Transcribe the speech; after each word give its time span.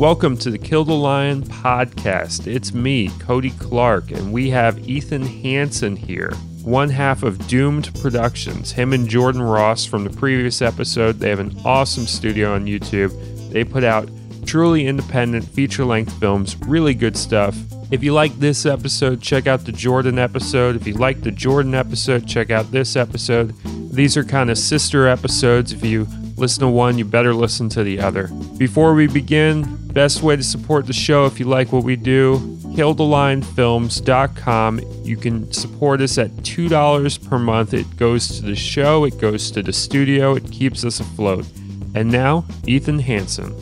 Welcome 0.00 0.36
to 0.38 0.50
the 0.50 0.58
Kill 0.58 0.84
the 0.84 0.92
Lion 0.92 1.44
podcast. 1.44 2.48
It's 2.52 2.74
me, 2.74 3.10
Cody 3.20 3.50
Clarke, 3.50 4.10
and 4.10 4.32
we 4.32 4.50
have 4.50 4.88
Ethan 4.88 5.22
Hansen 5.22 5.94
here, 5.94 6.32
one 6.64 6.90
half 6.90 7.22
of 7.22 7.46
Doomed 7.46 7.94
Productions. 8.00 8.72
Him 8.72 8.92
and 8.92 9.08
Jordan 9.08 9.40
Ross 9.40 9.84
from 9.84 10.02
the 10.02 10.10
previous 10.10 10.60
episode. 10.60 11.20
They 11.20 11.30
have 11.30 11.38
an 11.38 11.56
awesome 11.64 12.06
studio 12.06 12.54
on 12.54 12.66
YouTube. 12.66 13.12
They 13.52 13.62
put 13.62 13.84
out 13.84 14.10
truly 14.44 14.88
independent 14.88 15.44
feature 15.44 15.84
length 15.84 16.12
films, 16.18 16.56
really 16.66 16.94
good 16.94 17.16
stuff. 17.16 17.56
If 17.92 18.02
you 18.02 18.12
like 18.12 18.36
this 18.40 18.66
episode, 18.66 19.20
check 19.20 19.46
out 19.46 19.64
the 19.64 19.70
Jordan 19.70 20.18
episode. 20.18 20.74
If 20.74 20.88
you 20.88 20.94
like 20.94 21.20
the 21.20 21.30
Jordan 21.30 21.72
episode, 21.72 22.26
check 22.26 22.50
out 22.50 22.72
this 22.72 22.96
episode. 22.96 23.54
These 23.92 24.16
are 24.16 24.24
kind 24.24 24.50
of 24.50 24.58
sister 24.58 25.06
episodes. 25.06 25.72
If 25.72 25.84
you 25.84 26.08
listen 26.36 26.62
to 26.62 26.68
one, 26.68 26.98
you 26.98 27.04
better 27.04 27.32
listen 27.34 27.68
to 27.70 27.82
the 27.84 28.00
other. 28.00 28.28
Before 28.58 28.94
we 28.94 29.06
begin, 29.06 29.64
best 29.88 30.22
way 30.22 30.36
to 30.36 30.42
support 30.42 30.86
the 30.86 30.92
show 30.92 31.24
if 31.26 31.38
you 31.38 31.46
like 31.46 31.72
what 31.72 31.84
we 31.84 31.96
do, 31.96 32.38
killthelionFilms.com. 32.74 34.80
You 35.04 35.16
can 35.16 35.52
support 35.52 36.00
us 36.00 36.18
at 36.18 36.30
$2 36.30 37.28
per 37.28 37.38
month. 37.38 37.74
It 37.74 37.96
goes 37.96 38.38
to 38.38 38.42
the 38.42 38.56
show, 38.56 39.04
it 39.04 39.20
goes 39.20 39.50
to 39.52 39.62
the 39.62 39.72
studio, 39.72 40.34
it 40.34 40.50
keeps 40.50 40.84
us 40.84 40.98
afloat. 41.00 41.46
And 41.94 42.10
now, 42.10 42.44
Ethan 42.66 42.98
Hansen. 42.98 43.54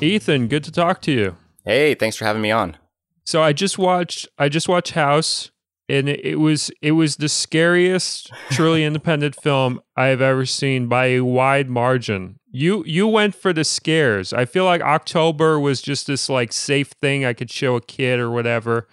Ethan, 0.00 0.48
good 0.48 0.64
to 0.64 0.72
talk 0.72 1.00
to 1.02 1.12
you. 1.12 1.36
Hey, 1.64 1.94
thanks 1.94 2.16
for 2.16 2.24
having 2.26 2.42
me 2.42 2.50
on. 2.50 2.76
So 3.24 3.42
I 3.42 3.54
just 3.54 3.78
watched 3.78 4.28
I 4.38 4.50
just 4.50 4.68
watched 4.68 4.92
House 4.92 5.50
and 5.88 6.08
it 6.08 6.36
was 6.40 6.70
it 6.80 6.92
was 6.92 7.16
the 7.16 7.28
scariest 7.28 8.32
truly 8.50 8.84
independent 8.84 9.40
film 9.40 9.80
I've 9.96 10.20
ever 10.20 10.46
seen 10.46 10.88
by 10.88 11.06
a 11.06 11.20
wide 11.20 11.68
margin. 11.68 12.38
You 12.50 12.84
you 12.86 13.06
went 13.06 13.34
for 13.34 13.52
the 13.52 13.64
scares. 13.64 14.32
I 14.32 14.44
feel 14.44 14.64
like 14.64 14.80
October 14.80 15.60
was 15.60 15.82
just 15.82 16.06
this 16.06 16.28
like 16.28 16.52
safe 16.52 16.88
thing 16.88 17.24
I 17.24 17.32
could 17.32 17.50
show 17.50 17.76
a 17.76 17.80
kid 17.80 18.18
or 18.18 18.30
whatever. 18.30 18.88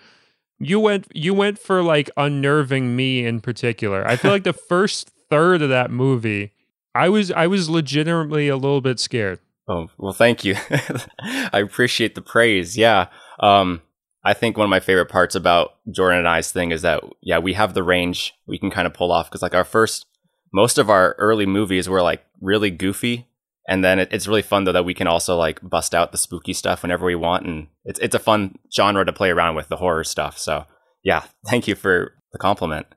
You 0.59 0.79
went 0.79 1.07
you 1.13 1.33
went 1.33 1.59
for 1.59 1.81
like 1.81 2.09
unnerving 2.17 2.95
me 2.95 3.25
in 3.25 3.39
particular. 3.39 4.05
I 4.05 4.15
feel 4.15 4.31
like 4.31 4.43
the 4.43 4.53
first 4.69 5.11
third 5.29 5.61
of 5.61 5.69
that 5.69 5.91
movie 5.91 6.51
I 6.93 7.07
was 7.07 7.31
I 7.31 7.47
was 7.47 7.69
legitimately 7.69 8.49
a 8.49 8.55
little 8.57 8.81
bit 8.81 8.99
scared. 8.99 9.39
Oh, 9.67 9.89
well 9.97 10.13
thank 10.13 10.43
you. 10.43 10.55
I 11.21 11.59
appreciate 11.59 12.15
the 12.15 12.21
praise. 12.21 12.77
Yeah. 12.77 13.07
Um 13.39 13.81
I 14.23 14.33
think 14.33 14.57
one 14.57 14.65
of 14.65 14.69
my 14.69 14.79
favorite 14.79 15.09
parts 15.09 15.35
about 15.35 15.75
Jordan 15.89 16.19
and 16.19 16.27
I's 16.27 16.51
thing 16.51 16.71
is 16.71 16.83
that 16.83 17.03
yeah, 17.21 17.39
we 17.39 17.53
have 17.53 17.73
the 17.73 17.83
range 17.83 18.33
we 18.47 18.59
can 18.59 18.69
kind 18.69 18.85
of 18.85 18.93
pull 18.93 19.11
off 19.11 19.29
because 19.29 19.41
like 19.41 19.55
our 19.55 19.63
first, 19.63 20.05
most 20.53 20.77
of 20.77 20.89
our 20.89 21.15
early 21.17 21.45
movies 21.45 21.89
were 21.89 22.01
like 22.01 22.23
really 22.39 22.69
goofy, 22.69 23.27
and 23.67 23.83
then 23.83 23.99
it, 23.99 24.09
it's 24.11 24.27
really 24.27 24.41
fun 24.41 24.63
though 24.63 24.71
that 24.71 24.85
we 24.85 24.93
can 24.93 25.07
also 25.07 25.35
like 25.35 25.59
bust 25.61 25.95
out 25.95 26.11
the 26.11 26.17
spooky 26.17 26.53
stuff 26.53 26.83
whenever 26.83 27.05
we 27.05 27.15
want, 27.15 27.45
and 27.45 27.67
it's 27.85 27.99
it's 27.99 28.15
a 28.15 28.19
fun 28.19 28.57
genre 28.73 29.05
to 29.05 29.13
play 29.13 29.29
around 29.29 29.55
with 29.55 29.69
the 29.69 29.77
horror 29.77 30.03
stuff. 30.03 30.37
So 30.37 30.65
yeah, 31.03 31.23
thank 31.47 31.67
you 31.67 31.75
for 31.75 32.13
the 32.31 32.37
compliment. 32.37 32.87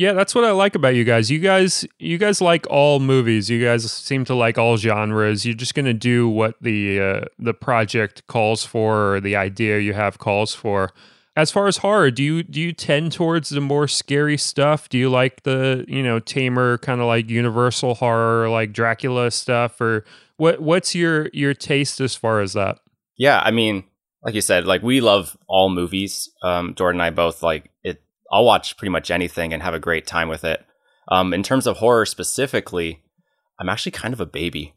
Yeah, 0.00 0.14
that's 0.14 0.34
what 0.34 0.44
I 0.46 0.52
like 0.52 0.74
about 0.74 0.94
you 0.94 1.04
guys. 1.04 1.30
You 1.30 1.40
guys 1.40 1.86
you 1.98 2.16
guys 2.16 2.40
like 2.40 2.66
all 2.70 3.00
movies. 3.00 3.50
You 3.50 3.62
guys 3.62 3.92
seem 3.92 4.24
to 4.24 4.34
like 4.34 4.56
all 4.56 4.78
genres. 4.78 5.44
You're 5.44 5.54
just 5.54 5.74
going 5.74 5.84
to 5.84 5.92
do 5.92 6.26
what 6.26 6.54
the 6.62 6.98
uh, 6.98 7.24
the 7.38 7.52
project 7.52 8.26
calls 8.26 8.64
for 8.64 9.16
or 9.16 9.20
the 9.20 9.36
idea 9.36 9.78
you 9.78 9.92
have 9.92 10.16
calls 10.16 10.54
for. 10.54 10.88
As 11.36 11.50
far 11.50 11.66
as 11.66 11.76
horror, 11.76 12.10
do 12.10 12.22
you 12.22 12.42
do 12.42 12.62
you 12.62 12.72
tend 12.72 13.12
towards 13.12 13.50
the 13.50 13.60
more 13.60 13.86
scary 13.86 14.38
stuff? 14.38 14.88
Do 14.88 14.96
you 14.96 15.10
like 15.10 15.42
the, 15.42 15.84
you 15.86 16.02
know, 16.02 16.18
tamer 16.18 16.78
kind 16.78 17.02
of 17.02 17.06
like 17.06 17.28
universal 17.28 17.96
horror 17.96 18.48
like 18.48 18.72
Dracula 18.72 19.30
stuff 19.30 19.82
or 19.82 20.06
what 20.38 20.62
what's 20.62 20.94
your 20.94 21.28
your 21.34 21.52
taste 21.52 22.00
as 22.00 22.16
far 22.16 22.40
as 22.40 22.54
that? 22.54 22.78
Yeah, 23.18 23.38
I 23.44 23.50
mean, 23.50 23.84
like 24.22 24.34
you 24.34 24.40
said, 24.40 24.64
like 24.64 24.82
we 24.82 25.02
love 25.02 25.36
all 25.46 25.68
movies. 25.68 26.30
Um 26.42 26.74
Jordan 26.74 27.02
and 27.02 27.06
I 27.06 27.10
both 27.10 27.42
like 27.42 27.70
it 27.84 28.02
I'll 28.30 28.44
watch 28.44 28.76
pretty 28.76 28.90
much 28.90 29.10
anything 29.10 29.52
and 29.52 29.62
have 29.62 29.74
a 29.74 29.80
great 29.80 30.06
time 30.06 30.28
with 30.28 30.44
it. 30.44 30.64
Um, 31.08 31.34
in 31.34 31.42
terms 31.42 31.66
of 31.66 31.78
horror 31.78 32.06
specifically, 32.06 33.02
I'm 33.58 33.68
actually 33.68 33.92
kind 33.92 34.14
of 34.14 34.20
a 34.20 34.26
baby. 34.26 34.74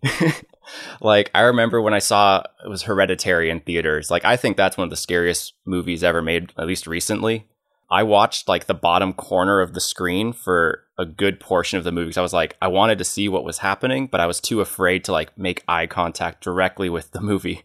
like 1.02 1.32
I 1.34 1.42
remember 1.42 1.82
when 1.82 1.94
I 1.94 2.00
saw 2.00 2.44
it 2.66 2.70
was 2.70 2.84
Hereditary 2.84 3.50
in 3.50 3.62
theaters. 3.62 4.12
Like 4.12 4.26
I 4.26 4.36
think 4.36 4.58
that's 4.58 4.78
one 4.78 4.86
of 4.86 4.90
the 4.90 4.98
scariest 4.98 5.54
movies 5.66 6.04
ever 6.04 6.22
made, 6.22 6.52
at 6.58 6.68
least 6.68 6.88
recently. 6.88 7.48
I 7.90 8.04
watched 8.04 8.48
like 8.48 8.66
the 8.66 8.74
bottom 8.74 9.14
corner 9.14 9.62
of 9.62 9.74
the 9.74 9.82
screen 9.82 10.34
for 10.34 10.84
a 10.98 11.06
good 11.06 11.40
portion 11.40 11.78
of 11.78 11.84
the 11.84 11.92
movie. 11.92 12.18
I 12.18 12.22
was 12.22 12.34
like, 12.34 12.58
I 12.62 12.68
wanted 12.68 12.98
to 12.98 13.06
see 13.06 13.30
what 13.30 13.44
was 13.44 13.60
happening, 13.60 14.08
but 14.08 14.20
I 14.20 14.26
was 14.26 14.42
too 14.42 14.62
afraid 14.62 15.04
to 15.06 15.12
like 15.12 15.38
make 15.38 15.64
eye 15.68 15.88
contact 15.88 16.44
directly 16.44 16.90
with 16.90 17.12
the 17.12 17.22
movie. 17.22 17.62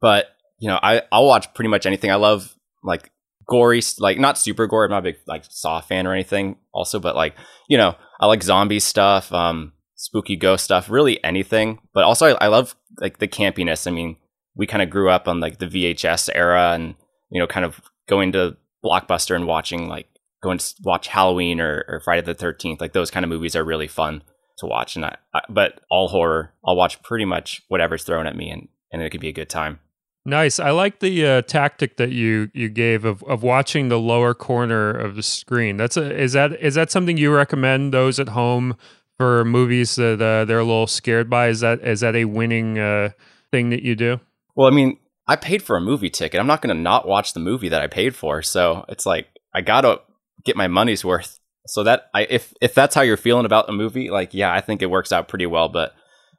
But 0.00 0.26
you 0.58 0.68
know, 0.68 0.78
I 0.82 1.02
I'll 1.12 1.26
watch 1.26 1.54
pretty 1.54 1.68
much 1.68 1.86
anything. 1.86 2.10
I 2.10 2.16
love 2.16 2.56
like 2.82 3.10
gory, 3.50 3.82
like 3.98 4.18
not 4.18 4.38
super 4.38 4.66
gory. 4.66 4.86
I'm 4.86 4.92
not 4.92 4.98
a 4.98 5.02
big 5.02 5.16
like 5.26 5.44
Saw 5.50 5.80
fan 5.80 6.06
or 6.06 6.14
anything. 6.14 6.56
Also, 6.72 6.98
but 6.98 7.16
like 7.16 7.34
you 7.68 7.76
know, 7.76 7.96
I 8.20 8.26
like 8.26 8.42
zombie 8.42 8.80
stuff, 8.80 9.32
um, 9.32 9.72
spooky 9.96 10.36
ghost 10.36 10.64
stuff, 10.64 10.88
really 10.88 11.22
anything. 11.22 11.80
But 11.92 12.04
also, 12.04 12.34
I, 12.34 12.44
I 12.44 12.46
love 12.46 12.74
like 12.98 13.18
the 13.18 13.28
campiness. 13.28 13.86
I 13.86 13.90
mean, 13.90 14.16
we 14.54 14.66
kind 14.66 14.82
of 14.82 14.88
grew 14.88 15.10
up 15.10 15.28
on 15.28 15.40
like 15.40 15.58
the 15.58 15.66
VHS 15.66 16.30
era, 16.34 16.72
and 16.72 16.94
you 17.28 17.40
know, 17.40 17.46
kind 17.46 17.66
of 17.66 17.80
going 18.08 18.32
to 18.32 18.56
Blockbuster 18.84 19.36
and 19.36 19.46
watching 19.46 19.88
like 19.88 20.06
going 20.42 20.58
to 20.58 20.74
watch 20.82 21.08
Halloween 21.08 21.60
or, 21.60 21.84
or 21.88 22.00
Friday 22.00 22.22
the 22.22 22.34
Thirteenth. 22.34 22.80
Like 22.80 22.92
those 22.92 23.10
kind 23.10 23.24
of 23.24 23.30
movies 23.30 23.56
are 23.56 23.64
really 23.64 23.88
fun 23.88 24.22
to 24.58 24.66
watch. 24.66 24.96
And 24.96 25.04
I, 25.04 25.16
I, 25.34 25.40
but 25.48 25.80
all 25.90 26.08
horror, 26.08 26.54
I'll 26.64 26.76
watch 26.76 27.02
pretty 27.02 27.24
much 27.24 27.62
whatever's 27.68 28.04
thrown 28.04 28.26
at 28.26 28.36
me, 28.36 28.48
and 28.50 28.68
and 28.92 29.02
it 29.02 29.10
could 29.10 29.20
be 29.20 29.28
a 29.28 29.32
good 29.32 29.50
time. 29.50 29.80
Nice. 30.26 30.60
I 30.60 30.70
like 30.70 31.00
the 31.00 31.26
uh, 31.26 31.42
tactic 31.42 31.96
that 31.96 32.10
you 32.10 32.50
you 32.52 32.68
gave 32.68 33.04
of 33.04 33.22
of 33.24 33.42
watching 33.42 33.88
the 33.88 33.98
lower 33.98 34.34
corner 34.34 34.90
of 34.90 35.16
the 35.16 35.22
screen. 35.22 35.78
That's 35.78 35.96
a 35.96 36.14
is 36.14 36.34
that 36.34 36.52
is 36.60 36.74
that 36.74 36.90
something 36.90 37.16
you 37.16 37.34
recommend 37.34 37.94
those 37.94 38.20
at 38.20 38.28
home 38.30 38.76
for 39.16 39.44
movies 39.44 39.96
that 39.96 40.20
uh, 40.20 40.44
they're 40.44 40.60
a 40.60 40.64
little 40.64 40.86
scared 40.86 41.30
by? 41.30 41.48
Is 41.48 41.60
that 41.60 41.80
is 41.80 42.00
that 42.00 42.14
a 42.16 42.26
winning 42.26 42.78
uh, 42.78 43.10
thing 43.50 43.70
that 43.70 43.82
you 43.82 43.94
do? 43.94 44.20
Well, 44.54 44.66
I 44.66 44.70
mean, 44.70 44.98
I 45.26 45.36
paid 45.36 45.62
for 45.62 45.76
a 45.76 45.80
movie 45.80 46.10
ticket. 46.10 46.40
I'm 46.40 46.46
not 46.46 46.60
going 46.60 46.74
to 46.74 46.82
not 46.82 47.06
watch 47.06 47.32
the 47.32 47.40
movie 47.40 47.68
that 47.68 47.80
I 47.80 47.86
paid 47.86 48.14
for. 48.14 48.42
So 48.42 48.84
it's 48.88 49.06
like 49.06 49.28
I 49.54 49.60
got 49.60 49.82
to 49.82 50.00
get 50.44 50.56
my 50.56 50.68
money's 50.68 51.04
worth. 51.04 51.38
So 51.66 51.82
that 51.84 52.10
I 52.14 52.22
if 52.22 52.52
if 52.60 52.74
that's 52.74 52.94
how 52.94 53.02
you're 53.02 53.16
feeling 53.16 53.46
about 53.46 53.68
a 53.68 53.72
movie, 53.72 54.10
like 54.10 54.34
yeah, 54.34 54.52
I 54.52 54.60
think 54.60 54.82
it 54.82 54.90
works 54.90 55.12
out 55.12 55.28
pretty 55.28 55.46
well. 55.46 55.68
But 55.68 55.94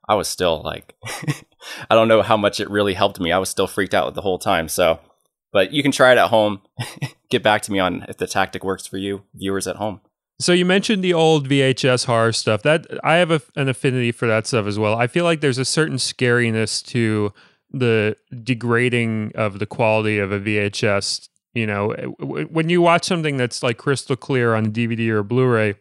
I 0.08 0.16
was 0.16 0.28
still 0.28 0.62
like, 0.64 0.96
I 1.90 1.96
don't 1.96 2.08
know 2.08 2.22
how 2.22 2.38
much 2.38 2.60
it 2.60 2.70
really 2.70 2.94
helped 2.94 3.20
me. 3.20 3.32
I 3.32 3.38
was 3.38 3.50
still 3.50 3.68
freaked 3.68 3.94
out 3.94 4.14
the 4.14 4.22
whole 4.22 4.40
time. 4.40 4.68
So, 4.68 5.00
but 5.54 5.72
you 5.72 5.84
can 5.84 5.92
try 5.92 6.12
it 6.12 6.18
at 6.18 6.30
home. 6.30 6.62
Get 7.30 7.44
back 7.44 7.62
to 7.64 7.72
me 7.72 7.80
on 7.80 8.06
if 8.10 8.18
the 8.18 8.28
tactic 8.28 8.64
works 8.64 8.86
for 8.86 8.98
you, 8.98 9.24
viewers 9.34 9.68
at 9.68 9.78
home. 9.78 10.02
So 10.40 10.54
you 10.54 10.66
mentioned 10.66 11.04
the 11.04 11.14
old 11.14 11.48
VHS 11.48 12.06
horror 12.06 12.34
stuff. 12.34 12.64
That 12.64 12.88
I 13.04 13.18
have 13.18 13.30
a, 13.30 13.42
an 13.56 13.70
affinity 13.70 14.12
for 14.12 14.28
that 14.28 14.48
stuff 14.48 14.66
as 14.66 14.80
well. 14.80 14.96
I 14.96 15.06
feel 15.06 15.24
like 15.24 15.40
there's 15.40 15.60
a 15.60 15.66
certain 15.66 15.98
scariness 15.98 16.84
to 16.88 17.32
the 17.70 18.18
degrading 18.44 19.34
of 19.36 19.60
the 19.60 19.68
quality 19.68 20.18
of 20.18 20.32
a 20.32 20.40
VHS. 20.40 21.30
You 21.54 21.68
know, 21.68 21.92
eh, 21.92 22.06
when 22.46 22.70
you 22.70 22.82
watch 22.82 23.06
something 23.06 23.38
that's 23.38 23.62
like 23.62 23.78
crystal 23.78 24.16
clear 24.16 24.56
on 24.56 24.72
DVD 24.72 25.10
or 25.10 25.22
Blu-ray, 25.22 25.76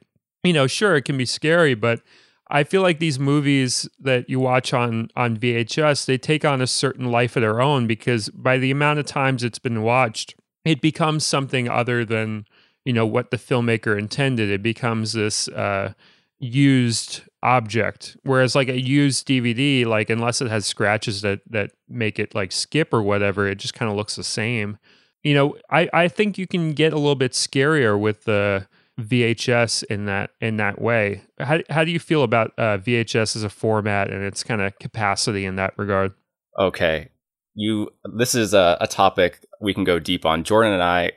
you 0.44 0.52
know, 0.52 0.66
sure 0.66 0.94
it 0.94 1.02
can 1.02 1.16
be 1.16 1.26
scary, 1.26 1.74
but 1.74 2.00
I 2.50 2.64
feel 2.64 2.82
like 2.82 2.98
these 2.98 3.18
movies 3.18 3.88
that 4.00 4.28
you 4.28 4.40
watch 4.40 4.74
on 4.74 5.08
on 5.14 5.36
VHS, 5.36 6.04
they 6.04 6.18
take 6.18 6.44
on 6.44 6.60
a 6.60 6.66
certain 6.66 7.10
life 7.10 7.36
of 7.36 7.42
their 7.42 7.60
own 7.60 7.86
because 7.86 8.28
by 8.30 8.58
the 8.58 8.70
amount 8.70 8.98
of 8.98 9.06
times 9.06 9.44
it's 9.44 9.60
been 9.60 9.82
watched, 9.82 10.34
it 10.64 10.80
becomes 10.80 11.24
something 11.24 11.68
other 11.68 12.04
than 12.04 12.46
you 12.84 12.92
know 12.92 13.06
what 13.06 13.30
the 13.30 13.36
filmmaker 13.36 13.98
intended. 13.98 14.50
It 14.50 14.62
becomes 14.62 15.12
this 15.12 15.48
uh, 15.48 15.92
used 16.40 17.22
object. 17.42 18.16
Whereas 18.24 18.54
like 18.54 18.68
a 18.68 18.80
used 18.80 19.28
DVD, 19.28 19.86
like 19.86 20.10
unless 20.10 20.40
it 20.40 20.48
has 20.50 20.66
scratches 20.66 21.22
that 21.22 21.40
that 21.48 21.70
make 21.88 22.18
it 22.18 22.34
like 22.34 22.52
skip 22.52 22.92
or 22.92 23.02
whatever, 23.02 23.46
it 23.46 23.58
just 23.58 23.74
kind 23.74 23.90
of 23.90 23.96
looks 23.96 24.16
the 24.16 24.24
same. 24.24 24.78
You 25.22 25.34
know, 25.34 25.56
I 25.70 25.88
I 25.92 26.08
think 26.08 26.36
you 26.36 26.46
can 26.46 26.72
get 26.72 26.92
a 26.92 26.98
little 26.98 27.14
bit 27.14 27.32
scarier 27.32 27.98
with 27.98 28.24
the 28.24 28.66
VHS 29.00 29.84
in 29.84 30.06
that 30.06 30.30
in 30.40 30.56
that 30.56 30.80
way. 30.80 31.22
How 31.38 31.60
how 31.70 31.84
do 31.84 31.90
you 31.90 31.98
feel 31.98 32.22
about 32.22 32.52
uh, 32.58 32.78
VHS 32.78 33.36
as 33.36 33.42
a 33.42 33.50
format 33.50 34.10
and 34.10 34.22
its 34.22 34.42
kind 34.44 34.60
of 34.60 34.78
capacity 34.78 35.44
in 35.44 35.56
that 35.56 35.74
regard? 35.76 36.12
Okay, 36.58 37.10
you. 37.54 37.90
This 38.16 38.34
is 38.34 38.54
a, 38.54 38.76
a 38.80 38.86
topic 38.86 39.44
we 39.60 39.74
can 39.74 39.84
go 39.84 39.98
deep 39.98 40.24
on. 40.24 40.44
Jordan 40.44 40.72
and 40.72 40.82
I. 40.82 41.12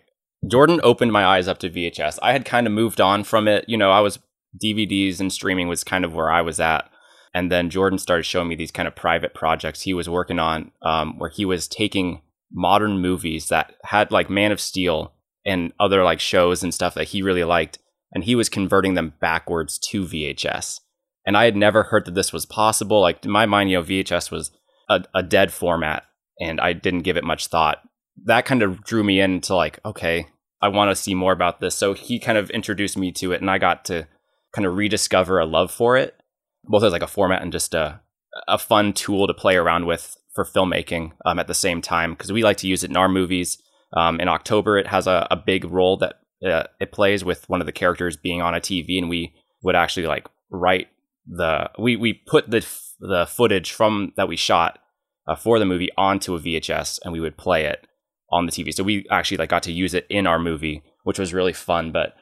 Jordan 0.50 0.82
opened 0.84 1.14
my 1.14 1.26
eyes 1.26 1.48
up 1.48 1.60
to 1.60 1.70
VHS. 1.70 2.20
I 2.22 2.34
had 2.34 2.44
kind 2.44 2.68
of 2.68 2.74
moved 2.74 3.00
on 3.00 3.24
from 3.24 3.48
it. 3.48 3.64
You 3.68 3.78
know, 3.78 3.92
I 3.92 4.02
was 4.02 4.20
DVDs 4.62 5.20
and 5.20 5.32
streaming 5.32 5.68
was 5.68 5.84
kind 5.84 6.06
of 6.06 6.14
where 6.14 6.32
I 6.32 6.42
was 6.42 6.60
at. 6.60 6.90
And 7.34 7.52
then 7.52 7.70
Jordan 7.70 7.98
started 7.98 8.24
showing 8.24 8.48
me 8.48 8.56
these 8.56 8.72
kind 8.72 8.88
of 8.88 8.96
private 8.96 9.34
projects 9.34 9.82
he 9.82 9.94
was 9.94 10.10
working 10.10 10.40
on, 10.40 10.72
um, 10.84 11.18
where 11.18 11.30
he 11.30 11.46
was 11.46 11.68
taking 11.68 12.22
modern 12.52 13.00
movies 13.00 13.48
that 13.48 13.74
had 13.84 14.12
like 14.12 14.30
Man 14.30 14.52
of 14.52 14.62
Steel 14.62 15.14
and 15.46 15.74
other 15.80 16.04
like 16.04 16.20
shows 16.20 16.64
and 16.64 16.74
stuff 16.74 16.94
that 16.96 17.10
he 17.10 17.22
really 17.22 17.44
liked. 17.44 17.80
And 18.14 18.24
he 18.24 18.36
was 18.36 18.50
converting 18.50 18.94
them 18.94 19.14
backwards 19.20 19.80
to 19.90 20.06
VHS. 20.06 20.80
And 21.26 21.36
I 21.36 21.46
had 21.46 21.56
never 21.56 21.84
heard 21.84 22.06
that 22.06 22.16
this 22.16 22.32
was 22.32 22.46
possible. 22.46 23.02
Like 23.02 23.26
in 23.26 23.32
my 23.32 23.46
mind, 23.46 23.72
you 23.72 23.78
know, 23.78 23.84
VHS 23.84 24.30
was 24.32 24.52
a, 24.90 25.04
a 25.14 25.24
dead 25.24 25.52
format. 25.52 26.04
and 26.40 26.60
I 26.60 26.74
didn't 26.74 27.02
give 27.02 27.18
it 27.18 27.24
much 27.24 27.48
thought. 27.48 27.80
That 28.26 28.46
kind 28.46 28.62
of 28.62 28.84
drew 28.84 29.04
me 29.04 29.20
into 29.20 29.56
like, 29.56 29.80
okay, 29.86 30.28
I 30.62 30.70
want 30.70 30.92
to 30.92 30.96
see 30.96 31.16
more 31.16 31.34
about 31.34 31.60
this. 31.60 31.76
So 31.76 31.94
he 31.94 32.20
kind 32.20 32.38
of 32.38 32.50
introduced 32.52 32.98
me 32.98 33.12
to 33.14 33.34
it, 33.34 33.42
and 33.42 33.52
I 33.52 33.58
got 33.58 33.86
to 33.86 34.08
kind 34.56 34.66
of 34.66 34.76
rediscover 34.76 35.40
a 35.40 35.46
love 35.46 35.72
for 35.72 35.98
it, 35.98 36.16
both 36.64 36.84
as 36.84 36.94
like 36.94 37.02
a 37.02 37.08
format 37.08 37.42
and 37.42 37.52
just 37.52 37.74
a 37.74 38.02
a 38.48 38.58
fun 38.58 38.94
tool 38.94 39.28
to 39.28 39.34
play 39.34 39.56
around 39.56 39.86
with 39.86 40.16
for 40.34 40.44
filmmaking 40.44 41.12
um, 41.26 41.38
at 41.38 41.48
the 41.48 41.54
same 41.54 41.82
time 41.82 42.14
because 42.14 42.32
we 42.32 42.44
like 42.44 42.58
to 42.58 42.68
use 42.68 42.84
it 42.84 42.90
in 42.90 42.98
our 42.98 43.10
movies. 43.10 43.62
Um, 43.96 44.20
in 44.20 44.28
October, 44.28 44.78
it 44.78 44.88
has 44.88 45.08
a, 45.08 45.28
a 45.30 45.36
big 45.36 45.66
role 45.66 45.98
that 45.98 46.20
uh, 46.46 46.64
it 46.80 46.92
plays 46.92 47.24
with 47.24 47.48
one 47.50 47.62
of 47.62 47.66
the 47.66 47.72
characters 47.72 48.18
being 48.18 48.42
on 48.42 48.56
a 48.56 48.60
TV, 48.60 48.98
and 48.98 49.10
we 49.10 49.34
would 49.62 49.76
actually 49.76 50.08
like 50.08 50.28
write 50.50 50.88
the 51.28 51.70
we 51.80 51.96
we 51.96 52.14
put 52.14 52.50
the 52.50 52.66
the 53.00 53.26
footage 53.26 53.72
from 53.72 54.14
that 54.18 54.28
we 54.28 54.36
shot 54.36 54.80
uh, 55.28 55.36
for 55.36 55.60
the 55.60 55.66
movie 55.66 55.90
onto 55.98 56.36
a 56.36 56.40
VHS, 56.40 57.00
and 57.04 57.14
we 57.14 57.20
would 57.20 57.38
play 57.38 57.66
it 57.66 57.88
on 58.32 58.46
the 58.46 58.52
TV. 58.52 58.74
So 58.74 58.84
we 58.84 59.06
actually 59.10 59.38
like 59.38 59.50
got 59.50 59.64
to 59.64 59.72
use 59.72 59.94
it 59.94 60.08
in 60.10 60.28
our 60.28 60.40
movie, 60.40 60.84
which 61.04 61.20
was 61.20 61.34
really 61.34 61.54
fun. 61.54 61.92
But 61.92 62.16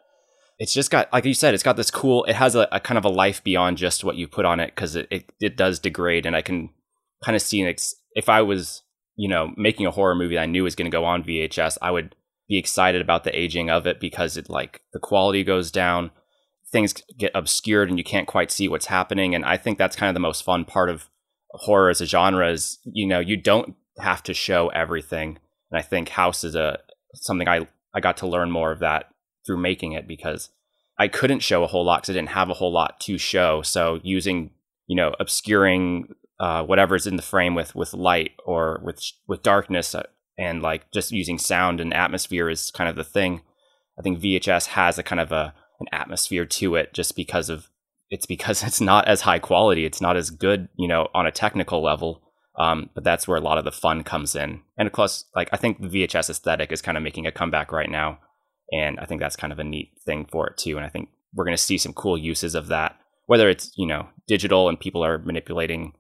it's 0.60 0.74
just 0.74 0.92
got 0.92 1.12
like 1.12 1.26
you 1.26 1.34
said, 1.34 1.54
it's 1.54 1.64
got 1.64 1.78
this 1.78 1.92
cool. 1.92 2.26
It 2.26 2.36
has 2.36 2.54
a, 2.56 2.68
a 2.72 2.80
kind 2.80 2.98
of 2.98 3.06
a 3.06 3.10
life 3.10 3.44
beyond 3.44 3.78
just 3.78 4.04
what 4.04 4.18
you 4.18 4.28
put 4.28 4.46
on 4.46 4.60
it 4.60 4.76
because 4.76 4.96
it, 4.96 5.08
it, 5.10 5.26
it 5.40 5.58
does 5.58 5.80
degrade, 5.80 6.26
and 6.26 6.36
I 6.36 6.42
can 6.42 6.70
kind 7.24 7.36
of 7.36 7.42
see 7.42 7.62
an 7.62 7.68
ex- 7.68 7.96
if 8.14 8.30
I 8.30 8.42
was 8.42 8.84
you 9.22 9.28
know 9.28 9.54
making 9.56 9.86
a 9.86 9.92
horror 9.92 10.16
movie 10.16 10.40
I 10.40 10.48
knew 10.48 10.64
was 10.64 10.76
going 10.76 10.90
to 10.90 10.98
go 10.98 11.06
on 11.06 11.24
VHS, 11.24 11.78
I 11.82 11.92
would 11.92 12.16
be 12.50 12.58
excited 12.58 13.02
about 13.02 13.24
the 13.24 13.40
aging 13.40 13.70
of 13.70 13.86
it 13.86 14.00
because 14.00 14.36
it 14.36 14.50
like 14.50 14.82
the 14.94 15.00
quality 15.00 15.44
goes 15.44 15.70
down, 15.70 16.10
things 16.72 16.94
get 17.18 17.32
obscured, 17.36 17.90
and 17.90 17.98
you 18.00 18.04
can't 18.04 18.28
quite 18.28 18.52
see 18.52 18.68
what's 18.68 18.88
happening. 18.88 19.36
And 19.36 19.46
I 19.46 19.58
think 19.58 19.78
that's 19.78 19.96
kind 19.96 20.10
of 20.10 20.16
the 20.16 20.28
most 20.28 20.44
fun 20.44 20.66
part 20.66 20.90
of 20.90 21.08
horror 21.52 21.90
as 21.90 22.02
a 22.02 22.06
genre 22.06 22.50
is 22.50 22.80
you 22.84 23.06
know 23.06 23.20
you 23.20 23.38
don't 23.38 23.76
have 24.00 24.24
to 24.24 24.34
show 24.34 24.70
everything 24.70 25.38
and 25.72 25.80
I 25.80 25.82
think 25.82 26.10
House 26.10 26.44
is 26.44 26.56
a 26.56 26.80
something 27.14 27.48
I 27.48 27.68
I 27.94 28.00
got 28.00 28.18
to 28.18 28.28
learn 28.28 28.52
more 28.52 28.72
of 28.72 28.80
that 28.80 29.06
through 29.46 29.58
making 29.58 29.94
it 29.94 30.08
because 30.08 30.50
I 30.98 31.08
couldn't 31.08 31.40
show 31.40 31.64
a 31.64 31.68
whole 31.68 31.86
lot 31.86 32.02
because 32.02 32.16
I 32.16 32.20
didn't 32.20 32.30
have 32.30 32.50
a 32.50 32.56
whole 32.56 32.72
lot 32.72 33.00
to 33.02 33.18
show. 33.18 33.62
So 33.62 34.00
using 34.04 34.52
you 34.88 34.96
know 34.96 35.14
obscuring 35.20 36.16
uh, 36.42 36.64
whatever's 36.64 37.06
in 37.06 37.18
the 37.18 37.22
frame 37.22 37.54
with 37.54 37.76
with 37.76 37.94
light 37.94 38.32
or 38.46 38.82
with 38.84 39.00
with 39.28 39.44
darkness 39.44 39.94
uh, 39.94 40.02
and 40.40 40.64
like 40.64 40.92
just 40.92 41.12
using 41.12 41.38
sound 41.38 41.80
and 41.80 41.94
atmosphere 41.94 42.50
is 42.50 42.72
kind 42.72 42.90
of 42.90 42.96
the 42.96 43.04
thing. 43.04 43.42
I 43.98 44.02
think 44.02 44.20
VHS 44.20 44.66
has 44.68 44.98
a 44.98 45.04
kind 45.04 45.22
of 45.22 45.32
a 45.32 45.54
an 45.80 45.86
atmosphere 45.92 46.46
to 46.46 46.76
it 46.76 46.94
just 46.94 47.16
because 47.16 47.48
of 47.48 47.70
it's 48.10 48.26
because 48.26 48.64
it's 48.68 48.82
not 48.82 49.08
as 49.08 49.22
high 49.22 49.38
quality. 49.38 49.86
It's 49.86 50.02
not 50.02 50.18
as 50.18 50.32
good, 50.32 50.68
you 50.76 50.88
know, 50.88 51.10
on 51.14 51.28
a 51.28 51.32
technical 51.32 51.82
level. 51.84 52.24
Um, 52.58 52.90
but 52.96 53.04
that's 53.04 53.28
where 53.28 53.38
a 53.38 53.42
lot 53.42 53.60
of 53.60 53.64
the 53.64 53.72
fun 53.72 54.04
comes 54.04 54.36
in. 54.36 54.62
And 54.78 54.88
of 54.88 54.92
course, 54.94 55.26
like 55.36 55.50
I 55.54 55.58
think 55.58 55.80
the 55.80 55.88
VHS 55.88 56.32
aesthetic 56.32 56.72
is 56.72 56.82
kind 56.82 56.98
of 56.98 57.04
making 57.04 57.28
a 57.28 57.32
comeback 57.32 57.72
right 57.72 57.90
now. 57.90 58.20
And 58.74 59.00
I 59.00 59.06
think 59.06 59.22
that's 59.22 59.36
kind 59.36 59.54
of 59.54 59.60
a 59.60 59.64
neat 59.64 59.92
thing 60.06 60.26
for 60.26 60.48
it 60.48 60.58
too. 60.58 60.76
And 60.76 60.86
I 60.86 60.90
think 60.90 61.10
we're 61.36 61.46
going 61.46 61.56
to 61.56 61.64
see 61.64 61.78
some 61.78 61.94
cool 61.94 62.18
uses 62.18 62.56
of 62.56 62.68
that, 62.68 63.00
whether 63.28 63.48
it's, 63.48 63.72
you 63.78 63.86
know, 63.86 64.10
digital 64.28 64.68
and 64.68 64.80
people 64.80 65.06
are 65.06 65.20
manipulating 65.20 65.94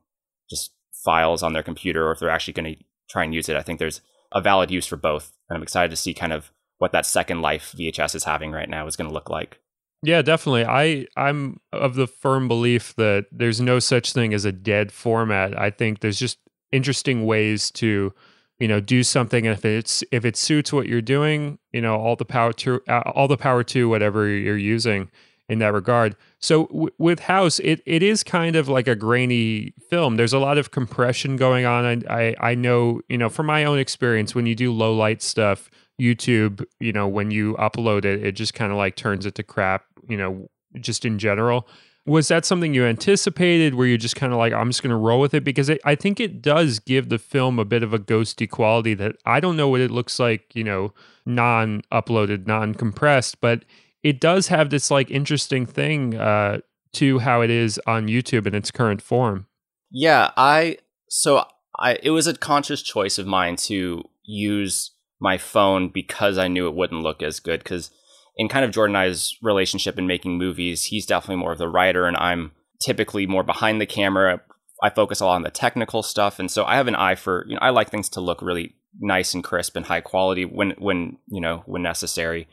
just 0.52 0.72
files 0.94 1.42
on 1.42 1.54
their 1.54 1.64
computer 1.64 2.08
or 2.08 2.12
if 2.12 2.20
they're 2.20 2.30
actually 2.30 2.54
going 2.54 2.76
to 2.76 2.84
try 3.10 3.24
and 3.24 3.34
use 3.34 3.50
it. 3.50 3.58
I 3.58 3.64
think 3.64 3.80
there's 3.80 4.02
a 4.32 4.42
valid 4.42 4.70
use 4.70 4.86
for 4.86 4.98
both. 4.98 5.34
And 5.50 5.58
I'm 5.58 5.64
excited 5.64 5.90
to 5.90 5.98
see 5.98 6.14
kind 6.14 6.34
of 6.34 6.52
what 6.78 6.92
that 6.92 7.06
second 7.06 7.42
life 7.42 7.74
VHS 7.78 8.16
is 8.16 8.24
having 8.24 8.52
right 8.52 8.70
now 8.70 8.86
is 8.86 8.96
going 8.96 9.10
to 9.10 9.14
look 9.14 9.30
like. 9.30 9.60
Yeah, 10.04 10.22
definitely. 10.22 10.66
I 10.66 11.06
I'm 11.16 11.60
of 11.72 11.96
the 11.96 12.08
firm 12.08 12.48
belief 12.48 12.96
that 12.96 13.28
there's 13.32 13.62
no 13.62 13.80
such 13.80 14.14
thing 14.14 14.34
as 14.34 14.46
a 14.46 14.52
dead 14.52 14.92
format. 14.92 15.58
I 15.60 15.70
think 15.70 16.00
there's 16.00 16.18
just 16.18 16.40
interesting 16.72 17.26
ways 17.26 17.70
to 17.72 18.14
you 18.60 18.68
know 18.68 18.80
do 18.80 19.04
something 19.04 19.46
and 19.46 19.56
if 19.56 19.64
it's 19.64 20.04
if 20.12 20.26
it 20.26 20.36
suits 20.36 20.74
what 20.74 20.88
you're 20.88 21.02
doing, 21.02 21.60
you 21.72 21.82
know, 21.82 21.96
all 21.98 22.16
the 22.16 22.26
power 22.26 22.52
to 22.54 22.82
uh, 22.88 23.04
all 23.14 23.28
the 23.28 23.38
power 23.38 23.64
to 23.66 23.90
whatever 23.90 24.28
you're 24.28 24.58
using 24.58 25.12
in 25.52 25.60
that 25.60 25.74
regard. 25.74 26.16
So 26.40 26.66
w- 26.68 26.90
with 26.98 27.22
House, 27.22 27.60
it 27.60 27.82
it 27.86 28.02
is 28.02 28.24
kind 28.24 28.56
of 28.56 28.68
like 28.68 28.88
a 28.88 28.96
grainy 28.96 29.74
film. 29.90 30.16
There's 30.16 30.34
a 30.34 30.40
lot 30.40 30.58
of 30.58 30.72
compression 30.72 31.38
going 31.38 31.66
on. 31.66 31.86
I 31.86 32.14
I, 32.30 32.36
I 32.52 32.56
know, 32.56 33.02
you 33.10 33.18
know, 33.18 33.30
from 33.30 33.46
my 33.46 33.64
own 33.64 33.80
experience 33.80 34.34
when 34.34 34.46
you 34.46 34.56
do 34.56 34.72
low 34.72 34.94
light 34.96 35.22
stuff, 35.22 35.70
YouTube, 36.00 36.66
you 36.80 36.92
know, 36.92 37.08
when 37.08 37.32
you 37.32 37.56
upload 37.56 38.06
it, 38.06 38.24
it 38.24 38.32
just 38.34 38.54
kind 38.54 38.72
of 38.72 38.78
like 38.78 38.96
turns 38.96 39.26
it 39.26 39.36
to 39.36 39.44
crap 39.44 39.86
you 40.08 40.18
know, 40.18 40.50
just 40.80 41.06
in 41.06 41.20
general. 41.20 41.68
Was 42.06 42.30
that 42.30 42.46
something 42.46 42.74
you 42.74 42.84
anticipated? 42.84 43.76
Were 43.76 43.86
you 43.86 43.98
just 43.98 44.16
kind 44.16 44.34
of 44.34 44.40
like, 44.40 44.54
I'm 44.54 44.70
just 44.70 44.82
going 44.82 44.90
to 44.90 44.96
roll 44.96 45.20
with 45.20 45.34
it? 45.34 45.44
Because 45.44 45.70
it, 45.70 45.80
I 45.86 45.94
think 45.96 46.20
it 46.20 46.42
does 46.42 46.80
give 46.80 47.10
the 47.10 47.20
film 47.20 47.60
a 47.60 47.66
bit 47.66 47.84
of 47.84 47.94
a 47.94 48.00
ghosty 48.00 48.50
quality 48.50 48.96
that 48.96 49.18
I 49.26 49.40
don't 49.40 49.56
know 49.56 49.68
what 49.70 49.82
it 49.82 49.92
looks 49.92 50.20
like, 50.20 50.56
you 50.56 50.64
know, 50.64 50.94
non 51.26 51.84
uploaded, 51.92 52.48
non 52.48 52.74
compressed, 52.74 53.40
but 53.40 53.66
it 54.04 54.20
does 54.20 54.48
have 54.48 54.70
this 54.70 54.92
like 54.92 55.12
interesting 55.12 55.66
thing 55.66 56.16
uh, 56.16 56.60
to 56.94 57.20
how 57.20 57.42
it 57.42 57.50
is 57.50 57.80
on 57.86 58.08
YouTube 58.08 58.48
in 58.48 58.56
its 58.56 58.72
current 58.72 59.02
form. 59.02 59.48
Yeah, 59.92 60.32
I, 60.38 60.78
so 61.10 61.46
I, 61.78 61.98
it 62.02 62.12
was 62.12 62.28
a 62.28 62.38
conscious 62.38 62.82
choice 62.82 63.18
of 63.18 63.28
mine 63.28 63.56
to 63.58 64.04
use 64.24 64.92
my 65.20 65.38
phone 65.38 65.90
because 65.90 66.38
I 66.38 66.48
knew 66.48 66.68
it 66.68 66.76
wouldn't 66.76 67.04
look 67.04 67.22
as 67.22 67.40
good. 67.40 67.64
Because 67.64 67.92
in 68.38 68.50
kind 68.50 68.66
of 68.66 68.72
Jordan 68.72 68.96
and 68.96 69.04
I's 69.04 69.36
relationship 69.42 69.98
in 69.98 70.08
making 70.08 70.38
movies, 70.38 70.86
he's 70.86 71.06
definitely 71.06 71.42
more 71.42 71.52
of 71.52 71.60
the 71.60 71.70
writer, 71.70 72.06
and 72.06 72.18
I'm 72.18 72.52
typically 72.84 73.28
more 73.28 73.44
behind 73.44 73.80
the 73.80 73.86
camera. 73.86 74.42
I 74.84 74.90
focus 74.90 75.20
a 75.20 75.26
lot 75.26 75.36
on 75.36 75.44
the 75.44 75.52
technical 75.52 76.02
stuff, 76.02 76.40
and 76.40 76.50
so 76.50 76.66
I 76.66 76.76
have 76.76 76.88
an 76.88 76.96
eye 76.96 77.16
for 77.16 77.46
you 77.48 77.54
know 77.54 77.62
I 77.62 77.70
like 77.70 77.90
things 77.90 78.10
to 78.10 78.22
look 78.22 78.42
really 78.42 78.76
nice 79.00 79.34
and 79.34 79.44
crisp 79.44 79.76
and 79.76 79.86
high 79.86 80.02
quality 80.02 80.44
when 80.44 80.72
when 80.80 81.18
you 81.28 81.42
know 81.42 81.64
when 81.66 81.84
necessary. 81.84 82.48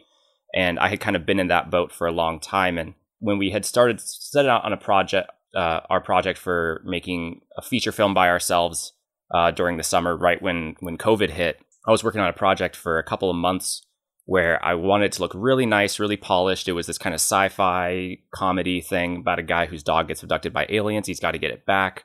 And 0.55 0.79
I 0.79 0.89
had 0.89 1.01
kind 1.01 1.17
of 1.17 1.27
been 1.27 1.41
in 1.41 1.49
that 1.49 1.71
boat 1.71 1.93
for 1.93 2.07
a 2.07 2.13
long 2.13 2.41
time, 2.41 2.79
and 2.79 2.95
when 3.21 3.39
we 3.39 3.51
had 3.51 3.65
started 3.65 4.01
set 4.01 4.47
out 4.47 4.65
on 4.65 4.73
a 4.73 4.77
project, 4.77 5.31
uh, 5.55 5.81
our 5.91 6.01
project 6.01 6.39
for 6.39 6.83
making 6.85 7.41
a 7.57 7.63
feature 7.63 7.93
film 7.93 8.15
by 8.15 8.29
ourselves 8.29 8.93
uh, 9.35 9.51
during 9.51 9.77
the 9.77 9.83
summer, 9.83 10.17
right 10.17 10.41
when 10.41 10.77
when 10.81 10.97
COVID 10.97 11.31
hit, 11.31 11.61
I 11.87 11.91
was 11.91 12.05
working 12.05 12.21
on 12.21 12.29
a 12.29 12.35
project 12.35 12.77
for 12.77 12.99
a 12.99 13.05
couple 13.05 13.31
of 13.31 13.37
months 13.37 13.83
where 14.29 14.63
I 14.63 14.75
wanted 14.75 15.13
to 15.13 15.23
look 15.23 15.33
really 15.35 15.65
nice, 15.65 15.99
really 15.99 16.19
polished. 16.19 16.69
It 16.69 16.75
was 16.75 16.87
this 16.87 16.99
kind 16.99 17.15
of 17.15 17.21
sci 17.21 17.49
fi 17.49 18.19
comedy 18.31 18.83
thing 18.83 19.17
about 19.17 19.39
a 19.39 19.43
guy 19.43 19.65
whose 19.65 19.83
dog 19.83 20.09
gets 20.09 20.23
abducted 20.23 20.53
by 20.53 20.67
aliens. 20.69 21.07
He's 21.07 21.19
got 21.19 21.31
to 21.31 21.39
get 21.39 21.51
it 21.51 21.65
back. 21.65 22.05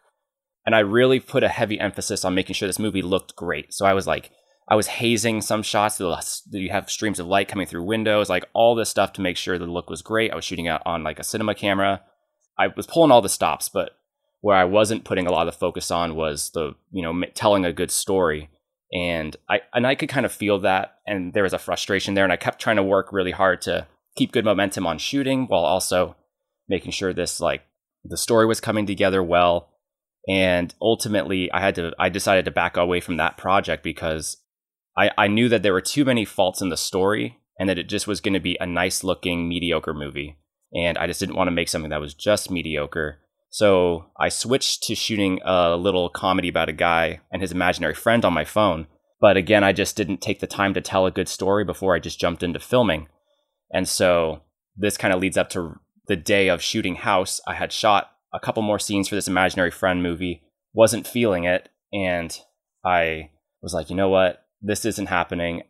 And 0.66 0.74
I 0.74 0.80
really 0.80 1.20
put 1.20 1.44
a 1.44 1.50
heavy 1.50 1.78
emphasis 1.78 2.24
on 2.24 2.34
making 2.34 2.54
sure 2.54 2.66
this 2.66 2.80
movie 2.80 3.02
looked 3.02 3.36
great. 3.36 3.74
So 3.74 3.86
I 3.86 3.94
was 3.94 4.08
like, 4.08 4.32
I 4.68 4.76
was 4.76 4.88
hazing 4.88 5.42
some 5.42 5.64
shots. 5.64 6.00
You 6.52 6.70
have 6.70 6.90
streams 6.90 7.20
of 7.20 7.28
light 7.28 7.48
coming 7.48 7.68
through 7.68 7.84
windows, 7.84 8.30
like 8.30 8.46
all 8.54 8.76
this 8.76 8.90
stuff 8.90 9.14
to 9.14 9.22
make 9.22 9.38
sure 9.38 9.58
the 9.58 9.66
look 9.66 9.90
was 9.90 10.02
great. 10.02 10.32
I 10.32 10.36
was 10.36 10.46
shooting 10.46 10.68
out 10.68 10.82
on 10.86 11.04
like 11.04 11.20
a 11.20 11.24
cinema 11.24 11.56
camera. 11.56 12.02
I 12.58 12.68
was 12.68 12.88
pulling 12.88 13.12
all 13.12 13.22
the 13.22 13.30
stops, 13.30 13.70
but 13.70 13.92
where 14.42 14.56
I 14.56 14.66
wasn't 14.66 15.06
putting 15.06 15.28
a 15.28 15.32
lot 15.32 15.48
of 15.48 15.54
the 15.54 15.60
focus 15.60 15.92
on 15.92 16.16
was 16.16 16.52
the, 16.52 16.76
you 16.92 17.02
know, 17.02 17.24
telling 17.34 17.66
a 17.66 17.74
good 17.74 17.92
story 17.92 18.50
and 18.94 19.36
I 19.50 19.62
and 19.74 19.88
I 19.88 19.96
could 19.96 20.10
kind 20.10 20.26
of 20.26 20.32
feel 20.32 20.60
that, 20.60 21.00
and 21.08 21.34
there 21.34 21.44
was 21.44 21.54
a 21.54 21.60
frustration 21.60 22.14
there, 22.14 22.24
and 22.24 22.32
I 22.32 22.38
kept 22.38 22.62
trying 22.62 22.76
to 22.76 22.84
work 22.84 23.12
really 23.12 23.32
hard 23.32 23.62
to 23.64 23.88
keep 24.16 24.32
good 24.32 24.46
momentum 24.46 24.86
on 24.86 25.00
shooting 25.00 25.48
while 25.48 25.66
also 25.66 26.16
making 26.70 26.92
sure 26.92 27.12
this 27.12 27.42
like 27.42 27.64
the 28.06 28.18
story 28.18 28.46
was 28.46 28.62
coming 28.62 28.86
together 28.86 29.24
well. 29.24 29.70
And 30.30 30.74
ultimately, 30.80 31.52
I 31.52 31.60
had 31.60 31.76
to 31.76 31.94
I 31.98 32.10
decided 32.10 32.46
to 32.46 32.52
back 32.52 32.78
away 32.78 33.00
from 33.00 33.18
that 33.18 33.36
project 33.36 33.84
because 33.84 34.38
I 34.98 35.12
I 35.18 35.28
knew 35.28 35.50
that 35.50 35.64
there 35.64 35.74
were 35.74 35.82
too 35.82 36.06
many 36.06 36.26
faults 36.26 36.62
in 36.62 36.70
the 36.70 36.78
story, 36.78 37.40
and 37.60 37.70
that 37.70 37.80
it 37.80 37.88
just 37.88 38.08
was 38.08 38.22
going 38.22 38.34
to 38.34 38.40
be 38.40 38.58
a 38.60 38.66
nice 38.66 39.04
looking 39.04 39.48
mediocre 39.48 39.94
movie, 39.94 40.38
and 40.74 40.98
I 40.98 41.08
just 41.08 41.20
didn't 41.20 41.36
want 41.36 41.48
to 41.48 41.52
make 41.52 41.70
something 41.70 41.90
that 41.90 42.02
was 42.02 42.14
just 42.14 42.52
mediocre. 42.52 43.20
So 43.50 44.06
I 44.20 44.30
switched 44.30 44.82
to 44.84 44.96
shooting 44.96 45.40
a 45.46 45.76
little 45.76 46.10
comedy 46.10 46.50
about 46.50 46.70
a 46.70 46.74
guy 46.74 47.20
and 47.32 47.40
his 47.40 47.52
imaginary 47.52 47.94
friend 47.94 48.26
on 48.26 48.34
my 48.34 48.46
phone. 48.46 48.88
But 49.22 49.38
again, 49.38 49.64
I 49.64 49.74
just 49.74 49.96
didn't 49.96 50.22
take 50.22 50.40
the 50.40 50.48
time 50.48 50.74
to 50.74 50.82
tell 50.82 51.06
a 51.06 51.12
good 51.12 51.30
story 51.30 51.64
before 51.64 51.96
I 51.96 52.00
just 52.00 52.20
jumped 52.20 52.42
into 52.42 52.60
filming. 52.60 53.10
And 53.72 53.88
so 53.88 54.42
this 54.76 54.98
kind 54.98 55.14
of 55.14 55.22
leads 55.22 55.38
up 55.38 55.50
to 55.52 55.80
the 56.08 56.16
day 56.16 56.50
of 56.50 56.64
shooting 56.64 56.96
House. 56.96 57.40
I 57.48 57.54
had 57.54 57.72
shot 57.72 58.12
a 58.34 58.40
couple 58.40 58.64
more 58.64 58.80
scenes 58.80 59.08
for 59.08 59.16
this 59.16 59.28
imaginary 59.28 59.72
friend 59.72 60.02
movie, 60.02 60.42
wasn't 60.74 61.08
feeling 61.08 61.44
it. 61.44 61.70
And 61.94 62.36
I 62.84 63.30
was 63.62 63.74
like, 63.74 63.92
you 63.92 63.96
know 63.96 64.10
what? 64.10 64.43
This 64.64 64.86
isn't 64.86 65.08
happening. 65.08 65.62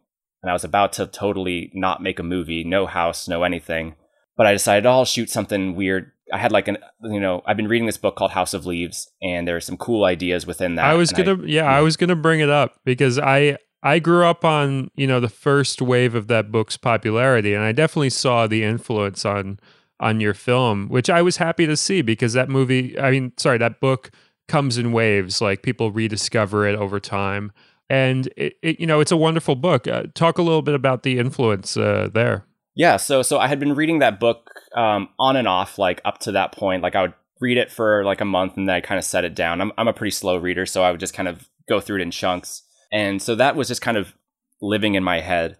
And 0.41 0.49
I 0.49 0.53
was 0.53 0.63
about 0.63 0.93
to 0.93 1.07
totally 1.07 1.71
not 1.73 2.01
make 2.01 2.19
a 2.19 2.23
movie, 2.23 2.63
no 2.63 2.85
house, 2.85 3.27
no 3.27 3.43
anything. 3.43 3.95
But 4.37 4.47
I 4.47 4.53
decided, 4.53 4.85
oh, 4.85 4.91
I'll 4.91 5.05
shoot 5.05 5.29
something 5.29 5.75
weird 5.75 6.13
I 6.31 6.37
had 6.37 6.51
like 6.51 6.67
an 6.67 6.77
you 7.03 7.19
know 7.19 7.41
I've 7.45 7.57
been 7.57 7.67
reading 7.67 7.85
this 7.85 7.97
book 7.97 8.15
called 8.15 8.31
House 8.31 8.53
of 8.53 8.65
Leaves 8.65 9.11
and 9.21 9.47
there 9.47 9.55
are 9.55 9.61
some 9.61 9.77
cool 9.77 10.03
ideas 10.05 10.47
within 10.47 10.75
that. 10.75 10.85
I 10.85 10.95
was 10.95 11.11
gonna 11.11 11.35
I, 11.35 11.45
yeah, 11.45 11.65
I 11.65 11.81
was 11.81 11.95
gonna 11.95 12.15
bring 12.15 12.39
it 12.39 12.49
up 12.49 12.79
because 12.85 13.19
I 13.19 13.57
I 13.81 13.99
grew 13.99 14.25
up 14.25 14.43
on 14.45 14.89
you 14.95 15.05
know 15.05 15.19
the 15.19 15.29
first 15.29 15.81
wave 15.81 16.15
of 16.15 16.27
that 16.27 16.51
book's 16.51 16.75
popularity 16.75 17.53
and 17.53 17.63
I 17.63 17.71
definitely 17.71 18.09
saw 18.09 18.47
the 18.47 18.63
influence 18.63 19.25
on 19.25 19.59
on 19.99 20.19
your 20.19 20.33
film, 20.33 20.87
which 20.87 21.09
I 21.09 21.21
was 21.21 21.37
happy 21.37 21.65
to 21.67 21.77
see 21.77 22.01
because 22.01 22.33
that 22.33 22.49
movie 22.49 22.97
I 22.99 23.11
mean 23.11 23.33
sorry 23.37 23.57
that 23.57 23.79
book 23.79 24.09
comes 24.47 24.77
in 24.77 24.91
waves 24.91 25.41
like 25.41 25.61
people 25.61 25.91
rediscover 25.91 26.65
it 26.65 26.75
over 26.75 26.99
time. 26.99 27.51
And 27.93 28.27
it, 28.35 28.57
it, 28.63 28.79
you 28.79 28.87
know 28.87 28.99
it's 28.99 29.11
a 29.11 29.17
wonderful 29.17 29.55
book. 29.55 29.87
Uh, 29.87 30.03
talk 30.15 30.39
a 30.39 30.41
little 30.41 30.63
bit 30.63 30.73
about 30.73 31.03
the 31.03 31.19
influence 31.19 31.77
uh, 31.77 32.09
there. 32.11 32.45
Yeah, 32.75 32.97
so 32.97 33.21
so 33.21 33.37
I 33.37 33.47
had 33.47 33.59
been 33.59 33.75
reading 33.75 33.99
that 33.99 34.19
book 34.19 34.49
um, 34.75 35.09
on 35.19 35.35
and 35.35 35.47
off, 35.47 35.77
like 35.77 36.01
up 36.03 36.17
to 36.21 36.31
that 36.31 36.53
point. 36.53 36.81
Like 36.81 36.95
I 36.95 37.03
would 37.03 37.13
read 37.39 37.57
it 37.57 37.71
for 37.71 38.03
like 38.03 38.19
a 38.19 38.25
month, 38.25 38.57
and 38.57 38.67
then 38.67 38.75
I 38.75 38.81
kind 38.81 38.97
of 38.97 39.05
set 39.05 39.25
it 39.25 39.35
down. 39.35 39.61
I'm 39.61 39.71
I'm 39.77 39.87
a 39.87 39.93
pretty 39.93 40.11
slow 40.11 40.37
reader, 40.37 40.65
so 40.65 40.83
I 40.83 40.89
would 40.89 40.99
just 40.99 41.13
kind 41.13 41.29
of 41.29 41.47
go 41.69 41.79
through 41.79 41.97
it 41.97 42.01
in 42.01 42.09
chunks, 42.09 42.63
and 42.91 43.21
so 43.21 43.35
that 43.35 43.55
was 43.55 43.67
just 43.67 43.81
kind 43.81 43.97
of 43.97 44.15
living 44.59 44.95
in 44.95 45.03
my 45.03 45.19
head. 45.19 45.57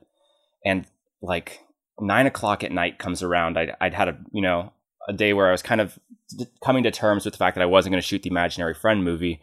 And 0.66 0.88
like 1.22 1.60
nine 2.00 2.26
o'clock 2.26 2.64
at 2.64 2.72
night 2.72 2.98
comes 2.98 3.22
around, 3.22 3.60
I'd 3.60 3.76
I'd 3.80 3.94
had 3.94 4.08
a 4.08 4.18
you 4.32 4.42
know 4.42 4.74
a 5.08 5.14
day 5.14 5.34
where 5.34 5.50
I 5.50 5.52
was 5.52 5.62
kind 5.62 5.82
of 5.82 6.00
coming 6.66 6.82
to 6.84 6.90
terms 6.90 7.26
with 7.26 7.36
the 7.36 7.38
fact 7.38 7.54
that 7.56 7.62
I 7.62 7.68
wasn't 7.68 7.92
going 7.94 8.02
to 8.02 8.08
shoot 8.08 8.24
the 8.24 8.32
imaginary 8.32 8.74
friend 8.74 9.04
movie, 9.04 9.40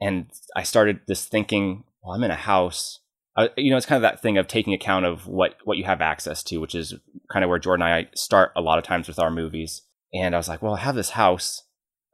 and 0.00 0.26
I 0.56 0.64
started 0.64 1.02
this 1.06 1.24
thinking, 1.24 1.84
well, 2.06 2.14
I'm 2.14 2.22
in 2.22 2.30
a 2.30 2.36
house. 2.36 3.00
Uh, 3.36 3.48
you 3.56 3.70
know, 3.70 3.76
it's 3.76 3.84
kind 3.84 3.96
of 3.96 4.02
that 4.02 4.22
thing 4.22 4.38
of 4.38 4.46
taking 4.46 4.72
account 4.72 5.04
of 5.04 5.26
what 5.26 5.56
what 5.64 5.76
you 5.76 5.84
have 5.84 6.00
access 6.00 6.42
to, 6.44 6.58
which 6.58 6.74
is 6.74 6.94
kind 7.30 7.44
of 7.44 7.50
where 7.50 7.58
Jordan 7.58 7.84
and 7.86 8.06
I 8.06 8.08
start 8.14 8.52
a 8.56 8.60
lot 8.60 8.78
of 8.78 8.84
times 8.84 9.08
with 9.08 9.18
our 9.18 9.30
movies. 9.30 9.82
And 10.14 10.34
I 10.34 10.38
was 10.38 10.48
like, 10.48 10.62
well, 10.62 10.74
I 10.74 10.80
have 10.80 10.94
this 10.94 11.10
house. 11.10 11.64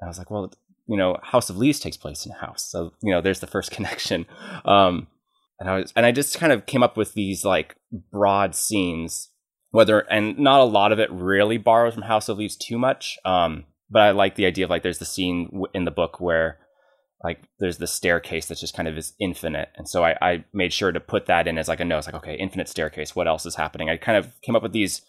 And 0.00 0.08
I 0.08 0.10
was 0.10 0.18
like, 0.18 0.30
well, 0.30 0.52
you 0.88 0.96
know, 0.96 1.18
House 1.22 1.50
of 1.50 1.58
Leaves 1.58 1.78
takes 1.78 1.96
place 1.96 2.26
in 2.26 2.32
a 2.32 2.38
house, 2.38 2.64
so 2.64 2.92
you 3.02 3.12
know, 3.12 3.20
there's 3.20 3.40
the 3.40 3.46
first 3.46 3.70
connection. 3.76 4.26
Um, 4.64 5.08
and 5.60 5.68
I 5.68 5.76
was, 5.76 5.92
and 5.94 6.06
I 6.06 6.10
just 6.10 6.38
kind 6.38 6.52
of 6.52 6.66
came 6.66 6.82
up 6.82 6.96
with 6.96 7.12
these 7.12 7.44
like 7.44 7.76
broad 8.10 8.56
scenes, 8.56 9.28
whether 9.70 10.00
and 10.00 10.38
not 10.38 10.60
a 10.60 10.64
lot 10.64 10.90
of 10.90 10.98
it 10.98 11.12
really 11.12 11.58
borrows 11.58 11.94
from 11.94 12.04
House 12.04 12.28
of 12.28 12.38
Leaves 12.38 12.56
too 12.56 12.78
much. 12.78 13.18
Um, 13.24 13.66
but 13.90 14.02
I 14.02 14.10
like 14.10 14.34
the 14.36 14.46
idea 14.46 14.64
of 14.64 14.70
like 14.70 14.82
there's 14.82 14.98
the 14.98 15.04
scene 15.04 15.62
in 15.74 15.84
the 15.84 15.90
book 15.90 16.20
where 16.20 16.58
like 17.24 17.40
there's 17.60 17.78
the 17.78 17.86
staircase 17.86 18.46
that's 18.46 18.60
just 18.60 18.74
kind 18.74 18.88
of 18.88 18.98
is 18.98 19.12
infinite. 19.20 19.68
And 19.76 19.88
so 19.88 20.04
I, 20.04 20.16
I 20.20 20.44
made 20.52 20.72
sure 20.72 20.90
to 20.90 21.00
put 21.00 21.26
that 21.26 21.46
in 21.46 21.56
as 21.56 21.68
like 21.68 21.80
a 21.80 21.84
note. 21.84 21.98
It's 21.98 22.06
like 22.06 22.16
okay 22.16 22.34
infinite 22.34 22.68
staircase. 22.68 23.14
What 23.14 23.28
else 23.28 23.46
is 23.46 23.54
happening? 23.54 23.88
I 23.88 23.96
kind 23.96 24.18
of 24.18 24.32
came 24.42 24.56
up 24.56 24.62
with 24.62 24.72
these 24.72 25.02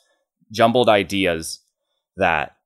jumbled 0.51 0.89
ideas 0.89 1.61
that 2.17 2.57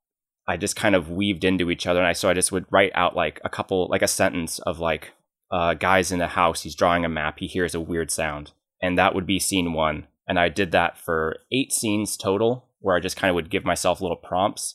i 0.46 0.56
just 0.56 0.76
kind 0.76 0.94
of 0.94 1.10
weaved 1.10 1.44
into 1.44 1.70
each 1.70 1.86
other. 1.86 2.00
And 2.00 2.06
i 2.06 2.12
so 2.12 2.28
i 2.28 2.34
just 2.34 2.52
would 2.52 2.66
write 2.70 2.92
out 2.94 3.16
like 3.16 3.40
a 3.44 3.48
couple 3.48 3.88
like 3.88 4.02
a 4.02 4.08
sentence 4.08 4.58
of 4.60 4.78
like 4.78 5.12
uh 5.50 5.74
guys 5.74 6.12
in 6.12 6.18
the 6.18 6.28
house. 6.28 6.62
He's 6.62 6.74
drawing 6.74 7.04
a 7.04 7.08
map. 7.08 7.38
He 7.38 7.46
hears 7.46 7.74
a 7.74 7.80
weird 7.80 8.10
sound. 8.10 8.52
And 8.82 8.98
that 8.98 9.14
would 9.14 9.26
be 9.26 9.38
scene 9.38 9.72
one. 9.72 10.06
And 10.26 10.38
i 10.38 10.50
did 10.50 10.72
that 10.72 10.98
for 10.98 11.38
eight 11.50 11.72
scenes 11.72 12.16
total 12.16 12.66
where 12.80 12.96
i 12.96 13.00
just 13.00 13.16
kind 13.16 13.30
of 13.30 13.34
would 13.34 13.50
give 13.50 13.64
myself 13.64 14.02
little 14.02 14.16
prompts 14.16 14.74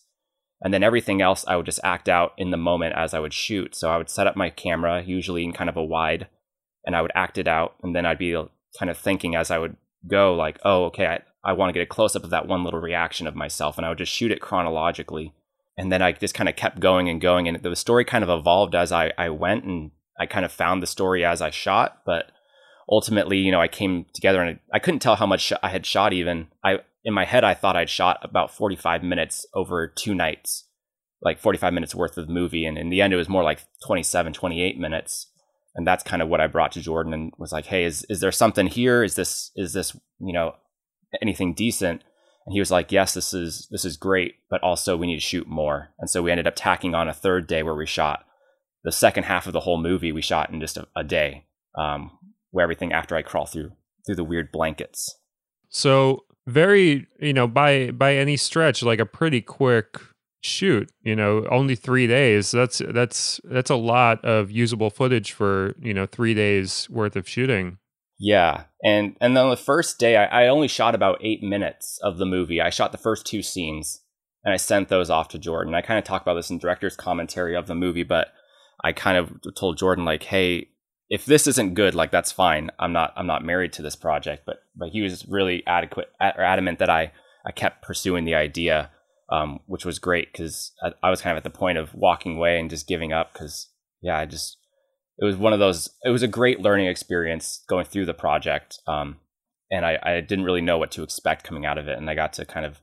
and 0.63 0.73
then 0.73 0.81
everything 0.81 1.21
else 1.21 1.43
I 1.45 1.57
would 1.57 1.65
just 1.65 1.81
act 1.83 2.07
out 2.07 2.33
in 2.37 2.51
the 2.51 2.57
moment 2.57 2.95
as 2.95 3.13
I 3.13 3.19
would 3.19 3.33
shoot. 3.33 3.75
So 3.75 3.91
I 3.91 3.97
would 3.97 4.09
set 4.09 4.27
up 4.27 4.37
my 4.37 4.49
camera, 4.49 5.03
usually 5.03 5.43
in 5.43 5.51
kind 5.51 5.69
of 5.69 5.75
a 5.75 5.83
wide, 5.83 6.29
and 6.85 6.95
I 6.95 7.01
would 7.01 7.11
act 7.13 7.37
it 7.37 7.49
out. 7.49 7.75
And 7.83 7.93
then 7.93 8.05
I'd 8.05 8.17
be 8.17 8.33
uh, 8.33 8.45
kind 8.79 8.89
of 8.89 8.97
thinking 8.97 9.35
as 9.35 9.51
I 9.51 9.57
would 9.57 9.75
go, 10.07 10.33
like, 10.33 10.59
oh, 10.63 10.85
okay, 10.85 11.05
I, 11.05 11.19
I 11.43 11.53
want 11.53 11.69
to 11.69 11.73
get 11.73 11.83
a 11.83 11.85
close 11.85 12.15
up 12.15 12.23
of 12.23 12.29
that 12.29 12.47
one 12.47 12.63
little 12.63 12.79
reaction 12.79 13.27
of 13.27 13.35
myself. 13.35 13.77
And 13.77 13.85
I 13.85 13.89
would 13.89 13.97
just 13.97 14.13
shoot 14.13 14.31
it 14.31 14.39
chronologically. 14.39 15.33
And 15.77 15.91
then 15.91 16.01
I 16.01 16.13
just 16.13 16.33
kind 16.33 16.47
of 16.47 16.55
kept 16.55 16.79
going 16.79 17.09
and 17.09 17.19
going. 17.19 17.49
And 17.49 17.61
the 17.61 17.75
story 17.75 18.05
kind 18.05 18.23
of 18.23 18.29
evolved 18.29 18.73
as 18.73 18.93
I, 18.93 19.11
I 19.17 19.29
went. 19.29 19.65
And 19.65 19.91
I 20.17 20.25
kind 20.25 20.45
of 20.45 20.51
found 20.51 20.81
the 20.81 20.87
story 20.87 21.25
as 21.25 21.41
I 21.41 21.49
shot. 21.49 22.03
But 22.05 22.31
ultimately, 22.89 23.39
you 23.39 23.51
know, 23.51 23.59
I 23.59 23.67
came 23.67 24.05
together 24.13 24.41
and 24.41 24.59
I, 24.71 24.77
I 24.77 24.79
couldn't 24.79 25.01
tell 25.01 25.17
how 25.17 25.25
much 25.25 25.51
I 25.61 25.67
had 25.69 25.85
shot 25.85 26.13
even. 26.13 26.47
I, 26.63 26.79
in 27.03 27.13
my 27.13 27.25
head, 27.25 27.43
I 27.43 27.53
thought 27.53 27.75
I'd 27.75 27.89
shot 27.89 28.19
about 28.21 28.53
45 28.53 29.03
minutes 29.03 29.45
over 29.53 29.87
two 29.87 30.15
nights, 30.15 30.67
like 31.21 31.39
45 31.39 31.73
minutes 31.73 31.95
worth 31.95 32.17
of 32.17 32.29
movie. 32.29 32.65
And 32.65 32.77
in 32.77 32.89
the 32.89 33.01
end, 33.01 33.13
it 33.13 33.17
was 33.17 33.29
more 33.29 33.43
like 33.43 33.61
27, 33.85 34.33
28 34.33 34.79
minutes. 34.79 35.27
And 35.75 35.85
that's 35.85 36.03
kind 36.03 36.21
of 36.21 36.29
what 36.29 36.39
I 36.39 36.47
brought 36.47 36.71
to 36.73 36.81
Jordan 36.81 37.13
and 37.13 37.33
was 37.37 37.51
like, 37.51 37.65
Hey, 37.65 37.83
is, 37.83 38.05
is 38.09 38.19
there 38.19 38.31
something 38.31 38.67
here? 38.67 39.03
Is 39.03 39.15
this, 39.15 39.51
is 39.55 39.73
this, 39.73 39.95
you 40.19 40.33
know, 40.33 40.55
anything 41.21 41.53
decent? 41.53 42.03
And 42.45 42.53
he 42.53 42.59
was 42.59 42.71
like, 42.71 42.91
yes, 42.91 43.13
this 43.13 43.33
is, 43.33 43.67
this 43.71 43.85
is 43.85 43.95
great, 43.95 44.35
but 44.49 44.61
also 44.61 44.97
we 44.97 45.07
need 45.07 45.15
to 45.15 45.21
shoot 45.21 45.47
more. 45.47 45.89
And 45.99 46.09
so 46.09 46.21
we 46.21 46.31
ended 46.31 46.47
up 46.47 46.55
tacking 46.55 46.93
on 46.93 47.07
a 47.07 47.13
third 47.13 47.47
day 47.47 47.63
where 47.63 47.75
we 47.75 47.85
shot 47.85 48.25
the 48.83 48.91
second 48.91 49.23
half 49.23 49.47
of 49.47 49.53
the 49.53 49.61
whole 49.61 49.77
movie. 49.77 50.11
We 50.11 50.21
shot 50.21 50.49
in 50.49 50.59
just 50.59 50.75
a, 50.77 50.87
a 50.95 51.03
day, 51.05 51.45
um, 51.77 52.11
where 52.51 52.63
everything 52.63 52.91
after 52.91 53.15
I 53.15 53.21
crawl 53.21 53.45
through, 53.45 53.71
through 54.05 54.15
the 54.15 54.25
weird 54.25 54.51
blankets. 54.51 55.17
So 55.69 56.25
very 56.47 57.07
you 57.19 57.33
know 57.33 57.47
by 57.47 57.91
by 57.91 58.15
any 58.15 58.37
stretch 58.37 58.83
like 58.83 58.99
a 58.99 59.05
pretty 59.05 59.41
quick 59.41 59.99
shoot 60.41 60.91
you 61.01 61.15
know 61.15 61.45
only 61.49 61.75
three 61.75 62.07
days. 62.07 62.51
That's 62.51 62.81
that's 62.89 63.39
that's 63.45 63.69
a 63.69 63.75
lot 63.75 64.23
of 64.25 64.51
usable 64.51 64.89
footage 64.89 65.31
for 65.31 65.75
you 65.81 65.93
know 65.93 66.05
three 66.05 66.33
days 66.33 66.89
worth 66.89 67.15
of 67.15 67.27
shooting. 67.27 67.77
Yeah 68.19 68.65
and 68.83 69.15
and 69.21 69.35
then 69.35 69.49
the 69.49 69.57
first 69.57 69.99
day 69.99 70.17
I, 70.17 70.43
I 70.43 70.47
only 70.47 70.67
shot 70.67 70.95
about 70.95 71.19
eight 71.21 71.41
minutes 71.41 71.99
of 72.03 72.17
the 72.17 72.25
movie. 72.25 72.61
I 72.61 72.69
shot 72.69 72.91
the 72.91 72.97
first 72.97 73.25
two 73.25 73.41
scenes 73.41 74.01
and 74.43 74.53
i 74.53 74.57
sent 74.57 74.89
those 74.89 75.09
off 75.09 75.29
to 75.29 75.39
jordan. 75.39 75.73
I 75.73 75.81
kind 75.81 75.97
of 75.97 76.03
talk 76.03 76.21
about 76.21 76.35
this 76.35 76.49
in 76.49 76.57
director's 76.57 76.95
commentary 76.95 77.55
of 77.55 77.67
the 77.67 77.75
movie 77.75 78.03
but 78.03 78.27
i 78.83 78.91
kind 78.91 79.17
of 79.17 79.31
told 79.55 79.77
jordan 79.77 80.05
like 80.05 80.23
hey 80.23 80.67
if 81.09 81.25
this 81.25 81.47
isn't 81.47 81.73
good, 81.73 81.95
like 81.95 82.11
that's 82.11 82.31
fine. 82.31 82.69
I'm 82.79 82.93
not 82.93 83.13
I'm 83.15 83.27
not 83.27 83.43
married 83.43 83.73
to 83.73 83.81
this 83.81 83.95
project, 83.95 84.43
but 84.45 84.63
but 84.75 84.89
he 84.89 85.01
was 85.01 85.27
really 85.27 85.65
adequate 85.67 86.09
or 86.19 86.41
adamant 86.43 86.79
that 86.79 86.89
I 86.89 87.11
I 87.45 87.51
kept 87.51 87.83
pursuing 87.83 88.25
the 88.25 88.35
idea, 88.35 88.89
um, 89.29 89.59
which 89.65 89.85
was 89.85 89.99
great 89.99 90.31
because 90.31 90.71
I, 90.81 90.93
I, 91.03 91.09
was 91.09 91.21
kind 91.21 91.37
of 91.37 91.37
at 91.37 91.43
the 91.43 91.57
point 91.57 91.77
of 91.77 91.93
walking 91.93 92.37
away 92.37 92.59
and 92.59 92.69
just 92.69 92.87
giving 92.87 93.11
up 93.11 93.33
because 93.33 93.69
yeah, 94.01 94.17
I 94.17 94.25
just 94.25 94.57
it 95.17 95.25
was 95.25 95.35
one 95.35 95.53
of 95.53 95.59
those. 95.59 95.89
It 96.03 96.09
was 96.09 96.23
a 96.23 96.27
great 96.27 96.61
learning 96.61 96.87
experience 96.87 97.63
going 97.67 97.85
through 97.85 98.05
the 98.05 98.13
project, 98.13 98.79
um, 98.87 99.17
and 99.69 99.85
I, 99.85 99.99
I 100.01 100.21
didn't 100.21 100.45
really 100.45 100.61
know 100.61 100.77
what 100.77 100.91
to 100.91 101.03
expect 101.03 101.43
coming 101.43 101.65
out 101.65 101.77
of 101.77 101.87
it, 101.87 101.97
and 101.97 102.09
I 102.09 102.15
got 102.15 102.33
to 102.33 102.45
kind 102.45 102.65
of 102.65 102.79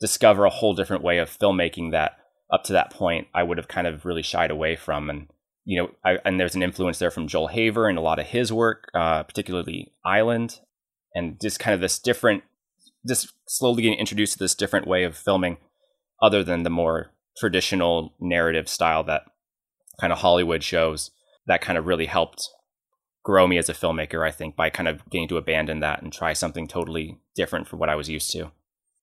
discover 0.00 0.44
a 0.44 0.50
whole 0.50 0.74
different 0.74 1.04
way 1.04 1.18
of 1.18 1.30
filmmaking 1.30 1.92
that 1.92 2.16
up 2.52 2.64
to 2.64 2.72
that 2.72 2.90
point 2.90 3.28
I 3.32 3.44
would 3.44 3.56
have 3.56 3.68
kind 3.68 3.86
of 3.86 4.04
really 4.04 4.22
shied 4.22 4.50
away 4.50 4.76
from 4.76 5.08
and 5.08 5.28
you 5.64 5.80
know, 5.80 5.90
I, 6.04 6.18
and 6.24 6.38
there's 6.40 6.54
an 6.54 6.62
influence 6.62 6.98
there 6.98 7.10
from 7.10 7.28
Joel 7.28 7.48
Haver 7.48 7.88
and 7.88 7.98
a 7.98 8.02
lot 8.02 8.18
of 8.18 8.26
his 8.26 8.52
work, 8.52 8.88
uh, 8.94 9.22
particularly 9.22 9.92
Island, 10.04 10.60
and 11.14 11.40
just 11.40 11.60
kind 11.60 11.74
of 11.74 11.80
this 11.80 11.98
different, 11.98 12.42
just 13.06 13.32
slowly 13.46 13.82
getting 13.82 13.98
introduced 13.98 14.34
to 14.34 14.38
this 14.38 14.54
different 14.54 14.86
way 14.86 15.04
of 15.04 15.16
filming, 15.16 15.58
other 16.20 16.42
than 16.42 16.62
the 16.62 16.70
more 16.70 17.12
traditional 17.38 18.14
narrative 18.20 18.68
style 18.68 19.04
that 19.04 19.22
kind 20.00 20.12
of 20.12 20.18
Hollywood 20.20 20.62
shows. 20.62 21.10
That 21.46 21.60
kind 21.60 21.76
of 21.76 21.86
really 21.86 22.06
helped 22.06 22.48
grow 23.24 23.46
me 23.46 23.58
as 23.58 23.68
a 23.68 23.74
filmmaker, 23.74 24.26
I 24.26 24.30
think, 24.30 24.56
by 24.56 24.70
kind 24.70 24.88
of 24.88 25.08
getting 25.10 25.28
to 25.28 25.36
abandon 25.36 25.80
that 25.80 26.02
and 26.02 26.12
try 26.12 26.32
something 26.32 26.66
totally 26.66 27.20
different 27.34 27.68
from 27.68 27.78
what 27.78 27.88
I 27.88 27.94
was 27.94 28.08
used 28.08 28.30
to. 28.32 28.52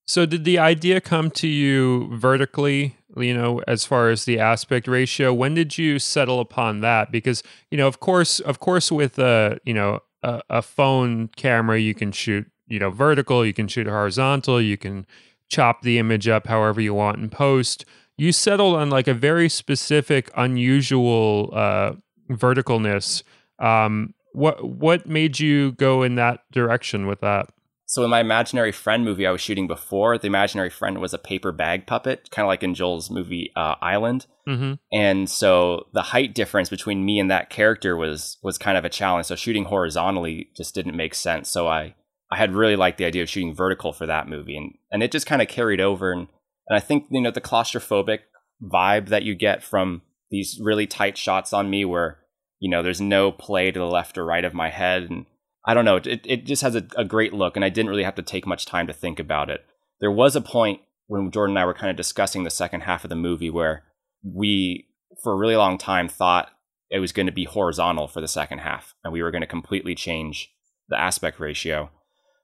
So, 0.10 0.26
did 0.26 0.44
the 0.44 0.58
idea 0.58 1.02
come 1.02 1.30
to 1.30 1.48
you 1.48 2.10
vertically, 2.18 2.96
you 3.16 3.32
know, 3.32 3.62
as 3.68 3.86
far 3.86 4.10
as 4.10 4.26
the 4.26 4.40
aspect 4.40 4.88
ratio? 4.88 5.32
When 5.32 5.54
did 5.54 5.78
you 5.78 6.00
settle 6.00 6.40
upon 6.40 6.80
that? 6.80 7.12
Because, 7.12 7.44
you 7.70 7.78
know, 7.78 7.86
of 7.86 8.00
course, 8.00 8.40
of 8.40 8.60
course, 8.60 8.92
with 8.92 9.20
a, 9.20 9.60
you 9.66 9.74
know, 9.76 10.00
a, 10.24 10.42
a 10.50 10.62
phone 10.64 11.28
camera, 11.36 11.78
you 11.78 11.94
can 11.94 12.12
shoot, 12.12 12.50
you 12.68 12.80
know, 12.80 12.90
vertical, 12.90 13.46
you 13.46 13.54
can 13.54 13.68
shoot 13.68 13.86
horizontal, 13.86 14.60
you 14.60 14.78
can 14.78 15.06
chop 15.48 15.84
the 15.84 16.00
image 16.00 16.28
up 16.28 16.48
however 16.48 16.82
you 16.82 16.96
want 16.96 17.20
in 17.20 17.30
post. 17.30 17.86
You 18.18 18.32
settled 18.32 18.78
on 18.78 18.90
like 18.90 19.08
a 19.08 19.14
very 19.14 19.48
specific, 19.48 20.32
unusual 20.36 21.52
uh, 21.54 21.92
verticalness. 22.32 23.22
Um, 23.60 24.16
what 24.34 24.64
what 24.64 25.06
made 25.06 25.40
you 25.40 25.74
go 25.74 26.02
in 26.02 26.16
that 26.16 26.46
direction 26.52 27.06
with 27.06 27.22
that? 27.22 27.52
So 27.90 28.04
in 28.04 28.12
my 28.12 28.20
imaginary 28.20 28.72
friend 28.72 29.04
movie 29.04 29.26
I 29.26 29.32
was 29.32 29.42
shooting 29.42 29.66
before, 29.66 30.20
the 30.20 30.28
imaginary 30.28 30.70
friend 30.70 31.00
was 31.00 31.12
a 31.12 31.18
paper 31.18 31.52
bag 31.52 31.88
puppet, 31.88 32.30
kind 32.30 32.46
of 32.46 32.48
like 32.48 32.62
in 32.62 32.76
Joel's 32.76 33.10
movie 33.10 33.52
uh, 33.56 33.76
Island. 33.82 34.28
Mm-hmm. 34.48 34.74
And 34.94 35.28
so 35.28 35.88
the 35.92 36.04
height 36.04 36.36
difference 36.36 36.70
between 36.70 37.04
me 37.04 37.20
and 37.20 37.32
that 37.32 37.50
character 37.50 37.98
was 37.98 38.38
was 38.44 38.60
kind 38.60 38.78
of 38.78 38.86
a 38.86 38.90
challenge. 38.90 39.26
So 39.26 39.36
shooting 39.36 39.66
horizontally 39.66 40.50
just 40.56 40.76
didn't 40.76 40.96
make 40.96 41.16
sense. 41.16 41.50
So 41.50 41.68
I 41.68 41.96
I 42.30 42.38
had 42.38 42.54
really 42.54 42.76
liked 42.76 43.00
the 43.00 43.06
idea 43.06 43.24
of 43.24 43.30
shooting 43.30 43.56
vertical 43.56 43.92
for 43.92 44.06
that 44.06 44.28
movie, 44.28 44.56
and 44.56 44.76
and 44.92 45.02
it 45.02 45.12
just 45.12 45.26
kind 45.26 45.42
of 45.42 45.48
carried 45.48 45.82
over. 45.82 46.12
And 46.12 46.28
and 46.68 46.78
I 46.78 46.80
think 46.80 47.06
you 47.10 47.22
know 47.22 47.32
the 47.32 47.42
claustrophobic 47.42 48.20
vibe 48.62 49.08
that 49.08 49.24
you 49.24 49.34
get 49.34 49.64
from 49.64 50.04
these 50.30 50.60
really 50.62 50.86
tight 50.86 51.18
shots 51.18 51.54
on 51.54 51.72
me, 51.72 51.86
where 51.86 52.20
you 52.60 52.70
know 52.70 52.84
there's 52.84 53.02
no 53.02 53.32
play 53.32 53.72
to 53.72 53.80
the 53.80 53.86
left 53.88 54.16
or 54.16 54.26
right 54.26 54.46
of 54.46 54.54
my 54.54 54.70
head, 54.70 55.10
and 55.10 55.26
I 55.70 55.76
don't 55.76 55.86
know. 55.86 55.98
It, 55.98 56.26
it 56.26 56.46
just 56.48 56.64
has 56.64 56.74
a, 56.74 56.84
a 56.98 57.06
great 57.06 57.32
look, 57.32 57.56
and 57.56 57.64
I 57.64 57.70
didn't 57.70 57.92
really 57.92 58.04
have 58.04 58.16
to 58.16 58.24
take 58.24 58.48
much 58.48 58.66
time 58.66 58.88
to 58.88 58.94
think 58.94 59.20
about 59.20 59.52
it. 59.52 59.64
There 60.00 60.10
was 60.10 60.36
a 60.36 60.42
point 60.42 60.82
when 61.06 61.30
Jordan 61.30 61.56
and 61.56 61.62
I 61.62 61.66
were 61.66 61.76
kind 61.76 61.92
of 61.92 61.96
discussing 61.96 62.44
the 62.44 62.50
second 62.50 62.82
half 62.82 63.04
of 63.04 63.12
the 63.12 63.16
movie 63.16 63.52
where 63.52 63.84
we, 64.24 64.88
for 65.22 65.32
a 65.32 65.36
really 65.36 65.56
long 65.56 65.78
time, 65.78 66.10
thought 66.10 66.50
it 66.90 66.98
was 66.98 67.12
going 67.12 67.28
to 67.28 67.32
be 67.32 67.44
horizontal 67.44 68.08
for 68.08 68.20
the 68.20 68.28
second 68.28 68.62
half, 68.62 68.96
and 69.04 69.14
we 69.14 69.22
were 69.22 69.30
going 69.30 69.44
to 69.44 69.48
completely 69.48 69.94
change 69.94 70.52
the 70.88 71.00
aspect 71.00 71.40
ratio. 71.40 71.92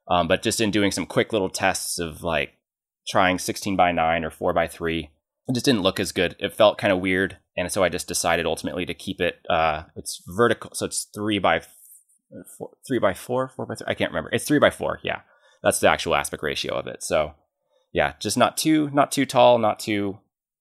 Um, 0.07 0.27
but 0.27 0.43
just 0.43 0.61
in 0.61 0.69
doing 0.69 0.91
some 0.91 1.07
quick 1.07 1.33
little 1.33 1.49
tests 1.49 1.97
of 1.97 2.21
like 2.21 2.51
trying 3.07 3.39
16 3.39 3.75
by 3.75 3.91
9 3.91 4.23
or 4.23 4.29
4 4.29 4.53
by 4.53 4.67
3, 4.67 5.09
it 5.47 5.53
just 5.55 5.65
didn't 5.65 5.81
look 5.81 5.99
as 5.99 6.11
good. 6.11 6.35
It 6.37 6.53
felt 6.53 6.77
kind 6.77 6.93
of 6.93 6.99
weird, 6.99 7.37
and 7.57 7.71
so 7.71 7.83
I 7.83 7.89
just 7.89 8.07
decided 8.07 8.45
ultimately 8.45 8.85
to 8.85 8.93
keep 8.93 9.19
it. 9.19 9.39
Uh, 9.49 9.85
it's 9.95 10.21
vertical, 10.27 10.75
so 10.75 10.85
it's 10.85 11.07
three 11.11 11.39
by 11.39 11.61
four, 12.57 12.71
three 12.87 12.99
by 12.99 13.13
four, 13.13 13.49
four 13.49 13.65
by 13.65 13.75
three. 13.75 13.87
I 13.87 13.93
can't 13.93 14.11
remember. 14.11 14.29
It's 14.31 14.45
three 14.45 14.59
by 14.59 14.69
four. 14.69 14.99
Yeah, 15.03 15.21
that's 15.63 15.79
the 15.79 15.89
actual 15.89 16.15
aspect 16.15 16.43
ratio 16.43 16.73
of 16.75 16.87
it. 16.87 17.03
So 17.03 17.33
yeah, 17.93 18.13
just 18.19 18.37
not 18.37 18.57
too 18.57 18.89
not 18.91 19.11
too 19.11 19.25
tall, 19.25 19.57
not 19.57 19.79
too 19.79 20.19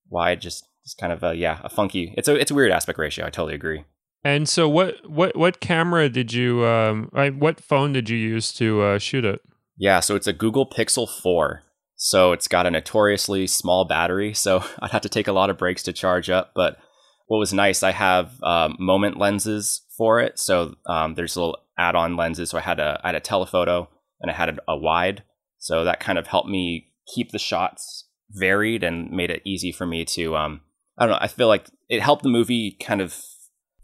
wide. 0.09 0.41
Just 0.41 0.67
just 0.85 0.99
kind 0.99 1.13
of 1.13 1.23
a 1.23 1.35
yeah 1.35 1.61
a 1.65 1.69
funky. 1.69 2.15
It's 2.17 2.29
a 2.29 2.35
it's 2.35 2.51
a 2.51 2.55
weird 2.55 2.73
aspect 2.73 2.99
ratio. 2.99 3.27
I 3.27 3.31
totally 3.31 3.55
agree. 3.55 3.85
And 4.25 4.49
so, 4.49 4.69
what 4.69 5.09
what 5.09 5.37
what 5.37 5.61
camera 5.61 6.09
did 6.09 6.33
you 6.33 6.65
um? 6.65 7.11
What 7.13 7.61
phone 7.61 7.93
did 7.93 8.09
you 8.09 8.17
use 8.17 8.53
to 8.55 8.83
uh, 8.83 8.99
shoot 8.99 9.25
it? 9.25 9.43
Yeah, 9.77 10.01
so 10.01 10.15
it's 10.17 10.27
a 10.27 10.33
Google 10.33 10.69
Pixel 10.69 11.09
Four. 11.09 11.63
So 11.97 12.33
it's 12.33 12.49
got 12.49 12.67
a 12.67 12.71
notoriously 12.71 13.47
small 13.47 13.85
battery, 13.85 14.33
so 14.33 14.65
I'd 14.81 14.91
have 14.91 15.03
to 15.03 15.09
take 15.09 15.29
a 15.29 15.33
lot 15.33 15.51
of 15.51 15.59
breaks 15.59 15.83
to 15.85 15.93
charge 15.93 16.31
up. 16.31 16.53
But 16.55 16.79
what 17.27 17.39
was 17.39 17.53
nice, 17.53 17.83
I 17.83 17.93
have 17.93 18.43
um, 18.43 18.77
moment 18.79 19.19
lenses 19.19 19.83
for 19.97 20.21
it. 20.21 20.39
So 20.39 20.75
um, 20.87 21.15
there's 21.15 21.37
little 21.37 21.59
add-on 21.79 22.17
lenses. 22.17 22.51
So 22.51 22.59
I 22.59 22.63
had 22.63 22.81
a 22.81 23.01
I 23.03 23.09
had 23.09 23.15
a 23.15 23.21
telephoto 23.21 23.89
and 24.21 24.31
I 24.31 24.35
had 24.35 24.49
a, 24.51 24.57
a 24.69 24.77
wide. 24.77 25.23
So 25.59 25.85
that 25.85 26.01
kind 26.01 26.19
of 26.19 26.27
helped 26.27 26.49
me 26.49 26.93
keep 27.15 27.33
the 27.33 27.39
shots 27.39 28.09
varied 28.31 28.83
and 28.83 29.11
made 29.11 29.31
it 29.31 29.43
easy 29.45 29.73
for 29.73 29.87
me 29.87 30.05
to 30.05 30.37
um, 30.37 30.61
I 30.99 31.07
don't 31.07 31.13
know. 31.13 31.19
I 31.21 31.29
feel 31.29 31.49
like 31.49 31.67
it 31.89 32.01
helped 32.01 32.23
the 32.23 32.29
movie 32.29 32.77
kind 32.81 33.01
of 33.01 33.17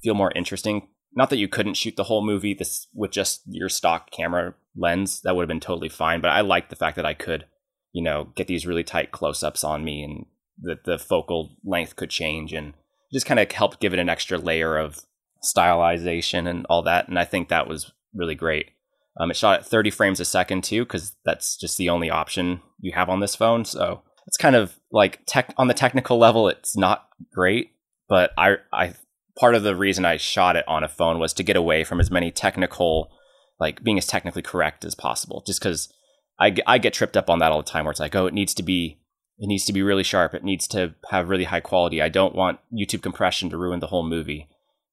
feel 0.02 0.14
more 0.14 0.32
interesting. 0.34 0.88
Not 1.14 1.30
that 1.30 1.38
you 1.38 1.48
couldn't 1.48 1.74
shoot 1.74 1.96
the 1.96 2.04
whole 2.04 2.24
movie 2.24 2.54
this 2.54 2.86
with 2.94 3.10
just 3.10 3.42
your 3.46 3.68
stock 3.68 4.10
camera 4.10 4.54
lens. 4.76 5.20
That 5.22 5.34
would 5.34 5.42
have 5.42 5.48
been 5.48 5.60
totally 5.60 5.88
fine. 5.88 6.20
But 6.20 6.30
I 6.30 6.40
liked 6.40 6.70
the 6.70 6.76
fact 6.76 6.96
that 6.96 7.06
I 7.06 7.14
could, 7.14 7.46
you 7.92 8.02
know, 8.02 8.28
get 8.36 8.46
these 8.46 8.66
really 8.66 8.84
tight 8.84 9.10
close-ups 9.10 9.64
on 9.64 9.84
me 9.84 10.04
and 10.04 10.26
that 10.62 10.84
the 10.84 10.98
focal 10.98 11.56
length 11.64 11.96
could 11.96 12.10
change 12.10 12.52
and 12.52 12.74
just 13.12 13.26
kind 13.26 13.40
of 13.40 13.50
helped 13.50 13.80
give 13.80 13.92
it 13.92 13.98
an 13.98 14.08
extra 14.08 14.38
layer 14.38 14.78
of 14.78 15.00
stylization 15.44 16.48
and 16.48 16.66
all 16.68 16.82
that. 16.82 17.08
And 17.08 17.18
I 17.18 17.24
think 17.24 17.48
that 17.48 17.68
was 17.68 17.92
really 18.14 18.34
great. 18.34 18.70
Um, 19.18 19.30
it 19.30 19.36
shot 19.36 19.60
at 19.60 19.66
30 19.66 19.90
frames 19.90 20.20
a 20.20 20.24
second 20.24 20.64
too, 20.64 20.84
because 20.84 21.16
that's 21.24 21.56
just 21.56 21.76
the 21.76 21.88
only 21.88 22.10
option 22.10 22.60
you 22.80 22.92
have 22.92 23.08
on 23.08 23.20
this 23.20 23.34
phone. 23.36 23.64
So 23.64 24.02
it's 24.26 24.36
kind 24.36 24.56
of 24.56 24.78
like 24.92 25.20
tech 25.26 25.52
on 25.56 25.68
the 25.68 25.74
technical 25.74 26.18
level, 26.18 26.48
it's 26.48 26.76
not 26.76 27.08
great. 27.32 27.72
But 28.08 28.32
I, 28.36 28.56
I 28.72 28.94
part 29.38 29.54
of 29.54 29.62
the 29.62 29.76
reason 29.76 30.04
I 30.04 30.16
shot 30.16 30.56
it 30.56 30.66
on 30.66 30.84
a 30.84 30.88
phone 30.88 31.18
was 31.18 31.32
to 31.34 31.42
get 31.42 31.56
away 31.56 31.84
from 31.84 32.00
as 32.00 32.10
many 32.10 32.30
technical, 32.30 33.10
like 33.58 33.82
being 33.82 33.98
as 33.98 34.06
technically 34.06 34.42
correct 34.42 34.84
as 34.84 34.94
possible. 34.94 35.42
Just 35.46 35.60
because 35.60 35.92
I, 36.38 36.54
I 36.66 36.78
get 36.78 36.92
tripped 36.92 37.16
up 37.16 37.30
on 37.30 37.38
that 37.38 37.52
all 37.52 37.62
the 37.62 37.70
time, 37.70 37.84
where 37.84 37.90
it's 37.90 38.00
like, 38.00 38.16
oh, 38.16 38.26
it 38.26 38.34
needs 38.34 38.54
to 38.54 38.62
be 38.62 39.00
it 39.40 39.46
needs 39.46 39.64
to 39.64 39.72
be 39.72 39.82
really 39.82 40.02
sharp. 40.02 40.34
It 40.34 40.44
needs 40.44 40.68
to 40.68 40.94
have 41.10 41.30
really 41.30 41.44
high 41.44 41.60
quality. 41.60 42.02
I 42.02 42.10
don't 42.10 42.34
want 42.34 42.60
YouTube 42.72 43.02
compression 43.02 43.48
to 43.50 43.56
ruin 43.56 43.80
the 43.80 43.86
whole 43.86 44.06
movie. 44.06 44.48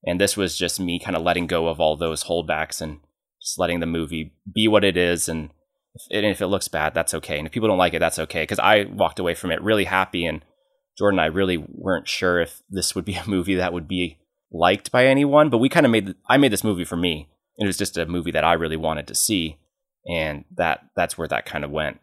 And 0.07 0.21
this 0.21 0.37
was 0.37 0.57
just 0.57 0.79
me 0.79 0.99
kind 0.99 1.17
of 1.17 1.21
letting 1.21 1.47
go 1.47 1.67
of 1.67 1.81
all 1.81 1.97
those 1.97 2.23
holdbacks 2.23 2.81
and 2.81 2.99
just 3.41 3.59
letting 3.59 3.81
the 3.81 3.85
movie 3.85 4.33
be 4.51 4.69
what 4.69 4.85
it 4.85 4.95
is. 4.95 5.27
And 5.27 5.49
if 5.93 6.03
it, 6.09 6.23
if 6.23 6.41
it 6.41 6.47
looks 6.47 6.69
bad, 6.69 6.93
that's 6.93 7.13
okay. 7.13 7.37
And 7.37 7.45
if 7.45 7.51
people 7.51 7.67
don't 7.67 7.77
like 7.77 7.93
it, 7.93 7.99
that's 7.99 8.17
okay. 8.19 8.43
Because 8.43 8.57
I 8.57 8.85
walked 8.85 9.19
away 9.19 9.35
from 9.35 9.51
it 9.51 9.61
really 9.61 9.83
happy. 9.83 10.25
And 10.25 10.45
Jordan 10.97 11.19
and 11.19 11.25
I 11.25 11.27
really 11.27 11.57
weren't 11.57 12.07
sure 12.07 12.39
if 12.39 12.63
this 12.69 12.95
would 12.95 13.03
be 13.03 13.15
a 13.15 13.27
movie 13.27 13.55
that 13.55 13.73
would 13.73 13.87
be 13.87 14.17
liked 14.49 14.93
by 14.93 15.05
anyone. 15.05 15.49
But 15.49 15.57
we 15.57 15.67
kind 15.67 15.85
of 15.85 15.91
made, 15.91 16.15
I 16.29 16.37
made 16.37 16.53
this 16.53 16.63
movie 16.63 16.85
for 16.85 16.95
me. 16.95 17.27
It 17.57 17.65
was 17.65 17.77
just 17.77 17.97
a 17.97 18.05
movie 18.05 18.31
that 18.31 18.45
I 18.45 18.53
really 18.53 18.77
wanted 18.77 19.07
to 19.07 19.15
see. 19.15 19.57
And 20.09 20.45
that 20.55 20.85
that's 20.95 21.17
where 21.17 21.27
that 21.27 21.45
kind 21.45 21.65
of 21.65 21.71
went. 21.71 21.99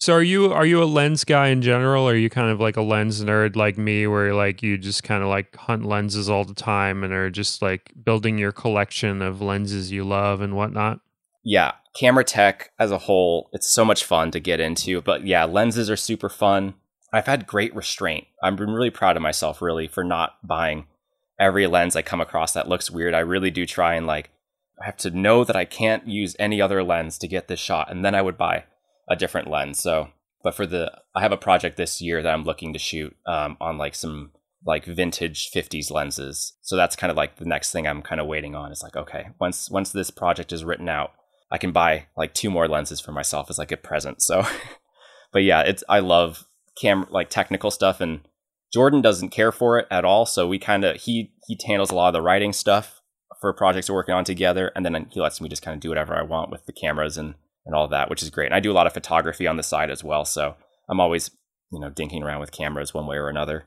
So 0.00 0.14
are 0.14 0.22
you 0.22 0.50
are 0.50 0.64
you 0.64 0.82
a 0.82 0.84
lens 0.84 1.24
guy 1.24 1.48
in 1.48 1.60
general? 1.60 2.08
Are 2.08 2.16
you 2.16 2.30
kind 2.30 2.50
of 2.50 2.58
like 2.58 2.78
a 2.78 2.82
lens 2.82 3.22
nerd 3.22 3.54
like 3.54 3.76
me, 3.76 4.06
where 4.06 4.32
like 4.32 4.62
you 4.62 4.78
just 4.78 5.04
kind 5.04 5.22
of 5.22 5.28
like 5.28 5.54
hunt 5.54 5.84
lenses 5.84 6.30
all 6.30 6.44
the 6.44 6.54
time 6.54 7.04
and 7.04 7.12
are 7.12 7.28
just 7.28 7.60
like 7.60 7.92
building 8.02 8.38
your 8.38 8.50
collection 8.50 9.20
of 9.20 9.42
lenses 9.42 9.92
you 9.92 10.04
love 10.04 10.40
and 10.40 10.56
whatnot? 10.56 11.00
Yeah, 11.42 11.72
camera 11.94 12.24
tech 12.24 12.70
as 12.78 12.90
a 12.90 12.98
whole, 12.98 13.50
it's 13.52 13.68
so 13.68 13.84
much 13.84 14.02
fun 14.02 14.30
to 14.30 14.40
get 14.40 14.58
into. 14.58 15.02
But 15.02 15.26
yeah, 15.26 15.44
lenses 15.44 15.90
are 15.90 15.96
super 15.96 16.30
fun. 16.30 16.74
I've 17.12 17.26
had 17.26 17.46
great 17.46 17.74
restraint. 17.74 18.26
I've 18.42 18.56
been 18.56 18.70
really 18.70 18.90
proud 18.90 19.16
of 19.16 19.22
myself, 19.22 19.60
really, 19.60 19.86
for 19.86 20.02
not 20.02 20.36
buying 20.42 20.86
every 21.38 21.66
lens 21.66 21.94
I 21.94 22.00
come 22.00 22.22
across 22.22 22.52
that 22.52 22.68
looks 22.68 22.90
weird. 22.90 23.12
I 23.12 23.20
really 23.20 23.50
do 23.50 23.66
try 23.66 23.96
and 23.96 24.06
like, 24.06 24.30
I 24.80 24.86
have 24.86 24.96
to 24.98 25.10
know 25.10 25.44
that 25.44 25.56
I 25.56 25.66
can't 25.66 26.08
use 26.08 26.36
any 26.38 26.58
other 26.58 26.82
lens 26.82 27.18
to 27.18 27.28
get 27.28 27.48
this 27.48 27.60
shot, 27.60 27.90
and 27.90 28.02
then 28.02 28.14
I 28.14 28.22
would 28.22 28.38
buy 28.38 28.64
a 29.10 29.16
different 29.16 29.50
lens. 29.50 29.78
So, 29.80 30.08
but 30.42 30.54
for 30.54 30.66
the, 30.66 30.90
I 31.14 31.20
have 31.20 31.32
a 31.32 31.36
project 31.36 31.76
this 31.76 32.00
year 32.00 32.22
that 32.22 32.32
I'm 32.32 32.44
looking 32.44 32.72
to 32.72 32.78
shoot 32.78 33.14
um, 33.26 33.56
on 33.60 33.76
like 33.76 33.94
some 33.94 34.30
like 34.64 34.84
vintage 34.84 35.50
50s 35.50 35.90
lenses. 35.90 36.54
So 36.62 36.76
that's 36.76 36.96
kind 36.96 37.10
of 37.10 37.16
like 37.16 37.36
the 37.36 37.44
next 37.44 37.72
thing 37.72 37.86
I'm 37.86 38.02
kind 38.02 38.20
of 38.20 38.26
waiting 38.26 38.54
on. 38.54 38.72
Is 38.72 38.82
like, 38.82 38.96
okay, 38.96 39.28
once 39.38 39.70
once 39.70 39.90
this 39.92 40.10
project 40.10 40.52
is 40.52 40.64
written 40.64 40.88
out, 40.88 41.12
I 41.50 41.58
can 41.58 41.72
buy 41.72 42.06
like 42.16 42.32
two 42.34 42.50
more 42.50 42.68
lenses 42.68 43.00
for 43.00 43.12
myself 43.12 43.50
as 43.50 43.58
like 43.58 43.72
a 43.72 43.76
present. 43.76 44.22
So, 44.22 44.46
but 45.32 45.42
yeah, 45.42 45.62
it's 45.62 45.84
I 45.88 45.98
love 45.98 46.46
cam 46.80 47.06
like 47.10 47.28
technical 47.28 47.70
stuff 47.70 48.00
and 48.00 48.20
Jordan 48.72 49.02
doesn't 49.02 49.30
care 49.30 49.50
for 49.50 49.78
it 49.78 49.86
at 49.90 50.04
all. 50.04 50.26
So 50.26 50.46
we 50.46 50.58
kind 50.58 50.84
of 50.84 50.96
he 50.96 51.32
he 51.46 51.58
handles 51.66 51.90
a 51.90 51.94
lot 51.94 52.08
of 52.08 52.12
the 52.14 52.22
writing 52.22 52.52
stuff 52.52 53.00
for 53.40 53.52
projects 53.52 53.88
we're 53.88 53.96
working 53.96 54.14
on 54.14 54.24
together, 54.24 54.70
and 54.76 54.84
then 54.84 55.06
he 55.10 55.20
lets 55.20 55.40
me 55.40 55.48
just 55.48 55.62
kind 55.62 55.74
of 55.74 55.80
do 55.80 55.88
whatever 55.88 56.14
I 56.14 56.22
want 56.22 56.50
with 56.50 56.66
the 56.66 56.72
cameras 56.72 57.16
and 57.16 57.34
and 57.66 57.74
all 57.74 57.88
that, 57.88 58.10
which 58.10 58.22
is 58.22 58.30
great. 58.30 58.46
And 58.46 58.54
I 58.54 58.60
do 58.60 58.72
a 58.72 58.74
lot 58.74 58.86
of 58.86 58.92
photography 58.92 59.46
on 59.46 59.56
the 59.56 59.62
side 59.62 59.90
as 59.90 60.02
well, 60.02 60.24
so 60.24 60.56
I'm 60.88 61.00
always 61.00 61.30
you 61.70 61.80
know 61.80 61.90
dinking 61.90 62.22
around 62.22 62.40
with 62.40 62.52
cameras 62.52 62.94
one 62.94 63.06
way 63.06 63.16
or 63.16 63.28
another. 63.28 63.66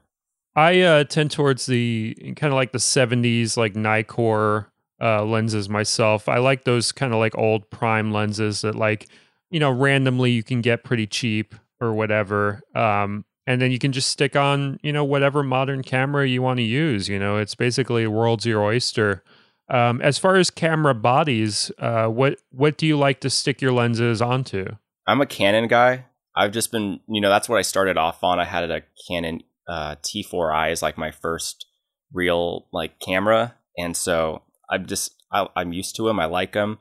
I 0.55 0.81
uh, 0.81 1.03
tend 1.05 1.31
towards 1.31 1.65
the 1.65 2.15
kind 2.35 2.53
of 2.53 2.55
like 2.55 2.73
the 2.73 2.77
70s, 2.77 3.57
like 3.57 3.73
Nikkor 3.73 4.67
uh, 5.01 5.23
lenses 5.25 5.67
myself. 5.67 6.29
I 6.29 6.37
like 6.37 6.63
those 6.63 6.91
kind 6.91 7.11
of 7.11 7.19
like 7.19 7.35
old 7.37 7.69
prime 7.71 8.11
lenses 8.11 8.61
that 8.61 8.75
like 8.75 9.07
you 9.49 9.59
know 9.59 9.71
randomly 9.71 10.31
you 10.31 10.43
can 10.43 10.61
get 10.61 10.83
pretty 10.83 11.07
cheap 11.07 11.55
or 11.81 11.93
whatever. 11.93 12.61
Um, 12.75 13.25
and 13.45 13.61
then 13.61 13.71
you 13.71 13.79
can 13.79 13.91
just 13.91 14.09
stick 14.09 14.35
on 14.35 14.79
you 14.83 14.93
know 14.93 15.03
whatever 15.03 15.43
modern 15.43 15.81
camera 15.81 16.27
you 16.27 16.41
want 16.41 16.57
to 16.57 16.63
use. 16.63 17.09
You 17.09 17.19
know, 17.19 17.37
it's 17.37 17.55
basically 17.55 18.05
world's 18.07 18.45
your 18.45 18.63
oyster. 18.63 19.23
Um, 19.69 20.01
as 20.01 20.17
far 20.17 20.35
as 20.35 20.49
camera 20.49 20.93
bodies, 20.93 21.71
uh, 21.79 22.07
what 22.07 22.39
what 22.51 22.77
do 22.77 22.85
you 22.85 22.97
like 22.97 23.19
to 23.21 23.29
stick 23.29 23.61
your 23.61 23.71
lenses 23.71 24.21
onto? 24.21 24.65
I'm 25.07 25.21
a 25.21 25.25
Canon 25.25 25.67
guy. 25.67 26.05
I've 26.35 26.51
just 26.51 26.71
been, 26.71 26.99
you 27.07 27.21
know, 27.21 27.29
that's 27.29 27.47
what 27.47 27.59
I 27.59 27.61
started 27.61 27.97
off 27.97 28.23
on. 28.23 28.39
I 28.39 28.45
had 28.45 28.69
a 28.69 28.81
Canon 29.07 29.43
uh, 29.67 29.95
T4i 29.95 30.71
as 30.71 30.81
like 30.81 30.97
my 30.97 31.11
first 31.11 31.67
real 32.11 32.67
like 32.73 32.99
camera, 32.99 33.55
and 33.77 33.95
so 33.95 34.41
I'm 34.69 34.85
just 34.85 35.13
I, 35.31 35.47
am 35.55 35.73
used 35.73 35.95
to 35.97 36.07
them. 36.07 36.19
I 36.19 36.25
like 36.25 36.53
them. 36.53 36.79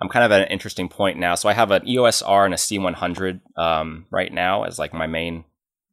I'm 0.00 0.08
kind 0.08 0.24
of 0.24 0.32
at 0.32 0.42
an 0.42 0.48
interesting 0.48 0.88
point 0.88 1.18
now. 1.18 1.34
So 1.34 1.48
I 1.48 1.52
have 1.52 1.70
an 1.70 1.86
EOS 1.86 2.22
R 2.22 2.46
and 2.46 2.54
a 2.54 2.56
C100 2.56 3.40
um, 3.58 4.06
right 4.10 4.32
now 4.32 4.62
as 4.62 4.78
like 4.78 4.94
my 4.94 5.06
main 5.06 5.44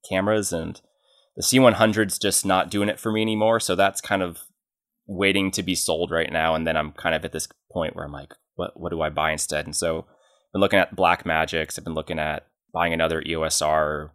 cameras, 0.08 0.54
and 0.54 0.80
the 1.36 1.44
C100's 1.44 2.18
just 2.18 2.46
not 2.46 2.72
doing 2.72 2.90
it 2.90 3.00
for 3.00 3.12
me 3.12 3.22
anymore. 3.22 3.60
So 3.60 3.76
that's 3.76 4.02
kind 4.02 4.22
of 4.22 4.40
waiting 5.08 5.52
to 5.52 5.64
be 5.64 5.76
sold 5.76 6.12
right 6.12 6.32
now. 6.32 6.54
And 6.54 6.68
then 6.68 6.78
I'm 6.78 6.92
kind 6.92 7.16
of 7.16 7.26
at 7.26 7.32
this 7.32 7.48
point 7.72 7.96
where 7.96 8.06
I'm 8.06 8.12
like, 8.12 8.34
what 8.56 8.80
what 8.80 8.90
do 8.90 9.02
I 9.02 9.10
buy 9.10 9.32
instead? 9.32 9.66
And 9.66 9.76
so 9.76 10.00
I've 10.00 10.54
been 10.54 10.62
looking 10.62 10.80
at 10.80 10.96
Blackmagics. 10.96 11.78
I've 11.78 11.86
been 11.86 11.94
looking 11.94 12.20
at 12.20 12.48
buying 12.74 12.94
another 12.94 13.22
EOSR, 13.22 14.10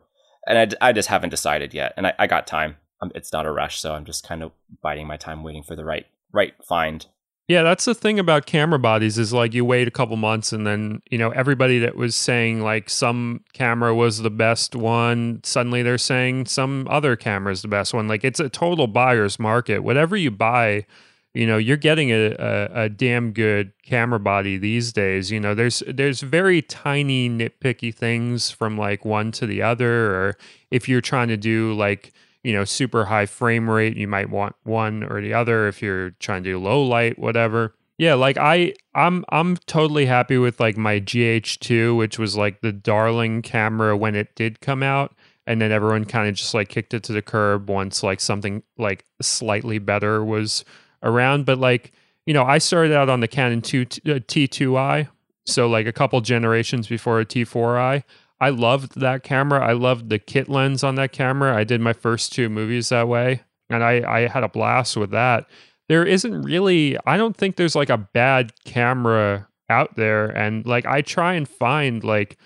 and 0.46 0.76
I, 0.80 0.88
I 0.88 0.92
just 0.92 1.08
haven't 1.08 1.30
decided 1.30 1.74
yet. 1.74 1.94
And 1.96 2.06
I, 2.06 2.14
I 2.18 2.26
got 2.26 2.46
time. 2.46 2.76
I'm, 3.00 3.10
it's 3.14 3.32
not 3.32 3.46
a 3.46 3.52
rush, 3.52 3.80
so 3.80 3.94
I'm 3.94 4.04
just 4.04 4.26
kind 4.26 4.42
of 4.42 4.52
biding 4.82 5.06
my 5.06 5.16
time, 5.16 5.42
waiting 5.42 5.62
for 5.62 5.74
the 5.74 5.84
right 5.84 6.06
right 6.32 6.54
find. 6.68 7.06
Yeah, 7.52 7.64
that's 7.64 7.84
the 7.84 7.94
thing 7.94 8.18
about 8.18 8.46
camera 8.46 8.78
bodies 8.78 9.18
is 9.18 9.34
like 9.34 9.52
you 9.52 9.62
wait 9.62 9.86
a 9.86 9.90
couple 9.90 10.16
months 10.16 10.54
and 10.54 10.66
then, 10.66 11.02
you 11.10 11.18
know, 11.18 11.28
everybody 11.32 11.78
that 11.80 11.96
was 11.96 12.16
saying 12.16 12.62
like 12.62 12.88
some 12.88 13.44
camera 13.52 13.94
was 13.94 14.22
the 14.22 14.30
best 14.30 14.74
one, 14.74 15.38
suddenly 15.44 15.82
they're 15.82 15.98
saying 15.98 16.46
some 16.46 16.88
other 16.88 17.14
camera 17.14 17.52
is 17.52 17.60
the 17.60 17.68
best 17.68 17.92
one. 17.92 18.08
Like 18.08 18.24
it's 18.24 18.40
a 18.40 18.48
total 18.48 18.86
buyer's 18.86 19.38
market. 19.38 19.80
Whatever 19.80 20.16
you 20.16 20.30
buy, 20.30 20.86
you 21.34 21.46
know, 21.46 21.58
you're 21.58 21.76
getting 21.76 22.10
a, 22.10 22.34
a, 22.38 22.84
a 22.84 22.88
damn 22.88 23.32
good 23.32 23.74
camera 23.82 24.18
body 24.18 24.56
these 24.56 24.90
days. 24.90 25.30
You 25.30 25.38
know, 25.38 25.54
there's 25.54 25.82
there's 25.86 26.22
very 26.22 26.62
tiny 26.62 27.28
nitpicky 27.28 27.94
things 27.94 28.50
from 28.50 28.78
like 28.78 29.04
one 29.04 29.30
to 29.32 29.46
the 29.46 29.60
other, 29.60 30.14
or 30.14 30.38
if 30.70 30.88
you're 30.88 31.02
trying 31.02 31.28
to 31.28 31.36
do 31.36 31.74
like 31.74 32.14
you 32.42 32.52
know 32.52 32.64
super 32.64 33.04
high 33.06 33.26
frame 33.26 33.68
rate 33.68 33.96
you 33.96 34.08
might 34.08 34.30
want 34.30 34.54
one 34.64 35.02
or 35.04 35.20
the 35.20 35.34
other 35.34 35.68
if 35.68 35.82
you're 35.82 36.10
trying 36.12 36.42
to 36.42 36.50
do 36.50 36.58
low 36.58 36.82
light 36.82 37.18
whatever. 37.18 37.74
Yeah 37.98 38.14
like 38.14 38.36
i 38.36 38.74
i'm 38.94 39.24
i'm 39.28 39.56
totally 39.66 40.06
happy 40.06 40.36
with 40.36 40.58
like 40.58 40.76
my 40.76 40.98
gh2 40.98 41.96
which 41.96 42.18
was 42.18 42.36
like 42.36 42.60
the 42.60 42.72
darling 42.72 43.42
camera 43.42 43.96
when 43.96 44.16
it 44.16 44.34
did 44.34 44.60
come 44.60 44.82
out 44.82 45.14
and 45.46 45.60
then 45.60 45.70
everyone 45.70 46.04
kind 46.04 46.28
of 46.28 46.34
just 46.34 46.54
like 46.54 46.68
kicked 46.68 46.94
it 46.94 47.02
to 47.04 47.12
the 47.12 47.22
curb 47.22 47.68
once 47.68 48.02
like 48.02 48.20
something 48.20 48.62
like 48.78 49.04
slightly 49.20 49.78
better 49.78 50.24
was 50.24 50.64
around. 51.02 51.44
But 51.44 51.58
like 51.58 51.92
you 52.26 52.34
know 52.34 52.44
i 52.44 52.58
started 52.58 52.92
out 52.92 53.08
on 53.08 53.20
the 53.20 53.28
canon 53.28 53.60
2 53.60 53.86
t2i 53.86 55.06
uh, 55.06 55.10
so 55.44 55.68
like 55.68 55.86
a 55.86 55.92
couple 55.92 56.20
generations 56.20 56.86
before 56.86 57.20
a 57.20 57.26
t4i 57.26 58.04
I 58.42 58.50
loved 58.50 58.98
that 59.00 59.22
camera. 59.22 59.64
I 59.64 59.72
loved 59.72 60.10
the 60.10 60.18
kit 60.18 60.48
lens 60.48 60.82
on 60.82 60.96
that 60.96 61.12
camera. 61.12 61.56
I 61.56 61.64
did 61.64 61.80
my 61.80 61.92
first 61.92 62.32
two 62.32 62.48
movies 62.48 62.88
that 62.88 63.06
way, 63.06 63.42
and 63.70 63.84
I, 63.84 64.02
I 64.06 64.26
had 64.26 64.42
a 64.42 64.48
blast 64.48 64.96
with 64.96 65.12
that. 65.12 65.46
there 65.88 66.04
isn't 66.04 66.42
really 66.42 66.96
I 67.06 67.16
don't 67.16 67.36
think 67.36 67.56
there's 67.56 67.76
like 67.76 67.90
a 67.90 67.98
bad 67.98 68.52
camera 68.64 69.48
out 69.68 69.94
there 69.96 70.26
and 70.26 70.66
like 70.66 70.86
I 70.86 71.02
try 71.02 71.34
and 71.34 71.48
find 71.48 72.02
like 72.02 72.36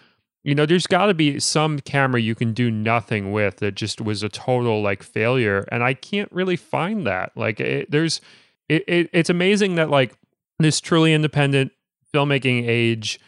you 0.44 0.54
know 0.54 0.66
there's 0.66 0.86
got 0.86 1.06
to 1.06 1.14
be 1.14 1.40
some 1.40 1.80
camera 1.80 2.20
you 2.20 2.34
can 2.34 2.52
do 2.52 2.70
nothing 2.70 3.32
with 3.32 3.56
that 3.56 3.74
just 3.74 4.00
was 4.00 4.22
a 4.22 4.28
total 4.28 4.82
like 4.82 5.02
failure 5.02 5.66
and 5.70 5.82
I 5.82 5.94
can't 5.94 6.30
really 6.32 6.56
find 6.56 7.06
that 7.06 7.32
like 7.36 7.60
it, 7.60 7.90
there's 7.90 8.20
it, 8.68 8.84
it 8.88 9.10
it's 9.12 9.30
amazing 9.30 9.76
that 9.76 9.90
like 9.90 10.14
this 10.58 10.80
truly 10.80 11.12
independent 11.12 11.72
filmmaking 12.12 12.66
age 12.66 13.20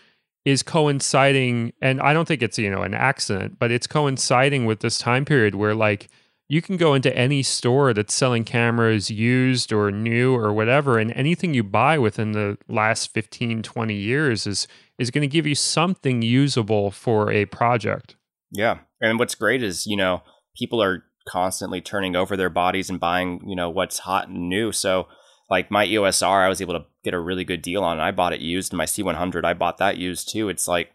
is 0.44 0.62
coinciding 0.62 1.72
and 1.82 2.00
I 2.00 2.12
don't 2.12 2.26
think 2.26 2.42
it's 2.42 2.58
you 2.58 2.70
know 2.70 2.82
an 2.82 2.94
accident 2.94 3.58
but 3.58 3.70
it's 3.70 3.86
coinciding 3.86 4.66
with 4.66 4.80
this 4.80 4.98
time 4.98 5.24
period 5.24 5.54
where 5.54 5.74
like 5.74 6.08
you 6.48 6.62
can 6.62 6.78
go 6.78 6.94
into 6.94 7.14
any 7.14 7.42
store 7.42 7.92
that's 7.92 8.14
selling 8.14 8.44
cameras 8.44 9.10
used 9.10 9.72
or 9.72 9.90
new 9.90 10.34
or 10.34 10.52
whatever 10.52 10.98
and 10.98 11.12
anything 11.12 11.52
you 11.52 11.62
buy 11.62 11.98
within 11.98 12.32
the 12.32 12.56
last 12.68 13.12
15 13.12 13.62
20 13.62 13.94
years 13.94 14.46
is 14.46 14.66
is 14.98 15.10
going 15.10 15.22
to 15.22 15.32
give 15.32 15.46
you 15.46 15.54
something 15.54 16.22
usable 16.22 16.90
for 16.90 17.30
a 17.30 17.44
project. 17.46 18.16
Yeah 18.50 18.78
and 19.00 19.18
what's 19.18 19.34
great 19.34 19.62
is 19.62 19.86
you 19.86 19.96
know 19.96 20.22
people 20.56 20.82
are 20.82 21.04
constantly 21.28 21.80
turning 21.80 22.16
over 22.16 22.36
their 22.36 22.48
bodies 22.48 22.88
and 22.88 22.98
buying 22.98 23.40
you 23.46 23.54
know 23.54 23.68
what's 23.68 23.98
hot 23.98 24.28
and 24.28 24.48
new 24.48 24.72
so 24.72 25.06
like 25.50 25.70
my 25.70 25.84
EOS 25.84 26.22
R 26.22 26.44
I 26.44 26.48
was 26.48 26.60
able 26.60 26.74
to 26.74 26.86
get 27.04 27.14
a 27.14 27.20
really 27.20 27.44
good 27.44 27.62
deal 27.62 27.82
on 27.82 28.00
I 28.00 28.10
bought 28.10 28.32
it 28.32 28.40
used 28.40 28.72
and 28.72 28.78
my 28.78 28.84
C100 28.84 29.44
I 29.44 29.54
bought 29.54 29.78
that 29.78 29.96
used 29.96 30.30
too. 30.30 30.48
It's 30.48 30.68
like 30.68 30.90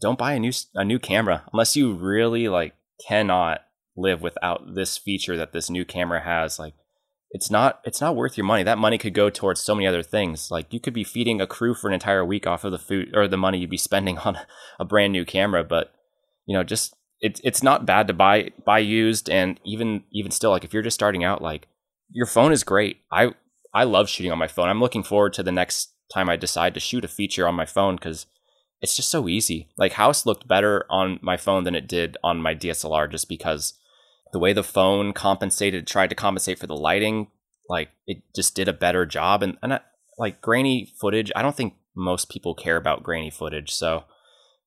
don't 0.00 0.18
buy 0.18 0.34
a 0.34 0.40
new 0.40 0.52
a 0.74 0.84
new 0.84 0.98
camera 0.98 1.44
unless 1.52 1.76
you 1.76 1.92
really 1.92 2.48
like 2.48 2.74
cannot 3.06 3.62
live 3.96 4.22
without 4.22 4.74
this 4.74 4.96
feature 4.96 5.36
that 5.36 5.52
this 5.52 5.70
new 5.70 5.84
camera 5.84 6.22
has. 6.22 6.58
Like 6.58 6.74
it's 7.30 7.50
not 7.50 7.80
it's 7.84 8.00
not 8.00 8.16
worth 8.16 8.36
your 8.36 8.46
money. 8.46 8.62
That 8.62 8.78
money 8.78 8.98
could 8.98 9.14
go 9.14 9.30
towards 9.30 9.60
so 9.60 9.74
many 9.74 9.86
other 9.86 10.02
things. 10.02 10.50
Like 10.50 10.72
you 10.72 10.80
could 10.80 10.94
be 10.94 11.04
feeding 11.04 11.40
a 11.40 11.46
crew 11.46 11.74
for 11.74 11.88
an 11.88 11.94
entire 11.94 12.24
week 12.24 12.46
off 12.46 12.64
of 12.64 12.72
the 12.72 12.78
food 12.78 13.14
or 13.14 13.28
the 13.28 13.36
money 13.36 13.58
you'd 13.58 13.70
be 13.70 13.76
spending 13.76 14.18
on 14.24 14.38
a 14.78 14.84
brand 14.84 15.12
new 15.12 15.24
camera 15.24 15.62
but 15.62 15.92
you 16.46 16.56
know 16.56 16.64
just 16.64 16.96
it's 17.20 17.40
it's 17.44 17.62
not 17.62 17.86
bad 17.86 18.06
to 18.08 18.12
buy 18.12 18.50
buy 18.64 18.78
used 18.78 19.30
and 19.30 19.60
even 19.64 20.04
even 20.12 20.30
still 20.30 20.50
like 20.50 20.64
if 20.64 20.72
you're 20.72 20.82
just 20.82 20.94
starting 20.94 21.22
out 21.22 21.42
like 21.42 21.68
your 22.10 22.26
phone 22.26 22.52
is 22.52 22.64
great. 22.64 22.98
I 23.10 23.32
i 23.74 23.84
love 23.84 24.08
shooting 24.08 24.32
on 24.32 24.38
my 24.38 24.48
phone 24.48 24.68
i'm 24.68 24.80
looking 24.80 25.02
forward 25.02 25.32
to 25.32 25.42
the 25.42 25.52
next 25.52 25.92
time 26.12 26.28
i 26.28 26.36
decide 26.36 26.74
to 26.74 26.80
shoot 26.80 27.04
a 27.04 27.08
feature 27.08 27.46
on 27.48 27.54
my 27.54 27.66
phone 27.66 27.96
because 27.96 28.26
it's 28.80 28.96
just 28.96 29.10
so 29.10 29.28
easy 29.28 29.68
like 29.76 29.92
house 29.92 30.26
looked 30.26 30.46
better 30.46 30.84
on 30.90 31.18
my 31.22 31.36
phone 31.36 31.64
than 31.64 31.74
it 31.74 31.88
did 31.88 32.16
on 32.22 32.40
my 32.40 32.54
dslr 32.54 33.10
just 33.10 33.28
because 33.28 33.74
the 34.34 34.38
way 34.40 34.52
the 34.52 34.64
phone 34.64 35.12
compensated, 35.12 35.86
tried 35.86 36.10
to 36.10 36.16
compensate 36.16 36.58
for 36.58 36.66
the 36.66 36.76
lighting, 36.76 37.28
like 37.70 37.90
it 38.06 38.18
just 38.34 38.56
did 38.56 38.66
a 38.66 38.72
better 38.72 39.06
job. 39.06 39.44
And, 39.44 39.56
and 39.62 39.74
I, 39.74 39.80
like 40.18 40.42
grainy 40.42 40.92
footage, 41.00 41.30
I 41.36 41.40
don't 41.40 41.56
think 41.56 41.74
most 41.94 42.28
people 42.28 42.52
care 42.52 42.76
about 42.76 43.04
grainy 43.04 43.30
footage. 43.30 43.72
So 43.72 44.04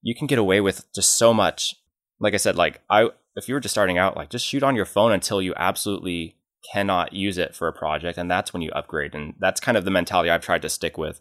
you 0.02 0.16
can 0.16 0.26
get 0.26 0.40
away 0.40 0.62
with 0.62 0.86
just 0.96 1.18
so 1.18 1.34
much. 1.34 1.76
Like 2.18 2.34
I 2.34 2.38
said, 2.38 2.56
like 2.56 2.80
I, 2.90 3.10
if 3.36 3.50
you 3.50 3.56
were 3.56 3.60
just 3.60 3.74
starting 3.74 3.98
out, 3.98 4.16
like 4.16 4.30
just 4.30 4.46
shoot 4.46 4.64
on 4.64 4.78
your 4.78 4.86
phone 4.86 5.12
until 5.12 5.42
you 5.42 5.54
absolutely 5.58 6.37
cannot 6.74 7.14
use 7.14 7.38
it 7.38 7.56
for 7.56 7.68
a 7.68 7.74
project. 7.74 8.18
And 8.18 8.30
that's 8.30 8.54
when 8.54 8.62
you 8.62 8.72
upgrade. 8.72 9.16
And 9.16 9.36
that's 9.40 9.60
kind 9.60 9.78
of 9.78 9.86
the 9.86 9.92
mentality 9.92 10.30
I've 10.30 10.42
tried 10.42 10.62
to 10.64 10.70
stick 10.70 10.98
with. 10.98 11.20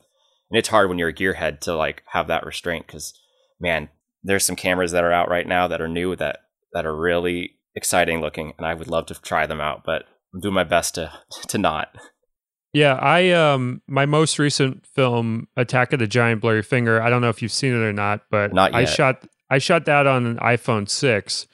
And 0.51 0.59
it's 0.59 0.69
hard 0.69 0.89
when 0.89 0.99
you're 0.99 1.09
a 1.09 1.15
gearhead 1.15 1.61
to 1.61 1.75
like 1.75 2.03
have 2.13 2.27
that 2.29 2.47
restraint 2.47 2.87
because 2.87 3.13
man, 3.61 3.89
there's 4.23 4.45
some 4.45 4.57
cameras 4.57 4.93
that 4.93 5.05
are 5.05 5.13
out 5.13 5.29
right 5.29 5.47
now 5.47 5.69
that 5.69 5.81
are 5.81 5.89
new 5.89 6.17
that, 6.17 6.41
that 6.73 6.87
are 6.87 6.97
really 6.97 7.57
exciting 7.77 8.21
looking, 8.21 8.55
and 8.59 8.67
I 8.67 8.75
would 8.75 8.89
love 8.89 9.07
to 9.07 9.15
try 9.15 9.47
them 9.47 9.61
out, 9.61 9.83
but 9.85 10.05
I'm 10.35 10.41
doing 10.41 10.55
my 10.55 10.65
best 10.65 10.97
to 10.97 11.13
to 11.49 11.59
not. 11.59 11.95
Yeah, 12.73 12.95
I 12.95 13.31
um 13.31 13.83
my 13.87 14.07
most 14.07 14.39
recent 14.39 14.85
film, 14.87 15.47
Attack 15.57 15.93
of 15.93 16.01
the 16.01 16.07
Giant 16.07 16.41
Blurry 16.41 16.63
Finger. 16.63 17.01
I 17.01 17.09
don't 17.11 17.21
know 17.21 17.29
if 17.29 17.41
you've 17.41 17.53
seen 17.53 17.73
it 17.73 17.85
or 17.85 17.93
not, 17.93 18.23
but 18.31 18.53
not 18.53 18.75
I 18.75 18.85
shot 18.85 19.27
I 19.49 19.59
shot 19.59 19.85
that 19.85 20.07
on 20.07 20.27
an 20.27 20.37
iPhone 20.39 20.89
six, 20.89 21.47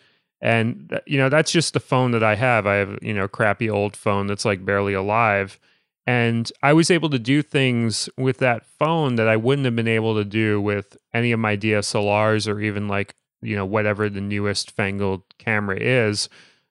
and 0.43 1.01
you 1.07 1.17
know 1.17 1.29
that's 1.29 1.53
just 1.53 1.73
the 1.73 1.81
phone 1.81 2.11
that 2.11 2.25
I 2.25 2.35
have. 2.35 2.67
I 2.67 2.75
have 2.75 2.99
you 3.01 3.15
know 3.15 3.29
crappy 3.29 3.71
old 3.71 3.97
phone 3.97 4.27
that's 4.27 4.45
like 4.45 4.65
barely 4.65 4.93
alive, 4.93 5.59
and 6.07 6.51
I 6.63 6.73
was 6.73 6.91
able 6.91 7.09
to 7.11 7.19
do 7.19 7.43
things 7.43 8.11
with 8.19 8.39
that 8.39 8.67
phone 8.67 9.15
that 9.15 9.29
I 9.29 9.37
wouldn't 9.37 9.65
have 9.65 9.77
been 9.77 9.89
able 9.89 10.17
to 10.17 10.25
do 10.25 10.61
with 10.61 10.97
any 11.15 11.31
of 11.31 11.39
my 11.39 11.57
DSLRs 11.57 12.53
or 12.53 12.61
even 12.61 12.89
like 12.89 13.15
you 13.41 13.55
know 13.55 13.65
whatever 13.65 14.11
the 14.11 14.21
newest 14.21 14.73
fangled 14.73 15.23
camera 15.39 15.79
is 15.79 16.29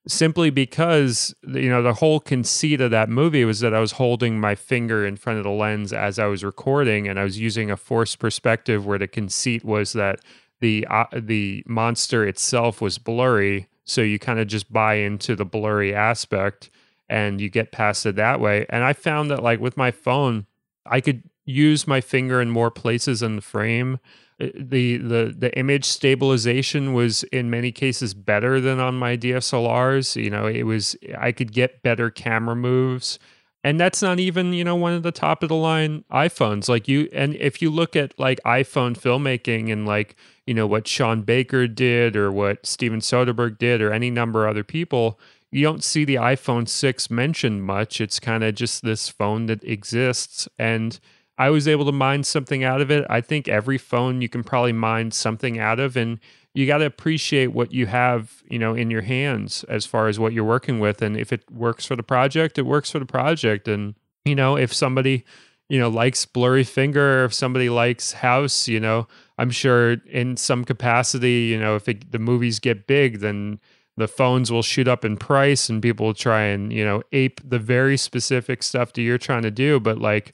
simply 0.07 0.49
because 0.49 1.33
you 1.47 1.69
know 1.69 1.81
the 1.81 1.93
whole 1.93 2.19
conceit 2.19 2.81
of 2.81 2.91
that 2.91 3.07
movie 3.07 3.45
was 3.45 3.59
that 3.61 3.73
I 3.73 3.79
was 3.79 3.93
holding 3.93 4.39
my 4.39 4.55
finger 4.55 5.05
in 5.05 5.15
front 5.15 5.37
of 5.37 5.43
the 5.45 5.51
lens 5.51 5.93
as 5.93 6.17
I 6.19 6.25
was 6.25 6.43
recording 6.43 7.07
and 7.07 7.19
I 7.19 7.23
was 7.23 7.39
using 7.39 7.69
a 7.69 7.77
forced 7.77 8.19
perspective 8.19 8.85
where 8.85 8.97
the 8.97 9.07
conceit 9.07 9.63
was 9.63 9.93
that 9.93 10.19
the 10.61 10.87
uh, 10.89 11.05
the 11.13 11.63
monster 11.67 12.25
itself 12.25 12.81
was 12.81 12.97
blurry 12.97 13.67
so 13.83 14.01
you 14.01 14.17
kind 14.17 14.39
of 14.39 14.47
just 14.47 14.71
buy 14.71 14.95
into 14.95 15.35
the 15.35 15.45
blurry 15.45 15.93
aspect 15.93 16.69
and 17.09 17.41
you 17.41 17.49
get 17.49 17.71
past 17.71 18.05
it 18.05 18.15
that 18.15 18.39
way 18.39 18.65
and 18.69 18.83
I 18.83 18.93
found 18.93 19.29
that 19.31 19.43
like 19.43 19.59
with 19.59 19.75
my 19.75 19.91
phone 19.91 20.45
I 20.85 21.01
could 21.01 21.23
use 21.45 21.85
my 21.87 21.99
finger 21.99 22.41
in 22.41 22.49
more 22.49 22.71
places 22.71 23.21
in 23.21 23.35
the 23.35 23.41
frame 23.41 23.99
uh, 24.41 24.47
the 24.55 24.97
the 24.97 25.35
the 25.37 25.57
image 25.57 25.85
stabilization 25.85 26.93
was 26.93 27.23
in 27.25 27.49
many 27.49 27.71
cases 27.71 28.13
better 28.13 28.59
than 28.59 28.79
on 28.79 28.95
my 28.95 29.15
DSLRs. 29.17 30.21
You 30.21 30.29
know, 30.29 30.47
it 30.47 30.63
was 30.63 30.95
I 31.17 31.31
could 31.31 31.51
get 31.51 31.83
better 31.83 32.09
camera 32.09 32.55
moves. 32.55 33.19
And 33.63 33.79
that's 33.79 34.01
not 34.01 34.19
even, 34.19 34.53
you 34.53 34.63
know, 34.63 34.75
one 34.75 34.93
of 34.93 35.03
the 35.03 35.11
top 35.11 35.43
of 35.43 35.49
the 35.49 35.55
line 35.55 36.03
iPhones. 36.11 36.67
Like 36.67 36.87
you 36.87 37.07
and 37.13 37.35
if 37.35 37.61
you 37.61 37.69
look 37.69 37.95
at 37.95 38.17
like 38.17 38.39
iPhone 38.43 38.97
filmmaking 38.97 39.71
and 39.71 39.85
like, 39.85 40.15
you 40.45 40.53
know, 40.53 40.67
what 40.67 40.87
Sean 40.87 41.21
Baker 41.21 41.67
did 41.67 42.15
or 42.15 42.31
what 42.31 42.65
Steven 42.65 42.99
Soderbergh 42.99 43.57
did 43.57 43.81
or 43.81 43.93
any 43.93 44.09
number 44.09 44.45
of 44.45 44.51
other 44.51 44.63
people, 44.63 45.19
you 45.51 45.63
don't 45.63 45.83
see 45.83 46.05
the 46.05 46.15
iPhone 46.15 46.67
6 46.67 47.09
mentioned 47.09 47.63
much. 47.63 48.01
It's 48.01 48.19
kind 48.19 48.43
of 48.43 48.55
just 48.55 48.83
this 48.83 49.09
phone 49.09 49.47
that 49.47 49.63
exists 49.63 50.47
and 50.57 50.99
I 51.37 51.49
was 51.49 51.67
able 51.67 51.85
to 51.85 51.91
mine 51.91 52.23
something 52.23 52.63
out 52.63 52.81
of 52.81 52.91
it. 52.91 53.05
I 53.09 53.19
think 53.19 53.47
every 53.47 53.77
phone 53.77 54.21
you 54.21 54.29
can 54.29 54.43
probably 54.43 54.73
mine 54.73 55.11
something 55.11 55.57
out 55.57 55.79
of 55.79 55.97
and 55.97 56.19
you 56.53 56.67
got 56.67 56.79
to 56.79 56.85
appreciate 56.85 57.47
what 57.47 57.71
you 57.71 57.85
have, 57.87 58.43
you 58.49 58.59
know, 58.59 58.75
in 58.75 58.91
your 58.91 59.01
hands 59.01 59.63
as 59.65 59.85
far 59.85 60.07
as 60.07 60.19
what 60.19 60.33
you're 60.33 60.43
working 60.43 60.79
with 60.79 61.01
and 61.01 61.17
if 61.17 61.31
it 61.33 61.49
works 61.51 61.85
for 61.85 61.95
the 61.95 62.03
project, 62.03 62.57
it 62.57 62.65
works 62.65 62.91
for 62.91 62.99
the 62.99 63.05
project 63.05 63.67
and 63.67 63.95
you 64.23 64.35
know, 64.35 64.55
if 64.55 64.73
somebody 64.73 65.25
you 65.71 65.79
know 65.79 65.87
likes 65.87 66.25
blurry 66.25 66.65
finger 66.65 67.23
if 67.23 67.33
somebody 67.33 67.69
likes 67.69 68.11
house 68.11 68.67
you 68.67 68.79
know 68.79 69.07
i'm 69.41 69.49
sure 69.49 69.93
in 70.05 70.37
some 70.37 70.63
capacity 70.63 71.49
you 71.51 71.59
know 71.59 71.75
if 71.75 71.89
it, 71.89 72.11
the 72.11 72.19
movies 72.19 72.59
get 72.59 72.87
big 72.87 73.19
then 73.19 73.59
the 73.97 74.07
phones 74.07 74.51
will 74.51 74.61
shoot 74.61 74.87
up 74.87 75.03
in 75.03 75.17
price 75.17 75.69
and 75.69 75.81
people 75.81 76.07
will 76.07 76.13
try 76.13 76.41
and 76.41 76.71
you 76.71 76.83
know 76.83 77.01
ape 77.11 77.41
the 77.47 77.59
very 77.59 77.97
specific 77.97 78.63
stuff 78.63 78.93
that 78.93 79.01
you're 79.01 79.17
trying 79.17 79.43
to 79.43 79.51
do. 79.51 79.79
But 79.79 79.99
like 79.99 80.33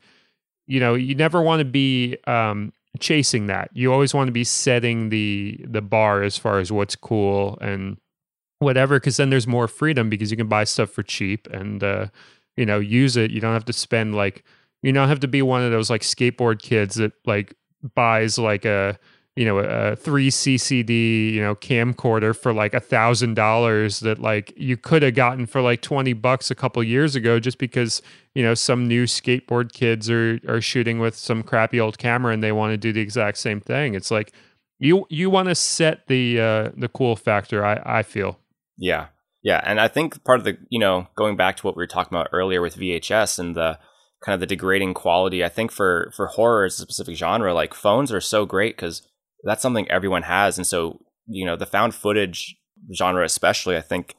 you 0.67 0.79
know 0.79 0.93
you 0.95 1.15
never 1.15 1.41
want 1.41 1.59
to 1.59 1.65
be 1.65 2.17
um, 2.25 2.71
chasing 2.99 3.47
that. 3.47 3.69
You 3.73 3.91
always 3.91 4.13
want 4.13 4.27
to 4.27 4.31
be 4.31 4.43
setting 4.43 5.09
the 5.09 5.59
the 5.67 5.81
bar 5.81 6.23
as 6.23 6.37
far 6.37 6.59
as 6.59 6.71
what's 6.71 6.95
cool 6.95 7.57
and 7.61 7.97
whatever 8.59 8.99
because 8.99 9.17
then 9.17 9.29
there's 9.29 9.47
more 9.47 9.67
freedom 9.67 10.09
because 10.09 10.31
you 10.31 10.37
can 10.37 10.47
buy 10.47 10.63
stuff 10.63 10.89
for 10.89 11.03
cheap 11.03 11.47
and 11.47 11.83
uh, 11.83 12.07
you 12.55 12.65
know 12.65 12.79
use 12.79 13.17
it. 13.17 13.31
You 13.31 13.41
don't 13.41 13.53
have 13.53 13.65
to 13.65 13.73
spend 13.73 14.15
like 14.15 14.43
you 14.83 14.91
don't 14.91 15.09
have 15.09 15.19
to 15.21 15.27
be 15.27 15.41
one 15.41 15.63
of 15.63 15.71
those 15.71 15.89
like 15.89 16.01
skateboard 16.01 16.61
kids 16.61 16.95
that 16.95 17.13
like 17.25 17.55
buys 17.95 18.37
like 18.37 18.65
a 18.65 18.97
you 19.35 19.45
know 19.45 19.59
a 19.59 19.95
three 19.95 20.29
ccd 20.29 21.31
you 21.31 21.39
know 21.39 21.55
camcorder 21.55 22.35
for 22.35 22.51
like 22.51 22.73
a 22.73 22.79
thousand 22.79 23.35
dollars 23.35 23.99
that 23.99 24.19
like 24.19 24.51
you 24.57 24.75
could 24.75 25.03
have 25.03 25.13
gotten 25.13 25.45
for 25.45 25.61
like 25.61 25.81
20 25.81 26.11
bucks 26.13 26.49
a 26.49 26.55
couple 26.55 26.83
years 26.83 27.15
ago 27.15 27.39
just 27.39 27.59
because 27.59 28.01
you 28.33 28.43
know 28.43 28.55
some 28.55 28.87
new 28.87 29.05
skateboard 29.05 29.71
kids 29.71 30.09
are 30.09 30.39
are 30.47 30.59
shooting 30.61 30.99
with 30.99 31.15
some 31.15 31.43
crappy 31.43 31.79
old 31.79 31.97
camera 31.97 32.33
and 32.33 32.43
they 32.43 32.51
want 32.51 32.71
to 32.71 32.77
do 32.77 32.91
the 32.91 33.01
exact 33.01 33.37
same 33.37 33.61
thing. 33.61 33.95
It's 33.95 34.11
like 34.11 34.31
you 34.79 35.05
you 35.09 35.29
want 35.29 35.49
to 35.49 35.55
set 35.55 36.07
the 36.07 36.39
uh 36.39 36.69
the 36.75 36.87
cool 36.87 37.15
factor 37.15 37.65
i 37.65 37.81
i 37.83 38.03
feel. 38.03 38.39
Yeah. 38.77 39.07
Yeah 39.43 39.61
and 39.63 39.79
i 39.79 39.87
think 39.87 40.23
part 40.23 40.39
of 40.39 40.45
the 40.45 40.57
you 40.69 40.79
know 40.79 41.07
going 41.15 41.35
back 41.35 41.57
to 41.57 41.63
what 41.65 41.75
we 41.75 41.81
were 41.81 41.87
talking 41.87 42.15
about 42.15 42.29
earlier 42.31 42.61
with 42.61 42.75
vhs 42.75 43.39
and 43.39 43.55
the 43.55 43.79
kind 44.23 44.33
of 44.33 44.39
the 44.39 44.55
degrading 44.55 44.93
quality 44.93 45.43
i 45.43 45.49
think 45.49 45.71
for 45.71 46.11
for 46.15 46.27
horror 46.27 46.65
as 46.65 46.79
a 46.79 46.81
specific 46.81 47.15
genre 47.15 47.53
like 47.53 47.73
phones 47.73 48.11
are 48.11 48.21
so 48.21 48.45
great 48.45 48.75
because 48.75 49.07
that's 49.43 49.61
something 49.61 49.89
everyone 49.89 50.23
has. 50.23 50.57
And 50.57 50.65
so, 50.65 50.99
you 51.27 51.45
know, 51.45 51.55
the 51.55 51.65
found 51.65 51.95
footage 51.95 52.55
genre, 52.95 53.23
especially, 53.23 53.77
I 53.77 53.81
think 53.81 54.15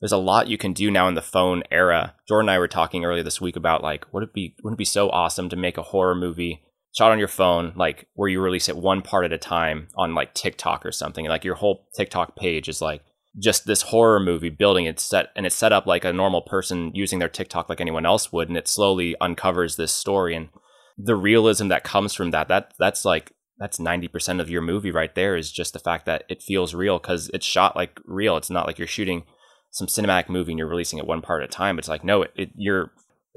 there's 0.00 0.12
a 0.12 0.18
lot 0.18 0.48
you 0.48 0.58
can 0.58 0.72
do 0.72 0.90
now 0.90 1.08
in 1.08 1.14
the 1.14 1.22
phone 1.22 1.62
era. 1.70 2.14
Jordan 2.28 2.48
and 2.48 2.54
I 2.54 2.58
were 2.58 2.68
talking 2.68 3.04
earlier 3.04 3.22
this 3.22 3.40
week 3.40 3.56
about 3.56 3.82
like, 3.82 4.06
would 4.12 4.22
it 4.22 4.32
be, 4.32 4.54
wouldn't 4.62 4.76
it 4.76 4.78
be 4.78 4.84
so 4.84 5.10
awesome 5.10 5.48
to 5.48 5.56
make 5.56 5.76
a 5.76 5.82
horror 5.82 6.14
movie 6.14 6.62
shot 6.96 7.10
on 7.10 7.18
your 7.18 7.28
phone, 7.28 7.72
like 7.76 8.06
where 8.14 8.28
you 8.28 8.40
release 8.40 8.68
it 8.68 8.76
one 8.76 9.02
part 9.02 9.24
at 9.24 9.32
a 9.32 9.38
time 9.38 9.88
on 9.96 10.14
like 10.14 10.34
TikTok 10.34 10.86
or 10.86 10.92
something. 10.92 11.26
Like 11.26 11.44
your 11.44 11.56
whole 11.56 11.88
TikTok 11.96 12.36
page 12.36 12.68
is 12.68 12.80
like 12.80 13.02
just 13.38 13.66
this 13.66 13.82
horror 13.82 14.20
movie 14.20 14.48
building 14.48 14.84
it 14.84 14.98
set 14.98 15.28
and 15.36 15.46
it's 15.46 15.54
set 15.54 15.72
up 15.72 15.86
like 15.86 16.04
a 16.04 16.12
normal 16.12 16.42
person 16.42 16.90
using 16.94 17.18
their 17.18 17.28
TikTok 17.28 17.68
like 17.68 17.80
anyone 17.80 18.06
else 18.06 18.32
would, 18.32 18.48
and 18.48 18.56
it 18.56 18.68
slowly 18.68 19.14
uncovers 19.20 19.76
this 19.76 19.92
story 19.92 20.34
and 20.34 20.48
the 20.96 21.16
realism 21.16 21.68
that 21.68 21.84
comes 21.84 22.14
from 22.14 22.30
that. 22.32 22.48
That 22.48 22.74
that's 22.78 23.04
like 23.04 23.32
that's 23.58 23.78
90% 23.78 24.40
of 24.40 24.48
your 24.48 24.62
movie 24.62 24.90
right 24.90 25.14
there 25.14 25.36
is 25.36 25.50
just 25.50 25.72
the 25.72 25.78
fact 25.78 26.06
that 26.06 26.24
it 26.28 26.42
feels 26.42 26.74
real 26.74 26.98
because 26.98 27.28
it's 27.34 27.46
shot 27.46 27.76
like 27.76 28.00
real. 28.04 28.36
It's 28.36 28.50
not 28.50 28.66
like 28.66 28.78
you're 28.78 28.86
shooting 28.86 29.24
some 29.70 29.88
cinematic 29.88 30.28
movie 30.28 30.52
and 30.52 30.58
you're 30.58 30.68
releasing 30.68 30.98
it 30.98 31.06
one 31.06 31.20
part 31.20 31.42
at 31.42 31.48
a 31.48 31.52
time. 31.52 31.78
It's 31.78 31.88
like, 31.88 32.04
no, 32.04 32.22
it, 32.22 32.32
it, 32.36 32.50
you're 32.54 32.92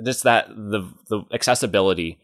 just 0.05 0.23
that 0.23 0.47
the, 0.49 0.91
the 1.09 1.23
accessibility 1.33 2.19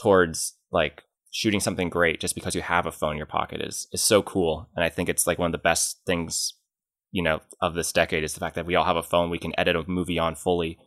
towards 0.00 0.54
like 0.70 1.02
shooting 1.30 1.60
something 1.60 1.88
great 1.88 2.20
just 2.20 2.34
because 2.34 2.54
you 2.54 2.62
have 2.62 2.86
a 2.86 2.92
phone 2.92 3.12
in 3.12 3.16
your 3.18 3.26
pocket 3.26 3.60
is, 3.60 3.86
is 3.92 4.02
so 4.02 4.22
cool. 4.22 4.68
And 4.74 4.84
I 4.84 4.88
think 4.88 5.08
it's 5.08 5.26
like 5.26 5.38
one 5.38 5.46
of 5.46 5.52
the 5.52 5.58
best 5.58 6.00
things, 6.06 6.54
you 7.12 7.22
know, 7.22 7.40
of 7.60 7.74
this 7.74 7.92
decade 7.92 8.24
is 8.24 8.34
the 8.34 8.40
fact 8.40 8.56
that 8.56 8.66
we 8.66 8.74
all 8.74 8.84
have 8.84 8.96
a 8.96 9.02
phone. 9.02 9.30
We 9.30 9.38
can 9.38 9.52
edit 9.58 9.76
a 9.76 9.84
movie 9.88 10.18
on 10.18 10.34
fully 10.34 10.78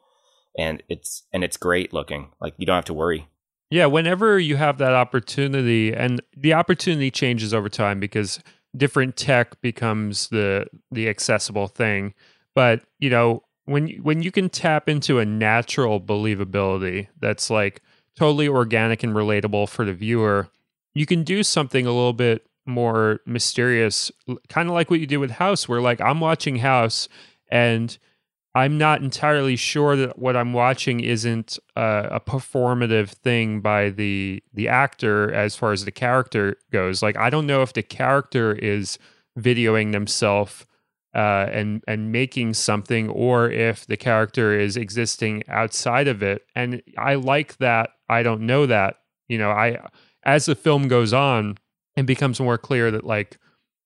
and 0.58 0.84
it's, 0.90 1.24
and 1.32 1.44
it's 1.44 1.58
great 1.58 1.94
looking. 1.94 2.32
Like 2.42 2.56
you 2.58 2.66
don't 2.66 2.76
have 2.76 2.86
to 2.86 2.94
worry 2.94 3.28
yeah, 3.70 3.88
whenever 3.88 4.40
you 4.40 4.58
have 4.58 4.78
that 4.78 4.94
opportunity, 4.94 5.94
and 5.94 6.22
the 6.38 6.54
opportunity 6.54 7.10
changes 7.10 7.54
over 7.54 7.68
time 7.68 8.00
because 8.00 8.40
different 8.78 9.18
tech 9.18 9.60
becomes 9.62 10.28
the 10.30 10.68
the 10.92 11.10
accessible 11.10 11.68
thing. 11.68 12.14
But 12.54 12.84
you 13.00 13.10
know, 13.10 13.44
when 13.66 13.90
when 14.04 14.22
you 14.22 14.32
can 14.32 14.50
tap 14.50 14.88
into 14.88 15.20
a 15.20 15.26
natural 15.26 16.00
believability 16.00 17.08
that's 17.20 17.50
like 17.50 17.82
totally 18.16 18.48
organic 18.48 19.04
and 19.04 19.16
relatable 19.16 19.68
for 19.68 19.84
the 19.84 19.94
viewer, 19.94 20.48
you 20.94 21.06
can 21.06 21.24
do 21.24 21.42
something 21.42 21.86
a 21.88 21.92
little 21.92 22.14
bit 22.14 22.48
more 22.66 23.20
mysterious, 23.26 24.12
kind 24.50 24.70
of 24.70 24.74
like 24.74 24.90
what 24.90 25.00
you 25.00 25.08
do 25.08 25.20
with 25.20 25.32
House, 25.32 25.68
where 25.68 25.82
like 25.82 26.02
I'm 26.02 26.20
watching 26.20 26.58
House 26.58 27.08
and 27.50 27.98
I'm 28.56 28.78
not 28.78 29.02
entirely 29.02 29.58
sure 29.58 29.98
that 29.98 30.18
what 30.18 30.38
I'm 30.38 30.54
watching 30.54 31.02
isn't 31.02 31.60
uh, 31.76 32.08
a 32.10 32.22
performative 32.22 33.10
thing 33.10 33.60
by 33.60 33.90
the 33.90 34.42
the 34.54 34.70
actor 34.70 35.32
as 35.34 35.58
far 35.58 35.74
as 35.74 35.84
the 35.84 35.92
character 35.92 36.56
goes. 36.72 37.04
Like 37.04 37.18
I 37.18 37.30
don't 37.30 37.48
know 37.48 37.62
if 37.62 37.74
the 37.74 37.84
character 37.84 38.54
is 38.54 38.98
videoing 39.38 39.92
themselves 39.92 40.66
uh, 41.14 41.48
and 41.52 41.84
and 41.86 42.14
making 42.14 42.54
something, 42.54 43.10
or 43.10 43.50
if 43.50 43.86
the 43.88 43.98
character 43.98 44.58
is 44.58 44.78
existing 44.78 45.44
outside 45.50 46.08
of 46.08 46.24
it. 46.24 46.46
And 46.56 46.82
I 46.98 47.16
like 47.16 47.58
that. 47.58 47.90
I 48.08 48.24
don't 48.24 48.42
know 48.42 48.66
that. 48.66 49.00
You 49.28 49.38
know, 49.38 49.52
I 49.52 49.86
as 50.24 50.46
the 50.46 50.56
film 50.56 50.88
goes 50.88 51.12
on, 51.12 51.58
it 51.96 52.06
becomes 52.06 52.40
more 52.40 52.58
clear 52.58 52.92
that 52.92 53.06
like 53.06 53.38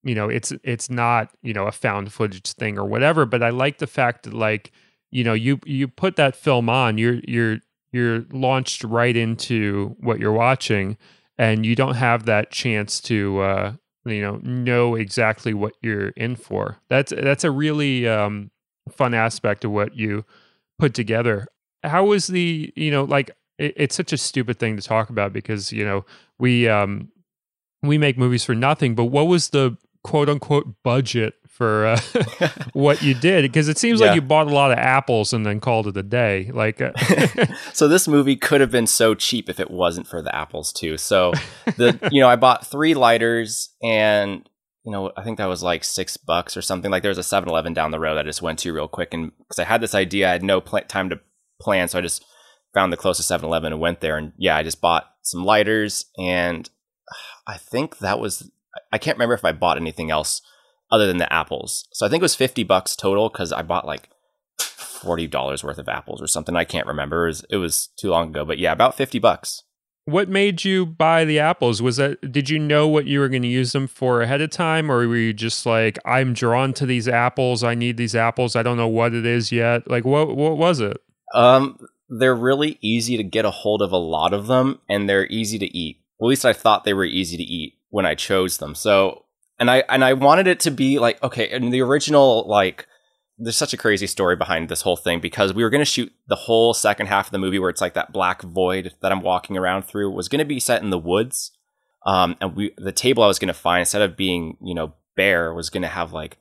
you 0.04 0.16
know 0.16 0.30
it's 0.30 0.54
it's 0.64 0.90
not 0.90 1.32
you 1.42 1.54
know 1.54 1.66
a 1.66 1.72
found 1.72 2.12
footage 2.12 2.54
thing 2.54 2.78
or 2.78 2.86
whatever 2.86 3.26
but 3.26 3.44
i 3.44 3.50
like 3.50 3.78
the 3.80 3.88
fact 3.88 4.24
that 4.24 4.34
like 4.34 4.72
you 5.12 5.24
know 5.24 5.34
you 5.34 5.60
you 5.66 5.88
put 5.88 6.16
that 6.16 6.36
film 6.36 6.70
on 6.70 6.98
you're 6.98 7.20
you're 7.28 7.58
you're 7.92 8.26
launched 8.32 8.84
right 8.84 9.18
into 9.18 9.96
what 10.00 10.20
you're 10.20 10.32
watching 10.32 10.98
and 11.38 11.66
you 11.66 11.76
don't 11.76 11.96
have 11.96 12.26
that 12.26 12.52
chance 12.52 13.02
to 13.02 13.40
uh 13.40 13.74
you 14.06 14.22
know 14.22 14.40
know 14.44 14.96
exactly 14.96 15.54
what 15.54 15.74
you're 15.82 16.10
in 16.10 16.36
for. 16.36 16.78
That's 16.90 17.12
that's 17.16 17.44
a 17.44 17.52
really 17.52 18.08
um 18.08 18.52
fun 18.92 19.14
aspect 19.14 19.66
of 19.66 19.72
what 19.72 19.96
you 19.96 20.26
put 20.78 20.94
together. 20.94 21.48
How 21.84 22.06
was 22.06 22.28
the 22.28 22.72
you 22.76 22.92
know 22.92 23.04
like 23.04 23.32
it, 23.58 23.74
it's 23.76 23.96
such 23.96 24.14
a 24.14 24.18
stupid 24.18 24.60
thing 24.60 24.76
to 24.78 24.82
talk 24.82 25.10
about 25.10 25.34
because 25.34 25.72
you 25.72 25.86
know 25.86 26.06
we 26.38 26.68
um 26.68 27.10
we 27.82 27.98
make 27.98 28.18
movies 28.18 28.44
for 28.44 28.56
nothing 28.56 28.96
but 28.96 29.06
what 29.06 29.28
was 29.28 29.50
the 29.50 29.78
quote 30.04 30.30
unquote 30.30 30.76
budget 30.84 31.36
for 31.60 31.86
uh, 31.88 32.00
what 32.74 33.02
you 33.02 33.14
did? 33.14 33.42
Because 33.42 33.68
it 33.68 33.78
seems 33.78 34.00
yeah. 34.00 34.08
like 34.08 34.16
you 34.16 34.22
bought 34.22 34.48
a 34.48 34.54
lot 34.54 34.72
of 34.72 34.78
apples 34.78 35.34
and 35.34 35.46
then 35.46 35.60
called 35.60 35.88
it 35.88 35.98
a 35.98 36.04
day 36.04 36.50
like 36.54 36.82
uh, 36.82 36.94
so 37.74 37.90
this 37.90 38.08
movie 38.08 38.38
could 38.38 38.62
have 38.62 38.72
been 38.72 38.88
so 38.88 39.14
cheap 39.14 39.50
if 39.50 39.60
it 39.60 39.70
wasn't 39.70 40.08
for 40.08 40.22
the 40.22 40.34
apples 40.34 40.72
too. 40.72 40.98
So 40.98 41.34
the 41.76 42.00
you 42.12 42.22
know 42.22 42.30
i 42.30 42.38
bought 42.38 42.66
three 42.66 42.94
lighters 42.94 43.76
and 43.84 44.50
you 44.86 44.92
know 44.92 45.12
i 45.18 45.24
think 45.24 45.38
that 45.38 45.48
was 45.48 45.62
like 45.62 45.84
six 45.84 46.16
bucks 46.16 46.56
or 46.56 46.62
something. 46.62 46.90
Like 46.90 47.04
there 47.04 47.10
was 47.10 47.18
a 47.18 47.22
7-eleven 47.22 47.74
down 47.74 47.92
the 47.92 48.00
road 48.00 48.18
i 48.18 48.24
just 48.24 48.42
went 48.42 48.60
to 48.60 48.74
real 48.74 48.88
quick 48.88 49.14
and 49.14 49.34
because 49.38 49.60
i 49.60 49.66
had 49.66 49.82
this 49.82 49.94
idea 49.94 50.30
i 50.30 50.32
had 50.32 50.44
no 50.44 50.62
pl- 50.62 50.82
time 50.88 51.10
to 51.10 51.20
plan 51.60 51.90
so 51.90 52.00
i 52.00 52.02
just 52.02 52.24
found 52.74 52.94
the 52.94 52.98
closest 52.98 53.30
7-eleven 53.30 53.74
and 53.74 53.82
went 53.82 54.00
there 54.00 54.18
and 54.18 54.32
yeah 54.38 54.56
i 54.56 54.64
just 54.64 54.80
bought 54.80 55.08
some 55.24 55.44
lighters 55.44 56.06
and 56.18 56.70
i 57.50 57.58
think 57.58 57.98
that 57.98 58.20
was 58.20 58.50
I 58.92 58.98
can't 58.98 59.18
remember 59.18 59.34
if 59.34 59.46
I 59.46 59.52
bought 59.52 59.78
anything 59.78 60.12
else 60.12 60.42
other 60.92 61.08
than 61.08 61.18
the 61.18 61.32
apples. 61.32 61.88
So 61.92 62.06
I 62.06 62.10
think 62.10 62.22
it 62.22 62.24
was 62.24 62.36
50 62.36 62.64
bucks 62.64 62.96
total 62.96 63.30
because 63.30 63.52
I 63.52 63.62
bought 63.62 63.86
like 63.86 64.10
$40 64.60 65.64
worth 65.64 65.78
of 65.78 65.90
apples 65.90 66.22
or 66.22 66.28
something. 66.28 66.56
I 66.56 66.66
can't 66.66 66.88
remember. 66.88 67.26
It 67.26 67.30
was, 67.30 67.46
it 67.52 67.58
was 67.58 67.90
too 67.98 68.10
long 68.10 68.30
ago, 68.30 68.46
but 68.46 68.58
yeah, 68.58 68.72
about 68.72 68.96
50 68.96 69.20
bucks. 69.20 69.64
What 70.06 70.28
made 70.28 70.66
you 70.66 70.88
buy 70.88 71.24
the 71.24 71.38
apples? 71.38 71.84
Was 71.84 71.98
that 71.98 72.32
did 72.32 72.50
you 72.50 72.58
know 72.58 72.88
what 72.88 73.06
you 73.06 73.20
were 73.20 73.30
going 73.30 73.44
to 73.44 73.48
use 73.48 73.74
them 73.74 73.86
for 73.86 74.24
ahead 74.24 74.42
of 74.42 74.50
time 74.50 74.90
or 74.92 75.08
were 75.08 75.16
you 75.16 75.34
just 75.34 75.68
like 75.68 76.00
I'm 76.04 76.34
drawn 76.34 76.74
to 76.76 76.88
these 76.88 77.08
apples, 77.08 77.64
I 77.64 77.76
need 77.76 77.98
these 77.98 78.16
apples, 78.16 78.56
I 78.56 78.64
don't 78.64 78.78
know 78.78 78.88
what 78.88 79.14
it 79.14 79.28
is 79.28 79.52
yet? 79.52 79.88
Like 79.88 80.06
what 80.06 80.36
what 80.36 80.58
was 80.58 80.80
it? 80.80 80.98
Um 81.36 81.78
they're 82.08 82.36
really 82.36 82.80
easy 82.82 83.18
to 83.18 83.24
get 83.24 83.46
a 83.46 83.52
hold 83.52 83.84
of 83.84 83.92
a 83.92 83.98
lot 83.98 84.34
of 84.34 84.48
them 84.48 84.80
and 84.90 85.08
they're 85.08 85.28
easy 85.28 85.60
to 85.60 85.78
eat. 85.78 86.02
At 86.22 86.26
least 86.26 86.46
I 86.46 86.54
thought 86.54 86.84
they 86.84 86.94
were 86.94 87.06
easy 87.06 87.38
to 87.38 87.44
eat 87.44 87.76
when 87.90 88.06
I 88.06 88.16
chose 88.16 88.58
them. 88.58 88.76
So, 88.76 89.26
and 89.60 89.70
I 89.70 89.84
and 89.90 90.04
I 90.04 90.14
wanted 90.14 90.48
it 90.48 90.60
to 90.62 90.72
be 90.72 91.00
like 91.00 91.22
okay, 91.24 91.50
and 91.50 91.74
the 91.74 91.82
original 91.82 92.48
like 92.48 92.88
there's 93.40 93.56
such 93.56 93.74
a 93.74 93.78
crazy 93.78 94.06
story 94.06 94.36
behind 94.36 94.68
this 94.68 94.82
whole 94.82 94.98
thing 94.98 95.22
because 95.22 95.54
we 95.54 95.64
were 95.64 95.70
going 95.70 95.80
to 95.80 95.86
shoot 95.86 96.12
the 96.28 96.36
whole 96.36 96.74
second 96.74 97.08
half 97.08 97.28
of 97.28 97.32
the 97.32 97.38
movie 97.38 97.58
where 97.58 97.70
it's 97.70 97.80
like 97.80 97.94
that 97.94 98.12
black 98.12 98.42
void 98.42 98.94
that 99.02 99.14
I'm 99.14 99.22
walking 99.22 99.58
around 99.58 99.84
through 99.84 100.12
was 100.12 100.28
going 100.28 100.40
to 100.40 100.46
be 100.46 100.60
set 100.60 100.84
in 100.84 100.90
the 100.90 100.98
woods. 100.98 101.52
Um, 102.06 102.36
and 102.42 102.56
we 102.56 102.74
the 102.78 102.92
table 102.92 103.24
I 103.24 103.28
was 103.28 103.40
going 103.40 103.48
to 103.48 103.54
find 103.54 103.82
instead 103.82 104.02
of 104.02 104.18
being 104.18 104.58
you 104.62 104.76
know 104.76 104.94
bare 105.16 105.54
was 105.54 105.70
going 105.70 105.84
to 105.84 105.90
have 105.90 106.14
like 106.14 106.38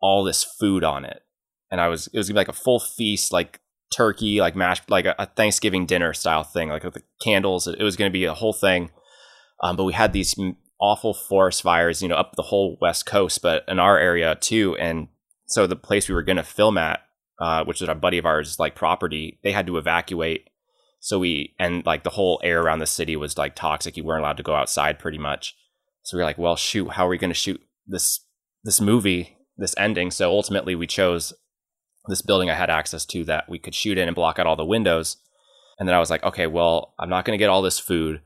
all 0.00 0.24
this 0.24 0.42
food 0.42 0.82
on 0.82 1.04
it, 1.04 1.22
and 1.70 1.80
I 1.80 1.88
was 1.88 2.06
it 2.08 2.16
was 2.16 2.28
gonna 2.28 2.36
be 2.36 2.40
like 2.40 2.48
a 2.48 2.52
full 2.52 2.80
feast 2.80 3.32
like 3.32 3.60
turkey 3.94 4.40
like 4.40 4.54
mashed 4.54 4.88
like 4.88 5.04
a, 5.04 5.14
a 5.18 5.26
Thanksgiving 5.26 5.84
dinner 5.84 6.12
style 6.12 6.44
thing 6.44 6.68
like 6.68 6.84
with 6.84 6.94
the 6.94 7.02
candles. 7.22 7.66
It 7.66 7.82
was 7.82 7.96
going 7.96 8.10
to 8.10 8.12
be 8.12 8.24
a 8.24 8.34
whole 8.34 8.52
thing. 8.52 8.90
Um, 9.62 9.76
but 9.76 9.84
we 9.84 9.92
had 9.92 10.12
these 10.12 10.34
awful 10.80 11.12
forest 11.14 11.62
fires, 11.62 12.02
you 12.02 12.08
know, 12.08 12.14
up 12.14 12.34
the 12.36 12.42
whole 12.42 12.78
west 12.80 13.06
coast, 13.06 13.42
but 13.42 13.64
in 13.68 13.78
our 13.78 13.98
area 13.98 14.34
too. 14.34 14.76
And 14.76 15.08
so 15.46 15.66
the 15.66 15.76
place 15.76 16.08
we 16.08 16.14
were 16.14 16.22
going 16.22 16.36
to 16.36 16.42
film 16.42 16.78
at, 16.78 17.00
uh, 17.40 17.64
which 17.64 17.82
is 17.82 17.88
a 17.88 17.94
buddy 17.94 18.18
of 18.18 18.26
ours, 18.26 18.58
like 18.58 18.74
property, 18.74 19.38
they 19.42 19.52
had 19.52 19.66
to 19.66 19.76
evacuate. 19.76 20.48
So 21.00 21.18
we 21.18 21.54
and 21.58 21.84
like 21.86 22.04
the 22.04 22.10
whole 22.10 22.40
air 22.42 22.62
around 22.62 22.78
the 22.78 22.86
city 22.86 23.16
was 23.16 23.38
like 23.38 23.54
toxic. 23.54 23.96
You 23.96 24.04
weren't 24.04 24.20
allowed 24.20 24.36
to 24.36 24.42
go 24.42 24.54
outside, 24.54 24.98
pretty 24.98 25.18
much. 25.18 25.56
So 26.02 26.16
we 26.16 26.22
were 26.22 26.26
like, 26.26 26.38
well, 26.38 26.56
shoot, 26.56 26.90
how 26.90 27.06
are 27.06 27.10
we 27.10 27.18
going 27.18 27.30
to 27.30 27.34
shoot 27.34 27.60
this 27.86 28.20
this 28.64 28.80
movie, 28.80 29.36
this 29.56 29.74
ending? 29.78 30.10
So 30.10 30.30
ultimately, 30.30 30.74
we 30.74 30.86
chose 30.86 31.32
this 32.06 32.22
building 32.22 32.50
I 32.50 32.54
had 32.54 32.70
access 32.70 33.04
to 33.06 33.24
that 33.24 33.48
we 33.48 33.58
could 33.58 33.74
shoot 33.74 33.98
in 33.98 34.08
and 34.08 34.14
block 34.14 34.38
out 34.38 34.46
all 34.46 34.56
the 34.56 34.64
windows. 34.64 35.16
And 35.78 35.88
then 35.88 35.96
I 35.96 36.00
was 36.00 36.10
like, 36.10 36.22
okay, 36.22 36.46
well, 36.46 36.94
I'm 36.98 37.08
not 37.08 37.24
going 37.24 37.38
to 37.38 37.42
get 37.42 37.48
all 37.48 37.62
this 37.62 37.78
food. 37.78 38.20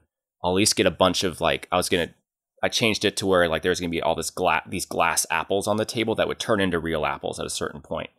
I'll 0.44 0.52
at 0.52 0.56
least 0.56 0.76
get 0.76 0.86
a 0.86 0.90
bunch 0.90 1.24
of 1.24 1.40
like 1.40 1.66
I 1.72 1.76
was 1.76 1.88
to 1.88 2.14
I 2.62 2.68
changed 2.68 3.04
it 3.04 3.16
to 3.16 3.26
where 3.26 3.48
like 3.48 3.62
there's 3.62 3.80
to 3.80 3.88
be 3.88 4.02
all 4.02 4.14
this 4.14 4.30
glass 4.30 4.62
these 4.68 4.84
glass 4.84 5.26
apples 5.30 5.66
on 5.66 5.78
the 5.78 5.86
table 5.86 6.14
that 6.14 6.28
would 6.28 6.38
turn 6.38 6.60
into 6.60 6.78
real 6.78 7.06
apples 7.06 7.40
at 7.40 7.46
a 7.46 7.50
certain 7.50 7.80
point. 7.80 8.10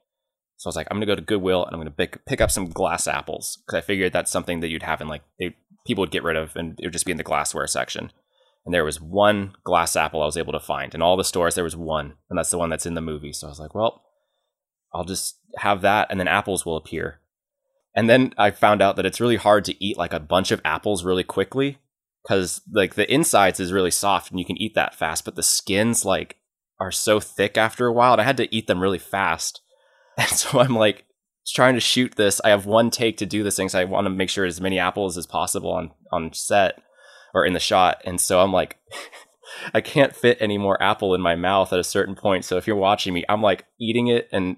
So 0.58 0.68
I 0.68 0.70
was 0.70 0.76
like, 0.76 0.88
I'm 0.90 1.00
to 1.00 1.06
go 1.06 1.16
to 1.16 1.22
Goodwill 1.22 1.66
and 1.66 1.76
I'm 1.76 1.84
to 1.84 1.92
pick 1.92 2.26
pick 2.26 2.42
up 2.42 2.50
some 2.50 2.70
glass 2.70 3.08
apples 3.08 3.60
because 3.66 3.78
I 3.78 3.82
figured 3.82 4.12
that's 4.12 4.32
something 4.32 4.60
that 4.62 4.70
you'd 4.70 4.84
have 4.84 5.02
in 5.02 5.08
like 5.08 5.22
they, 5.40 5.56
people 5.86 6.02
would 6.02 6.12
get 6.12 6.24
rid 6.24 6.36
of 6.36 6.56
and 6.56 6.80
it 6.80 6.88
would 6.88 6.94
just 6.94 7.06
be 7.06 7.12
in 7.12 7.18
the 7.18 7.24
glassware 7.24 7.68
section. 7.68 8.12
And 8.66 8.74
there 8.74 8.86
was 8.86 9.00
one 9.00 9.54
glass 9.64 9.96
apple 9.96 10.24
I 10.24 10.26
was 10.26 10.38
able 10.38 10.54
to 10.54 10.60
find 10.60 10.96
in 10.96 11.04
all 11.04 11.18
the 11.18 11.24
stores. 11.24 11.54
There 11.54 11.64
was 11.64 11.76
one, 11.76 12.16
and 12.32 12.40
that's 12.40 12.50
the 12.50 12.58
one 12.58 12.72
that's 12.72 12.88
in 12.88 12.96
the 12.96 13.02
movie. 13.02 13.32
So 13.32 13.46
I 13.46 13.52
was 13.52 13.60
like, 13.60 13.76
well, 13.76 14.02
I'll 14.92 15.04
just 15.04 15.38
have 15.58 15.82
that, 15.82 16.08
and 16.10 16.20
then 16.20 16.28
apples 16.28 16.66
will 16.66 16.76
appear. 16.76 17.20
And 17.96 18.10
then 18.10 18.34
I 18.40 18.50
found 18.50 18.82
out 18.82 18.96
that 18.96 19.06
it's 19.06 19.22
really 19.22 19.36
hard 19.36 19.66
to 19.66 19.84
eat 19.84 19.98
like 19.98 20.14
a 20.14 20.20
bunch 20.20 20.50
of 20.50 20.62
apples 20.66 21.04
really 21.06 21.24
quickly 21.24 21.78
because 22.26 22.62
like 22.72 22.96
the 22.96 23.12
insides 23.12 23.60
is 23.60 23.72
really 23.72 23.92
soft 23.92 24.32
and 24.32 24.40
you 24.40 24.46
can 24.46 24.60
eat 24.62 24.74
that 24.76 24.96
fast, 24.96 25.26
but 25.26 25.36
the 25.36 25.44
skins 25.44 26.06
like 26.06 26.38
are 26.80 26.92
so 26.92 27.20
thick 27.20 27.58
after 27.58 27.88
a 27.88 27.94
while, 27.94 28.14
and 28.14 28.22
I 28.22 28.26
had 28.26 28.38
to 28.38 28.54
eat 28.54 28.68
them 28.68 28.82
really 28.82 29.00
fast. 29.00 29.62
And 30.18 30.30
so 30.30 30.62
I'm 30.62 30.78
like 30.78 31.04
trying 31.46 31.74
to 31.74 31.82
shoot 31.82 32.16
this. 32.16 32.40
I 32.46 32.50
have 32.50 32.66
one 32.66 32.90
take 32.90 33.18
to 33.18 33.26
do 33.26 33.44
this 33.44 33.58
thing, 33.58 33.68
so 33.68 33.78
I 33.78 33.84
want 33.84 34.06
to 34.06 34.10
make 34.10 34.30
sure 34.30 34.46
as 34.46 34.62
many 34.62 34.80
apples 34.80 35.18
as 35.18 35.26
possible 35.26 35.72
on 35.72 35.92
on 36.10 36.32
set 36.32 36.82
or 37.34 37.46
in 37.46 37.52
the 37.52 37.60
shot. 37.60 38.02
And 38.06 38.22
so 38.22 38.40
I'm 38.40 38.54
like, 38.54 38.78
I 39.74 39.82
can't 39.82 40.16
fit 40.16 40.38
any 40.40 40.58
more 40.58 40.82
apple 40.82 41.14
in 41.14 41.20
my 41.20 41.36
mouth 41.36 41.74
at 41.74 41.80
a 41.80 41.84
certain 41.84 42.16
point. 42.16 42.46
So 42.46 42.56
if 42.56 42.66
you're 42.66 42.78
watching 42.78 43.14
me, 43.14 43.26
I'm 43.28 43.42
like 43.42 43.66
eating 43.78 44.08
it 44.08 44.30
and 44.32 44.56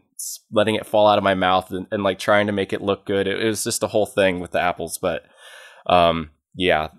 letting 0.51 0.75
it 0.75 0.85
fall 0.85 1.07
out 1.07 1.17
of 1.17 1.23
my 1.23 1.33
mouth 1.33 1.71
and, 1.71 1.87
and 1.91 2.03
like 2.03 2.19
trying 2.19 2.45
to 2.47 2.53
make 2.53 2.71
it 2.71 2.81
look 2.81 3.05
good. 3.05 3.25
It, 3.25 3.41
it 3.41 3.47
was 3.47 3.63
just 3.63 3.81
a 3.81 3.87
whole 3.87 4.05
thing 4.05 4.39
with 4.39 4.51
the 4.51 4.61
apples, 4.61 4.99
but 4.99 5.23
um, 5.87 6.29
yeah, 6.55 6.89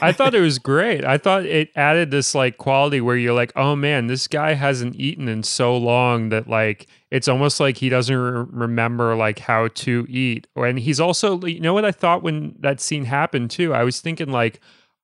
I 0.00 0.12
thought 0.12 0.34
it 0.34 0.40
was 0.40 0.58
great. 0.58 1.04
I 1.04 1.18
thought 1.18 1.44
it 1.44 1.70
added 1.74 2.10
this 2.10 2.34
like 2.34 2.58
quality 2.58 3.00
where 3.00 3.16
you're 3.16 3.34
like, 3.34 3.52
oh 3.56 3.74
man, 3.74 4.06
this 4.06 4.28
guy 4.28 4.54
hasn't 4.54 4.96
eaten 4.96 5.28
in 5.28 5.42
so 5.42 5.76
long 5.76 6.28
that 6.28 6.48
like 6.48 6.86
it's 7.10 7.28
almost 7.28 7.58
like 7.60 7.78
he 7.78 7.88
doesn't 7.88 8.16
re- 8.16 8.46
remember 8.50 9.16
like 9.16 9.40
how 9.40 9.68
to 9.68 10.06
eat. 10.08 10.46
And 10.54 10.78
he's 10.78 11.00
also, 11.00 11.40
you 11.40 11.60
know 11.60 11.74
what 11.74 11.84
I 11.84 11.92
thought 11.92 12.22
when 12.22 12.54
that 12.60 12.80
scene 12.80 13.04
happened 13.06 13.50
too? 13.50 13.74
I 13.74 13.82
was 13.82 14.00
thinking 14.00 14.30
like, 14.30 14.60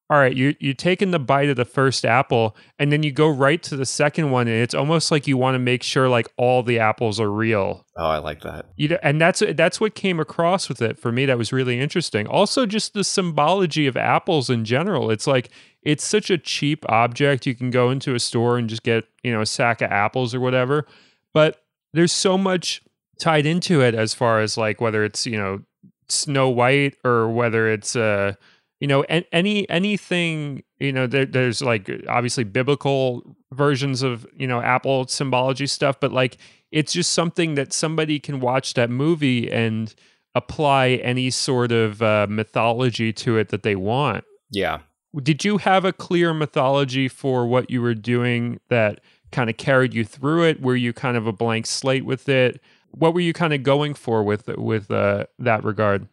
all 0.09 0.19
right, 0.19 0.37
you 0.37 0.55
you 0.61 0.73
taking 0.73 1.11
the 1.11 1.19
bite 1.19 1.49
of 1.49 1.57
the 1.57 1.65
first 1.65 2.05
apple, 2.05 2.57
and 2.79 2.93
then 2.93 3.03
you 3.03 3.11
go 3.11 3.29
right 3.29 3.61
to 3.65 3.77
the 3.77 3.85
second 3.85 4.31
one, 4.31 4.47
and 4.47 4.63
it's 4.63 4.75
almost 4.75 5.11
like 5.11 5.27
you 5.27 5.37
want 5.37 5.57
to 5.57 5.59
make 5.59 5.83
sure 5.83 6.09
like 6.09 6.29
all 6.37 6.63
the 6.63 6.79
apples 6.79 7.19
are 7.19 7.31
real. 7.31 7.85
Oh, 7.97 8.07
I 8.07 8.19
like 8.19 8.43
that. 8.43 8.67
You 8.77 8.89
know, 8.89 8.99
and 9.03 9.21
that's 9.21 9.43
that's 9.55 9.81
what 9.81 9.97
came 9.97 10.21
across 10.21 10.69
with 10.69 10.81
it 10.81 10.97
for 10.97 11.11
me. 11.11 11.27
That 11.27 11.39
was 11.39 11.53
really 11.53 11.81
interesting. 11.81 12.29
Also, 12.29 12.67
just 12.67 12.95
the 12.95 13.03
symbology 13.03 13.89
of 13.89 13.97
apples 13.97 14.49
in 14.49 14.65
general. 14.65 15.11
It's 15.11 15.27
like 15.27 15.51
it's 15.83 16.05
such 16.05 16.31
a 16.31 16.39
cheap 16.39 16.85
object. 16.89 17.45
You 17.45 17.57
can 17.57 17.71
go 17.71 17.91
into 17.91 18.15
a 18.15 18.21
store 18.21 18.59
and 18.59 18.69
just 18.69 18.85
get 18.85 19.05
you 19.25 19.33
know 19.33 19.41
a 19.41 19.47
sack 19.47 19.83
of 19.83 19.91
apples 19.91 20.37
or 20.37 20.41
whatever, 20.41 20.87
but 21.35 21.65
there's 21.95 22.13
so 22.13 22.39
much 22.39 22.81
tied 23.19 23.47
into 23.47 23.81
it 23.81 23.95
as 23.97 24.15
far 24.15 24.41
as 24.41 24.57
like 24.57 24.81
whether 24.81 25.03
it's 25.03 25.27
you 25.27 25.37
know 25.37 25.63
Snow 26.09 26.49
White 26.49 26.95
or 27.05 27.29
whether 27.29 27.69
it's 27.69 27.97
uh 27.97 28.35
you 28.81 28.87
know 28.87 29.03
any 29.33 29.69
anything 29.71 30.63
you 30.79 30.93
know 30.93 31.07
there, 31.07 31.27
there's 31.27 31.63
like 31.63 31.91
obviously 32.09 32.45
biblical 32.45 33.37
versions 33.53 34.03
of 34.03 34.27
you 34.37 34.47
know 34.47 34.61
apple 34.61 35.07
symbology 35.07 35.67
stuff 35.67 35.99
but 35.99 36.13
like 36.13 36.37
it's 36.73 36.93
just 36.93 37.13
something 37.13 37.55
that 37.55 37.73
somebody 37.73 38.19
can 38.19 38.41
watch 38.41 38.75
that 38.75 38.91
movie 38.91 39.51
and 39.51 39.95
apply 40.35 40.89
any 41.03 41.31
sort 41.31 41.73
of 41.73 42.03
uh, 42.03 42.27
mythology 42.29 43.13
to 43.13 43.39
it 43.39 43.49
that 43.49 43.63
they 43.63 43.75
want. 43.75 44.25
Yeah. 44.51 44.81
Did 45.23 45.45
you 45.45 45.57
have 45.59 45.87
a 45.87 45.93
clear 45.93 46.35
mythology 46.35 47.09
for 47.09 47.47
what 47.47 47.71
you 47.71 47.81
were 47.81 47.95
doing 47.95 48.61
that 48.69 49.01
kind 49.33 49.49
of 49.49 49.57
carried 49.57 49.95
you 49.95 50.05
through 50.05 50.45
it? 50.45 50.61
Were 50.61 50.77
you 50.77 50.93
kind 50.93 51.17
of 51.17 51.27
a 51.27 51.33
blank 51.33 51.65
slate 51.65 52.05
with 52.05 52.29
it? 52.29 52.61
What 52.91 53.15
were 53.15 53.21
you 53.21 53.33
kind 53.33 53.55
of 53.55 53.63
going 53.63 53.95
for 53.95 54.23
with 54.23 54.49
with 54.49 54.91
uh, 54.91 55.25
that 55.39 55.65
regard 55.65 56.07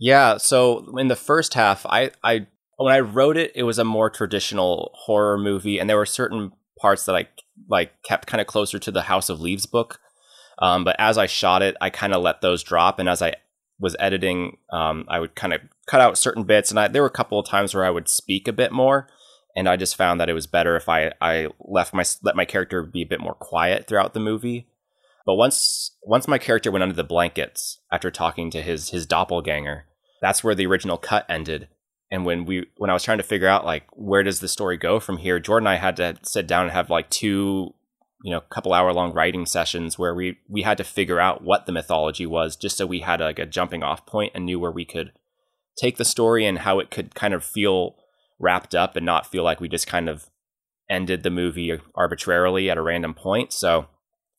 yeah, 0.00 0.38
so 0.38 0.98
in 0.98 1.08
the 1.08 1.16
first 1.16 1.52
half, 1.52 1.84
I, 1.84 2.10
I 2.24 2.46
when 2.78 2.94
I 2.94 3.00
wrote 3.00 3.36
it, 3.36 3.52
it 3.54 3.64
was 3.64 3.78
a 3.78 3.84
more 3.84 4.08
traditional 4.08 4.90
horror 4.94 5.36
movie, 5.36 5.78
and 5.78 5.88
there 5.88 5.98
were 5.98 6.06
certain 6.06 6.52
parts 6.80 7.04
that 7.04 7.14
I 7.14 7.28
like 7.68 8.02
kept 8.02 8.26
kind 8.26 8.40
of 8.40 8.46
closer 8.46 8.78
to 8.78 8.90
the 8.90 9.02
House 9.02 9.28
of 9.28 9.40
Leaves 9.40 9.66
book. 9.66 10.00
Um, 10.58 10.84
but 10.84 10.96
as 10.98 11.18
I 11.18 11.26
shot 11.26 11.62
it, 11.62 11.76
I 11.82 11.90
kind 11.90 12.14
of 12.14 12.22
let 12.22 12.40
those 12.40 12.62
drop, 12.62 12.98
and 12.98 13.10
as 13.10 13.20
I 13.20 13.34
was 13.78 13.94
editing, 13.98 14.56
um, 14.72 15.04
I 15.08 15.20
would 15.20 15.34
kind 15.34 15.52
of 15.52 15.60
cut 15.86 16.00
out 16.00 16.16
certain 16.16 16.44
bits, 16.44 16.70
and 16.70 16.80
I, 16.80 16.88
there 16.88 17.02
were 17.02 17.08
a 17.08 17.10
couple 17.10 17.38
of 17.38 17.46
times 17.46 17.74
where 17.74 17.84
I 17.84 17.90
would 17.90 18.08
speak 18.08 18.48
a 18.48 18.54
bit 18.54 18.72
more, 18.72 19.06
and 19.54 19.68
I 19.68 19.76
just 19.76 19.96
found 19.96 20.18
that 20.18 20.30
it 20.30 20.34
was 20.34 20.46
better 20.46 20.76
if 20.76 20.88
I 20.88 21.12
I 21.20 21.48
left 21.60 21.92
my 21.92 22.04
let 22.22 22.36
my 22.36 22.46
character 22.46 22.82
be 22.82 23.02
a 23.02 23.06
bit 23.06 23.20
more 23.20 23.34
quiet 23.34 23.86
throughout 23.86 24.14
the 24.14 24.20
movie. 24.20 24.66
But 25.26 25.34
once 25.34 25.94
once 26.02 26.26
my 26.26 26.38
character 26.38 26.70
went 26.70 26.82
under 26.82 26.94
the 26.94 27.04
blankets 27.04 27.80
after 27.92 28.10
talking 28.10 28.50
to 28.52 28.62
his 28.62 28.90
his 28.90 29.04
doppelganger, 29.04 29.84
that's 30.20 30.44
where 30.44 30.54
the 30.54 30.66
original 30.66 30.98
cut 30.98 31.26
ended. 31.28 31.68
And 32.10 32.24
when 32.24 32.44
we 32.44 32.66
when 32.76 32.90
I 32.90 32.92
was 32.92 33.04
trying 33.04 33.18
to 33.18 33.24
figure 33.24 33.48
out 33.48 33.64
like 33.64 33.84
where 33.92 34.22
does 34.22 34.40
the 34.40 34.48
story 34.48 34.76
go 34.76 35.00
from 35.00 35.18
here, 35.18 35.38
Jordan 35.38 35.66
and 35.66 35.74
I 35.74 35.80
had 35.80 35.96
to 35.96 36.16
sit 36.22 36.46
down 36.46 36.64
and 36.64 36.72
have 36.72 36.90
like 36.90 37.08
two, 37.08 37.74
you 38.22 38.32
know, 38.32 38.40
couple 38.40 38.72
hour 38.72 38.92
long 38.92 39.12
writing 39.12 39.46
sessions 39.46 39.98
where 39.98 40.14
we 40.14 40.38
we 40.48 40.62
had 40.62 40.78
to 40.78 40.84
figure 40.84 41.20
out 41.20 41.42
what 41.44 41.66
the 41.66 41.72
mythology 41.72 42.26
was, 42.26 42.56
just 42.56 42.76
so 42.76 42.86
we 42.86 43.00
had 43.00 43.20
like 43.20 43.38
a 43.38 43.46
jumping 43.46 43.82
off 43.82 44.06
point 44.06 44.32
and 44.34 44.44
knew 44.44 44.58
where 44.58 44.72
we 44.72 44.84
could 44.84 45.12
take 45.78 45.96
the 45.96 46.04
story 46.04 46.44
and 46.44 46.58
how 46.58 46.80
it 46.80 46.90
could 46.90 47.14
kind 47.14 47.32
of 47.32 47.44
feel 47.44 47.96
wrapped 48.40 48.74
up 48.74 48.96
and 48.96 49.06
not 49.06 49.26
feel 49.26 49.44
like 49.44 49.60
we 49.60 49.68
just 49.68 49.86
kind 49.86 50.08
of 50.08 50.28
ended 50.88 51.22
the 51.22 51.30
movie 51.30 51.80
arbitrarily 51.94 52.68
at 52.68 52.78
a 52.78 52.82
random 52.82 53.14
point. 53.14 53.52
So 53.52 53.86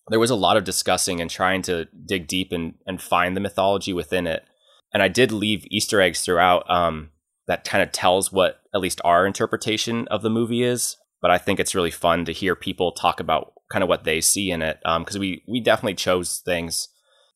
there 0.10 0.20
was 0.20 0.30
a 0.30 0.36
lot 0.36 0.58
of 0.58 0.66
discussing 0.66 1.22
and 1.22 1.30
trying 1.30 1.62
to 1.64 1.88
dig 2.06 2.28
deep 2.28 2.52
and, 2.52 2.74
and 2.86 3.02
find 3.02 3.38
the 3.38 3.42
mythology 3.42 3.94
within 3.94 4.28
it 4.28 4.44
and 4.94 5.02
I 5.02 5.08
did 5.08 5.32
leave 5.32 5.66
Easter 5.70 6.02
eggs 6.02 6.22
throughout 6.22 6.70
um, 6.70 7.12
that 7.48 7.64
kind 7.64 7.84
of 7.84 7.92
tells 7.92 8.32
what 8.32 8.62
at 8.74 8.82
least 8.82 9.02
our 9.04 9.26
interpretation 9.26 10.08
of 10.10 10.22
the 10.22 10.30
movie 10.30 10.64
is. 10.64 10.98
But 11.22 11.32
I 11.32 11.38
think 11.38 11.60
it's 11.60 11.76
really 11.76 11.92
fun 11.92 12.26
to 12.26 12.32
hear 12.32 12.56
people 12.56 12.92
talk 12.92 13.20
about 13.20 13.54
kind 13.72 13.84
of 13.84 13.90
what 13.90 14.04
they 14.04 14.22
see 14.22 14.52
in 14.52 14.62
it 14.62 14.80
because 14.80 15.16
um, 15.16 15.22
we 15.22 15.44
we 15.48 15.60
definitely 15.60 15.94
chose 15.94 16.42
things 16.44 16.90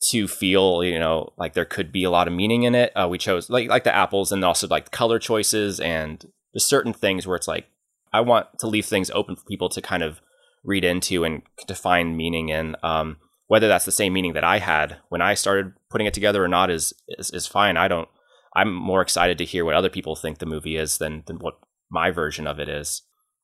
to 0.10 0.28
feel 0.28 0.84
you 0.84 1.00
know 1.00 1.32
like 1.38 1.54
there 1.54 1.65
could 1.65 1.91
be 1.91 2.04
a 2.04 2.10
lot 2.10 2.28
of 2.28 2.34
meaning 2.34 2.63
in 2.63 2.74
it. 2.74 2.91
Uh, 2.96 3.08
we 3.10 3.18
chose 3.18 3.50
like 3.50 3.70
like 3.70 3.84
the 3.84 3.96
apples 3.96 4.32
and 4.32 4.44
also 4.44 4.68
like 4.68 4.91
color 4.91 5.20
choices 5.20 5.80
and 5.80 6.26
there's 6.54 6.65
certain 6.65 6.94
things 6.94 7.28
where 7.28 7.36
it's 7.36 7.48
like 7.48 7.68
I 8.12 8.22
want 8.22 8.48
to 8.60 8.68
leave 8.68 8.86
things 8.86 9.12
open 9.12 9.36
for 9.36 9.46
people 9.46 9.70
to 9.70 9.82
kind 9.82 10.02
of 10.02 10.22
read 10.63 10.84
into 10.84 11.24
and 11.24 11.44
to 11.68 11.76
find 11.76 12.18
meaning 12.18 12.50
in. 12.50 12.76
Um, 12.82 13.18
whether 13.48 13.68
that's 13.68 13.86
the 13.86 13.92
same 13.92 14.14
meaning 14.14 14.34
that 14.34 14.44
I 14.44 14.60
had 14.60 14.98
when 15.10 15.22
I 15.22 15.34
started 15.34 15.74
putting 15.90 16.08
it 16.08 16.14
together 16.14 16.44
or 16.44 16.48
not 16.48 16.70
is, 16.70 16.94
is 17.08 17.32
is 17.32 17.48
fine. 17.48 17.78
I 17.78 17.88
don't. 17.88 18.10
I'm 18.56 18.74
more 18.74 19.02
excited 19.02 19.38
to 19.40 19.46
hear 19.46 19.66
what 19.66 19.76
other 19.76 19.90
people 19.90 20.16
think 20.16 20.38
the 20.38 20.46
movie 20.46 20.78
is 20.78 20.98
than 20.98 21.24
than 21.28 21.38
what 21.38 21.60
my 21.90 22.12
version 22.12 22.48
of 22.48 22.60
it 22.60 22.70
is. 22.70 23.04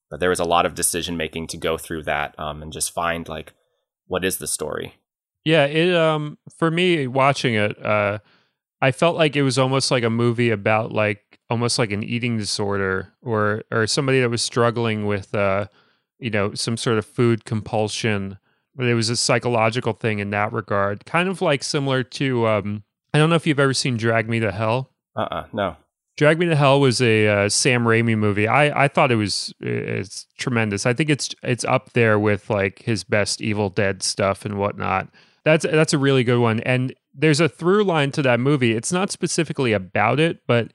But 0.10 0.20
there 0.20 0.30
was 0.30 0.40
a 0.40 0.46
lot 0.46 0.66
of 0.66 0.76
decision 0.76 1.16
making 1.18 1.48
to 1.48 1.58
go 1.58 1.78
through 1.78 2.04
that 2.04 2.38
um, 2.40 2.62
and 2.62 2.74
just 2.74 2.94
find 2.94 3.28
like 3.28 3.54
what 4.08 4.26
is 4.26 4.38
the 4.38 4.48
story. 4.48 4.96
Yeah, 5.46 5.66
it 5.66 5.96
um 5.96 6.38
for 6.58 6.72
me 6.72 7.08
watching 7.08 7.56
it, 7.56 7.84
uh, 7.84 8.20
I 8.82 8.92
felt 8.92 9.16
like 9.16 9.36
it 9.36 9.44
was 9.44 9.60
almost 9.60 9.92
like 9.92 10.04
a 10.04 10.10
movie 10.10 10.50
about 10.50 10.92
like 10.92 11.40
almost 11.50 11.78
like 11.78 11.92
an 11.92 12.04
eating 12.04 12.38
disorder 12.38 13.14
or 13.22 13.64
or 13.72 13.86
somebody 13.86 14.20
that 14.22 14.30
was 14.30 14.42
struggling 14.42 15.06
with 15.06 15.36
uh 15.36 15.68
you 16.20 16.30
know 16.30 16.54
some 16.54 16.78
sort 16.78 16.98
of 16.98 17.06
food 17.06 17.46
compulsion 17.46 18.38
it 18.88 18.94
was 18.94 19.10
a 19.10 19.16
psychological 19.16 19.94
thing 19.94 20.20
in 20.20 20.30
that 20.32 20.52
regard, 20.54 21.06
kind 21.06 21.30
of 21.30 21.42
like 21.42 21.64
similar 21.64 22.04
to 22.04 22.48
um, 22.48 22.84
I 23.14 23.18
don't 23.18 23.30
know 23.30 23.36
if 23.36 23.46
you've 23.46 23.60
ever 23.60 23.74
seen 23.74 23.98
Drag 23.98 24.30
Me 24.30 24.40
to 24.40 24.52
Hell. 24.52 24.90
Uh 25.16 25.28
uh 25.30 25.46
no. 25.54 25.76
Drag 26.18 26.38
Me 26.38 26.46
to 26.48 26.56
Hell 26.56 26.80
was 26.80 27.02
a 27.02 27.28
uh, 27.28 27.50
Sam 27.50 27.84
Raimi 27.84 28.18
movie. 28.18 28.48
I, 28.48 28.84
I 28.84 28.88
thought 28.88 29.12
it 29.12 29.16
was 29.16 29.54
it's 29.60 30.28
tremendous. 30.38 30.86
I 30.86 30.94
think 30.94 31.10
it's 31.10 31.34
it's 31.42 31.66
up 31.66 31.94
there 31.94 32.20
with 32.20 32.50
like 32.50 32.80
his 32.84 33.04
best 33.04 33.42
Evil 33.42 33.70
Dead 33.70 34.04
stuff 34.04 34.46
and 34.46 34.58
whatnot. 34.58 35.10
That's 35.44 35.66
that's 35.66 35.94
a 35.94 35.98
really 35.98 36.24
good 36.24 36.40
one. 36.40 36.60
And 36.62 36.94
there's 37.14 37.40
a 37.40 37.50
through 37.50 37.84
line 37.84 38.12
to 38.12 38.22
that 38.22 38.40
movie. 38.40 38.74
It's 38.74 38.92
not 38.92 39.12
specifically 39.12 39.74
about 39.74 40.20
it, 40.20 40.42
but 40.48 40.72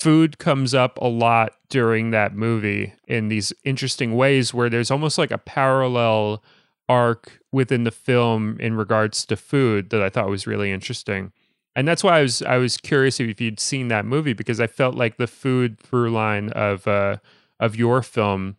food 0.00 0.38
comes 0.38 0.74
up 0.74 0.98
a 1.00 1.06
lot 1.06 1.52
during 1.68 2.10
that 2.10 2.34
movie 2.34 2.94
in 3.06 3.28
these 3.28 3.52
interesting 3.64 4.16
ways 4.16 4.52
where 4.52 4.68
there's 4.68 4.90
almost 4.90 5.18
like 5.18 5.30
a 5.30 5.38
parallel 5.38 6.42
arc 6.88 7.40
within 7.52 7.84
the 7.84 7.90
film 7.90 8.56
in 8.60 8.74
regards 8.74 9.24
to 9.26 9.36
food 9.36 9.90
that 9.90 10.02
I 10.02 10.08
thought 10.08 10.28
was 10.28 10.46
really 10.46 10.70
interesting. 10.70 11.32
And 11.74 11.86
that's 11.86 12.02
why 12.02 12.18
I 12.18 12.22
was 12.22 12.42
I 12.42 12.56
was 12.56 12.76
curious 12.78 13.20
if 13.20 13.40
you'd 13.40 13.60
seen 13.60 13.88
that 13.88 14.06
movie 14.06 14.32
because 14.32 14.60
I 14.60 14.66
felt 14.66 14.94
like 14.94 15.18
the 15.18 15.26
food 15.26 15.78
through 15.78 16.10
line 16.10 16.50
of 16.50 16.86
uh, 16.86 17.18
of 17.60 17.76
your 17.76 18.02
film 18.02 18.56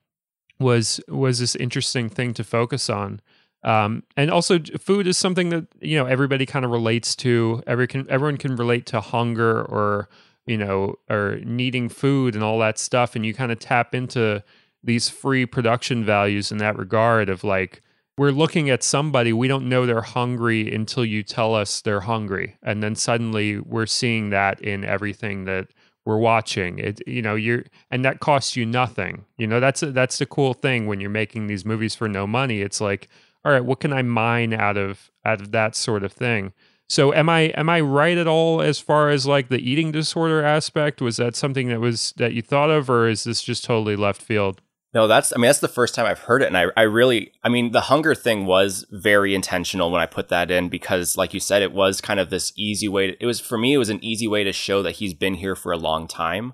was 0.59 1.01
was 1.07 1.39
this 1.39 1.55
interesting 1.55 2.09
thing 2.09 2.33
to 2.35 2.43
focus 2.43 2.89
on. 2.89 3.21
Um, 3.63 4.03
and 4.15 4.29
also, 4.29 4.59
food 4.79 5.07
is 5.07 5.17
something 5.17 5.49
that 5.49 5.67
you 5.81 5.97
know 5.97 6.05
everybody 6.05 6.45
kind 6.45 6.63
of 6.63 6.71
relates 6.71 7.15
to. 7.17 7.63
Every 7.65 7.87
can, 7.87 8.05
everyone 8.09 8.37
can 8.37 8.55
relate 8.55 8.85
to 8.87 9.01
hunger 9.01 9.63
or 9.63 10.09
you 10.45 10.57
know 10.57 10.95
or 11.09 11.39
needing 11.43 11.89
food 11.89 12.35
and 12.35 12.43
all 12.43 12.59
that 12.59 12.77
stuff. 12.77 13.15
And 13.15 13.25
you 13.25 13.33
kind 13.33 13.51
of 13.51 13.59
tap 13.59 13.95
into 13.95 14.43
these 14.83 15.09
free 15.09 15.45
production 15.45 16.05
values 16.05 16.51
in 16.51 16.59
that 16.59 16.77
regard 16.77 17.29
of 17.29 17.43
like 17.43 17.81
we're 18.17 18.31
looking 18.31 18.69
at 18.69 18.81
somebody 18.83 19.31
we 19.31 19.47
don't 19.47 19.69
know 19.69 19.85
they're 19.85 20.01
hungry 20.01 20.73
until 20.73 21.05
you 21.05 21.21
tell 21.21 21.53
us 21.53 21.81
they're 21.81 22.01
hungry. 22.01 22.57
And 22.63 22.81
then 22.81 22.95
suddenly 22.95 23.59
we're 23.59 23.85
seeing 23.85 24.31
that 24.31 24.59
in 24.59 24.83
everything 24.83 25.45
that 25.45 25.67
we're 26.03 26.17
watching. 26.17 26.79
It 26.79 27.01
you 27.07 27.21
know 27.21 27.35
you're 27.35 27.65
and 27.91 28.03
that 28.05 28.19
costs 28.19 28.55
you 28.55 28.65
nothing. 28.65 29.25
You 29.37 29.45
know 29.47 29.59
that's 29.59 29.81
that's 29.81 30.17
the 30.17 30.25
cool 30.25 30.53
thing 30.53 30.87
when 30.87 30.99
you're 30.99 31.09
making 31.09 31.47
these 31.47 31.65
movies 31.65 31.95
for 31.95 32.07
no 32.07 32.25
money. 32.25 32.61
It's 32.61 32.81
like 32.81 33.07
all 33.45 33.51
right 33.51 33.63
what 33.63 33.79
can 33.79 33.93
i 33.93 34.01
mine 34.01 34.53
out 34.53 34.77
of 34.77 35.11
out 35.23 35.41
of 35.41 35.51
that 35.51 35.75
sort 35.75 36.03
of 36.03 36.11
thing? 36.11 36.53
So 36.89 37.13
am 37.13 37.29
i 37.29 37.41
am 37.55 37.69
i 37.69 37.81
right 37.81 38.17
at 38.17 38.27
all 38.27 38.61
as 38.61 38.79
far 38.79 39.09
as 39.09 39.27
like 39.27 39.49
the 39.49 39.59
eating 39.59 39.91
disorder 39.91 40.43
aspect? 40.43 41.01
Was 41.01 41.17
that 41.17 41.35
something 41.35 41.67
that 41.67 41.81
was 41.81 42.13
that 42.17 42.33
you 42.33 42.41
thought 42.41 42.71
of 42.71 42.89
or 42.89 43.07
is 43.07 43.25
this 43.25 43.43
just 43.43 43.65
totally 43.65 43.95
left 43.95 44.21
field 44.21 44.61
no, 44.93 45.07
that's, 45.07 45.33
I 45.33 45.35
mean, 45.35 45.47
that's 45.47 45.59
the 45.59 45.67
first 45.67 45.93
time 45.93 46.05
I've 46.05 46.19
heard 46.19 46.41
it. 46.41 46.47
And 46.47 46.57
I, 46.57 46.67
I 46.77 46.83
really, 46.83 47.33
I 47.43 47.49
mean, 47.49 47.71
the 47.71 47.81
hunger 47.81 48.15
thing 48.15 48.45
was 48.45 48.85
very 48.89 49.35
intentional 49.35 49.91
when 49.91 50.01
I 50.01 50.05
put 50.05 50.29
that 50.29 50.49
in 50.49 50.69
because, 50.69 51.17
like 51.17 51.33
you 51.33 51.39
said, 51.39 51.61
it 51.61 51.73
was 51.73 51.99
kind 51.99 52.19
of 52.19 52.29
this 52.29 52.53
easy 52.55 52.87
way. 52.87 53.07
To, 53.11 53.17
it 53.19 53.25
was, 53.25 53.39
for 53.39 53.57
me, 53.57 53.73
it 53.73 53.77
was 53.77 53.89
an 53.89 54.03
easy 54.03 54.27
way 54.27 54.43
to 54.43 54.53
show 54.53 54.81
that 54.83 54.93
he's 54.93 55.13
been 55.13 55.35
here 55.35 55.55
for 55.55 55.71
a 55.71 55.77
long 55.77 56.07
time 56.07 56.53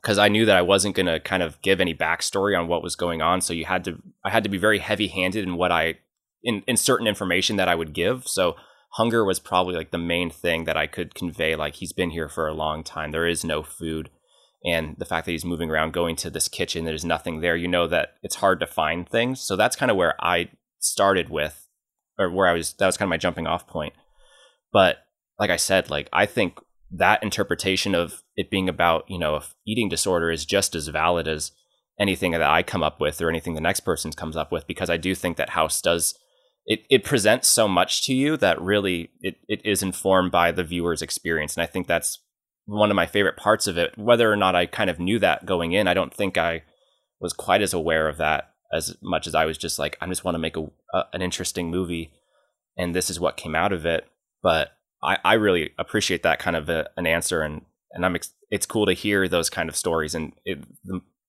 because 0.00 0.18
I 0.18 0.28
knew 0.28 0.46
that 0.46 0.56
I 0.56 0.62
wasn't 0.62 0.94
going 0.94 1.06
to 1.06 1.18
kind 1.18 1.42
of 1.42 1.60
give 1.62 1.80
any 1.80 1.94
backstory 1.94 2.58
on 2.58 2.68
what 2.68 2.82
was 2.82 2.94
going 2.94 3.22
on. 3.22 3.40
So 3.40 3.52
you 3.52 3.64
had 3.64 3.84
to, 3.84 4.00
I 4.24 4.30
had 4.30 4.44
to 4.44 4.50
be 4.50 4.58
very 4.58 4.78
heavy 4.78 5.08
handed 5.08 5.44
in 5.44 5.56
what 5.56 5.72
I, 5.72 5.94
in, 6.44 6.62
in 6.68 6.76
certain 6.76 7.08
information 7.08 7.56
that 7.56 7.68
I 7.68 7.74
would 7.74 7.92
give. 7.92 8.28
So 8.28 8.54
hunger 8.90 9.24
was 9.24 9.40
probably 9.40 9.74
like 9.74 9.90
the 9.90 9.98
main 9.98 10.30
thing 10.30 10.64
that 10.64 10.76
I 10.76 10.86
could 10.86 11.14
convey. 11.14 11.56
Like 11.56 11.74
he's 11.74 11.92
been 11.92 12.10
here 12.10 12.28
for 12.28 12.46
a 12.46 12.54
long 12.54 12.84
time. 12.84 13.10
There 13.10 13.26
is 13.26 13.44
no 13.44 13.64
food 13.64 14.10
and 14.64 14.96
the 14.98 15.04
fact 15.04 15.26
that 15.26 15.32
he's 15.32 15.44
moving 15.44 15.70
around 15.70 15.92
going 15.92 16.16
to 16.16 16.30
this 16.30 16.48
kitchen 16.48 16.84
there's 16.84 17.04
nothing 17.04 17.40
there 17.40 17.56
you 17.56 17.68
know 17.68 17.86
that 17.86 18.14
it's 18.22 18.36
hard 18.36 18.60
to 18.60 18.66
find 18.66 19.08
things. 19.08 19.40
So 19.40 19.56
that's 19.56 19.76
kind 19.76 19.90
of 19.90 19.96
where 19.96 20.14
i 20.20 20.48
started 20.78 21.30
with 21.30 21.68
or 22.18 22.30
where 22.30 22.46
i 22.46 22.52
was 22.52 22.74
that 22.74 22.86
was 22.86 22.96
kind 22.96 23.06
of 23.06 23.10
my 23.10 23.16
jumping 23.16 23.46
off 23.46 23.66
point. 23.66 23.94
But 24.72 24.98
like 25.38 25.50
i 25.50 25.56
said 25.56 25.90
like 25.90 26.08
i 26.12 26.26
think 26.26 26.58
that 26.90 27.22
interpretation 27.22 27.94
of 27.94 28.22
it 28.36 28.50
being 28.50 28.68
about 28.68 29.04
you 29.08 29.18
know 29.18 29.42
eating 29.66 29.88
disorder 29.88 30.30
is 30.30 30.44
just 30.44 30.74
as 30.74 30.88
valid 30.88 31.26
as 31.26 31.52
anything 31.98 32.32
that 32.32 32.42
i 32.42 32.62
come 32.62 32.82
up 32.82 33.00
with 33.00 33.20
or 33.20 33.28
anything 33.28 33.54
the 33.54 33.60
next 33.60 33.80
person 33.80 34.12
comes 34.12 34.36
up 34.36 34.52
with 34.52 34.66
because 34.66 34.90
i 34.90 34.96
do 34.96 35.14
think 35.14 35.36
that 35.36 35.50
house 35.50 35.80
does 35.80 36.14
it, 36.66 36.84
it 36.88 37.04
presents 37.04 37.48
so 37.48 37.68
much 37.68 38.04
to 38.06 38.14
you 38.14 38.36
that 38.38 38.60
really 38.60 39.10
it, 39.20 39.36
it 39.48 39.60
is 39.64 39.82
informed 39.82 40.32
by 40.32 40.50
the 40.50 40.64
viewer's 40.64 41.02
experience. 41.02 41.56
And 41.56 41.62
i 41.62 41.66
think 41.66 41.86
that's 41.86 42.20
one 42.66 42.90
of 42.90 42.96
my 42.96 43.06
favorite 43.06 43.36
parts 43.36 43.66
of 43.66 43.78
it. 43.78 43.96
Whether 43.96 44.30
or 44.32 44.36
not 44.36 44.54
I 44.54 44.66
kind 44.66 44.90
of 44.90 44.98
knew 44.98 45.18
that 45.18 45.46
going 45.46 45.72
in, 45.72 45.86
I 45.86 45.94
don't 45.94 46.14
think 46.14 46.38
I 46.38 46.62
was 47.20 47.32
quite 47.32 47.62
as 47.62 47.72
aware 47.72 48.08
of 48.08 48.16
that 48.18 48.50
as 48.72 48.96
much 49.02 49.26
as 49.26 49.34
I 49.34 49.44
was 49.44 49.56
just 49.56 49.78
like, 49.78 49.96
I 50.00 50.06
just 50.06 50.24
want 50.24 50.34
to 50.34 50.40
make 50.40 50.56
a, 50.56 50.66
a 50.92 51.04
an 51.12 51.22
interesting 51.22 51.70
movie, 51.70 52.12
and 52.76 52.94
this 52.94 53.08
is 53.08 53.20
what 53.20 53.36
came 53.36 53.54
out 53.54 53.72
of 53.72 53.86
it. 53.86 54.06
But 54.42 54.70
I, 55.02 55.18
I 55.24 55.34
really 55.34 55.70
appreciate 55.78 56.22
that 56.24 56.38
kind 56.38 56.56
of 56.56 56.68
a, 56.68 56.88
an 56.96 57.06
answer, 57.06 57.42
and 57.42 57.62
and 57.92 58.04
I'm 58.04 58.16
ex- 58.16 58.34
it's 58.50 58.66
cool 58.66 58.86
to 58.86 58.92
hear 58.92 59.28
those 59.28 59.48
kind 59.48 59.68
of 59.68 59.76
stories. 59.76 60.14
And 60.14 60.32
it, 60.44 60.64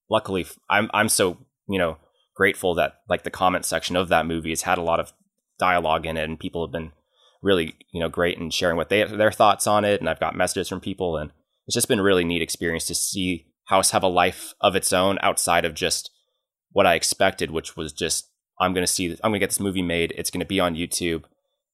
luckily, 0.09 0.47
I'm 0.69 0.89
I'm 0.93 1.09
so 1.09 1.37
you 1.67 1.77
know 1.77 1.97
grateful 2.35 2.75
that 2.75 3.01
like 3.07 3.23
the 3.23 3.29
comment 3.29 3.65
section 3.65 3.95
of 3.95 4.09
that 4.09 4.25
movie 4.25 4.49
has 4.49 4.63
had 4.63 4.77
a 4.77 4.83
lot 4.83 4.99
of 4.99 5.13
dialogue 5.59 6.05
in 6.05 6.17
it, 6.17 6.23
and 6.23 6.39
people 6.39 6.65
have 6.65 6.71
been 6.71 6.91
really 7.45 7.75
you 7.91 7.99
know 7.99 8.09
great 8.09 8.37
and 8.37 8.53
sharing 8.53 8.75
what 8.75 8.89
they 8.89 9.03
their 9.03 9.31
thoughts 9.31 9.67
on 9.67 9.85
it 9.85 10.01
and 10.01 10.09
i've 10.09 10.19
got 10.19 10.35
messages 10.35 10.67
from 10.67 10.81
people 10.81 11.15
and 11.15 11.31
it's 11.67 11.75
just 11.75 11.87
been 11.87 11.99
a 11.99 12.03
really 12.03 12.25
neat 12.25 12.41
experience 12.41 12.85
to 12.85 12.95
see 12.95 13.45
house 13.65 13.91
have 13.91 14.03
a 14.03 14.07
life 14.07 14.53
of 14.61 14.75
its 14.75 14.91
own 14.91 15.17
outside 15.21 15.63
of 15.63 15.75
just 15.75 16.09
what 16.71 16.87
i 16.87 16.95
expected 16.95 17.51
which 17.51 17.77
was 17.77 17.93
just 17.93 18.31
i'm 18.59 18.73
going 18.73 18.85
to 18.85 18.91
see 18.91 19.11
i'm 19.23 19.31
going 19.31 19.33
to 19.33 19.39
get 19.39 19.51
this 19.51 19.59
movie 19.59 19.83
made 19.83 20.13
it's 20.17 20.31
going 20.31 20.39
to 20.39 20.45
be 20.45 20.59
on 20.59 20.75
youtube 20.75 21.23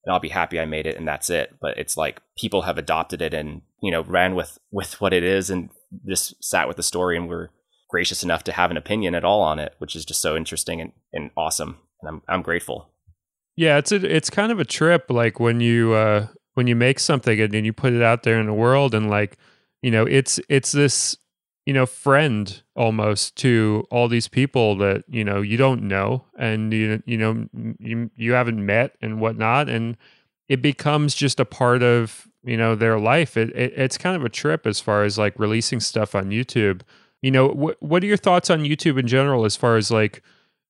and 0.04 0.14
i'll 0.14 0.20
be 0.20 0.30
happy 0.30 0.60
i 0.60 0.66
made 0.66 0.86
it 0.86 0.98
and 0.98 1.08
that's 1.08 1.30
it. 1.30 1.56
But 1.62 1.78
it's 1.78 1.98
like 1.98 2.22
people 2.38 2.64
have 2.64 2.78
adopted 2.78 3.22
it 3.22 3.34
and 3.34 3.62
you 3.82 3.92
know 3.92 4.04
ran 4.04 4.36
with 4.36 4.58
with 4.72 5.00
what 5.00 5.14
it 5.14 5.24
is 5.24 5.50
and 5.50 5.70
just 6.08 6.44
sat 6.44 6.68
with 6.68 6.78
the 6.78 6.84
story 6.84 7.18
and 7.18 7.28
were 7.28 7.52
gracious 7.90 8.24
enough 8.24 8.44
to 8.46 8.52
have 8.52 8.72
an 8.72 8.78
opinion 8.78 9.16
at 9.16 9.26
all 9.26 9.42
on 9.42 9.60
it 9.60 9.76
which 9.78 9.96
is 9.96 10.06
just 10.06 10.22
so 10.22 10.36
interesting 10.36 10.80
and, 10.82 10.92
and 11.14 11.32
awesome 11.36 11.78
and 12.02 12.10
i'm 12.10 12.22
i'm 12.28 12.42
grateful 12.42 12.91
yeah, 13.56 13.78
it's 13.78 13.92
a, 13.92 14.16
it's 14.16 14.30
kind 14.30 14.52
of 14.52 14.60
a 14.60 14.66
trip 14.66 15.06
like 15.10 15.40
when 15.40 15.60
you 15.60 15.94
uh 15.94 16.28
when 16.54 16.68
you 16.68 16.76
make 16.76 17.00
something 17.00 17.40
and, 17.40 17.54
and 17.56 17.66
you 17.66 17.74
put 17.74 17.94
it 17.94 18.02
out 18.02 18.24
there 18.24 18.40
in 18.40 18.46
the 18.46 18.54
world 18.54 18.94
and 18.94 19.10
like, 19.10 19.38
you 19.82 19.92
know, 19.92 20.06
it's 20.06 20.40
it's 20.50 20.72
this 20.72 21.18
you 21.66 21.74
know 21.74 21.86
friend 21.86 22.64
almost 22.76 23.36
to 23.38 23.86
all 23.92 24.08
these 24.08 24.28
people 24.28 24.76
that 24.78 25.04
you 25.08 25.24
know 25.24 25.42
you 25.42 25.58
don't 25.58 25.84
know 25.84 26.26
and 26.38 26.74
you 26.74 27.02
you 27.06 27.18
know 27.18 27.48
you 27.80 28.10
you 28.16 28.34
haven't 28.34 28.66
met 28.66 28.96
and 29.02 29.22
whatnot 29.22 29.70
and 29.70 29.96
it 30.50 30.62
becomes 30.62 31.16
just 31.16 31.40
a 31.40 31.46
part 31.46 31.84
of 31.84 32.28
you 32.44 32.58
know 32.58 32.76
their 32.76 33.00
life. 33.00 33.38
It, 33.38 33.56
it 33.56 33.74
it's 33.76 33.98
kind 33.98 34.16
of 34.16 34.26
a 34.26 34.30
trip 34.30 34.66
as 34.66 34.80
far 34.80 35.04
as 35.04 35.18
like 35.18 35.38
releasing 35.40 35.80
stuff 35.80 36.16
on 36.16 36.30
youtube. 36.30 36.82
You 37.22 37.32
know 37.32 37.48
what 37.48 37.82
what 37.82 38.04
are 38.04 38.08
your 38.08 38.18
thoughts 38.18 38.50
on 38.50 38.62
youtube 38.62 39.00
in 39.00 39.08
general 39.08 39.46
as 39.46 39.56
far 39.56 39.78
as 39.78 39.92
like 39.92 40.22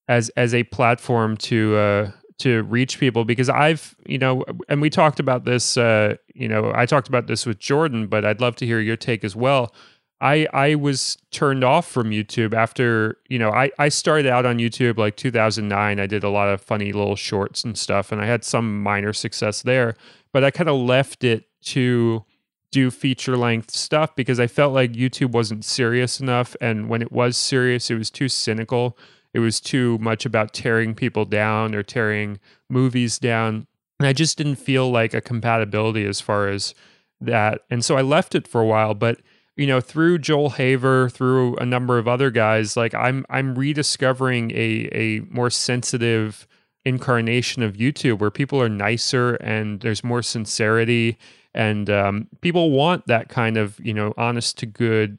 as 0.08 0.30
as 0.38 0.54
a 0.54 0.64
platform 0.66 1.38
to 1.38 1.76
uh 1.76 2.12
to 2.42 2.64
reach 2.64 3.00
people 3.00 3.24
because 3.24 3.50
I've, 3.50 3.96
you 4.06 4.18
know, 4.18 4.44
and 4.68 4.82
we 4.82 4.90
talked 4.90 5.20
about 5.20 5.46
this, 5.46 5.78
uh, 5.78 6.16
you 6.34 6.48
know, 6.48 6.72
I 6.76 6.86
talked 6.86 7.08
about 7.08 7.28
this 7.28 7.46
with 7.46 7.60
Jordan, 7.60 8.08
but 8.08 8.26
I'd 8.26 8.42
love 8.42 8.56
to 8.58 8.66
hear 8.66 8.80
your 8.80 8.98
take 8.98 9.24
as 9.24 9.36
well. 9.36 9.74
I 10.20 10.48
I 10.54 10.76
was 10.76 11.18
turned 11.32 11.64
off 11.64 11.88
from 11.88 12.12
YouTube 12.12 12.54
after, 12.54 13.18
you 13.28 13.40
know, 13.40 13.52
I 13.52 13.72
I 13.80 13.90
started 13.90 14.28
out 14.28 14.46
on 14.46 14.58
YouTube 14.58 14.98
like 14.98 15.18
2009. 15.18 16.00
I 16.00 16.06
did 16.06 16.24
a 16.24 16.30
lot 16.30 16.50
of 16.50 16.62
funny 16.62 16.92
little 16.92 17.16
shorts 17.16 17.64
and 17.64 17.78
stuff 17.78 18.12
and 18.12 18.22
I 18.22 18.26
had 18.26 18.44
some 18.44 18.82
minor 18.84 19.14
success 19.14 19.62
there, 19.62 19.96
but 20.32 20.44
I 20.44 20.52
kind 20.52 20.70
of 20.70 20.76
left 20.76 21.24
it 21.24 21.46
to 21.66 22.24
do 22.72 22.90
feature 22.90 23.36
length 23.36 23.72
stuff 23.72 24.16
because 24.16 24.40
I 24.40 24.48
felt 24.48 24.74
like 24.74 24.94
YouTube 24.94 25.32
wasn't 25.32 25.66
serious 25.66 26.20
enough 26.20 26.56
and 26.62 26.88
when 26.88 27.02
it 27.02 27.12
was 27.12 27.36
serious, 27.36 27.90
it 27.90 27.96
was 27.96 28.10
too 28.10 28.30
cynical 28.30 28.98
it 29.34 29.40
was 29.40 29.60
too 29.60 29.98
much 30.00 30.26
about 30.26 30.54
tearing 30.54 30.94
people 30.94 31.26
down 31.26 31.74
or 31.76 31.84
tearing 31.84 32.40
movies 32.70 33.20
down. 33.20 33.68
And 34.00 34.08
I 34.08 34.14
just 34.14 34.38
didn't 34.38 34.56
feel 34.56 34.90
like 34.92 35.14
a 35.14 35.22
compatibility 35.22 36.06
as 36.06 36.20
far 36.20 36.48
as 36.48 36.74
that. 37.20 37.62
And 37.70 37.86
so 37.86 37.98
I 37.98 38.02
left 38.02 38.36
it 38.36 38.48
for 38.48 38.62
a 38.62 38.66
while, 38.66 38.94
but 38.94 39.20
you 39.58 39.68
know, 39.68 39.82
through 39.82 40.20
Joel 40.20 40.52
Haver, 40.52 41.10
through 41.10 41.56
a 41.58 41.66
number 41.66 41.98
of 41.98 42.08
other 42.08 42.32
guys, 42.32 42.78
like 42.78 42.96
I'm 42.96 43.26
I'm 43.30 43.54
rediscovering 43.54 44.52
a 44.52 44.90
a 44.92 45.20
more 45.30 45.50
sensitive 45.50 46.48
incarnation 46.84 47.62
of 47.62 47.74
YouTube 47.74 48.20
where 48.20 48.32
people 48.32 48.62
are 48.62 48.70
nicer 48.70 49.36
and 49.36 49.82
there's 49.82 50.04
more 50.04 50.24
sincerity 50.24 51.18
and 51.54 51.90
um, 51.90 52.28
people 52.42 52.72
want 52.72 53.08
that 53.08 53.30
kind 53.30 53.58
of 53.58 53.80
you 53.80 53.94
know 53.94 54.14
honest 54.18 54.58
to 54.60 54.66
good 54.66 55.18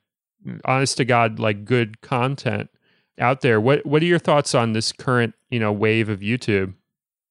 honest 0.64 0.96
to 0.96 1.04
god 1.04 1.38
like 1.38 1.64
good 1.64 2.00
content 2.00 2.68
out 3.18 3.40
there. 3.40 3.60
What 3.60 3.84
what 3.86 4.02
are 4.02 4.06
your 4.06 4.18
thoughts 4.18 4.54
on 4.54 4.72
this 4.72 4.92
current, 4.92 5.34
you 5.50 5.60
know, 5.60 5.72
wave 5.72 6.08
of 6.08 6.20
YouTube? 6.20 6.74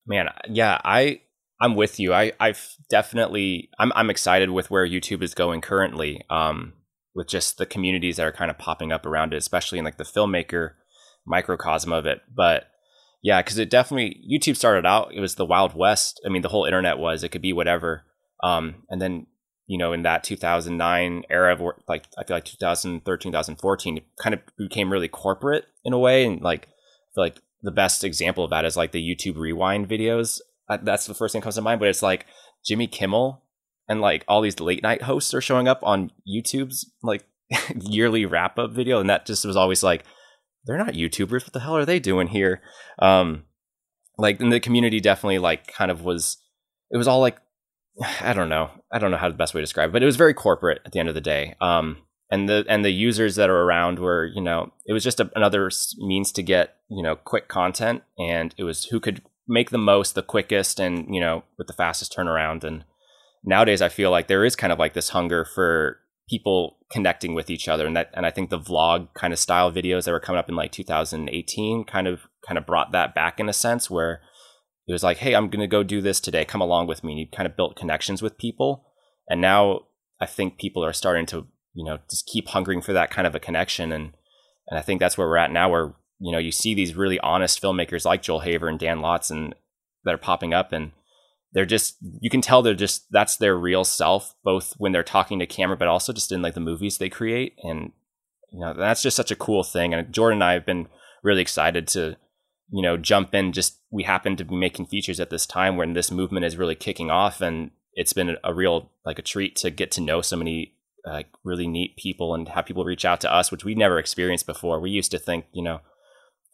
Man, 0.05 0.29
yeah, 0.47 0.79
I 0.83 1.21
I'm 1.59 1.75
with 1.75 1.99
you. 1.99 2.13
I 2.13 2.33
I've 2.39 2.75
definitely 2.89 3.69
I'm 3.79 3.91
I'm 3.95 4.09
excited 4.09 4.49
with 4.49 4.71
where 4.71 4.87
YouTube 4.87 5.21
is 5.21 5.33
going 5.33 5.61
currently. 5.61 6.23
Um 6.29 6.73
with 7.13 7.27
just 7.27 7.57
the 7.57 7.65
communities 7.65 8.17
that 8.17 8.25
are 8.25 8.31
kind 8.31 8.49
of 8.49 8.57
popping 8.57 8.91
up 8.91 9.05
around 9.05 9.33
it, 9.33 9.37
especially 9.37 9.77
in 9.77 9.85
like 9.85 9.97
the 9.97 10.03
filmmaker 10.03 10.71
microcosm 11.25 11.91
of 11.91 12.05
it. 12.05 12.21
But 12.33 12.67
yeah, 13.21 13.41
because 13.41 13.57
it 13.57 13.69
definitely 13.69 14.21
YouTube 14.29 14.55
started 14.55 14.85
out, 14.85 15.13
it 15.13 15.19
was 15.19 15.35
the 15.35 15.45
Wild 15.45 15.75
West. 15.75 16.21
I 16.25 16.29
mean, 16.29 16.41
the 16.41 16.49
whole 16.49 16.65
internet 16.65 16.97
was, 16.97 17.23
it 17.23 17.29
could 17.29 17.41
be 17.41 17.53
whatever. 17.53 18.05
Um, 18.43 18.83
and 18.89 19.01
then 19.01 19.27
you 19.67 19.77
know, 19.77 19.93
in 19.93 20.03
that 20.03 20.23
2009 20.23 21.23
era 21.29 21.53
of 21.53 21.61
like, 21.87 22.05
I 22.17 22.23
feel 22.23 22.37
like 22.37 22.45
2013, 22.45 23.31
2014, 23.31 23.97
it 23.97 24.03
kind 24.21 24.33
of 24.33 24.41
became 24.57 24.91
really 24.91 25.07
corporate 25.07 25.65
in 25.83 25.93
a 25.93 25.99
way. 25.99 26.25
And 26.25 26.41
like, 26.41 26.65
I 26.65 27.15
feel 27.15 27.23
like 27.23 27.41
the 27.61 27.71
best 27.71 28.03
example 28.03 28.43
of 28.43 28.49
that 28.49 28.65
is 28.65 28.75
like 28.75 28.91
the 28.91 29.01
YouTube 29.01 29.37
rewind 29.37 29.87
videos. 29.87 30.39
That's 30.67 31.05
the 31.05 31.13
first 31.13 31.31
thing 31.31 31.41
that 31.41 31.43
comes 31.43 31.55
to 31.55 31.61
mind, 31.61 31.79
but 31.79 31.89
it's 31.89 32.01
like 32.01 32.25
Jimmy 32.65 32.87
Kimmel 32.87 33.43
and 33.87 34.01
like 34.01 34.23
all 34.27 34.41
these 34.41 34.59
late 34.59 34.83
night 34.83 35.03
hosts 35.03 35.33
are 35.33 35.41
showing 35.41 35.67
up 35.67 35.79
on 35.83 36.11
YouTube's 36.27 36.89
like 37.03 37.23
yearly 37.75 38.25
wrap 38.25 38.57
up 38.57 38.71
video. 38.71 38.99
And 38.99 39.09
that 39.09 39.25
just 39.25 39.45
was 39.45 39.57
always 39.57 39.83
like, 39.83 40.03
they're 40.65 40.77
not 40.77 40.93
YouTubers. 40.93 41.43
What 41.43 41.53
the 41.53 41.59
hell 41.59 41.75
are 41.75 41.85
they 41.85 41.99
doing 41.99 42.27
here? 42.27 42.61
Um, 42.99 43.43
like, 44.17 44.39
and 44.39 44.51
the 44.51 44.59
community 44.59 44.99
definitely 44.99 45.39
like 45.39 45.67
kind 45.67 45.91
of 45.91 46.03
was, 46.03 46.37
it 46.89 46.97
was 46.97 47.07
all 47.07 47.19
like 47.19 47.37
I 48.21 48.33
don't 48.33 48.49
know. 48.49 48.71
I 48.91 48.99
don't 48.99 49.11
know 49.11 49.17
how 49.17 49.29
the 49.29 49.35
best 49.35 49.53
way 49.53 49.61
to 49.61 49.65
describe 49.65 49.89
it, 49.89 49.93
but 49.93 50.03
it 50.03 50.07
was 50.07 50.15
very 50.15 50.33
corporate 50.33 50.81
at 50.85 50.91
the 50.91 50.99
end 50.99 51.09
of 51.09 51.15
the 51.15 51.21
day. 51.21 51.55
Um, 51.61 51.97
and 52.29 52.47
the 52.47 52.65
and 52.69 52.85
the 52.85 52.91
users 52.91 53.35
that 53.35 53.49
are 53.49 53.63
around 53.63 53.99
were, 53.99 54.25
you 54.25 54.41
know, 54.41 54.71
it 54.85 54.93
was 54.93 55.03
just 55.03 55.19
a, 55.19 55.29
another 55.35 55.69
means 55.97 56.31
to 56.31 56.41
get, 56.41 56.77
you 56.89 57.03
know, 57.03 57.17
quick 57.17 57.49
content, 57.49 58.03
and 58.17 58.55
it 58.57 58.63
was 58.63 58.85
who 58.85 58.99
could 58.99 59.21
make 59.47 59.69
the 59.69 59.77
most, 59.77 60.15
the 60.15 60.23
quickest, 60.23 60.79
and 60.79 61.13
you 61.13 61.19
know, 61.19 61.43
with 61.57 61.67
the 61.67 61.73
fastest 61.73 62.15
turnaround. 62.15 62.63
And 62.63 62.85
nowadays, 63.43 63.81
I 63.81 63.89
feel 63.89 64.11
like 64.11 64.27
there 64.27 64.45
is 64.45 64.55
kind 64.55 64.71
of 64.71 64.79
like 64.79 64.93
this 64.93 65.09
hunger 65.09 65.43
for 65.43 65.99
people 66.29 66.77
connecting 66.89 67.33
with 67.33 67.49
each 67.49 67.67
other, 67.67 67.85
and 67.85 67.97
that, 67.97 68.09
and 68.13 68.25
I 68.25 68.31
think 68.31 68.49
the 68.49 68.59
vlog 68.59 69.13
kind 69.13 69.33
of 69.33 69.39
style 69.39 69.69
videos 69.69 70.05
that 70.05 70.11
were 70.11 70.21
coming 70.21 70.39
up 70.39 70.47
in 70.47 70.55
like 70.55 70.71
2018 70.71 71.83
kind 71.83 72.07
of 72.07 72.21
kind 72.47 72.57
of 72.57 72.65
brought 72.65 72.93
that 72.93 73.13
back 73.13 73.41
in 73.41 73.49
a 73.49 73.53
sense 73.53 73.89
where 73.89 74.21
it 74.87 74.91
was 74.91 75.03
like, 75.03 75.17
hey, 75.17 75.35
I'm 75.35 75.49
going 75.49 75.61
to 75.61 75.67
go 75.67 75.83
do 75.83 76.01
this 76.01 76.19
today. 76.19 76.45
Come 76.45 76.61
along 76.61 76.87
with 76.87 77.03
me. 77.03 77.13
And 77.13 77.19
you 77.19 77.27
kind 77.27 77.47
of 77.47 77.55
built 77.55 77.75
connections 77.75 78.21
with 78.21 78.37
people. 78.37 78.85
And 79.29 79.39
now 79.39 79.81
I 80.19 80.25
think 80.25 80.57
people 80.57 80.83
are 80.83 80.93
starting 80.93 81.25
to, 81.27 81.47
you 81.73 81.85
know, 81.85 81.99
just 82.09 82.27
keep 82.27 82.49
hungering 82.49 82.81
for 82.81 82.93
that 82.93 83.11
kind 83.11 83.27
of 83.27 83.35
a 83.35 83.39
connection. 83.39 83.91
And, 83.91 84.13
and 84.67 84.79
I 84.79 84.81
think 84.81 84.99
that's 84.99 85.17
where 85.17 85.27
we're 85.27 85.37
at 85.37 85.51
now, 85.51 85.69
where, 85.69 85.93
you 86.19 86.31
know, 86.31 86.37
you 86.37 86.51
see 86.51 86.73
these 86.73 86.95
really 86.95 87.19
honest 87.19 87.61
filmmakers 87.61 88.05
like 88.05 88.21
Joel 88.21 88.41
Haver 88.41 88.67
and 88.67 88.79
Dan 88.79 88.99
Lautzen 88.99 89.53
that 90.03 90.13
are 90.13 90.19
popping 90.19 90.53
up 90.53 90.71
and 90.71 90.91
they're 91.53 91.65
just, 91.65 91.97
you 92.19 92.29
can 92.29 92.41
tell 92.41 92.61
they're 92.61 92.73
just, 92.73 93.11
that's 93.11 93.35
their 93.35 93.57
real 93.57 93.83
self, 93.83 94.35
both 94.43 94.73
when 94.77 94.93
they're 94.93 95.03
talking 95.03 95.39
to 95.39 95.45
camera, 95.45 95.75
but 95.75 95.87
also 95.87 96.13
just 96.13 96.31
in 96.31 96.41
like 96.41 96.53
the 96.53 96.59
movies 96.59 96.97
they 96.97 97.09
create. 97.09 97.55
And, 97.63 97.91
you 98.51 98.59
know, 98.59 98.73
that's 98.73 99.01
just 99.01 99.17
such 99.17 99.31
a 99.31 99.35
cool 99.35 99.63
thing. 99.63 99.93
And 99.93 100.13
Jordan 100.13 100.37
and 100.37 100.43
I 100.43 100.53
have 100.53 100.65
been 100.65 100.87
really 101.23 101.41
excited 101.41 101.87
to, 101.89 102.17
you 102.69 102.81
know, 102.81 102.95
jump 102.95 103.35
in. 103.35 103.51
Just 103.51 103.79
we 103.91 104.03
happen 104.03 104.35
to 104.37 104.45
be 104.45 104.55
making 104.55 104.85
features 104.87 105.19
at 105.19 105.29
this 105.29 105.45
time 105.45 105.77
when 105.77 105.93
this 105.93 106.11
movement 106.11 106.45
is 106.45 106.57
really 106.57 106.75
kicking 106.75 107.11
off, 107.11 107.41
and 107.41 107.71
it's 107.93 108.13
been 108.13 108.37
a 108.43 108.53
real 108.53 108.89
like 109.05 109.19
a 109.19 109.23
treat 109.23 109.55
to 109.57 109.69
get 109.69 109.91
to 109.91 110.01
know 110.01 110.21
so 110.21 110.37
many 110.37 110.75
like 111.05 111.27
really 111.43 111.67
neat 111.67 111.97
people 111.97 112.33
and 112.33 112.47
have 112.49 112.65
people 112.65 112.85
reach 112.85 113.05
out 113.05 113.19
to 113.21 113.33
us, 113.33 113.51
which 113.51 113.65
we 113.65 113.75
never 113.75 113.99
experienced 113.99 114.45
before. 114.45 114.79
We 114.79 114.91
used 114.91 115.11
to 115.11 115.19
think, 115.19 115.45
you 115.51 115.63
know, 115.63 115.81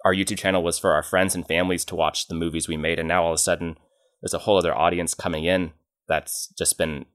our 0.05 0.13
YouTube 0.13 0.37
channel 0.37 0.63
was 0.63 0.79
for 0.79 0.93
our 0.93 1.03
friends 1.03 1.35
and 1.35 1.45
families 1.45 1.85
to 1.85 1.95
watch 1.95 2.27
the 2.27 2.35
movies 2.35 2.67
we 2.67 2.77
made, 2.77 2.99
and 2.99 3.07
now 3.07 3.23
all 3.23 3.31
of 3.31 3.35
a 3.35 3.39
sudden 3.39 3.77
there's 4.21 4.33
a 4.33 4.39
whole 4.39 4.57
other 4.57 4.75
audience 4.75 5.13
coming 5.13 5.43
in 5.43 5.73
that's 6.07 6.53
just 6.57 6.77
been 6.77 7.05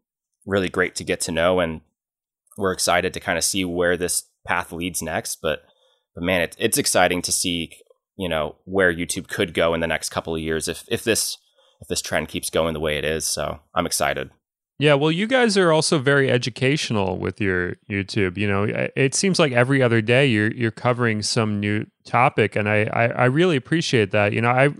really 0.46 0.68
great 0.68 0.94
to 0.94 1.04
get 1.04 1.20
to 1.20 1.32
know 1.32 1.60
and 1.60 1.80
we're 2.58 2.72
excited 2.72 3.14
to 3.14 3.20
kind 3.20 3.38
of 3.38 3.44
see 3.44 3.64
where 3.64 3.96
this 3.96 4.24
path 4.46 4.72
leads 4.72 5.02
next. 5.02 5.40
But 5.40 5.64
but 6.14 6.24
man, 6.24 6.42
it, 6.42 6.56
it's 6.58 6.78
exciting 6.78 7.22
to 7.22 7.32
see 7.32 7.72
you 8.16 8.28
know 8.28 8.56
where 8.64 8.92
YouTube 8.92 9.28
could 9.28 9.54
go 9.54 9.74
in 9.74 9.80
the 9.80 9.86
next 9.86 10.10
couple 10.10 10.34
of 10.34 10.40
years 10.40 10.68
if 10.68 10.84
if 10.88 11.04
this 11.04 11.38
if 11.80 11.88
this 11.88 12.02
trend 12.02 12.28
keeps 12.28 12.50
going 12.50 12.74
the 12.74 12.80
way 12.80 12.96
it 12.96 13.04
is. 13.04 13.24
So 13.24 13.60
I'm 13.74 13.86
excited. 13.86 14.30
Yeah, 14.78 14.94
well, 14.94 15.12
you 15.12 15.26
guys 15.26 15.56
are 15.56 15.70
also 15.70 15.98
very 15.98 16.30
educational 16.30 17.16
with 17.16 17.40
your 17.40 17.76
YouTube. 17.88 18.36
You 18.36 18.48
know, 18.48 18.88
it 18.96 19.14
seems 19.14 19.38
like 19.38 19.52
every 19.52 19.82
other 19.82 20.00
day 20.00 20.26
you're 20.26 20.52
you're 20.52 20.70
covering 20.72 21.22
some 21.22 21.60
new 21.60 21.86
topic, 22.04 22.56
and 22.56 22.68
I 22.68 22.84
I, 22.92 23.06
I 23.06 23.24
really 23.26 23.56
appreciate 23.56 24.10
that. 24.10 24.32
You 24.32 24.40
know, 24.40 24.50
I 24.50 24.70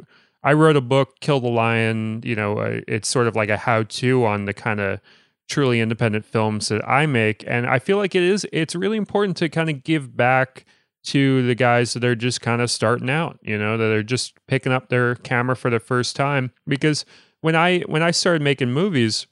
I 0.42 0.54
wrote 0.54 0.76
a 0.76 0.80
book, 0.80 1.20
Kill 1.20 1.40
the 1.40 1.48
Lion. 1.48 2.20
You 2.24 2.34
know, 2.34 2.58
uh, 2.58 2.80
it's 2.88 3.08
sort 3.08 3.28
of 3.28 3.36
like 3.36 3.48
a 3.48 3.56
how 3.56 3.84
to 3.84 4.24
on 4.24 4.46
the 4.46 4.54
kind 4.54 4.80
of 4.80 5.00
truly 5.48 5.80
independent 5.80 6.24
films 6.24 6.68
that 6.68 6.82
I 6.88 7.06
make, 7.06 7.44
and 7.46 7.66
I 7.66 7.78
feel 7.78 7.98
like 7.98 8.14
it 8.14 8.22
is 8.22 8.46
it's 8.52 8.74
really 8.74 8.96
important 8.96 9.36
to 9.36 9.48
kind 9.48 9.70
of 9.70 9.84
give 9.84 10.16
back 10.16 10.64
to 11.04 11.46
the 11.46 11.54
guys 11.54 11.94
that 11.94 12.04
are 12.04 12.14
just 12.14 12.40
kind 12.40 12.62
of 12.62 12.70
starting 12.70 13.10
out. 13.10 13.38
You 13.42 13.58
know, 13.58 13.76
that 13.76 13.90
are 13.90 14.02
just 14.02 14.34
picking 14.46 14.72
up 14.72 14.88
their 14.88 15.14
camera 15.16 15.56
for 15.56 15.70
the 15.70 15.80
first 15.80 16.16
time 16.16 16.52
because 16.66 17.04
when 17.40 17.56
I 17.56 17.80
when 17.80 18.02
I 18.02 18.10
started 18.10 18.42
making 18.42 18.72
movies 18.72 19.26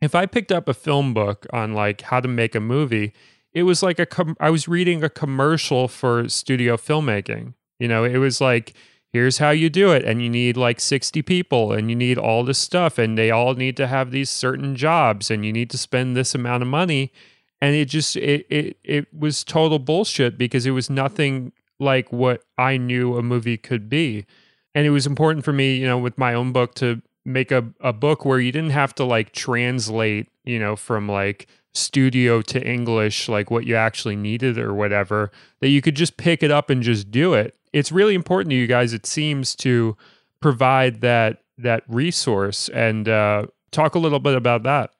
if 0.00 0.14
I 0.14 0.26
picked 0.26 0.52
up 0.52 0.68
a 0.68 0.74
film 0.74 1.12
book 1.12 1.46
on 1.52 1.74
like 1.74 2.02
how 2.02 2.20
to 2.20 2.28
make 2.28 2.54
a 2.54 2.60
movie, 2.60 3.12
it 3.52 3.64
was 3.64 3.82
like 3.82 3.98
a 3.98 4.06
com- 4.06 4.36
I 4.40 4.50
was 4.50 4.68
reading 4.68 5.04
a 5.04 5.10
commercial 5.10 5.88
for 5.88 6.28
studio 6.28 6.76
filmmaking. 6.76 7.54
You 7.78 7.88
know, 7.88 8.04
it 8.04 8.18
was 8.18 8.40
like 8.40 8.74
here's 9.12 9.38
how 9.38 9.50
you 9.50 9.68
do 9.68 9.90
it 9.90 10.04
and 10.04 10.22
you 10.22 10.30
need 10.30 10.56
like 10.56 10.78
60 10.78 11.20
people 11.22 11.72
and 11.72 11.90
you 11.90 11.96
need 11.96 12.16
all 12.16 12.44
this 12.44 12.58
stuff 12.58 12.96
and 12.96 13.18
they 13.18 13.30
all 13.30 13.54
need 13.54 13.76
to 13.76 13.88
have 13.88 14.12
these 14.12 14.30
certain 14.30 14.76
jobs 14.76 15.30
and 15.30 15.44
you 15.44 15.52
need 15.52 15.68
to 15.70 15.78
spend 15.78 16.16
this 16.16 16.34
amount 16.34 16.62
of 16.62 16.68
money 16.68 17.12
and 17.60 17.74
it 17.74 17.86
just 17.86 18.16
it 18.16 18.46
it 18.48 18.78
it 18.84 19.06
was 19.16 19.44
total 19.44 19.78
bullshit 19.78 20.38
because 20.38 20.66
it 20.66 20.70
was 20.72 20.88
nothing 20.90 21.52
like 21.78 22.12
what 22.12 22.42
I 22.58 22.76
knew 22.76 23.16
a 23.16 23.22
movie 23.22 23.56
could 23.56 23.88
be. 23.88 24.26
And 24.74 24.86
it 24.86 24.90
was 24.90 25.06
important 25.06 25.44
for 25.44 25.52
me, 25.52 25.76
you 25.76 25.86
know, 25.86 25.98
with 25.98 26.16
my 26.18 26.34
own 26.34 26.52
book 26.52 26.74
to 26.76 27.02
make 27.24 27.50
a, 27.50 27.68
a 27.80 27.92
book 27.92 28.24
where 28.24 28.38
you 28.38 28.52
didn't 28.52 28.70
have 28.70 28.94
to 28.96 29.04
like 29.04 29.32
translate, 29.32 30.28
you 30.44 30.58
know, 30.58 30.76
from 30.76 31.08
like 31.08 31.48
studio 31.74 32.42
to 32.42 32.64
English, 32.64 33.28
like 33.28 33.50
what 33.50 33.66
you 33.66 33.74
actually 33.74 34.16
needed 34.16 34.58
or 34.58 34.74
whatever, 34.74 35.30
that 35.60 35.68
you 35.68 35.80
could 35.80 35.96
just 35.96 36.16
pick 36.16 36.42
it 36.42 36.50
up 36.50 36.70
and 36.70 36.82
just 36.82 37.10
do 37.10 37.34
it. 37.34 37.56
It's 37.72 37.90
really 37.90 38.14
important 38.14 38.50
to 38.50 38.56
you 38.56 38.66
guys, 38.66 38.92
it 38.92 39.06
seems, 39.06 39.54
to 39.56 39.96
provide 40.40 41.00
that 41.00 41.42
that 41.58 41.82
resource 41.88 42.68
and 42.70 43.08
uh, 43.08 43.46
talk 43.70 43.94
a 43.94 43.98
little 43.98 44.18
bit 44.18 44.34
about 44.34 44.62
that. 44.62 44.90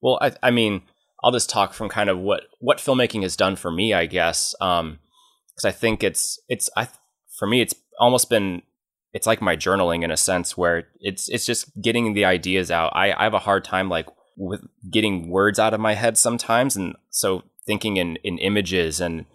Well, 0.00 0.18
I, 0.20 0.32
I 0.42 0.50
mean, 0.50 0.82
I'll 1.22 1.32
just 1.32 1.50
talk 1.50 1.72
from 1.72 1.88
kind 1.88 2.08
of 2.08 2.18
what 2.18 2.42
what 2.60 2.78
filmmaking 2.78 3.22
has 3.22 3.36
done 3.36 3.56
for 3.56 3.70
me, 3.70 3.92
I 3.92 4.06
guess, 4.06 4.54
because 4.58 4.80
um, 4.80 4.98
I 5.64 5.70
think 5.70 6.02
it's 6.02 6.38
it's 6.48 6.70
I 6.76 6.88
for 7.38 7.46
me 7.46 7.60
it's 7.60 7.74
almost 7.98 8.30
been 8.30 8.62
it's 9.12 9.26
like 9.26 9.40
my 9.40 9.56
journaling 9.56 10.04
in 10.04 10.10
a 10.10 10.16
sense 10.16 10.56
where 10.56 10.88
it's 11.00 11.28
it's 11.28 11.46
just 11.46 11.80
getting 11.80 12.14
the 12.14 12.24
ideas 12.24 12.70
out. 12.70 12.92
I, 12.94 13.12
I 13.12 13.24
have 13.24 13.34
a 13.34 13.40
hard 13.40 13.64
time 13.64 13.88
like 13.88 14.06
with 14.36 14.62
getting 14.90 15.30
words 15.30 15.58
out 15.58 15.74
of 15.74 15.80
my 15.80 15.94
head 15.94 16.16
sometimes, 16.16 16.76
and 16.76 16.94
so 17.10 17.42
thinking 17.66 17.96
in 17.96 18.16
in 18.22 18.38
images 18.38 19.00
and 19.00 19.26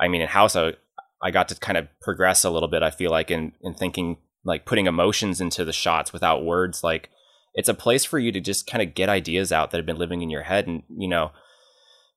I 0.00 0.08
mean 0.08 0.20
in 0.20 0.28
house 0.28 0.56
I, 0.56 0.74
I 1.22 1.30
got 1.30 1.48
to 1.48 1.54
kind 1.54 1.78
of 1.78 1.88
progress 2.00 2.44
a 2.44 2.50
little 2.50 2.68
bit. 2.68 2.82
I 2.82 2.90
feel 2.90 3.10
like 3.10 3.30
in 3.30 3.52
in 3.62 3.74
thinking 3.74 4.18
like 4.44 4.64
putting 4.64 4.86
emotions 4.86 5.40
into 5.40 5.64
the 5.64 5.72
shots 5.72 6.12
without 6.12 6.44
words. 6.44 6.82
Like 6.82 7.10
it's 7.58 7.68
a 7.68 7.74
place 7.74 8.04
for 8.04 8.18
you 8.18 8.30
to 8.32 8.40
just 8.40 8.66
kind 8.66 8.82
of 8.82 8.94
get 8.94 9.08
ideas 9.08 9.52
out 9.52 9.70
that 9.70 9.78
have 9.78 9.86
been 9.86 9.98
living 9.98 10.22
in 10.22 10.30
your 10.30 10.44
head, 10.44 10.66
and 10.66 10.82
you 10.88 11.08
know 11.08 11.32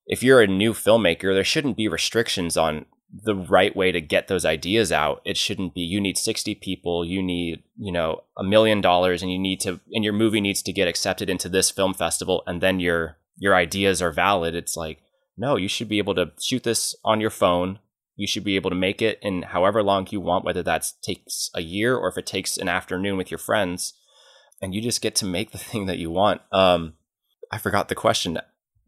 if 0.05 0.23
you're 0.23 0.41
a 0.41 0.47
new 0.47 0.73
filmmaker, 0.73 1.33
there 1.33 1.43
shouldn't 1.43 1.77
be 1.77 1.87
restrictions 1.87 2.57
on 2.57 2.85
the 3.13 3.35
right 3.35 3.75
way 3.75 3.91
to 3.91 4.01
get 4.01 4.27
those 4.27 4.45
ideas 4.45 4.91
out. 4.91 5.21
It 5.25 5.37
shouldn't 5.37 5.73
be 5.73 5.81
you 5.81 5.99
need 5.99 6.17
60 6.17 6.55
people, 6.55 7.05
you 7.05 7.21
need, 7.21 7.63
you 7.77 7.91
know, 7.91 8.23
a 8.37 8.43
million 8.43 8.81
dollars 8.81 9.21
and 9.21 9.31
you 9.31 9.39
need 9.39 9.59
to 9.61 9.79
and 9.91 10.03
your 10.03 10.13
movie 10.13 10.41
needs 10.41 10.61
to 10.63 10.73
get 10.73 10.87
accepted 10.87 11.29
into 11.29 11.49
this 11.49 11.69
film 11.69 11.93
festival 11.93 12.43
and 12.47 12.61
then 12.61 12.79
your 12.79 13.17
your 13.37 13.55
ideas 13.55 14.01
are 14.01 14.11
valid. 14.11 14.55
It's 14.55 14.77
like, 14.77 14.99
no, 15.37 15.55
you 15.55 15.67
should 15.67 15.89
be 15.89 15.97
able 15.97 16.15
to 16.15 16.31
shoot 16.41 16.63
this 16.63 16.95
on 17.03 17.19
your 17.19 17.29
phone. 17.29 17.79
You 18.15 18.27
should 18.27 18.43
be 18.43 18.55
able 18.55 18.69
to 18.69 18.75
make 18.75 19.01
it 19.01 19.19
in 19.21 19.43
however 19.43 19.81
long 19.81 20.07
you 20.09 20.21
want, 20.21 20.45
whether 20.45 20.63
that 20.63 20.85
takes 21.01 21.49
a 21.55 21.61
year 21.61 21.95
or 21.95 22.09
if 22.09 22.17
it 22.17 22.25
takes 22.25 22.57
an 22.57 22.69
afternoon 22.69 23.17
with 23.17 23.31
your 23.31 23.39
friends. 23.39 23.93
And 24.61 24.75
you 24.75 24.81
just 24.81 25.01
get 25.01 25.15
to 25.15 25.25
make 25.25 25.51
the 25.51 25.57
thing 25.57 25.87
that 25.87 25.97
you 25.97 26.11
want. 26.11 26.41
Um, 26.51 26.93
I 27.51 27.57
forgot 27.57 27.89
the 27.89 27.95
question 27.95 28.39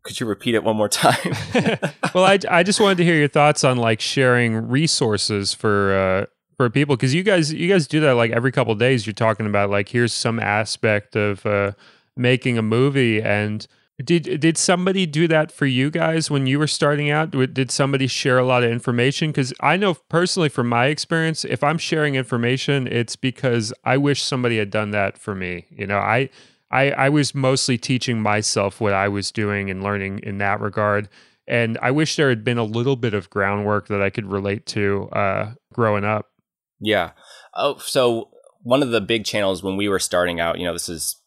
could 0.03 0.19
you 0.19 0.25
repeat 0.25 0.53
it 0.53 0.63
one 0.63 0.75
more 0.75 0.89
time? 0.89 1.33
well, 2.13 2.25
I, 2.25 2.37
I 2.49 2.63
just 2.63 2.79
wanted 2.81 2.97
to 2.97 3.05
hear 3.05 3.15
your 3.15 3.29
thoughts 3.29 3.63
on 3.63 3.77
like 3.77 4.01
sharing 4.01 4.67
resources 4.67 5.53
for 5.53 5.95
uh, 5.95 6.25
for 6.57 6.69
people 6.69 6.95
because 6.95 7.13
you 7.13 7.23
guys 7.23 7.53
you 7.53 7.69
guys 7.69 7.87
do 7.87 8.01
that 8.01 8.15
like 8.15 8.31
every 8.31 8.51
couple 8.51 8.75
days. 8.75 9.07
You're 9.07 9.13
talking 9.13 9.45
about 9.45 9.69
like 9.69 9.89
here's 9.89 10.13
some 10.13 10.39
aspect 10.39 11.15
of 11.15 11.45
uh, 11.45 11.71
making 12.15 12.57
a 12.57 12.61
movie 12.61 13.21
and. 13.21 13.65
Did 14.03 14.39
did 14.39 14.57
somebody 14.57 15.05
do 15.05 15.27
that 15.27 15.51
for 15.51 15.67
you 15.67 15.91
guys 15.91 16.31
when 16.31 16.47
you 16.47 16.57
were 16.57 16.67
starting 16.67 17.11
out? 17.11 17.29
Did 17.31 17.69
somebody 17.69 18.07
share 18.07 18.39
a 18.39 18.45
lot 18.45 18.63
of 18.63 18.71
information? 18.71 19.29
Because 19.29 19.53
I 19.59 19.77
know 19.77 19.93
personally, 20.09 20.49
from 20.49 20.67
my 20.67 20.87
experience, 20.87 21.45
if 21.45 21.63
I'm 21.63 21.77
sharing 21.77 22.15
information, 22.15 22.87
it's 22.87 23.15
because 23.15 23.71
I 23.83 23.97
wish 23.97 24.23
somebody 24.23 24.57
had 24.57 24.71
done 24.71 24.91
that 24.91 25.19
for 25.19 25.35
me. 25.35 25.67
You 25.69 25.85
know, 25.85 25.99
I 25.99 26.29
I, 26.71 26.89
I 26.91 27.09
was 27.09 27.35
mostly 27.35 27.77
teaching 27.77 28.19
myself 28.19 28.81
what 28.81 28.93
I 28.93 29.07
was 29.07 29.31
doing 29.31 29.69
and 29.69 29.83
learning 29.83 30.21
in 30.23 30.39
that 30.39 30.59
regard. 30.59 31.07
And 31.47 31.77
I 31.81 31.91
wish 31.91 32.15
there 32.15 32.29
had 32.29 32.43
been 32.43 32.57
a 32.57 32.63
little 32.63 32.95
bit 32.95 33.13
of 33.13 33.29
groundwork 33.29 33.89
that 33.89 34.01
I 34.01 34.09
could 34.09 34.25
relate 34.25 34.65
to 34.67 35.07
uh, 35.11 35.53
growing 35.71 36.03
up. 36.03 36.31
Yeah. 36.79 37.11
Oh, 37.53 37.77
so 37.77 38.31
one 38.63 38.81
of 38.81 38.89
the 38.89 39.01
big 39.01 39.23
channels 39.23 39.61
when 39.61 39.77
we 39.77 39.87
were 39.87 39.99
starting 39.99 40.39
out, 40.39 40.57
you 40.57 40.65
know, 40.65 40.73
this 40.73 40.89
is 40.89 41.17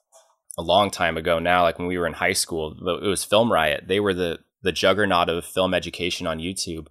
a 0.58 0.62
long 0.62 0.90
time 0.90 1.16
ago 1.16 1.38
now, 1.38 1.62
like 1.62 1.78
when 1.78 1.88
we 1.88 1.98
were 1.98 2.06
in 2.06 2.14
high 2.14 2.32
school, 2.32 2.74
it 3.02 3.06
was 3.06 3.24
Film 3.24 3.52
Riot. 3.52 3.84
They 3.86 4.00
were 4.00 4.14
the 4.14 4.38
the 4.62 4.72
juggernaut 4.72 5.28
of 5.28 5.44
film 5.44 5.74
education 5.74 6.26
on 6.26 6.38
YouTube. 6.38 6.86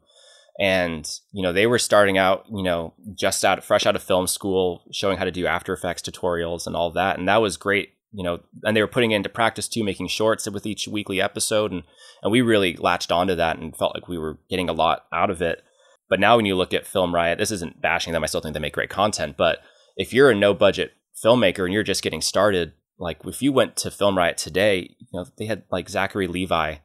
And, 0.57 1.09
you 1.33 1.43
know, 1.43 1.51
they 1.51 1.67
were 1.67 1.79
starting 1.79 2.17
out, 2.17 2.45
you 2.49 2.63
know, 2.63 2.93
just 3.13 3.43
out 3.43 3.61
fresh 3.63 3.85
out 3.85 3.97
of 3.97 4.03
film 4.03 4.27
school, 4.27 4.83
showing 4.93 5.17
how 5.17 5.25
to 5.25 5.31
do 5.31 5.45
After 5.45 5.73
Effects 5.73 6.01
tutorials 6.01 6.65
and 6.65 6.77
all 6.77 6.91
that. 6.91 7.19
And 7.19 7.27
that 7.27 7.41
was 7.41 7.57
great 7.57 7.89
you 8.15 8.23
know, 8.23 8.39
and 8.63 8.75
they 8.75 8.81
were 8.81 8.87
putting 8.87 9.11
into 9.11 9.27
practice 9.27 9.67
too, 9.67 9.83
making 9.83 10.07
shorts 10.07 10.49
with 10.49 10.65
each 10.65 10.87
weekly 10.87 11.21
episode, 11.21 11.73
and 11.73 11.83
and 12.23 12.31
we 12.31 12.41
really 12.41 12.77
latched 12.77 13.11
onto 13.11 13.35
that 13.35 13.57
and 13.57 13.75
felt 13.75 13.93
like 13.93 14.07
we 14.07 14.17
were 14.17 14.39
getting 14.49 14.69
a 14.69 14.73
lot 14.73 15.05
out 15.11 15.29
of 15.29 15.41
it. 15.41 15.63
But 16.09 16.21
now 16.21 16.37
when 16.37 16.45
you 16.45 16.55
look 16.55 16.73
at 16.73 16.87
Film 16.87 17.13
Riot, 17.13 17.39
this 17.39 17.51
isn't 17.51 17.81
bashing 17.81 18.13
them. 18.13 18.23
I 18.23 18.27
still 18.27 18.39
think 18.39 18.53
they 18.53 18.59
make 18.61 18.73
great 18.73 18.89
content, 18.89 19.35
but 19.37 19.59
if 19.97 20.13
you're 20.13 20.31
a 20.31 20.35
no 20.35 20.53
budget 20.53 20.93
filmmaker 21.23 21.65
and 21.65 21.73
you're 21.73 21.83
just 21.83 22.03
getting 22.03 22.21
started, 22.21 22.71
like 22.97 23.19
if 23.25 23.41
you 23.41 23.51
went 23.51 23.75
to 23.77 23.91
Film 23.91 24.17
Riot 24.17 24.37
today, 24.37 24.95
you 24.99 25.07
know 25.13 25.25
they 25.37 25.45
had 25.45 25.63
like 25.71 25.89
Zachary 25.89 26.27
Levi 26.27 26.75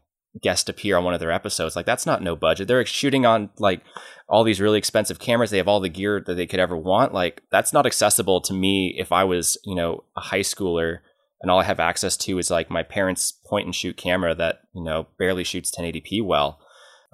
guest 0.40 0.68
appear 0.68 0.96
on 0.96 1.04
one 1.04 1.14
of 1.14 1.20
their 1.20 1.32
episodes. 1.32 1.74
Like 1.74 1.86
that's 1.86 2.06
not 2.06 2.22
no 2.22 2.36
budget. 2.36 2.68
They're 2.68 2.84
shooting 2.86 3.26
on 3.26 3.50
like 3.58 3.82
all 4.28 4.44
these 4.44 4.60
really 4.60 4.78
expensive 4.78 5.18
cameras. 5.18 5.50
They 5.50 5.56
have 5.56 5.68
all 5.68 5.80
the 5.80 5.88
gear 5.88 6.22
that 6.24 6.34
they 6.34 6.46
could 6.46 6.60
ever 6.60 6.76
want. 6.76 7.12
Like 7.12 7.42
that's 7.50 7.72
not 7.72 7.86
accessible 7.86 8.40
to 8.42 8.54
me 8.54 8.94
if 8.98 9.12
I 9.12 9.24
was, 9.24 9.58
you 9.64 9.74
know, 9.74 10.04
a 10.16 10.20
high 10.20 10.40
schooler 10.40 10.98
and 11.40 11.50
all 11.50 11.60
I 11.60 11.64
have 11.64 11.80
access 11.80 12.16
to 12.18 12.38
is 12.38 12.50
like 12.50 12.70
my 12.70 12.82
parents' 12.82 13.32
point 13.32 13.66
and 13.66 13.74
shoot 13.74 13.96
camera 13.96 14.34
that 14.34 14.60
you 14.74 14.82
know 14.82 15.08
barely 15.18 15.44
shoots 15.44 15.74
1080p 15.74 16.24
well. 16.24 16.60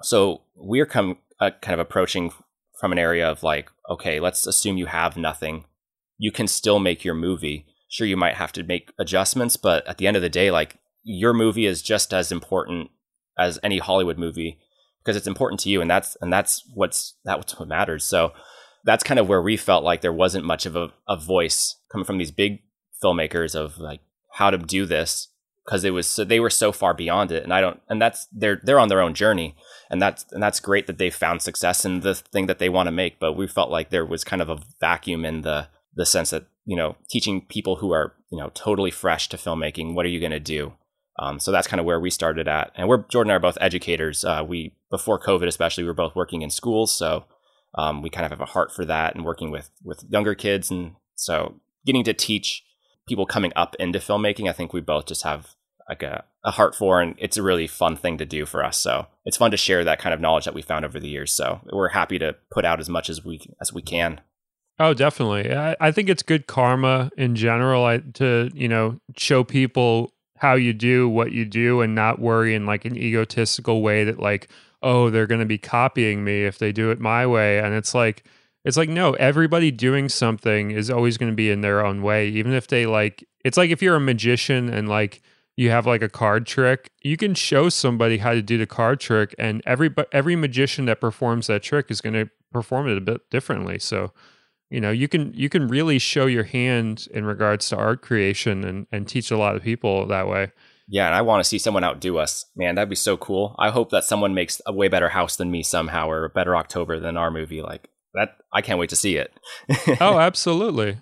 So 0.01 0.41
we're 0.55 0.85
come 0.85 1.17
uh, 1.39 1.51
kind 1.61 1.73
of 1.73 1.79
approaching 1.79 2.31
from 2.79 2.91
an 2.91 2.99
area 2.99 3.29
of 3.29 3.41
like, 3.41 3.71
okay, 3.89 4.19
let's 4.19 4.45
assume 4.45 4.77
you 4.77 4.85
have 4.85 5.17
nothing. 5.17 5.65
You 6.17 6.31
can 6.31 6.47
still 6.47 6.79
make 6.79 7.03
your 7.03 7.15
movie. 7.15 7.65
Sure, 7.89 8.07
you 8.07 8.17
might 8.17 8.35
have 8.35 8.51
to 8.53 8.63
make 8.63 8.91
adjustments, 8.99 9.57
but 9.57 9.87
at 9.87 9.97
the 9.97 10.07
end 10.07 10.17
of 10.17 10.21
the 10.21 10.29
day, 10.29 10.51
like 10.51 10.77
your 11.03 11.33
movie 11.33 11.65
is 11.65 11.81
just 11.81 12.13
as 12.13 12.31
important 12.31 12.89
as 13.37 13.59
any 13.63 13.77
Hollywood 13.77 14.17
movie 14.17 14.59
because 14.99 15.15
it's 15.15 15.27
important 15.27 15.59
to 15.61 15.69
you, 15.69 15.81
and 15.81 15.89
that's 15.89 16.17
and 16.21 16.31
that's 16.31 16.63
what's 16.73 17.13
that's 17.23 17.57
what 17.57 17.67
matters. 17.67 18.03
So 18.03 18.33
that's 18.83 19.03
kind 19.03 19.19
of 19.19 19.27
where 19.27 19.41
we 19.41 19.57
felt 19.57 19.83
like 19.83 20.01
there 20.01 20.13
wasn't 20.13 20.45
much 20.45 20.65
of 20.65 20.75
a, 20.75 20.91
a 21.07 21.17
voice 21.17 21.75
coming 21.91 22.05
from 22.05 22.17
these 22.17 22.31
big 22.31 22.61
filmmakers 23.03 23.55
of 23.55 23.77
like 23.77 24.01
how 24.33 24.49
to 24.49 24.57
do 24.57 24.85
this 24.85 25.29
because 25.65 25.83
it 25.83 25.91
was 25.91 26.07
so 26.07 26.23
they 26.23 26.39
were 26.39 26.49
so 26.49 26.71
far 26.71 26.93
beyond 26.93 27.31
it 27.31 27.43
and 27.43 27.53
i 27.53 27.61
don't 27.61 27.81
and 27.89 28.01
that's 28.01 28.27
they're 28.31 28.59
they're 28.63 28.79
on 28.79 28.87
their 28.87 29.01
own 29.01 29.13
journey 29.13 29.55
and 29.91 30.01
that's 30.01 30.25
and 30.31 30.41
that's 30.41 30.59
great 30.59 30.87
that 30.87 30.97
they 30.97 31.09
found 31.09 31.41
success 31.41 31.85
in 31.85 31.99
the 31.99 32.15
thing 32.15 32.47
that 32.47 32.59
they 32.59 32.69
want 32.69 32.87
to 32.87 32.91
make 32.91 33.19
but 33.19 33.33
we 33.33 33.45
felt 33.45 33.69
like 33.69 33.89
there 33.89 34.05
was 34.05 34.23
kind 34.23 34.41
of 34.41 34.49
a 34.49 34.59
vacuum 34.79 35.25
in 35.25 35.41
the 35.41 35.67
the 35.97 36.05
sense 36.05 36.29
that 36.29 36.45
you 36.65 36.75
know 36.75 36.95
teaching 37.09 37.41
people 37.41 37.77
who 37.77 37.91
are 37.91 38.13
you 38.31 38.37
know 38.37 38.49
totally 38.53 38.91
fresh 38.91 39.27
to 39.29 39.37
filmmaking 39.37 39.93
what 39.93 40.05
are 40.05 40.09
you 40.09 40.19
going 40.19 40.31
to 40.31 40.39
do 40.39 40.73
um, 41.19 41.39
so 41.39 41.51
that's 41.51 41.67
kind 41.67 41.79
of 41.79 41.85
where 41.85 41.99
we 41.99 42.09
started 42.09 42.47
at 42.47 42.71
and 42.75 42.87
we're 42.87 43.03
jordan 43.09 43.31
and 43.31 43.33
I 43.33 43.37
are 43.37 43.51
both 43.51 43.57
educators 43.59 44.23
uh, 44.23 44.43
we 44.47 44.73
before 44.89 45.19
covid 45.19 45.47
especially 45.47 45.83
we 45.83 45.89
were 45.89 45.93
both 45.93 46.15
working 46.15 46.41
in 46.41 46.49
schools 46.49 46.95
so 46.95 47.25
um, 47.75 48.01
we 48.01 48.09
kind 48.09 48.25
of 48.25 48.31
have 48.31 48.41
a 48.41 48.51
heart 48.51 48.73
for 48.73 48.85
that 48.85 49.15
and 49.15 49.25
working 49.25 49.51
with 49.51 49.69
with 49.83 50.03
younger 50.09 50.35
kids 50.35 50.71
and 50.71 50.95
so 51.15 51.59
getting 51.85 52.03
to 52.03 52.13
teach 52.13 52.63
people 53.07 53.25
coming 53.25 53.53
up 53.55 53.75
into 53.79 53.99
filmmaking, 53.99 54.49
I 54.49 54.53
think 54.53 54.73
we 54.73 54.81
both 54.81 55.07
just 55.07 55.23
have 55.23 55.55
like 55.89 56.03
a, 56.03 56.25
a 56.43 56.51
heart 56.51 56.75
for, 56.75 57.01
and 57.01 57.15
it's 57.17 57.37
a 57.37 57.43
really 57.43 57.65
fun 57.65 57.95
thing 57.95 58.17
to 58.17 58.25
do 58.25 58.45
for 58.45 58.63
us. 58.63 58.77
So 58.77 59.07
it's 59.25 59.37
fun 59.37 59.51
to 59.51 59.57
share 59.57 59.85
that 59.85 59.99
kind 59.99 60.13
of 60.13 60.19
knowledge 60.19 60.45
that 60.45 60.53
we 60.53 60.61
found 60.61 60.83
over 60.83 60.99
the 60.99 61.07
years. 61.07 61.31
So 61.31 61.61
we're 61.71 61.89
happy 61.89 62.19
to 62.19 62.35
put 62.51 62.65
out 62.65 62.81
as 62.81 62.89
much 62.89 63.09
as 63.09 63.23
we 63.23 63.39
as 63.61 63.73
we 63.73 63.81
can. 63.81 64.19
Oh, 64.79 64.93
definitely. 64.93 65.53
I, 65.53 65.75
I 65.79 65.91
think 65.91 66.09
it's 66.09 66.21
good 66.21 66.45
karma 66.47 67.09
in 67.17 67.35
general 67.35 67.85
I, 67.85 67.99
to 68.15 68.49
you 68.53 68.67
know 68.67 68.99
show 69.15 69.43
people 69.43 70.13
how 70.37 70.53
you 70.53 70.73
do 70.73 71.09
what 71.09 71.31
you 71.31 71.45
do 71.45 71.81
and 71.81 71.95
not 71.95 72.19
worry 72.19 72.53
in 72.53 72.65
like 72.67 72.85
an 72.85 72.95
egotistical 72.95 73.81
way 73.81 74.03
that 74.03 74.19
like 74.19 74.49
oh 74.83 75.09
they're 75.09 75.25
going 75.25 75.39
to 75.39 75.47
be 75.47 75.57
copying 75.57 76.23
me 76.23 76.45
if 76.45 76.59
they 76.59 76.71
do 76.71 76.91
it 76.91 76.99
my 76.99 77.25
way. 77.25 77.57
And 77.59 77.73
it's 77.73 77.95
like 77.95 78.25
it's 78.65 78.77
like 78.77 78.89
no 78.89 79.13
everybody 79.13 79.71
doing 79.71 80.09
something 80.09 80.71
is 80.71 80.91
always 80.91 81.17
going 81.17 81.31
to 81.31 81.35
be 81.35 81.49
in 81.49 81.61
their 81.61 81.83
own 81.83 82.03
way. 82.03 82.29
Even 82.29 82.53
if 82.53 82.67
they 82.67 82.85
like 82.85 83.23
it's 83.43 83.57
like 83.57 83.71
if 83.71 83.81
you're 83.81 83.95
a 83.95 83.99
magician 83.99 84.69
and 84.69 84.87
like 84.87 85.21
you 85.55 85.71
have 85.71 85.87
like 85.87 86.03
a 86.03 86.09
card 86.09 86.45
trick 86.45 86.91
you 87.01 87.17
can 87.17 87.33
show 87.33 87.67
somebody 87.67 88.19
how 88.19 88.31
to 88.31 88.43
do 88.43 88.59
the 88.59 88.67
card 88.67 88.99
trick 88.99 89.33
and 89.39 89.63
every 89.65 89.89
every 90.11 90.35
magician 90.35 90.85
that 90.85 91.01
performs 91.01 91.47
that 91.47 91.63
trick 91.63 91.89
is 91.89 91.99
going 91.99 92.13
to 92.13 92.29
perform 92.51 92.87
it 92.87 92.95
a 92.95 93.01
bit 93.01 93.27
differently. 93.31 93.79
So 93.79 94.11
you 94.69 94.81
know 94.81 94.91
you 94.91 95.07
can 95.07 95.33
you 95.33 95.49
can 95.49 95.67
really 95.67 95.99
show 95.99 96.25
your 96.25 96.43
hand 96.43 97.07
in 97.11 97.25
regards 97.25 97.69
to 97.69 97.77
art 97.77 98.01
creation 98.01 98.63
and 98.63 98.87
and 98.91 99.07
teach 99.07 99.31
a 99.31 99.37
lot 99.37 99.55
of 99.55 99.63
people 99.63 100.05
that 100.07 100.27
way. 100.27 100.51
Yeah 100.89 101.07
and 101.07 101.15
i 101.15 101.21
want 101.21 101.43
to 101.43 101.47
see 101.47 101.57
someone 101.57 101.83
outdo 101.83 102.17
us. 102.17 102.45
Man 102.55 102.75
that'd 102.75 102.89
be 102.89 102.95
so 102.95 103.17
cool. 103.17 103.55
I 103.59 103.69
hope 103.69 103.89
that 103.91 104.03
someone 104.03 104.33
makes 104.33 104.61
a 104.65 104.73
way 104.73 104.87
better 104.87 105.09
house 105.09 105.35
than 105.35 105.51
me 105.51 105.63
somehow 105.63 106.09
or 106.09 106.25
a 106.25 106.29
better 106.29 106.55
october 106.55 106.99
than 106.99 107.17
our 107.17 107.31
movie. 107.31 107.61
Like 107.61 107.89
that 108.13 108.37
i 108.53 108.61
can't 108.61 108.79
wait 108.79 108.89
to 108.89 108.95
see 108.95 109.17
it. 109.17 109.31
Oh 110.01 110.19
absolutely. 110.19 110.97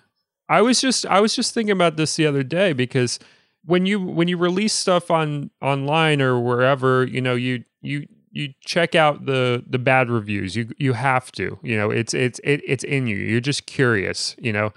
I 0.48 0.62
was 0.62 0.80
just 0.80 1.06
i 1.06 1.20
was 1.20 1.34
just 1.34 1.54
thinking 1.54 1.72
about 1.72 1.96
this 1.96 2.16
the 2.16 2.26
other 2.26 2.42
day 2.42 2.72
because 2.72 3.18
when 3.64 3.84
you 3.84 4.00
when 4.00 4.28
you 4.28 4.36
release 4.36 4.72
stuff 4.72 5.10
on 5.10 5.50
online 5.60 6.22
or 6.22 6.40
wherever 6.40 7.04
you 7.04 7.20
know 7.20 7.34
you 7.34 7.64
you 7.82 8.06
you 8.36 8.52
check 8.60 8.94
out 8.94 9.24
the 9.24 9.64
the 9.66 9.78
bad 9.78 10.10
reviews. 10.10 10.54
You 10.54 10.70
you 10.76 10.92
have 10.92 11.32
to. 11.32 11.58
You 11.62 11.76
know, 11.78 11.90
it's 11.90 12.12
it's 12.12 12.38
it, 12.44 12.60
it's 12.66 12.84
in 12.84 13.06
you. 13.06 13.16
You're 13.16 13.40
just 13.40 13.64
curious. 13.64 14.36
You 14.38 14.52
know, 14.52 14.74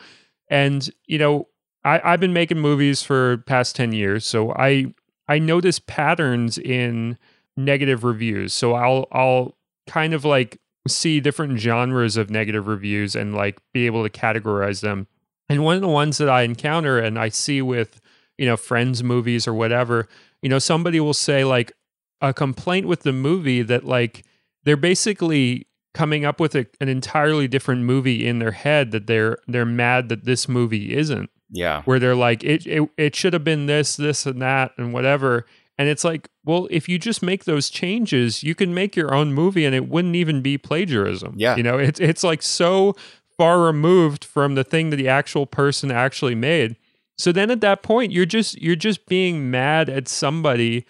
and 0.49 0.89
you 1.07 1.18
know, 1.18 1.49
I 1.84 1.99
I've 2.03 2.22
been 2.22 2.32
making 2.32 2.60
movies 2.60 3.03
for 3.03 3.39
past 3.39 3.76
ten 3.76 3.91
years, 3.91 4.26
so 4.26 4.53
I 4.53 4.93
I 5.28 5.39
notice 5.39 5.78
patterns 5.78 6.57
in 6.57 7.18
negative 7.57 8.05
reviews. 8.05 8.53
So 8.53 8.76
I'll 8.76 9.07
I'll 9.12 9.57
kind 9.88 10.14
of 10.14 10.24
like 10.24 10.57
see 10.88 11.20
different 11.20 11.60
genres 11.60 12.16
of 12.16 12.30
negative 12.30 12.66
reviews 12.66 13.14
and 13.14 13.36
like 13.36 13.60
be 13.74 13.86
able 13.88 14.07
to 14.07 14.10
categorize 14.10 14.80
them. 14.80 15.07
And 15.49 15.66
one 15.66 15.76
of 15.76 15.82
the 15.82 15.89
ones 15.89 16.18
that 16.20 16.30
I 16.30 16.43
encounter 16.43 16.97
and 16.97 17.20
I 17.20 17.28
see 17.28 17.62
with 17.62 17.99
you 18.38 18.45
know 18.45 18.55
friends 18.55 19.03
movies 19.03 19.49
or 19.49 19.53
whatever, 19.53 20.07
you 20.41 20.47
know, 20.47 20.60
somebody 20.60 21.01
will 21.01 21.14
say 21.14 21.43
like 21.43 21.74
a 22.22 22.34
complaint 22.34 22.88
with 22.88 23.04
the 23.04 23.14
movie 23.14 23.62
that 23.62 23.86
like 23.86 24.26
they're 24.64 24.78
basically 24.78 25.68
coming 25.94 26.26
up 26.26 26.40
with 26.40 26.56
a, 26.56 26.68
an 26.80 26.88
entirely 26.88 27.48
different 27.48 27.82
movie 27.82 28.28
in 28.28 28.40
their 28.40 28.52
head 28.52 28.92
that 28.92 29.08
they're 29.08 29.38
they're 29.48 29.66
mad 29.66 30.10
that 30.10 30.26
this 30.26 30.48
movie 30.48 30.96
isn't. 30.96 31.30
Yeah. 31.50 31.82
Where 31.84 32.00
they're 32.00 32.16
like 32.16 32.44
it 32.44 32.66
it, 32.68 32.90
it 32.98 33.16
should 33.16 33.34
have 33.34 33.44
been 33.44 33.66
this 33.66 33.96
this 33.96 34.26
and 34.26 34.42
that 34.42 34.72
and 34.78 34.94
whatever. 34.94 35.46
And 35.78 35.88
it's 35.88 36.04
like, 36.04 36.30
well, 36.44 36.68
if 36.70 36.90
you 36.90 37.00
just 37.00 37.24
make 37.24 37.46
those 37.46 37.70
changes, 37.70 38.44
you 38.44 38.54
can 38.54 38.74
make 38.74 38.98
your 38.98 39.14
own 39.14 39.34
movie 39.34 39.64
and 39.64 39.74
it 39.74 39.88
wouldn't 39.88 40.16
even 40.16 40.42
be 40.42 40.58
plagiarism. 40.58 41.36
Yeah. 41.38 41.56
You 41.56 41.64
know, 41.64 41.78
it's 41.78 42.00
it's 42.00 42.24
like 42.24 42.42
so 42.42 42.96
far 43.38 43.62
removed 43.62 44.26
from 44.26 44.56
the 44.56 44.66
thing 44.66 44.90
that 44.90 44.98
the 44.98 45.08
actual 45.08 45.46
person 45.46 45.90
actually 45.90 46.36
made. 46.36 46.76
So 47.18 47.32
then 47.32 47.50
at 47.50 47.62
that 47.62 47.84
point, 47.84 48.12
you're 48.12 48.26
just 48.26 48.62
you're 48.62 48.76
just 48.76 49.06
being 49.08 49.50
mad 49.50 49.90
at 49.90 50.08
somebody 50.08 50.86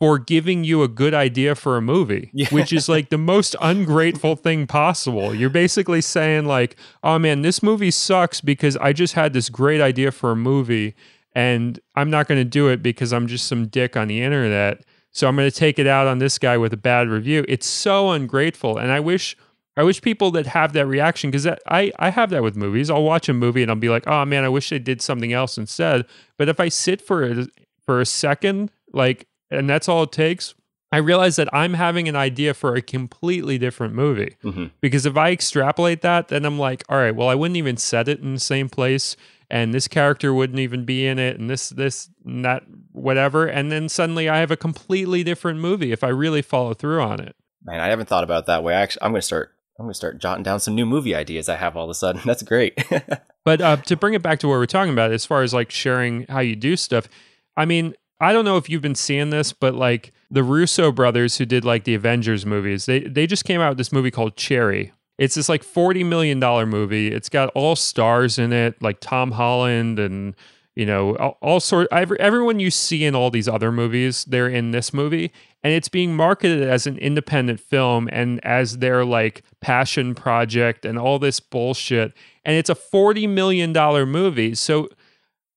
for 0.00 0.18
giving 0.18 0.64
you 0.64 0.82
a 0.82 0.88
good 0.88 1.14
idea 1.14 1.54
for 1.54 1.76
a 1.76 1.80
movie, 1.80 2.30
yeah. 2.34 2.48
which 2.50 2.72
is 2.72 2.88
like 2.88 3.10
the 3.10 3.18
most 3.18 3.54
ungrateful 3.62 4.36
thing 4.36 4.66
possible. 4.66 5.34
You're 5.34 5.50
basically 5.50 6.00
saying 6.00 6.46
like, 6.46 6.76
"Oh 7.02 7.18
man, 7.18 7.42
this 7.42 7.62
movie 7.62 7.90
sucks 7.90 8.40
because 8.40 8.76
I 8.78 8.92
just 8.92 9.14
had 9.14 9.32
this 9.32 9.48
great 9.48 9.80
idea 9.80 10.10
for 10.10 10.32
a 10.32 10.36
movie 10.36 10.94
and 11.34 11.80
I'm 11.96 12.10
not 12.10 12.28
going 12.28 12.40
to 12.40 12.44
do 12.44 12.68
it 12.68 12.82
because 12.82 13.12
I'm 13.12 13.26
just 13.26 13.46
some 13.46 13.66
dick 13.66 13.96
on 13.96 14.08
the 14.08 14.22
internet. 14.22 14.84
So 15.10 15.28
I'm 15.28 15.36
going 15.36 15.50
to 15.50 15.56
take 15.56 15.78
it 15.78 15.86
out 15.86 16.06
on 16.06 16.18
this 16.18 16.38
guy 16.38 16.56
with 16.58 16.72
a 16.72 16.78
bad 16.78 17.08
review." 17.08 17.44
It's 17.48 17.66
so 17.66 18.10
ungrateful, 18.10 18.78
and 18.78 18.90
I 18.90 19.00
wish 19.00 19.36
I 19.76 19.82
wish 19.82 20.00
people 20.02 20.30
that 20.32 20.46
have 20.46 20.72
that 20.72 20.86
reaction 20.86 21.30
because 21.30 21.46
I 21.46 21.92
I 21.98 22.10
have 22.10 22.30
that 22.30 22.42
with 22.42 22.56
movies. 22.56 22.90
I'll 22.90 23.02
watch 23.02 23.28
a 23.28 23.32
movie 23.32 23.62
and 23.62 23.70
I'll 23.70 23.76
be 23.76 23.88
like, 23.88 24.06
"Oh 24.06 24.24
man, 24.24 24.44
I 24.44 24.48
wish 24.48 24.70
they 24.70 24.78
did 24.78 25.00
something 25.00 25.32
else 25.32 25.56
instead." 25.58 26.04
But 26.36 26.48
if 26.48 26.60
I 26.60 26.68
sit 26.68 27.00
for 27.00 27.24
a, 27.24 27.46
for 27.84 28.00
a 28.00 28.06
second, 28.06 28.70
like 28.92 29.26
and 29.50 29.68
that's 29.68 29.88
all 29.88 30.04
it 30.04 30.12
takes. 30.12 30.54
I 30.94 30.98
realize 30.98 31.34
that 31.36 31.52
I'm 31.52 31.74
having 31.74 32.08
an 32.08 32.14
idea 32.14 32.54
for 32.54 32.76
a 32.76 32.80
completely 32.80 33.58
different 33.58 33.94
movie. 33.94 34.36
Mm-hmm. 34.44 34.66
Because 34.80 35.06
if 35.06 35.16
I 35.16 35.32
extrapolate 35.32 36.02
that, 36.02 36.28
then 36.28 36.44
I'm 36.44 36.56
like, 36.56 36.84
all 36.88 36.98
right, 36.98 37.14
well, 37.14 37.28
I 37.28 37.34
wouldn't 37.34 37.56
even 37.56 37.76
set 37.76 38.06
it 38.06 38.20
in 38.20 38.34
the 38.34 38.40
same 38.40 38.68
place, 38.68 39.16
and 39.50 39.74
this 39.74 39.88
character 39.88 40.32
wouldn't 40.32 40.60
even 40.60 40.84
be 40.84 41.04
in 41.04 41.18
it, 41.18 41.36
and 41.36 41.50
this, 41.50 41.70
this, 41.70 42.10
and 42.24 42.44
that, 42.44 42.62
whatever. 42.92 43.46
And 43.46 43.72
then 43.72 43.88
suddenly 43.88 44.28
I 44.28 44.38
have 44.38 44.52
a 44.52 44.56
completely 44.56 45.24
different 45.24 45.58
movie 45.58 45.90
if 45.90 46.04
I 46.04 46.08
really 46.08 46.42
follow 46.42 46.74
through 46.74 47.02
on 47.02 47.18
it. 47.18 47.34
Man, 47.64 47.80
I 47.80 47.88
haven't 47.88 48.08
thought 48.08 48.22
about 48.22 48.46
that 48.46 48.62
way. 48.62 48.74
Actually, 48.74 49.02
I'm 49.02 49.10
going 49.10 49.20
to 49.20 49.26
start. 49.26 49.50
I'm 49.80 49.86
going 49.86 49.94
to 49.94 49.96
start 49.96 50.20
jotting 50.20 50.44
down 50.44 50.60
some 50.60 50.76
new 50.76 50.86
movie 50.86 51.16
ideas 51.16 51.48
I 51.48 51.56
have 51.56 51.76
all 51.76 51.82
of 51.82 51.90
a 51.90 51.94
sudden. 51.94 52.22
That's 52.24 52.44
great. 52.44 52.78
but 53.44 53.60
uh, 53.60 53.76
to 53.78 53.96
bring 53.96 54.14
it 54.14 54.22
back 54.22 54.38
to 54.40 54.48
what 54.48 54.54
we're 54.54 54.66
talking 54.66 54.92
about, 54.92 55.10
as 55.10 55.26
far 55.26 55.42
as 55.42 55.52
like 55.52 55.72
sharing 55.72 56.26
how 56.28 56.38
you 56.38 56.54
do 56.54 56.76
stuff, 56.76 57.08
I 57.56 57.64
mean, 57.64 57.94
I 58.24 58.32
don't 58.32 58.46
know 58.46 58.56
if 58.56 58.70
you've 58.70 58.80
been 58.80 58.94
seeing 58.94 59.28
this, 59.28 59.52
but 59.52 59.74
like 59.74 60.14
the 60.30 60.42
Russo 60.42 60.90
brothers 60.90 61.36
who 61.36 61.44
did 61.44 61.62
like 61.62 61.84
the 61.84 61.94
Avengers 61.94 62.46
movies, 62.46 62.86
they 62.86 63.00
they 63.00 63.26
just 63.26 63.44
came 63.44 63.60
out 63.60 63.70
with 63.70 63.78
this 63.78 63.92
movie 63.92 64.10
called 64.10 64.34
Cherry. 64.34 64.92
It's 65.18 65.34
this 65.34 65.50
like 65.50 65.62
forty 65.62 66.02
million 66.02 66.40
dollar 66.40 66.64
movie. 66.64 67.08
It's 67.08 67.28
got 67.28 67.50
all 67.50 67.76
stars 67.76 68.38
in 68.38 68.50
it, 68.50 68.80
like 68.80 68.98
Tom 69.00 69.32
Holland 69.32 69.98
and 69.98 70.34
you 70.74 70.86
know 70.86 71.16
all, 71.16 71.36
all 71.42 71.60
sort. 71.60 71.86
Every, 71.92 72.18
everyone 72.18 72.60
you 72.60 72.70
see 72.70 73.04
in 73.04 73.14
all 73.14 73.30
these 73.30 73.46
other 73.46 73.70
movies, 73.70 74.24
they're 74.24 74.48
in 74.48 74.70
this 74.70 74.94
movie, 74.94 75.30
and 75.62 75.74
it's 75.74 75.90
being 75.90 76.16
marketed 76.16 76.62
as 76.62 76.86
an 76.86 76.96
independent 76.96 77.60
film 77.60 78.08
and 78.10 78.42
as 78.42 78.78
their 78.78 79.04
like 79.04 79.42
passion 79.60 80.14
project 80.14 80.86
and 80.86 80.98
all 80.98 81.18
this 81.18 81.40
bullshit. 81.40 82.14
And 82.42 82.56
it's 82.56 82.70
a 82.70 82.74
forty 82.74 83.26
million 83.26 83.74
dollar 83.74 84.06
movie, 84.06 84.54
so 84.54 84.88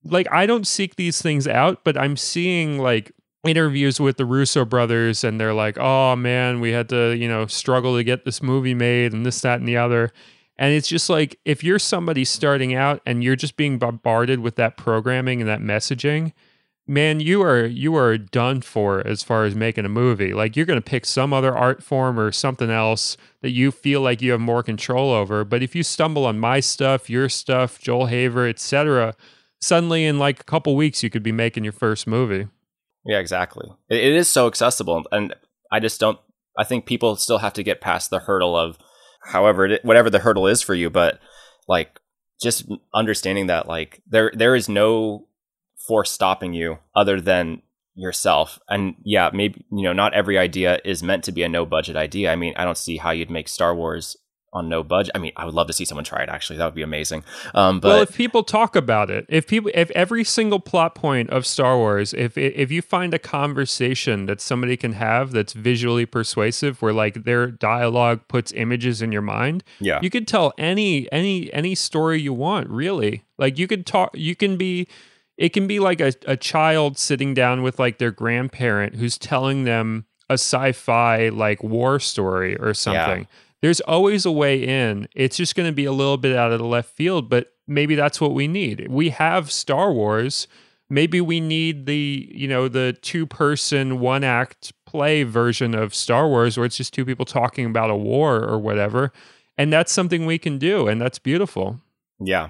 like 0.10 0.28
I 0.32 0.45
don't 0.45 0.68
seek 0.68 0.95
these 0.95 1.22
things 1.22 1.47
out, 1.47 1.84
but 1.84 1.97
I'm 1.97 2.18
seeing 2.18 2.80
like 2.80 3.12
interviews 3.45 3.99
with 3.99 4.18
the 4.18 4.26
Russo 4.26 4.66
brothers 4.66 5.24
and 5.24 5.39
they're 5.39 5.53
like, 5.53 5.78
"Oh 5.78 6.16
man, 6.16 6.60
we 6.60 6.72
had 6.72 6.89
to, 6.89 7.16
you 7.16 7.28
know, 7.28 7.45
struggle 7.47 7.95
to 7.95 8.03
get 8.03 8.26
this 8.26 8.41
movie 8.41 8.74
made 8.74 9.14
and 9.14 9.26
this 9.26 9.41
that 9.41 9.60
and 9.60 9.68
the 9.68 9.78
other." 9.78 10.12
And 10.58 10.74
it's 10.74 10.88
just 10.88 11.10
like 11.10 11.39
if 11.45 11.64
you're 11.64 11.80
somebody 11.80 12.26
starting 12.26 12.74
out 12.74 13.01
and 13.05 13.24
you're 13.24 13.36
just 13.36 13.58
being 13.58 13.78
bombarded 13.78 14.39
with 14.39 14.55
that 14.55 14.76
programming 14.78 15.41
and 15.41 15.49
that 15.49 15.62
messaging, 15.62 16.34
man, 16.88 17.20
you 17.20 17.43
are 17.43 17.66
you 17.66 17.95
are 17.95 18.18
done 18.18 18.62
for 18.62 19.05
as 19.05 19.22
far 19.22 19.43
as 19.43 19.55
making 19.55 19.86
a 19.86 19.89
movie. 19.89 20.34
Like 20.34 20.55
you're 20.55 20.66
going 20.66 20.82
to 20.82 20.89
pick 20.89 21.05
some 21.05 21.34
other 21.34 21.55
art 21.55 21.84
form 21.84 22.20
or 22.20 22.32
something 22.32 22.72
else 22.72 23.18
that 23.41 23.51
you 23.51 23.72
feel 23.72 24.01
like 24.01 24.22
you 24.22 24.32
have 24.32 24.39
more 24.39 24.64
control 24.64 25.12
over. 25.12 25.43
But 25.43 25.62
if 25.62 25.76
you 25.76 25.84
stumble 25.84 26.26
on 26.26 26.39
my 26.39 26.60
stuff, 26.60 27.10
your 27.10 27.30
stuff, 27.30 27.80
Joel 27.80 28.08
Haver, 28.08 28.47
etc., 28.47 29.16
suddenly 29.62 30.05
in 30.05 30.20
like 30.20 30.39
a 30.39 30.43
couple 30.43 30.76
weeks 30.76 31.03
you 31.03 31.10
could 31.10 31.24
be 31.24 31.32
making 31.32 31.64
your 31.64 31.74
first 31.74 32.08
movie. 32.08 32.47
Yeah, 33.05 33.20
exactly. 33.20 33.70
it, 33.89 33.97
it 33.97 34.14
is 34.14 34.28
so 34.28 34.47
accessible, 34.47 35.05
and 35.12 35.34
I 35.72 35.80
just 35.80 35.99
don't. 35.99 36.20
I 36.58 36.64
think 36.64 36.86
people 36.86 37.16
still 37.16 37.38
have 37.38 37.53
to 37.53 37.64
get 37.64 37.82
past 37.82 38.10
the 38.10 38.20
hurdle 38.20 38.58
of, 38.58 38.78
however, 39.24 39.66
it, 39.68 39.86
whatever 39.86 40.10
the 40.10 40.20
hurdle 40.20 40.47
is 40.47 40.62
for 40.62 40.74
you. 40.74 40.89
But 40.89 41.20
like, 41.68 41.99
just 42.41 42.66
understanding 42.93 43.47
that 43.47 43.68
like 43.68 44.01
there 44.08 44.32
there 44.34 44.55
is 44.55 44.68
no 44.68 45.28
force 45.88 46.12
stopping 46.12 46.53
you 46.53 46.80
other 46.95 47.22
than 47.22 47.62
yourself. 47.95 48.60
And 48.70 48.95
yeah, 49.03 49.30
maybe 49.34 49.66
you 49.72 49.84
know 49.84 49.93
not 49.93 50.14
every 50.14 50.38
idea 50.38 50.80
is 50.84 51.01
meant 51.01 51.24
to 51.26 51.32
be 51.32 51.43
a 51.43 51.49
no 51.49 51.66
budget 51.66 51.95
idea. 51.95 52.32
I 52.32 52.36
mean, 52.36 52.53
I 52.55 52.66
don't 52.66 52.78
see 52.78 52.97
how 52.97 53.12
you'd 53.12 53.32
make 53.32 53.47
Star 53.47 53.74
Wars 53.76 54.18
on 54.54 54.70
no 54.70 54.84
budget. 54.84 55.12
I 55.14 55.20
mean, 55.20 55.34
I 55.36 55.45
would 55.45 55.54
love 55.54 55.68
to 55.68 55.74
see 55.74 55.86
someone 55.86 56.06
try 56.06 56.24
it. 56.24 56.30
Actually, 56.30 56.58
that 56.58 56.66
would 56.66 56.76
be 56.76 56.82
amazing. 56.82 57.24
Um, 57.54 57.80
but 57.80 57.88
well, 57.88 58.02
if 58.02 58.16
people 58.16 58.43
talk 58.43 58.76
about 58.76 59.10
it, 59.10 59.26
if 59.30 59.48
people, 59.48 59.72
if 59.74 59.91
every 59.91 60.24
single 60.24 60.60
plot 60.60 60.95
point 60.95 61.30
of 61.30 61.45
Star 61.45 61.78
Wars, 61.78 62.14
if 62.14 62.38
if 62.38 62.72
you 62.72 62.82
find 62.82 63.14
a 63.14 63.20
conversation 63.20 64.26
that 64.26 64.41
somebody 64.41 64.78
can 64.78 64.93
have 64.93 65.32
that's 65.32 65.54
visually 65.54 66.06
persuasive, 66.06 66.82
where 66.82 66.93
like 66.93 67.24
their 67.24 67.48
dialogue 67.48 68.22
puts 68.28 68.52
images 68.54 69.02
in 69.02 69.12
your 69.12 69.22
mind, 69.22 69.64
yeah, 69.80 70.00
you 70.02 70.10
could 70.10 70.28
tell 70.28 70.54
any 70.58 71.12
any 71.12 71.52
any 71.54 71.76
story 71.76 72.22
you 72.22 72.34
want. 72.34 72.70
Really, 72.70 73.24
like 73.38 73.58
you 73.58 73.68
could 73.68 73.86
talk. 73.86 74.12
You 74.14 74.36
can 74.36 74.58
be. 74.58 74.88
It 75.38 75.50
can 75.54 75.68
be 75.68 75.80
like 75.80 76.02
a, 76.02 76.14
a 76.26 76.36
child 76.36 76.98
sitting 76.98 77.36
down 77.36 77.62
with 77.62 77.78
like 77.78 78.00
their 78.00 78.10
grandparent 78.10 78.95
who's 78.95 79.20
telling 79.20 79.66
them 79.66 80.08
a 80.32 80.34
sci-fi 80.34 81.30
like 81.30 81.62
war 81.62 82.00
story 82.00 82.58
or 82.58 82.74
something. 82.74 83.20
Yeah 83.20 83.38
there's 83.62 83.82
always 83.82 84.26
a 84.26 84.32
way 84.32 84.64
in. 84.64 85.08
It's 85.16 85.38
just 85.38 85.55
going 85.55 85.68
to 85.70 85.76
be 85.76 85.86
a 85.86 85.91
little 85.91 86.18
bit 86.18 86.36
out 86.36 86.51
of 86.51 86.60
the 86.60 86.66
left 86.66 86.91
field, 86.91 87.30
but 87.30 87.53
maybe 87.68 87.95
that's 87.95 88.22
what 88.22 88.34
we 88.34 88.47
need. 88.47 88.88
We 88.89 89.10
have 89.10 89.51
Star 89.51 89.91
Wars. 89.91 90.47
maybe 90.89 91.20
we 91.22 91.39
need 91.39 91.86
the 91.86 92.30
you 92.34 92.47
know 92.47 92.68
the 92.68 92.97
two 93.01 93.26
person 93.26 93.99
one 93.99 94.24
act 94.24 94.74
play 94.86 95.24
version 95.24 95.76
of 95.76 95.93
Star 95.93 96.28
Wars 96.28 96.58
where 96.58 96.66
it's 96.66 96.78
just 96.78 96.93
two 96.93 97.05
people 97.05 97.26
talking 97.26 97.66
about 97.66 97.89
a 97.89 97.95
war 97.95 98.43
or 98.43 98.58
whatever. 98.58 99.12
And 99.58 99.74
that's 99.74 99.91
something 99.91 100.26
we 100.26 100.38
can 100.38 100.58
do 100.58 100.88
and 100.88 101.01
that's 101.01 101.20
beautiful. 101.20 101.82
Yeah. 102.20 102.49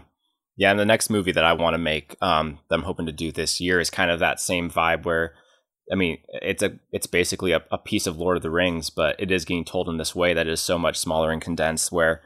Yeah, 0.59 0.71
and 0.71 0.79
the 0.79 0.85
next 0.85 1.11
movie 1.11 1.31
that 1.33 1.43
I 1.43 1.53
want 1.53 1.75
to 1.75 1.77
make, 1.77 2.15
um, 2.19 2.57
that 2.67 2.75
I'm 2.75 2.83
hoping 2.83 3.05
to 3.05 3.11
do 3.11 3.31
this 3.31 3.61
year, 3.61 3.79
is 3.79 3.91
kind 3.91 4.09
of 4.09 4.19
that 4.21 4.39
same 4.39 4.71
vibe 4.71 5.05
where, 5.05 5.35
I 5.91 5.95
mean, 5.95 6.19
it's 6.27 6.61
a 6.63 6.77
it's 6.91 7.07
basically 7.07 7.51
a, 7.51 7.63
a 7.71 7.77
piece 7.77 8.07
of 8.07 8.17
Lord 8.17 8.37
of 8.37 8.43
the 8.43 8.49
Rings, 8.49 8.89
but 8.89 9.15
it 9.19 9.31
is 9.31 9.45
getting 9.45 9.65
told 9.65 9.87
in 9.87 9.97
this 9.97 10.15
way 10.15 10.33
that 10.33 10.47
is 10.47 10.59
so 10.59 10.77
much 10.77 10.97
smaller 10.97 11.31
and 11.31 11.41
condensed. 11.41 11.91
Where, 11.91 12.21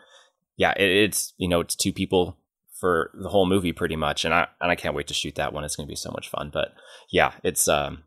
yeah, 0.57 0.73
it, 0.77 0.89
it's 0.89 1.33
you 1.37 1.47
know 1.47 1.59
it's 1.59 1.75
two 1.75 1.93
people 1.93 2.37
for 2.79 3.11
the 3.13 3.29
whole 3.29 3.45
movie 3.45 3.71
pretty 3.71 3.95
much, 3.95 4.25
and 4.25 4.33
I 4.33 4.47
and 4.59 4.71
I 4.71 4.75
can't 4.75 4.95
wait 4.95 5.07
to 5.07 5.13
shoot 5.13 5.35
that 5.35 5.53
one. 5.53 5.63
It's 5.63 5.75
going 5.75 5.87
to 5.87 5.91
be 5.91 5.95
so 5.95 6.11
much 6.11 6.29
fun. 6.29 6.49
But 6.51 6.73
yeah, 7.11 7.33
it's 7.43 7.67
um, 7.67 8.03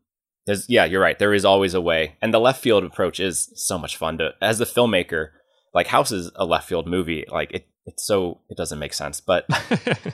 there's 0.46 0.68
yeah, 0.68 0.84
you're 0.84 1.00
right. 1.00 1.18
There 1.18 1.34
is 1.34 1.44
always 1.44 1.74
a 1.74 1.80
way, 1.80 2.16
and 2.20 2.34
the 2.34 2.40
left 2.40 2.60
field 2.60 2.84
approach 2.84 3.20
is 3.20 3.50
so 3.54 3.78
much 3.78 3.96
fun 3.96 4.18
to 4.18 4.34
as 4.40 4.60
a 4.60 4.66
filmmaker. 4.66 5.30
Like 5.72 5.88
House 5.88 6.12
is 6.12 6.30
a 6.36 6.44
left 6.44 6.68
field 6.68 6.86
movie. 6.86 7.24
Like 7.30 7.52
it 7.52 7.66
it's 7.86 8.04
so 8.04 8.40
it 8.48 8.56
doesn't 8.56 8.78
make 8.78 8.94
sense 8.94 9.20
but 9.20 9.46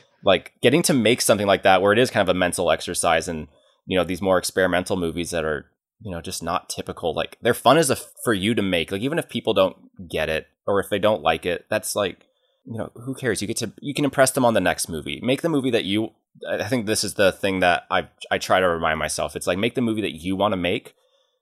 like 0.25 0.53
getting 0.61 0.83
to 0.83 0.93
make 0.93 1.21
something 1.21 1.47
like 1.47 1.63
that 1.63 1.81
where 1.81 1.93
it 1.93 1.99
is 1.99 2.11
kind 2.11 2.29
of 2.29 2.35
a 2.35 2.39
mental 2.39 2.71
exercise 2.71 3.29
and 3.29 3.49
you 3.87 3.99
know 3.99 4.05
these 4.05 4.23
more 4.23 4.39
experimental 4.39 4.97
movies 4.97 5.31
that 5.31 5.45
are 5.45 5.67
you 6.01 6.11
know 6.11 6.21
just 6.21 6.43
not 6.43 6.69
typical 6.69 7.15
like 7.15 7.37
they're 7.43 7.55
fun 7.55 7.77
as 7.77 7.91
a 7.91 7.97
for 8.25 8.33
you 8.33 8.55
to 8.55 8.63
make 8.63 8.91
like 8.91 9.03
even 9.03 9.19
if 9.19 9.29
people 9.29 9.53
don't 9.53 9.77
get 10.09 10.29
it 10.29 10.47
or 10.67 10.81
if 10.81 10.89
they 10.91 10.99
don't 10.99 11.23
like 11.23 11.45
it 11.45 11.67
that's 11.69 11.95
like 11.95 12.27
you 12.67 12.79
know 12.79 12.93
who 12.95 13.15
cares? 13.15 13.41
You 13.41 13.49
get 13.49 13.57
to 13.59 13.73
you 13.81 13.95
can 13.95 14.05
impress 14.05 14.31
them 14.31 14.45
on 14.45 14.55
the 14.55 14.61
next 14.61 14.89
movie. 14.89 15.19
Make 15.23 15.43
the 15.43 15.49
movie 15.49 15.71
that 15.71 15.85
you 15.85 16.11
i 16.49 16.69
think 16.69 16.87
this 16.87 17.03
is 17.03 17.15
the 17.15 17.33
thing 17.33 17.59
that 17.59 17.83
i 17.91 18.07
i 18.31 18.39
try 18.39 18.61
to 18.61 18.69
remind 18.69 18.99
myself. 18.99 19.35
It's 19.35 19.47
like 19.47 19.59
make 19.59 19.75
the 19.75 19.81
movie 19.81 20.03
that 20.03 20.21
you 20.23 20.37
want 20.37 20.53
to 20.53 20.57
make 20.57 20.95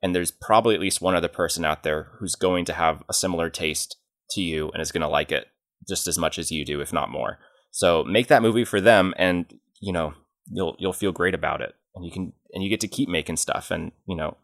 and 0.03 0.15
there's 0.15 0.31
probably 0.31 0.75
at 0.75 0.81
least 0.81 1.03
one 1.03 1.15
other 1.15 1.29
person 1.29 1.65
out 1.65 1.83
there 1.83 2.13
who's 2.19 2.35
going 2.35 2.65
to 2.67 2.73
have 2.73 3.03
a 3.09 3.15
similar 3.15 3.51
taste 3.51 3.97
to 4.31 4.41
you 4.41 4.71
and 4.71 4.81
is 4.81 4.93
going 4.93 5.03
to 5.03 5.09
like 5.09 5.33
it 5.33 5.49
just 5.89 6.07
as 6.07 6.19
much 6.19 6.39
as 6.39 6.51
you 6.51 6.65
do, 6.65 6.81
if 6.81 6.93
not 6.93 7.11
more. 7.11 7.39
So 7.71 8.05
make 8.05 8.29
that 8.29 8.43
movie 8.43 8.65
for 8.65 8.81
them, 8.81 9.15
and 9.17 9.47
you 9.81 9.93
know 9.93 10.15
you'll 10.47 10.77
you'll 10.79 10.93
feel 10.93 11.13
great 11.13 11.35
about 11.35 11.61
it, 11.61 11.75
and 11.95 12.05
you 12.05 12.11
can 12.11 12.33
and 12.53 12.63
you 12.63 12.71
get 12.71 12.81
to 12.81 12.89
keep 12.89 13.09
making 13.09 13.37
stuff, 13.37 13.71
and 13.71 13.93
you 14.07 14.17
know 14.17 14.37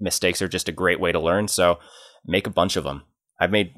mistakes 0.00 0.40
are 0.40 0.48
just 0.48 0.68
a 0.68 0.72
great 0.72 1.00
way 1.00 1.12
to 1.12 1.20
learn. 1.20 1.48
So 1.48 1.78
make 2.24 2.46
a 2.46 2.50
bunch 2.50 2.76
of 2.76 2.84
them. 2.84 3.02
I've 3.40 3.50
made 3.50 3.74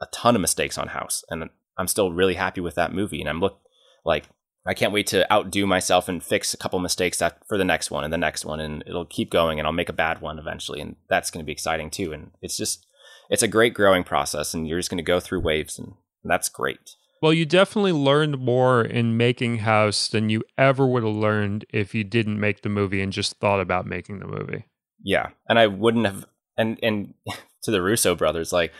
a 0.00 0.06
ton 0.12 0.34
of 0.34 0.40
mistakes 0.40 0.78
on 0.78 0.88
House, 0.88 1.24
and 1.30 1.48
I'm 1.78 1.88
still 1.88 2.12
really 2.12 2.34
happy 2.34 2.60
with 2.60 2.74
that 2.74 2.92
movie, 2.92 3.20
and 3.20 3.28
I'm 3.28 3.40
look 3.40 3.60
like 4.04 4.28
I 4.66 4.74
can't 4.74 4.92
wait 4.92 5.08
to 5.08 5.30
outdo 5.32 5.66
myself 5.66 6.08
and 6.08 6.22
fix 6.22 6.54
a 6.54 6.56
couple 6.56 6.78
mistakes 6.78 7.20
for 7.48 7.58
the 7.58 7.64
next 7.64 7.90
one 7.90 8.04
and 8.04 8.12
the 8.12 8.18
next 8.18 8.44
one, 8.44 8.60
and 8.60 8.84
it'll 8.86 9.06
keep 9.06 9.30
going, 9.30 9.58
and 9.58 9.66
I'll 9.66 9.72
make 9.72 9.88
a 9.88 9.94
bad 9.94 10.20
one 10.20 10.38
eventually, 10.38 10.80
and 10.80 10.96
that's 11.08 11.30
going 11.30 11.42
to 11.42 11.46
be 11.46 11.52
exciting 11.52 11.90
too. 11.90 12.12
And 12.12 12.30
it's 12.40 12.56
just 12.56 12.86
it's 13.28 13.42
a 13.42 13.48
great 13.48 13.74
growing 13.74 14.04
process, 14.04 14.54
and 14.54 14.68
you're 14.68 14.78
just 14.78 14.90
going 14.90 14.98
to 14.98 15.02
go 15.02 15.18
through 15.18 15.40
waves, 15.40 15.78
and 15.78 15.94
that's 16.24 16.48
great. 16.48 16.96
Well, 17.22 17.32
you 17.32 17.46
definitely 17.46 17.92
learned 17.92 18.40
more 18.40 18.82
in 18.82 19.16
making 19.16 19.58
House 19.58 20.08
than 20.08 20.28
you 20.28 20.42
ever 20.58 20.84
would 20.84 21.04
have 21.04 21.14
learned 21.14 21.64
if 21.72 21.94
you 21.94 22.02
didn't 22.02 22.40
make 22.40 22.62
the 22.62 22.68
movie 22.68 23.00
and 23.00 23.12
just 23.12 23.36
thought 23.36 23.60
about 23.60 23.86
making 23.86 24.18
the 24.18 24.26
movie. 24.26 24.64
Yeah, 25.00 25.28
and 25.48 25.56
I 25.56 25.68
wouldn't 25.68 26.04
have. 26.04 26.26
And 26.58 26.80
and 26.82 27.14
to 27.62 27.70
the 27.70 27.80
Russo 27.80 28.16
brothers, 28.16 28.52
like, 28.52 28.72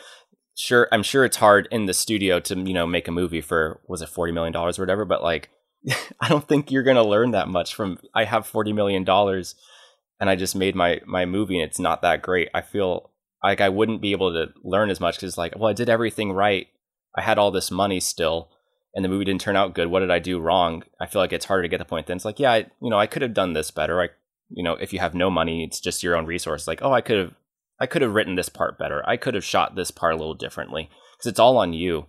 sure, 0.57 0.88
I'm 0.90 1.05
sure 1.05 1.24
it's 1.24 1.36
hard 1.36 1.68
in 1.70 1.86
the 1.86 1.95
studio 1.95 2.40
to 2.40 2.57
you 2.59 2.74
know 2.74 2.84
make 2.84 3.07
a 3.07 3.12
movie 3.12 3.40
for 3.40 3.80
was 3.86 4.03
it 4.03 4.09
forty 4.09 4.32
million 4.32 4.53
dollars 4.53 4.76
or 4.76 4.82
whatever, 4.82 5.05
but 5.05 5.22
like, 5.22 5.49
I 6.20 6.28
don't 6.28 6.47
think 6.49 6.72
you're 6.72 6.82
gonna 6.82 7.05
learn 7.05 7.30
that 7.30 7.47
much 7.47 7.76
from. 7.76 7.99
I 8.12 8.24
have 8.24 8.45
forty 8.45 8.72
million 8.72 9.05
dollars, 9.05 9.55
and 10.18 10.28
I 10.28 10.34
just 10.34 10.57
made 10.57 10.74
my 10.74 11.01
my 11.07 11.26
movie, 11.26 11.61
and 11.61 11.68
it's 11.70 11.78
not 11.78 12.03
that 12.03 12.22
great. 12.22 12.49
I 12.53 12.62
feel 12.62 13.12
like 13.40 13.61
I 13.61 13.68
wouldn't 13.68 14.03
be 14.03 14.11
able 14.11 14.32
to 14.32 14.53
learn 14.64 14.90
as 14.90 14.99
much 14.99 15.14
because 15.16 15.38
like, 15.38 15.55
well, 15.57 15.70
I 15.70 15.74
did 15.74 15.88
everything 15.88 16.32
right 16.32 16.66
I 17.16 17.22
had 17.22 17.38
all 17.38 17.50
this 17.50 17.70
money 17.70 18.00
still 18.00 18.50
and 18.94 19.04
the 19.04 19.08
movie 19.08 19.24
didn't 19.24 19.40
turn 19.40 19.56
out 19.56 19.74
good. 19.74 19.88
What 19.88 20.00
did 20.00 20.10
I 20.10 20.18
do 20.18 20.38
wrong? 20.38 20.82
I 21.00 21.06
feel 21.06 21.22
like 21.22 21.32
it's 21.32 21.46
harder 21.46 21.62
to 21.62 21.68
get 21.68 21.78
the 21.78 21.84
point. 21.84 22.06
Then 22.06 22.16
it's 22.16 22.24
like, 22.24 22.38
yeah, 22.38 22.52
I, 22.52 22.66
you 22.80 22.90
know, 22.90 22.98
I 22.98 23.06
could 23.06 23.22
have 23.22 23.34
done 23.34 23.54
this 23.54 23.70
better. 23.70 24.00
I, 24.02 24.08
you 24.50 24.62
know, 24.62 24.74
if 24.74 24.92
you 24.92 24.98
have 24.98 25.14
no 25.14 25.30
money, 25.30 25.64
it's 25.64 25.80
just 25.80 26.02
your 26.02 26.14
own 26.14 26.26
resource. 26.26 26.66
Like, 26.68 26.82
oh, 26.82 26.92
I 26.92 27.00
could 27.00 27.18
have, 27.18 27.34
I 27.80 27.86
could 27.86 28.02
have 28.02 28.14
written 28.14 28.34
this 28.34 28.50
part 28.50 28.78
better. 28.78 29.02
I 29.08 29.16
could 29.16 29.34
have 29.34 29.44
shot 29.44 29.76
this 29.76 29.90
part 29.90 30.14
a 30.14 30.16
little 30.18 30.34
differently 30.34 30.90
because 31.16 31.30
it's 31.30 31.40
all 31.40 31.56
on 31.56 31.72
you. 31.72 32.06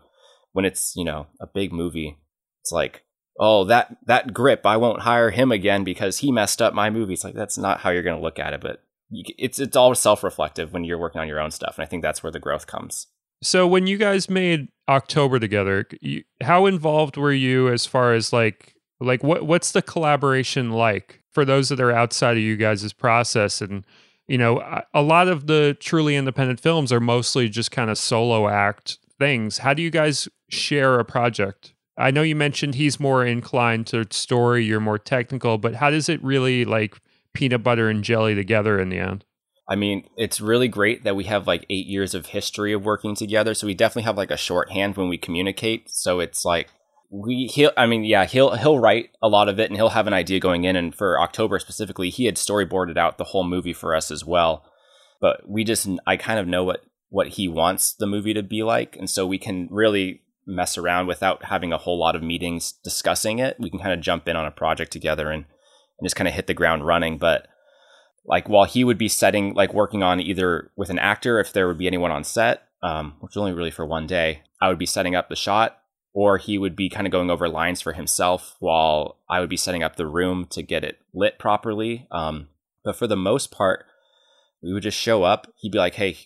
When 0.51 0.65
it's 0.65 0.95
you 0.95 1.03
know 1.03 1.25
a 1.41 1.47
big 1.47 1.73
movie, 1.73 2.19
it's 2.61 2.71
like, 2.71 3.03
oh, 3.39 3.63
that 3.63 3.97
that 4.05 4.35
grip, 4.35 4.67
I 4.67 4.77
won't 4.77 5.01
hire 5.01 5.31
him 5.31 5.51
again 5.51 5.83
because 5.83 6.19
he 6.19 6.31
messed 6.31 6.61
up 6.61 6.75
my 6.75 6.91
movie. 6.91 7.13
It's 7.13 7.23
like 7.23 7.33
that's 7.33 7.57
not 7.57 7.79
how 7.79 7.89
you're 7.89 8.03
going 8.03 8.17
to 8.17 8.23
look 8.23 8.37
at 8.37 8.53
it, 8.53 8.61
but 8.61 8.83
you, 9.09 9.23
it's 9.39 9.57
it's 9.57 9.75
all 9.75 9.95
self 9.95 10.23
reflective 10.23 10.71
when 10.71 10.83
you're 10.83 10.99
working 10.99 11.21
on 11.21 11.27
your 11.27 11.39
own 11.39 11.49
stuff, 11.49 11.79
and 11.79 11.83
I 11.83 11.87
think 11.87 12.03
that's 12.03 12.21
where 12.21 12.31
the 12.31 12.39
growth 12.39 12.67
comes. 12.67 13.07
So 13.43 13.67
when 13.67 13.87
you 13.87 13.97
guys 13.97 14.29
made 14.29 14.69
October 14.87 15.39
together, 15.39 15.85
you, 16.01 16.23
how 16.41 16.65
involved 16.65 17.17
were 17.17 17.33
you 17.33 17.69
as 17.69 17.85
far 17.85 18.13
as 18.13 18.33
like 18.33 18.75
like 18.99 19.23
what 19.23 19.45
what's 19.45 19.71
the 19.71 19.81
collaboration 19.81 20.71
like 20.71 21.21
for 21.31 21.45
those 21.45 21.69
that 21.69 21.79
are 21.79 21.91
outside 21.91 22.37
of 22.37 22.43
you 22.43 22.55
guys' 22.55 22.93
process 22.93 23.61
and 23.61 23.85
you 24.27 24.37
know 24.37 24.81
a 24.93 25.01
lot 25.01 25.27
of 25.27 25.47
the 25.47 25.75
truly 25.79 26.15
independent 26.15 26.59
films 26.59 26.91
are 26.91 26.99
mostly 26.99 27.49
just 27.49 27.71
kind 27.71 27.89
of 27.89 27.97
solo 27.97 28.47
act 28.47 28.97
things. 29.19 29.59
How 29.59 29.73
do 29.73 29.81
you 29.81 29.89
guys 29.89 30.27
share 30.49 30.99
a 30.99 31.05
project? 31.05 31.73
I 31.97 32.11
know 32.11 32.23
you 32.23 32.35
mentioned 32.35 32.75
he's 32.75 32.99
more 32.99 33.25
inclined 33.25 33.87
to 33.87 34.05
story, 34.09 34.65
you're 34.65 34.79
more 34.79 34.97
technical, 34.97 35.57
but 35.57 35.75
how 35.75 35.89
does 35.89 36.09
it 36.09 36.23
really 36.23 36.65
like 36.65 36.97
peanut 37.33 37.61
butter 37.61 37.89
and 37.89 38.03
jelly 38.03 38.35
together 38.35 38.79
in 38.79 38.89
the 38.89 38.99
end? 38.99 39.25
I 39.67 39.75
mean, 39.75 40.09
it's 40.17 40.41
really 40.41 40.67
great 40.67 41.03
that 41.03 41.15
we 41.15 41.23
have 41.25 41.47
like 41.47 41.65
eight 41.69 41.87
years 41.87 42.13
of 42.13 42.27
history 42.27 42.73
of 42.73 42.83
working 42.83 43.15
together. 43.15 43.53
So 43.53 43.67
we 43.67 43.73
definitely 43.73 44.03
have 44.03 44.17
like 44.17 44.31
a 44.31 44.37
shorthand 44.37 44.97
when 44.97 45.07
we 45.07 45.17
communicate. 45.17 45.89
So 45.89 46.19
it's 46.19 46.43
like 46.43 46.69
we 47.09 47.49
he'll 47.53 47.71
I 47.77 47.85
mean, 47.85 48.03
yeah, 48.03 48.25
he'll 48.25 48.55
he'll 48.55 48.79
write 48.79 49.11
a 49.21 49.29
lot 49.29 49.47
of 49.47 49.59
it 49.59 49.69
and 49.69 49.77
he'll 49.77 49.89
have 49.89 50.07
an 50.07 50.13
idea 50.13 50.39
going 50.39 50.65
in. 50.65 50.75
And 50.75 50.93
for 50.93 51.19
October 51.19 51.59
specifically, 51.59 52.09
he 52.09 52.25
had 52.25 52.35
storyboarded 52.35 52.97
out 52.97 53.17
the 53.17 53.23
whole 53.25 53.43
movie 53.43 53.73
for 53.73 53.95
us 53.95 54.11
as 54.11 54.25
well. 54.25 54.65
But 55.21 55.47
we 55.47 55.63
just 55.63 55.87
I 56.05 56.17
kind 56.17 56.39
of 56.39 56.47
know 56.47 56.63
what 56.63 56.83
what 57.09 57.29
he 57.29 57.47
wants 57.47 57.93
the 57.93 58.07
movie 58.07 58.33
to 58.33 58.43
be 58.43 58.63
like, 58.63 58.97
and 58.97 59.09
so 59.09 59.25
we 59.25 59.37
can 59.37 59.67
really 59.71 60.21
mess 60.45 60.77
around 60.77 61.07
without 61.07 61.45
having 61.45 61.71
a 61.71 61.77
whole 61.77 61.97
lot 61.97 62.15
of 62.15 62.23
meetings 62.23 62.73
discussing 62.83 63.39
it. 63.39 63.55
We 63.59 63.69
can 63.69 63.79
kind 63.79 63.93
of 63.93 64.01
jump 64.01 64.27
in 64.27 64.35
on 64.35 64.45
a 64.45 64.51
project 64.51 64.91
together 64.91 65.29
and 65.29 65.45
and 65.99 66.05
just 66.05 66.15
kind 66.15 66.27
of 66.27 66.33
hit 66.33 66.47
the 66.47 66.53
ground 66.53 66.85
running. 66.85 67.17
But 67.17 67.47
like 68.25 68.47
while 68.47 68.65
he 68.65 68.83
would 68.83 68.97
be 68.97 69.07
setting 69.07 69.53
like 69.53 69.73
working 69.73 70.03
on 70.03 70.19
either 70.19 70.71
with 70.75 70.89
an 70.89 70.99
actor 70.99 71.39
if 71.39 71.53
there 71.53 71.67
would 71.67 71.77
be 71.77 71.87
anyone 71.87 72.11
on 72.11 72.23
set 72.23 72.67
um, 72.81 73.13
which 73.19 73.33
is 73.33 73.37
only 73.37 73.53
really 73.53 73.71
for 73.71 73.85
one 73.85 74.07
day 74.07 74.41
i 74.61 74.67
would 74.67 74.79
be 74.79 74.85
setting 74.85 75.15
up 75.15 75.29
the 75.29 75.35
shot 75.35 75.79
or 76.13 76.37
he 76.37 76.57
would 76.57 76.75
be 76.75 76.89
kind 76.89 77.07
of 77.07 77.11
going 77.11 77.31
over 77.31 77.49
lines 77.49 77.81
for 77.81 77.93
himself 77.93 78.55
while 78.59 79.17
i 79.29 79.39
would 79.39 79.49
be 79.49 79.57
setting 79.57 79.83
up 79.83 79.95
the 79.95 80.07
room 80.07 80.45
to 80.49 80.61
get 80.61 80.83
it 80.83 80.99
lit 81.13 81.39
properly 81.39 82.07
um, 82.11 82.47
but 82.83 82.95
for 82.95 83.07
the 83.07 83.15
most 83.17 83.51
part 83.51 83.85
we 84.61 84.73
would 84.73 84.83
just 84.83 84.97
show 84.97 85.23
up 85.23 85.51
he'd 85.57 85.71
be 85.71 85.77
like 85.77 85.95
hey 85.95 86.17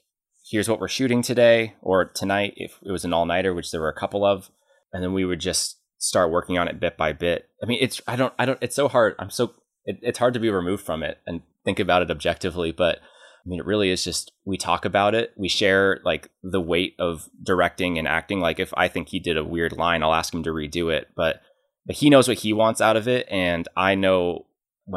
here's 0.50 0.70
what 0.70 0.80
we're 0.80 0.88
shooting 0.88 1.22
today 1.22 1.76
or 1.82 2.06
tonight 2.06 2.54
if 2.56 2.80
it 2.86 2.92
was 2.92 3.04
an 3.04 3.14
all-nighter 3.14 3.54
which 3.54 3.72
there 3.72 3.82
were 3.82 3.90
a 3.90 4.00
couple 4.00 4.26
of 4.26 4.50
and 4.94 5.04
then 5.04 5.14
we 5.14 5.26
would 5.26 5.40
just 5.40 5.78
start 5.98 6.32
working 6.32 6.58
on 6.58 6.68
it 6.68 6.80
bit 6.80 6.96
by 6.96 7.12
bit. 7.12 7.50
I 7.62 7.66
mean 7.66 7.80
it's 7.82 8.02
i 8.08 8.16
don't 8.16 8.34
i 8.38 8.46
don't 8.46 8.60
it's 8.62 8.76
so 8.76 8.88
hard 8.88 9.16
i'm 9.20 9.30
so 9.30 9.54
it, 9.88 9.98
it's 10.04 10.20
hard 10.20 10.36
to 10.36 10.40
be 10.40 10.52
removed 10.52 10.86
from 10.86 11.02
it 11.02 11.20
and 11.26 11.42
think 11.66 11.80
about 11.80 12.04
it 12.04 12.12
objectively, 12.12 12.72
but 12.72 12.98
I 12.98 13.50
mean, 13.50 13.60
it 13.60 13.66
really 13.66 13.90
is 13.90 14.04
just 14.04 14.34
we 14.46 14.58
talk 14.58 14.84
about 14.84 15.16
it. 15.16 15.32
We 15.38 15.48
share 15.48 16.02
like 16.04 16.30
the 16.44 16.60
weight 16.60 16.96
of 17.00 17.30
directing 17.42 17.98
and 17.98 18.06
acting. 18.08 18.42
Like 18.42 18.60
if 18.60 18.74
I 18.76 18.90
think 18.90 19.08
he 19.08 19.20
did 19.20 19.38
a 19.38 19.44
weird 19.44 19.72
line, 19.72 20.04
I'll 20.04 20.14
ask 20.14 20.34
him 20.34 20.44
to 20.44 20.50
redo 20.50 20.94
it. 20.94 21.08
But, 21.16 21.42
but 21.86 21.96
he 21.96 22.10
knows 22.10 22.28
what 22.28 22.40
he 22.40 22.52
wants 22.52 22.82
out 22.82 22.98
of 22.98 23.08
it, 23.08 23.26
and 23.32 23.66
I 23.78 23.96
know 23.96 24.48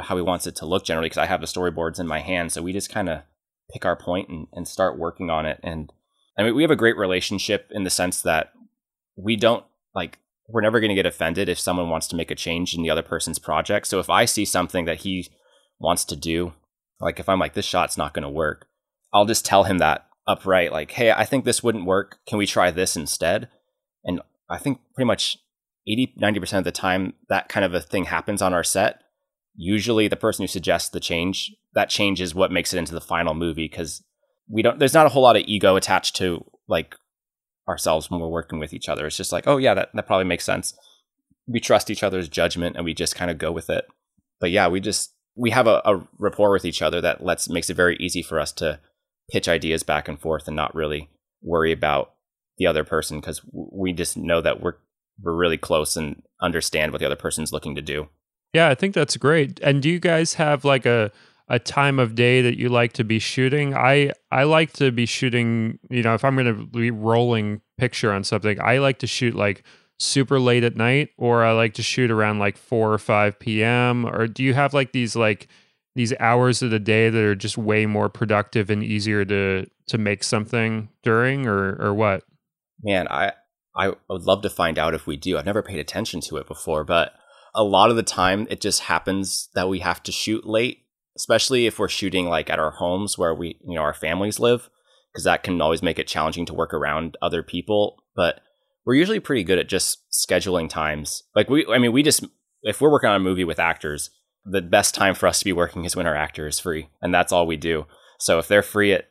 how 0.02 0.16
he 0.16 0.22
wants 0.22 0.48
it 0.48 0.56
to 0.56 0.66
look 0.66 0.84
generally 0.84 1.08
because 1.08 1.22
I 1.22 1.26
have 1.26 1.40
the 1.40 1.46
storyboards 1.46 2.00
in 2.00 2.08
my 2.08 2.18
hand. 2.18 2.52
So 2.52 2.62
we 2.62 2.72
just 2.72 2.90
kind 2.90 3.08
of 3.08 3.22
pick 3.72 3.84
our 3.84 3.96
point 3.96 4.28
and, 4.28 4.48
and 4.52 4.66
start 4.66 4.98
working 4.98 5.30
on 5.30 5.46
it. 5.46 5.60
And 5.62 5.92
I 6.36 6.42
mean, 6.42 6.56
we 6.56 6.62
have 6.62 6.70
a 6.72 6.76
great 6.76 6.96
relationship 6.96 7.68
in 7.70 7.84
the 7.84 7.90
sense 7.90 8.22
that 8.22 8.52
we 9.16 9.36
don't 9.36 9.64
like 9.94 10.18
we're 10.52 10.60
never 10.60 10.80
going 10.80 10.90
to 10.90 10.94
get 10.94 11.06
offended 11.06 11.48
if 11.48 11.58
someone 11.58 11.88
wants 11.88 12.06
to 12.08 12.16
make 12.16 12.30
a 12.30 12.34
change 12.34 12.74
in 12.74 12.82
the 12.82 12.90
other 12.90 13.02
person's 13.02 13.38
project. 13.38 13.86
So 13.86 13.98
if 13.98 14.10
I 14.10 14.24
see 14.24 14.44
something 14.44 14.84
that 14.84 15.00
he 15.00 15.28
wants 15.78 16.04
to 16.06 16.16
do 16.16 16.52
like 17.00 17.18
if 17.18 17.28
I'm 17.28 17.38
like, 17.38 17.54
this 17.54 17.64
shot's 17.64 17.96
not 17.96 18.14
going 18.14 18.22
to 18.22 18.28
work, 18.28 18.66
I'll 19.12 19.24
just 19.24 19.44
tell 19.44 19.64
him 19.64 19.78
that 19.78 20.06
upright, 20.26 20.72
like, 20.72 20.92
hey, 20.92 21.10
I 21.10 21.24
think 21.24 21.44
this 21.44 21.62
wouldn't 21.62 21.86
work. 21.86 22.18
Can 22.26 22.38
we 22.38 22.46
try 22.46 22.70
this 22.70 22.96
instead? 22.96 23.48
And 24.04 24.20
I 24.48 24.58
think 24.58 24.80
pretty 24.94 25.06
much 25.06 25.38
80, 25.88 26.14
90% 26.20 26.58
of 26.58 26.64
the 26.64 26.72
time 26.72 27.14
that 27.28 27.48
kind 27.48 27.64
of 27.64 27.74
a 27.74 27.80
thing 27.80 28.04
happens 28.04 28.42
on 28.42 28.54
our 28.54 28.64
set. 28.64 29.02
Usually 29.56 30.08
the 30.08 30.16
person 30.16 30.42
who 30.42 30.48
suggests 30.48 30.90
the 30.90 31.00
change, 31.00 31.52
that 31.74 31.88
change 31.88 32.20
is 32.20 32.34
what 32.34 32.52
makes 32.52 32.72
it 32.72 32.78
into 32.78 32.94
the 32.94 33.00
final 33.00 33.34
movie 33.34 33.68
because 33.68 34.02
we 34.48 34.62
don't, 34.62 34.78
there's 34.78 34.94
not 34.94 35.06
a 35.06 35.10
whole 35.10 35.22
lot 35.22 35.36
of 35.36 35.44
ego 35.46 35.76
attached 35.76 36.16
to 36.16 36.44
like 36.68 36.94
ourselves 37.70 38.10
when 38.10 38.20
we're 38.20 38.28
working 38.28 38.58
with 38.58 38.74
each 38.74 38.88
other. 38.88 39.06
It's 39.06 39.16
just 39.16 39.32
like, 39.32 39.46
oh 39.46 39.56
yeah, 39.56 39.74
that, 39.74 39.90
that 39.94 40.06
probably 40.06 40.26
makes 40.26 40.44
sense. 40.44 40.74
We 41.46 41.60
trust 41.60 41.90
each 41.90 42.02
other's 42.02 42.28
judgment 42.28 42.76
and 42.76 42.84
we 42.84 42.92
just 42.92 43.16
kind 43.16 43.30
of 43.30 43.38
go 43.38 43.50
with 43.50 43.70
it. 43.70 43.86
but 44.40 44.50
yeah, 44.50 44.68
we 44.68 44.80
just 44.80 45.14
we 45.36 45.50
have 45.50 45.66
a, 45.66 45.80
a 45.84 46.06
rapport 46.18 46.50
with 46.52 46.64
each 46.64 46.82
other 46.82 47.00
that 47.00 47.24
lets 47.24 47.48
makes 47.48 47.70
it 47.70 47.74
very 47.74 47.96
easy 47.96 48.22
for 48.22 48.40
us 48.40 48.52
to 48.52 48.80
pitch 49.30 49.48
ideas 49.48 49.82
back 49.82 50.08
and 50.08 50.20
forth 50.20 50.46
and 50.48 50.56
not 50.56 50.74
really 50.74 51.08
worry 51.42 51.72
about 51.72 52.14
the 52.58 52.66
other 52.66 52.84
person 52.84 53.20
because 53.20 53.40
we 53.52 53.92
just 53.92 54.16
know 54.16 54.40
that 54.40 54.60
we're 54.60 54.74
we're 55.22 55.36
really 55.36 55.58
close 55.58 55.96
and 55.96 56.22
understand 56.40 56.92
what 56.92 56.98
the 56.98 57.06
other 57.06 57.16
person's 57.16 57.52
looking 57.52 57.74
to 57.74 57.82
do. 57.82 58.08
Yeah, 58.52 58.68
I 58.68 58.74
think 58.74 58.94
that's 58.94 59.16
great. 59.16 59.60
And 59.60 59.82
do 59.82 59.88
you 59.88 60.00
guys 60.00 60.34
have 60.34 60.64
like 60.64 60.86
a 60.86 61.12
a 61.50 61.58
time 61.58 61.98
of 61.98 62.14
day 62.14 62.40
that 62.40 62.56
you 62.56 62.70
like 62.70 62.94
to 62.94 63.04
be 63.04 63.18
shooting? 63.18 63.74
I 63.74 64.12
I 64.30 64.44
like 64.44 64.72
to 64.74 64.90
be 64.90 65.04
shooting, 65.04 65.78
you 65.90 66.02
know, 66.02 66.14
if 66.14 66.24
I'm 66.24 66.36
going 66.36 66.46
to 66.46 66.66
be 66.66 66.90
rolling 66.90 67.60
picture 67.76 68.12
on 68.12 68.24
something, 68.24 68.58
I 68.60 68.78
like 68.78 69.00
to 69.00 69.06
shoot 69.06 69.34
like 69.34 69.64
super 69.98 70.40
late 70.40 70.64
at 70.64 70.76
night 70.76 71.10
or 71.18 71.44
I 71.44 71.52
like 71.52 71.74
to 71.74 71.82
shoot 71.82 72.10
around 72.10 72.38
like 72.38 72.56
4 72.56 72.94
or 72.94 72.98
5 72.98 73.38
p.m. 73.38 74.06
or 74.06 74.26
do 74.26 74.42
you 74.42 74.54
have 74.54 74.72
like 74.72 74.92
these 74.92 75.14
like 75.14 75.48
these 75.94 76.14
hours 76.20 76.62
of 76.62 76.70
the 76.70 76.78
day 76.78 77.10
that 77.10 77.22
are 77.22 77.34
just 77.34 77.58
way 77.58 77.84
more 77.84 78.08
productive 78.08 78.70
and 78.70 78.82
easier 78.82 79.24
to 79.24 79.66
to 79.88 79.98
make 79.98 80.22
something 80.22 80.88
during 81.02 81.46
or 81.46 81.76
or 81.82 81.92
what? 81.92 82.22
Man, 82.82 83.08
I 83.08 83.32
I 83.76 83.94
would 84.08 84.22
love 84.22 84.42
to 84.42 84.50
find 84.50 84.78
out 84.78 84.94
if 84.94 85.06
we 85.06 85.16
do. 85.16 85.36
I've 85.36 85.46
never 85.46 85.62
paid 85.62 85.78
attention 85.78 86.20
to 86.22 86.36
it 86.36 86.46
before, 86.46 86.84
but 86.84 87.12
a 87.54 87.64
lot 87.64 87.90
of 87.90 87.96
the 87.96 88.02
time 88.02 88.46
it 88.50 88.60
just 88.60 88.82
happens 88.82 89.48
that 89.54 89.68
we 89.68 89.80
have 89.80 90.02
to 90.04 90.12
shoot 90.12 90.46
late, 90.46 90.84
especially 91.16 91.66
if 91.66 91.78
we're 91.78 91.88
shooting 91.88 92.26
like 92.26 92.50
at 92.50 92.58
our 92.58 92.70
homes 92.72 93.18
where 93.18 93.34
we, 93.34 93.58
you 93.66 93.74
know, 93.74 93.82
our 93.82 93.94
families 93.94 94.38
live, 94.38 94.70
because 95.12 95.24
that 95.24 95.42
can 95.42 95.60
always 95.60 95.82
make 95.82 95.98
it 95.98 96.06
challenging 96.06 96.46
to 96.46 96.54
work 96.54 96.72
around 96.72 97.16
other 97.20 97.42
people. 97.42 98.02
But 98.14 98.40
we're 98.86 98.94
usually 98.94 99.20
pretty 99.20 99.44
good 99.44 99.58
at 99.58 99.68
just 99.68 100.00
scheduling 100.10 100.68
times. 100.68 101.24
Like 101.34 101.50
we, 101.50 101.66
I 101.66 101.78
mean, 101.78 101.92
we 101.92 102.02
just, 102.02 102.24
if 102.62 102.80
we're 102.80 102.90
working 102.90 103.10
on 103.10 103.16
a 103.16 103.20
movie 103.20 103.44
with 103.44 103.58
actors, 103.58 104.10
the 104.44 104.62
best 104.62 104.94
time 104.94 105.14
for 105.14 105.26
us 105.26 105.38
to 105.40 105.44
be 105.44 105.52
working 105.52 105.84
is 105.84 105.96
when 105.96 106.06
our 106.06 106.14
actor 106.14 106.46
is 106.46 106.58
free. 106.58 106.88
And 107.02 107.12
that's 107.12 107.32
all 107.32 107.46
we 107.46 107.56
do. 107.56 107.86
So 108.18 108.38
if 108.38 108.48
they're 108.48 108.62
free 108.62 108.92
at 108.92 109.08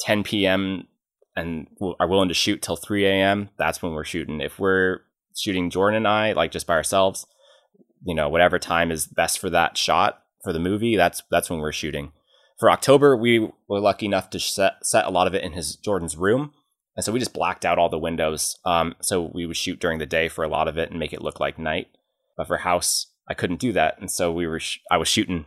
10 0.00 0.24
p.m. 0.24 0.88
and 1.36 1.68
are 2.00 2.08
willing 2.08 2.28
to 2.28 2.34
shoot 2.34 2.62
till 2.62 2.76
3 2.76 3.06
a.m., 3.06 3.50
that's 3.56 3.82
when 3.82 3.92
we're 3.92 4.04
shooting. 4.04 4.40
If 4.40 4.58
we're 4.58 5.00
shooting 5.36 5.70
Jordan 5.70 5.98
and 5.98 6.08
I, 6.08 6.32
like 6.32 6.50
just 6.50 6.66
by 6.66 6.74
ourselves, 6.74 7.26
you 8.04 8.14
know, 8.14 8.28
whatever 8.28 8.58
time 8.58 8.90
is 8.90 9.06
best 9.06 9.38
for 9.38 9.50
that 9.50 9.76
shot 9.76 10.23
for 10.44 10.52
the 10.52 10.60
movie, 10.60 10.96
that's 10.96 11.22
that's 11.30 11.50
when 11.50 11.58
we're 11.58 11.72
shooting. 11.72 12.12
For 12.60 12.70
October, 12.70 13.16
we 13.16 13.50
were 13.68 13.80
lucky 13.80 14.06
enough 14.06 14.30
to 14.30 14.38
set 14.38 14.74
set 14.84 15.06
a 15.06 15.10
lot 15.10 15.26
of 15.26 15.34
it 15.34 15.42
in 15.42 15.52
his 15.52 15.74
Jordan's 15.74 16.16
room, 16.16 16.52
and 16.94 17.04
so 17.04 17.10
we 17.10 17.18
just 17.18 17.34
blacked 17.34 17.64
out 17.64 17.78
all 17.78 17.88
the 17.88 17.98
windows. 17.98 18.56
Um, 18.64 18.94
so 19.00 19.30
we 19.34 19.46
would 19.46 19.56
shoot 19.56 19.80
during 19.80 19.98
the 19.98 20.06
day 20.06 20.28
for 20.28 20.44
a 20.44 20.48
lot 20.48 20.68
of 20.68 20.78
it 20.78 20.90
and 20.90 21.00
make 21.00 21.12
it 21.12 21.22
look 21.22 21.40
like 21.40 21.58
night. 21.58 21.88
But 22.36 22.46
for 22.46 22.58
house, 22.58 23.06
I 23.28 23.34
couldn't 23.34 23.60
do 23.60 23.72
that, 23.72 23.98
and 23.98 24.10
so 24.10 24.30
we 24.30 24.46
were 24.46 24.60
sh- 24.60 24.78
I 24.90 24.98
was 24.98 25.08
shooting 25.08 25.46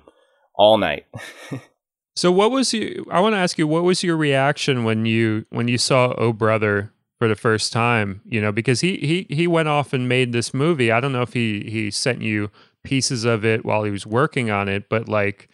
all 0.56 0.78
night. 0.78 1.06
so 2.16 2.32
what 2.32 2.52
was 2.52 2.74
you? 2.74 3.06
I 3.10 3.22
want 3.22 3.34
to 3.34 3.39
ask 3.39 3.58
you, 3.58 3.68
what 3.68 3.84
was 3.84 4.04
your 4.04 4.18
reaction 4.18 4.84
when 4.84 5.06
you 5.06 5.45
when 5.50 5.68
you 5.68 5.78
saw 5.78 6.14
Oh 6.18 6.34
Brother 6.34 6.91
for 7.20 7.28
the 7.28 7.36
first 7.36 7.72
time? 7.72 8.22
You 8.26 8.41
know, 8.41 8.52
because 8.52 8.82
he 8.82 8.98
he 8.98 9.34
he 9.34 9.48
went 9.48 9.70
off 9.70 9.93
and 9.93 10.10
made 10.10 10.34
this 10.34 10.54
movie. 10.54 10.91
I 10.91 11.00
don't 11.00 11.14
know 11.14 11.22
if 11.22 11.34
he 11.34 11.70
he 11.70 11.91
sent 11.91 12.22
you 12.22 12.52
pieces 12.88 13.26
of 13.26 13.44
it 13.44 13.66
while 13.66 13.84
he 13.84 13.92
was 13.92 14.08
working 14.08 14.50
on 14.50 14.70
it, 14.70 14.88
but 14.88 15.10
like 15.10 15.50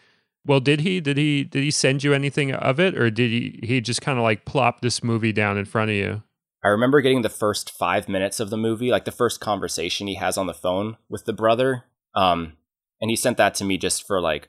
well, 0.46 0.60
did 0.60 0.80
he 0.80 1.00
did 1.00 1.16
he 1.16 1.42
did 1.42 1.62
he 1.62 1.70
send 1.70 2.04
you 2.04 2.12
anything 2.12 2.52
of 2.52 2.78
it, 2.78 2.96
or 2.96 3.10
did 3.10 3.30
he 3.30 3.60
he 3.62 3.80
just 3.80 4.02
kind 4.02 4.18
of 4.18 4.22
like 4.22 4.44
plop 4.44 4.80
this 4.80 5.02
movie 5.02 5.32
down 5.32 5.56
in 5.58 5.64
front 5.64 5.90
of 5.90 5.96
you? 5.96 6.22
I 6.62 6.68
remember 6.68 7.00
getting 7.00 7.22
the 7.22 7.28
first 7.28 7.70
five 7.70 8.08
minutes 8.08 8.40
of 8.40 8.50
the 8.50 8.56
movie, 8.56 8.90
like 8.90 9.04
the 9.04 9.10
first 9.10 9.40
conversation 9.40 10.06
he 10.06 10.14
has 10.14 10.38
on 10.38 10.46
the 10.46 10.54
phone 10.54 10.96
with 11.08 11.24
the 11.24 11.32
brother, 11.32 11.84
um, 12.14 12.54
and 13.00 13.10
he 13.10 13.16
sent 13.16 13.36
that 13.38 13.54
to 13.56 13.64
me 13.64 13.76
just 13.78 14.06
for 14.06 14.20
like, 14.20 14.48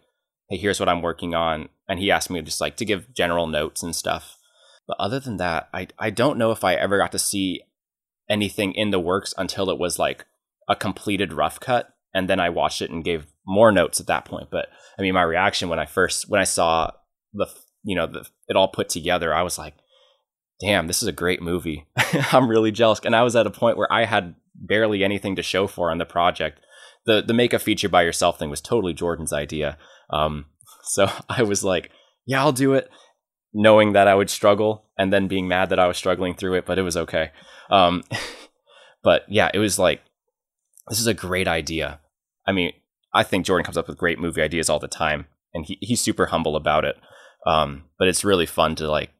hey, 0.49 0.57
here's 0.57 0.79
what 0.79 0.89
I'm 0.89 1.01
working 1.01 1.33
on, 1.33 1.69
and 1.87 1.99
he 1.99 2.11
asked 2.11 2.29
me 2.29 2.41
just 2.41 2.61
like 2.61 2.77
to 2.77 2.85
give 2.85 3.13
general 3.13 3.47
notes 3.47 3.81
and 3.81 3.95
stuff. 3.95 4.37
But 4.87 4.97
other 4.99 5.19
than 5.19 5.37
that, 5.37 5.69
I 5.73 5.87
I 5.97 6.09
don't 6.09 6.37
know 6.37 6.51
if 6.51 6.63
I 6.63 6.75
ever 6.75 6.97
got 6.97 7.13
to 7.13 7.19
see 7.19 7.61
anything 8.29 8.73
in 8.73 8.91
the 8.91 8.99
works 8.99 9.33
until 9.37 9.69
it 9.69 9.79
was 9.79 9.97
like 9.97 10.25
a 10.67 10.75
completed 10.75 11.31
rough 11.31 11.59
cut, 11.59 11.94
and 12.15 12.29
then 12.29 12.39
I 12.39 12.49
watched 12.49 12.81
it 12.81 12.89
and 12.89 13.03
gave 13.03 13.27
more 13.45 13.71
notes 13.71 13.99
at 13.99 14.07
that 14.07 14.25
point. 14.25 14.47
But 14.49 14.69
I 14.97 15.01
mean, 15.01 15.13
my 15.13 15.21
reaction 15.21 15.69
when 15.69 15.79
I 15.79 15.85
first 15.85 16.29
when 16.29 16.41
I 16.41 16.45
saw 16.45 16.89
the 17.33 17.47
you 17.83 17.95
know 17.95 18.07
the, 18.07 18.25
it 18.47 18.55
all 18.55 18.69
put 18.69 18.89
together, 18.89 19.33
I 19.33 19.43
was 19.43 19.59
like, 19.59 19.75
"Damn, 20.61 20.87
this 20.87 21.03
is 21.03 21.07
a 21.09 21.13
great 21.13 21.41
movie." 21.41 21.85
I'm 22.31 22.47
really 22.47 22.71
jealous, 22.71 23.01
and 23.03 23.15
I 23.15 23.21
was 23.21 23.35
at 23.35 23.45
a 23.45 23.51
point 23.51 23.77
where 23.77 23.91
I 23.91 24.05
had 24.05 24.35
barely 24.55 25.03
anything 25.03 25.35
to 25.35 25.43
show 25.43 25.67
for 25.67 25.91
on 25.91 25.97
the 25.97 26.05
project. 26.05 26.61
The 27.05 27.21
the 27.21 27.33
make 27.33 27.53
a 27.53 27.59
feature 27.59 27.89
by 27.89 28.03
yourself 28.03 28.39
thing 28.39 28.49
was 28.49 28.61
totally 28.61 28.93
Jordan's 28.93 29.33
idea. 29.33 29.77
Um, 30.09 30.45
so 30.83 31.09
I 31.29 31.43
was 31.43 31.63
like, 31.63 31.91
"Yeah, 32.25 32.39
I'll 32.39 32.53
do 32.53 32.73
it," 32.73 32.89
knowing 33.53 33.91
that 33.91 34.07
I 34.07 34.15
would 34.15 34.29
struggle, 34.29 34.85
and 34.97 35.11
then 35.11 35.27
being 35.27 35.49
mad 35.49 35.69
that 35.69 35.79
I 35.79 35.87
was 35.87 35.97
struggling 35.97 36.33
through 36.33 36.53
it, 36.55 36.65
but 36.65 36.79
it 36.79 36.83
was 36.83 36.95
okay. 36.95 37.31
Um, 37.69 38.03
but 39.03 39.25
yeah, 39.27 39.51
it 39.53 39.59
was 39.59 39.77
like, 39.77 40.01
this 40.87 40.99
is 40.99 41.07
a 41.07 41.13
great 41.13 41.47
idea. 41.47 41.99
I 42.47 42.51
mean, 42.51 42.73
I 43.13 43.23
think 43.23 43.45
Jordan 43.45 43.65
comes 43.65 43.77
up 43.77 43.87
with 43.87 43.97
great 43.97 44.19
movie 44.19 44.41
ideas 44.41 44.69
all 44.69 44.79
the 44.79 44.87
time, 44.87 45.27
and 45.53 45.65
he, 45.65 45.77
he's 45.81 46.01
super 46.01 46.27
humble 46.27 46.55
about 46.55 46.85
it. 46.85 46.97
Um, 47.47 47.85
but 47.97 48.07
it's 48.07 48.25
really 48.25 48.45
fun 48.45 48.75
to 48.75 48.89
like 48.89 49.11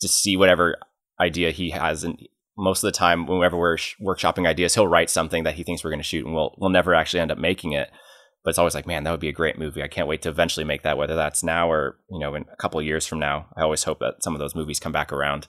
to 0.00 0.08
see 0.08 0.36
whatever 0.36 0.76
idea 1.20 1.50
he 1.50 1.70
has, 1.70 2.02
and 2.04 2.18
most 2.56 2.82
of 2.82 2.88
the 2.88 2.96
time, 2.96 3.26
whenever 3.26 3.56
we're 3.56 3.76
sh- 3.76 3.96
workshopping 4.00 4.46
ideas, 4.46 4.74
he'll 4.74 4.88
write 4.88 5.10
something 5.10 5.44
that 5.44 5.54
he 5.54 5.62
thinks 5.62 5.84
we're 5.84 5.90
going 5.90 6.00
to 6.00 6.04
shoot, 6.04 6.24
and 6.24 6.34
we'll 6.34 6.54
we'll 6.58 6.70
never 6.70 6.94
actually 6.94 7.20
end 7.20 7.30
up 7.30 7.38
making 7.38 7.72
it. 7.72 7.90
But 8.42 8.50
it's 8.50 8.58
always 8.58 8.74
like, 8.74 8.86
man, 8.86 9.04
that 9.04 9.10
would 9.10 9.20
be 9.20 9.28
a 9.28 9.32
great 9.32 9.58
movie. 9.58 9.82
I 9.82 9.88
can't 9.88 10.08
wait 10.08 10.22
to 10.22 10.28
eventually 10.28 10.64
make 10.64 10.82
that, 10.82 10.96
whether 10.96 11.16
that's 11.16 11.42
now 11.42 11.70
or 11.70 11.98
you 12.10 12.18
know 12.18 12.34
in 12.34 12.46
a 12.50 12.56
couple 12.56 12.80
years 12.80 13.06
from 13.06 13.18
now. 13.18 13.46
I 13.56 13.62
always 13.62 13.84
hope 13.84 13.98
that 13.98 14.22
some 14.22 14.34
of 14.34 14.38
those 14.38 14.54
movies 14.54 14.80
come 14.80 14.92
back 14.92 15.12
around 15.12 15.46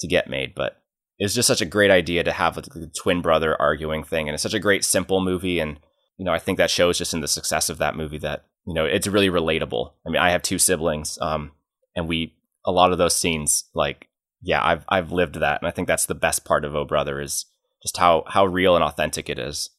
to 0.00 0.08
get 0.08 0.28
made, 0.28 0.54
but. 0.54 0.78
It's 1.18 1.34
just 1.34 1.46
such 1.46 1.60
a 1.60 1.66
great 1.66 1.92
idea 1.92 2.24
to 2.24 2.32
have 2.32 2.56
the 2.56 2.90
twin 3.00 3.22
brother 3.22 3.54
arguing 3.60 4.02
thing, 4.02 4.26
and 4.26 4.34
it's 4.34 4.42
such 4.42 4.54
a 4.54 4.58
great 4.58 4.82
simple 4.84 5.20
movie, 5.20 5.60
and 5.60 5.78
you 6.22 6.24
know, 6.24 6.32
I 6.32 6.38
think 6.38 6.56
that 6.58 6.70
shows 6.70 6.98
just 6.98 7.14
in 7.14 7.20
the 7.20 7.26
success 7.26 7.68
of 7.68 7.78
that 7.78 7.96
movie 7.96 8.18
that, 8.18 8.44
you 8.64 8.74
know, 8.74 8.84
it's 8.84 9.08
really 9.08 9.28
relatable. 9.28 9.90
I 10.06 10.10
mean, 10.10 10.22
I 10.22 10.30
have 10.30 10.40
two 10.40 10.56
siblings, 10.56 11.18
um, 11.20 11.50
and 11.96 12.06
we, 12.06 12.36
a 12.64 12.70
lot 12.70 12.92
of 12.92 12.98
those 12.98 13.16
scenes, 13.16 13.64
like, 13.74 14.06
yeah, 14.40 14.64
I've, 14.64 14.84
I've 14.88 15.10
lived 15.10 15.34
that. 15.40 15.60
And 15.60 15.66
I 15.66 15.72
think 15.72 15.88
that's 15.88 16.06
the 16.06 16.14
best 16.14 16.44
part 16.44 16.64
of 16.64 16.76
Oh 16.76 16.84
Brother 16.84 17.20
is 17.20 17.46
just 17.82 17.96
how, 17.96 18.22
how 18.28 18.46
real 18.46 18.76
and 18.76 18.84
authentic 18.84 19.28
it 19.28 19.40
is. 19.40 19.70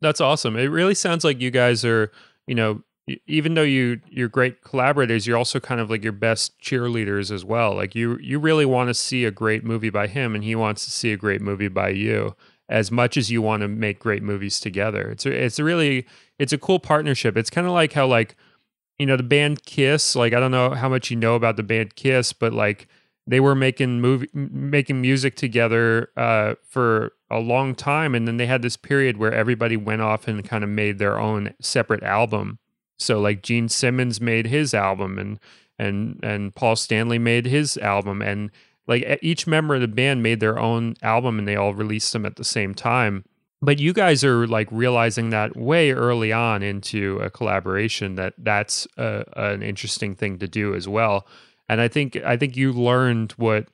That's 0.00 0.20
awesome. 0.20 0.56
It 0.56 0.66
really 0.66 0.94
sounds 0.94 1.24
like 1.24 1.40
you 1.40 1.50
guys 1.50 1.84
are, 1.84 2.12
you 2.46 2.54
know, 2.54 2.84
even 3.26 3.54
though 3.54 3.62
you 3.62 4.00
you're 4.08 4.28
great 4.28 4.62
collaborators, 4.62 5.26
you're 5.26 5.36
also 5.36 5.58
kind 5.58 5.80
of 5.80 5.90
like 5.90 6.04
your 6.04 6.12
best 6.12 6.60
cheerleaders 6.60 7.32
as 7.32 7.44
well. 7.44 7.74
Like 7.74 7.96
you 7.96 8.16
you 8.20 8.38
really 8.38 8.64
want 8.64 8.88
to 8.88 8.94
see 8.94 9.24
a 9.24 9.32
great 9.32 9.64
movie 9.64 9.90
by 9.90 10.06
him, 10.06 10.36
and 10.36 10.44
he 10.44 10.54
wants 10.54 10.84
to 10.84 10.92
see 10.92 11.12
a 11.12 11.16
great 11.16 11.40
movie 11.40 11.66
by 11.66 11.88
you 11.88 12.36
as 12.72 12.90
much 12.90 13.18
as 13.18 13.30
you 13.30 13.42
want 13.42 13.60
to 13.60 13.68
make 13.68 13.98
great 13.98 14.22
movies 14.22 14.58
together. 14.58 15.10
It's 15.10 15.26
a, 15.26 15.44
it's 15.44 15.58
a 15.58 15.64
really 15.64 16.06
it's 16.38 16.54
a 16.54 16.58
cool 16.58 16.80
partnership. 16.80 17.36
It's 17.36 17.50
kind 17.50 17.66
of 17.66 17.72
like 17.74 17.92
how 17.92 18.06
like 18.06 18.34
you 18.98 19.06
know 19.06 19.16
the 19.16 19.22
band 19.22 19.64
Kiss. 19.64 20.16
Like 20.16 20.32
I 20.32 20.40
don't 20.40 20.50
know 20.50 20.70
how 20.70 20.88
much 20.88 21.10
you 21.10 21.16
know 21.16 21.34
about 21.34 21.56
the 21.56 21.62
band 21.62 21.94
Kiss, 21.94 22.32
but 22.32 22.52
like 22.52 22.88
they 23.26 23.40
were 23.40 23.54
making 23.54 24.00
movie 24.00 24.28
making 24.32 25.00
music 25.02 25.36
together 25.36 26.10
uh, 26.16 26.54
for 26.66 27.12
a 27.30 27.38
long 27.38 27.74
time, 27.74 28.14
and 28.14 28.26
then 28.26 28.38
they 28.38 28.46
had 28.46 28.62
this 28.62 28.78
period 28.78 29.18
where 29.18 29.32
everybody 29.32 29.76
went 29.76 30.00
off 30.00 30.26
and 30.26 30.42
kind 30.42 30.64
of 30.64 30.70
made 30.70 30.98
their 30.98 31.18
own 31.18 31.54
separate 31.60 32.02
album. 32.02 32.58
So 32.98 33.20
like 33.20 33.42
Gene 33.42 33.68
Simmons 33.68 34.18
made 34.20 34.46
his 34.46 34.72
album, 34.72 35.18
and 35.18 35.38
and 35.78 36.18
and 36.22 36.54
Paul 36.54 36.76
Stanley 36.76 37.18
made 37.18 37.44
his 37.44 37.76
album, 37.76 38.22
and 38.22 38.50
like 38.86 39.18
each 39.22 39.46
member 39.46 39.74
of 39.76 39.80
the 39.80 39.88
band 39.88 40.22
made 40.22 40.40
their 40.40 40.58
own 40.58 40.94
album 41.02 41.38
and 41.38 41.46
they 41.46 41.56
all 41.56 41.74
released 41.74 42.12
them 42.12 42.26
at 42.26 42.36
the 42.36 42.44
same 42.44 42.74
time. 42.74 43.24
But 43.60 43.78
you 43.78 43.92
guys 43.92 44.24
are 44.24 44.46
like 44.46 44.68
realizing 44.72 45.30
that 45.30 45.56
way 45.56 45.92
early 45.92 46.32
on 46.32 46.62
into 46.62 47.18
a 47.18 47.30
collaboration 47.30 48.16
that 48.16 48.34
that's 48.38 48.88
a, 48.96 49.24
an 49.36 49.62
interesting 49.62 50.16
thing 50.16 50.38
to 50.40 50.48
do 50.48 50.74
as 50.74 50.88
well. 50.88 51.26
And 51.68 51.80
i 51.80 51.88
think 51.88 52.16
i 52.16 52.36
think 52.36 52.56
you 52.56 52.72
learned 52.72 53.32
what 53.38 53.68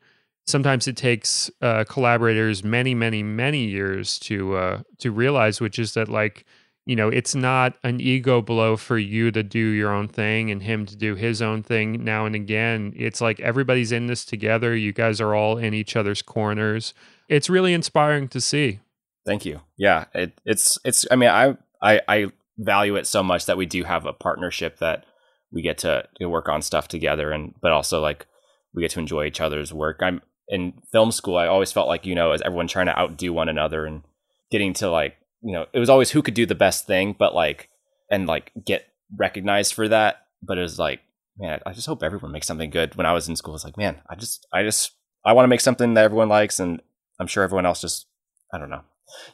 sometimes 0.46 0.88
it 0.88 0.96
takes 0.96 1.50
uh, 1.60 1.84
collaborators 1.84 2.64
many 2.64 2.94
many 2.94 3.22
many 3.22 3.64
years 3.64 4.18
to 4.20 4.56
uh, 4.56 4.82
to 4.98 5.10
realize 5.10 5.60
which 5.60 5.78
is 5.78 5.94
that 5.94 6.08
like 6.08 6.44
you 6.88 6.96
know, 6.96 7.10
it's 7.10 7.34
not 7.34 7.74
an 7.84 8.00
ego 8.00 8.40
blow 8.40 8.74
for 8.74 8.96
you 8.96 9.30
to 9.30 9.42
do 9.42 9.58
your 9.58 9.92
own 9.92 10.08
thing 10.08 10.50
and 10.50 10.62
him 10.62 10.86
to 10.86 10.96
do 10.96 11.14
his 11.14 11.42
own 11.42 11.62
thing 11.62 12.02
now 12.02 12.24
and 12.24 12.34
again. 12.34 12.94
It's 12.96 13.20
like 13.20 13.38
everybody's 13.40 13.92
in 13.92 14.06
this 14.06 14.24
together. 14.24 14.74
You 14.74 14.94
guys 14.94 15.20
are 15.20 15.34
all 15.34 15.58
in 15.58 15.74
each 15.74 15.96
other's 15.96 16.22
corners. 16.22 16.94
It's 17.28 17.50
really 17.50 17.74
inspiring 17.74 18.26
to 18.28 18.40
see. 18.40 18.80
Thank 19.26 19.44
you. 19.44 19.60
Yeah, 19.76 20.06
it, 20.14 20.32
it's 20.46 20.78
it's. 20.82 21.04
I 21.10 21.16
mean, 21.16 21.28
I, 21.28 21.58
I 21.82 22.00
I 22.08 22.26
value 22.56 22.96
it 22.96 23.06
so 23.06 23.22
much 23.22 23.44
that 23.44 23.58
we 23.58 23.66
do 23.66 23.84
have 23.84 24.06
a 24.06 24.14
partnership 24.14 24.78
that 24.78 25.04
we 25.52 25.60
get 25.60 25.76
to, 25.78 26.08
to 26.18 26.26
work 26.26 26.48
on 26.48 26.62
stuff 26.62 26.88
together, 26.88 27.32
and 27.32 27.54
but 27.60 27.70
also 27.70 28.00
like 28.00 28.26
we 28.72 28.80
get 28.80 28.92
to 28.92 29.00
enjoy 29.00 29.26
each 29.26 29.42
other's 29.42 29.74
work. 29.74 29.98
I'm 30.00 30.22
in 30.48 30.72
film 30.90 31.12
school. 31.12 31.36
I 31.36 31.48
always 31.48 31.70
felt 31.70 31.86
like 31.86 32.06
you 32.06 32.14
know, 32.14 32.32
as 32.32 32.40
everyone 32.40 32.66
trying 32.66 32.86
to 32.86 32.98
outdo 32.98 33.34
one 33.34 33.50
another 33.50 33.84
and 33.84 34.04
getting 34.50 34.72
to 34.72 34.90
like 34.90 35.17
you 35.42 35.52
know, 35.52 35.66
it 35.72 35.78
was 35.78 35.88
always 35.88 36.10
who 36.10 36.22
could 36.22 36.34
do 36.34 36.46
the 36.46 36.54
best 36.54 36.86
thing, 36.86 37.14
but 37.18 37.34
like, 37.34 37.68
and 38.10 38.26
like 38.26 38.52
get 38.64 38.86
recognized 39.16 39.74
for 39.74 39.88
that, 39.88 40.26
but 40.42 40.58
it 40.58 40.62
was 40.62 40.78
like, 40.78 41.00
man, 41.38 41.60
I 41.64 41.72
just 41.72 41.86
hope 41.86 42.02
everyone 42.02 42.32
makes 42.32 42.46
something 42.46 42.70
good. 42.70 42.94
When 42.96 43.06
I 43.06 43.12
was 43.12 43.28
in 43.28 43.36
school, 43.36 43.54
it's 43.54 43.64
like, 43.64 43.76
man, 43.76 44.00
I 44.08 44.14
just, 44.16 44.46
I 44.52 44.62
just, 44.62 44.92
I 45.24 45.32
want 45.32 45.44
to 45.44 45.48
make 45.48 45.60
something 45.60 45.94
that 45.94 46.04
everyone 46.04 46.28
likes, 46.28 46.58
and 46.58 46.80
I'm 47.20 47.26
sure 47.26 47.44
everyone 47.44 47.66
else 47.66 47.80
just, 47.80 48.06
I 48.52 48.58
don't 48.58 48.70
know, 48.70 48.82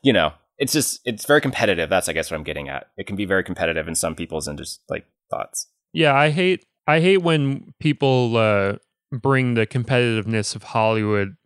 you 0.03 0.13
know, 0.13 0.33
it's 0.59 0.73
just, 0.73 1.01
it's 1.05 1.27
very 1.27 1.41
competitive. 1.41 1.89
That's, 1.89 2.09
I 2.09 2.13
guess, 2.13 2.31
what 2.31 2.37
I'm 2.37 2.45
getting 2.45 2.69
at. 2.69 2.87
It 2.97 3.07
can 3.07 3.17
be 3.17 3.25
very 3.25 3.43
competitive 3.43 3.89
in 3.89 3.95
some 3.95 4.15
people's 4.15 4.47
and 4.47 4.59
just 4.59 4.83
like 4.89 5.05
thoughts. 5.31 5.69
Yeah, 5.93 6.15
I 6.15 6.31
hate, 6.31 6.65
I 6.87 7.01
hate 7.01 7.23
when 7.23 7.75
people 7.81 8.37
uh, 8.37 8.75
bring 9.11 9.55
the 9.55 9.67
competitiveness 9.67 10.55
of 10.55 10.63
Hollywood 10.63 11.37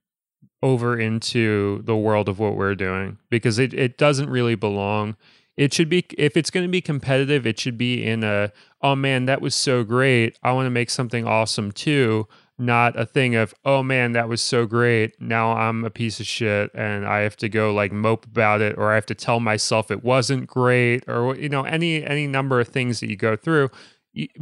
over 0.62 0.98
into 0.98 1.82
the 1.84 1.96
world 1.96 2.28
of 2.28 2.38
what 2.38 2.56
we're 2.56 2.74
doing 2.74 3.18
because 3.30 3.58
it, 3.58 3.72
it 3.74 3.96
doesn't 3.96 4.28
really 4.28 4.54
belong. 4.54 5.16
It 5.56 5.72
should 5.72 5.88
be 5.88 6.04
if 6.16 6.36
it's 6.36 6.50
going 6.50 6.66
to 6.66 6.70
be 6.70 6.80
competitive, 6.80 7.46
it 7.46 7.58
should 7.58 7.78
be 7.78 8.04
in 8.04 8.24
a 8.24 8.52
oh 8.82 8.94
man, 8.94 9.26
that 9.26 9.40
was 9.40 9.54
so 9.54 9.84
great. 9.84 10.38
I 10.42 10.52
want 10.52 10.66
to 10.66 10.70
make 10.70 10.90
something 10.90 11.26
awesome 11.26 11.72
too, 11.72 12.28
not 12.58 12.98
a 12.98 13.06
thing 13.06 13.34
of 13.34 13.54
oh 13.64 13.82
man, 13.82 14.12
that 14.12 14.28
was 14.28 14.40
so 14.40 14.66
great. 14.66 15.20
Now 15.20 15.52
I'm 15.52 15.84
a 15.84 15.90
piece 15.90 16.20
of 16.20 16.26
shit 16.26 16.70
and 16.74 17.06
I 17.06 17.20
have 17.20 17.36
to 17.38 17.48
go 17.48 17.72
like 17.72 17.92
mope 17.92 18.26
about 18.26 18.60
it 18.60 18.76
or 18.78 18.90
I 18.90 18.94
have 18.96 19.06
to 19.06 19.14
tell 19.14 19.40
myself 19.40 19.90
it 19.90 20.04
wasn't 20.04 20.48
great 20.48 21.08
or 21.08 21.36
you 21.36 21.48
know 21.48 21.64
any 21.64 22.04
any 22.04 22.26
number 22.26 22.60
of 22.60 22.68
things 22.68 23.00
that 23.00 23.08
you 23.08 23.16
go 23.16 23.36
through 23.36 23.70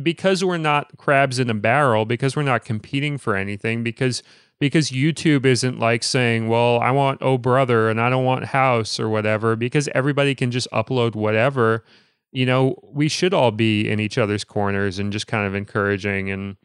because 0.03 0.45
we're 0.45 0.57
not 0.57 0.97
crabs 0.97 1.39
in 1.39 1.51
a 1.51 1.55
barrel, 1.55 2.05
because 2.05 2.37
we're 2.37 2.43
not 2.43 2.64
competing 2.64 3.19
for 3.19 3.37
anything, 3.37 3.83
because 3.83 4.23
because 4.59 4.91
YouTube 4.91 5.45
isn't 5.45 5.79
like 5.79 6.03
saying, 6.03 6.49
well, 6.49 6.81
I 6.81 6.91
want 6.91 7.19
Oh 7.23 7.39
Brother 7.39 7.89
and 7.89 8.01
I 8.01 8.11
don't 8.11 8.25
want 8.25 8.47
House 8.47 8.99
or 8.99 9.09
whatever, 9.09 9.57
because 9.57 9.89
everybody 9.95 10.35
can 10.35 10.51
just 10.51 10.69
upload 10.73 11.15
whatever. 11.15 11.85
You 12.33 12.47
know, 12.47 12.77
we 12.83 13.09
should 13.09 13.35
all 13.35 13.51
be 13.51 13.89
in 13.89 14.01
each 14.01 14.19
other's 14.19 14.45
corners 14.45 14.99
and 14.99 15.13
just 15.13 15.27
kind 15.27 15.47
of 15.47 15.55
encouraging 15.55 16.31
and 16.31 16.57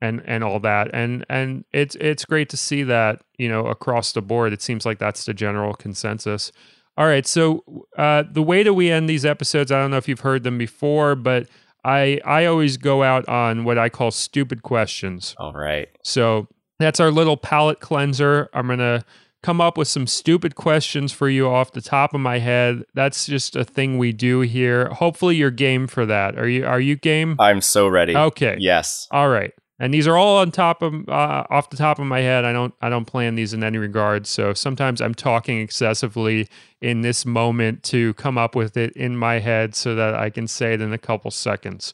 and 0.00 0.22
and 0.26 0.44
all 0.44 0.60
that. 0.60 0.90
And 0.92 1.24
and 1.28 1.64
it's 1.72 1.96
it's 1.96 2.24
great 2.24 2.48
to 2.50 2.56
see 2.56 2.82
that, 2.84 3.22
you 3.38 3.48
know, 3.48 3.66
across 3.66 4.12
the 4.12 4.22
board. 4.22 4.52
It 4.52 4.62
seems 4.62 4.84
like 4.84 4.98
that's 4.98 5.24
the 5.24 5.34
general 5.34 5.74
consensus. 5.74 6.52
All 6.98 7.06
right. 7.06 7.26
So 7.26 7.64
uh, 7.98 8.24
the 8.30 8.42
way 8.42 8.62
that 8.62 8.74
we 8.74 8.90
end 8.90 9.08
these 9.08 9.24
episodes, 9.24 9.70
I 9.70 9.78
don't 9.78 9.90
know 9.90 9.98
if 9.98 10.08
you've 10.08 10.20
heard 10.20 10.44
them 10.44 10.58
before, 10.58 11.14
but 11.14 11.46
I 11.84 12.20
I 12.24 12.46
always 12.46 12.76
go 12.76 13.02
out 13.02 13.26
on 13.28 13.64
what 13.64 13.78
I 13.78 13.88
call 13.88 14.10
stupid 14.10 14.62
questions. 14.62 15.34
All 15.38 15.52
right. 15.52 15.88
So 16.02 16.48
that's 16.78 17.00
our 17.00 17.10
little 17.10 17.36
palate 17.36 17.80
cleanser. 17.80 18.48
I'm 18.52 18.68
gonna 18.68 19.04
come 19.42 19.60
up 19.60 19.78
with 19.78 19.88
some 19.88 20.06
stupid 20.06 20.54
questions 20.54 21.12
for 21.12 21.28
you 21.28 21.48
off 21.48 21.72
the 21.72 21.80
top 21.80 22.14
of 22.14 22.20
my 22.20 22.38
head. 22.38 22.84
That's 22.94 23.26
just 23.26 23.56
a 23.56 23.64
thing 23.64 23.98
we 23.98 24.12
do 24.12 24.40
here. 24.40 24.88
Hopefully 24.88 25.36
you're 25.36 25.50
game 25.50 25.86
for 25.86 26.06
that. 26.06 26.38
Are 26.38 26.48
you 26.48 26.66
are 26.66 26.80
you 26.80 26.96
game? 26.96 27.36
I'm 27.38 27.60
so 27.60 27.88
ready. 27.88 28.16
Okay. 28.16 28.56
Yes. 28.58 29.08
All 29.10 29.28
right 29.28 29.52
and 29.78 29.92
these 29.92 30.06
are 30.06 30.16
all 30.16 30.38
on 30.38 30.50
top 30.50 30.82
of 30.82 31.08
uh, 31.08 31.44
off 31.50 31.70
the 31.70 31.76
top 31.76 31.98
of 31.98 32.06
my 32.06 32.20
head. 32.20 32.44
I 32.44 32.52
don't 32.52 32.74
I 32.80 32.88
don't 32.88 33.04
plan 33.04 33.34
these 33.34 33.52
in 33.52 33.62
any 33.62 33.78
regard. 33.78 34.26
So 34.26 34.54
sometimes 34.54 35.00
I'm 35.00 35.14
talking 35.14 35.60
excessively 35.60 36.48
in 36.80 37.02
this 37.02 37.26
moment 37.26 37.82
to 37.84 38.14
come 38.14 38.38
up 38.38 38.54
with 38.54 38.76
it 38.76 38.92
in 38.94 39.16
my 39.16 39.38
head 39.38 39.74
so 39.74 39.94
that 39.94 40.14
I 40.14 40.30
can 40.30 40.48
say 40.48 40.72
it 40.74 40.80
in 40.80 40.92
a 40.92 40.98
couple 40.98 41.30
seconds. 41.30 41.92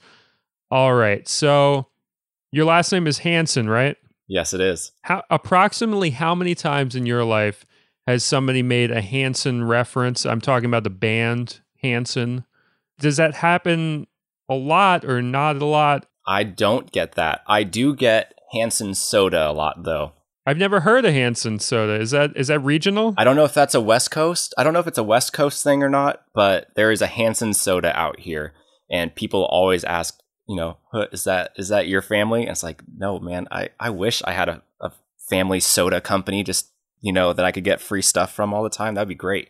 All 0.70 0.94
right. 0.94 1.26
So 1.26 1.88
your 2.52 2.66
last 2.66 2.92
name 2.92 3.06
is 3.06 3.18
Hansen, 3.18 3.68
right? 3.68 3.96
Yes, 4.32 4.54
it 4.54 4.62
is. 4.62 4.92
How 5.02 5.22
approximately 5.28 6.08
how 6.08 6.34
many 6.34 6.54
times 6.54 6.96
in 6.96 7.04
your 7.04 7.22
life 7.22 7.66
has 8.06 8.24
somebody 8.24 8.62
made 8.62 8.90
a 8.90 9.02
Hanson 9.02 9.64
reference? 9.64 10.24
I'm 10.24 10.40
talking 10.40 10.64
about 10.64 10.84
the 10.84 10.90
band 10.90 11.60
Hanson. 11.82 12.46
Does 12.98 13.18
that 13.18 13.34
happen 13.34 14.06
a 14.48 14.54
lot 14.54 15.04
or 15.04 15.20
not 15.20 15.56
a 15.56 15.66
lot? 15.66 16.06
I 16.26 16.44
don't 16.44 16.90
get 16.90 17.12
that. 17.16 17.42
I 17.46 17.62
do 17.62 17.94
get 17.94 18.32
Hansen 18.52 18.94
soda 18.94 19.50
a 19.50 19.52
lot 19.52 19.82
though. 19.82 20.12
I've 20.46 20.56
never 20.56 20.80
heard 20.80 21.04
of 21.04 21.12
Hansen 21.12 21.58
soda. 21.58 22.00
Is 22.00 22.12
that 22.12 22.34
is 22.34 22.48
that 22.48 22.60
regional? 22.60 23.12
I 23.18 23.24
don't 23.24 23.36
know 23.36 23.44
if 23.44 23.52
that's 23.52 23.74
a 23.74 23.82
West 23.82 24.10
Coast. 24.10 24.54
I 24.56 24.64
don't 24.64 24.72
know 24.72 24.80
if 24.80 24.86
it's 24.86 24.96
a 24.96 25.04
West 25.04 25.34
Coast 25.34 25.62
thing 25.62 25.82
or 25.82 25.90
not, 25.90 26.22
but 26.34 26.68
there 26.74 26.90
is 26.90 27.02
a 27.02 27.06
Hansen 27.06 27.52
soda 27.52 27.94
out 27.94 28.20
here 28.20 28.54
and 28.90 29.14
people 29.14 29.44
always 29.44 29.84
ask, 29.84 30.21
you 30.48 30.56
know, 30.56 30.78
is 31.12 31.24
that 31.24 31.52
is 31.56 31.68
that 31.68 31.88
your 31.88 32.02
family? 32.02 32.42
And 32.42 32.50
it's 32.50 32.62
like, 32.62 32.82
no, 32.96 33.18
man. 33.18 33.46
I 33.50 33.70
I 33.78 33.90
wish 33.90 34.22
I 34.24 34.32
had 34.32 34.48
a, 34.48 34.62
a 34.80 34.92
family 35.28 35.60
soda 35.60 36.00
company 36.00 36.42
just, 36.42 36.70
you 37.00 37.12
know, 37.12 37.32
that 37.32 37.44
I 37.44 37.52
could 37.52 37.64
get 37.64 37.80
free 37.80 38.02
stuff 38.02 38.32
from 38.34 38.52
all 38.52 38.62
the 38.62 38.70
time. 38.70 38.94
That'd 38.94 39.08
be 39.08 39.14
great. 39.14 39.48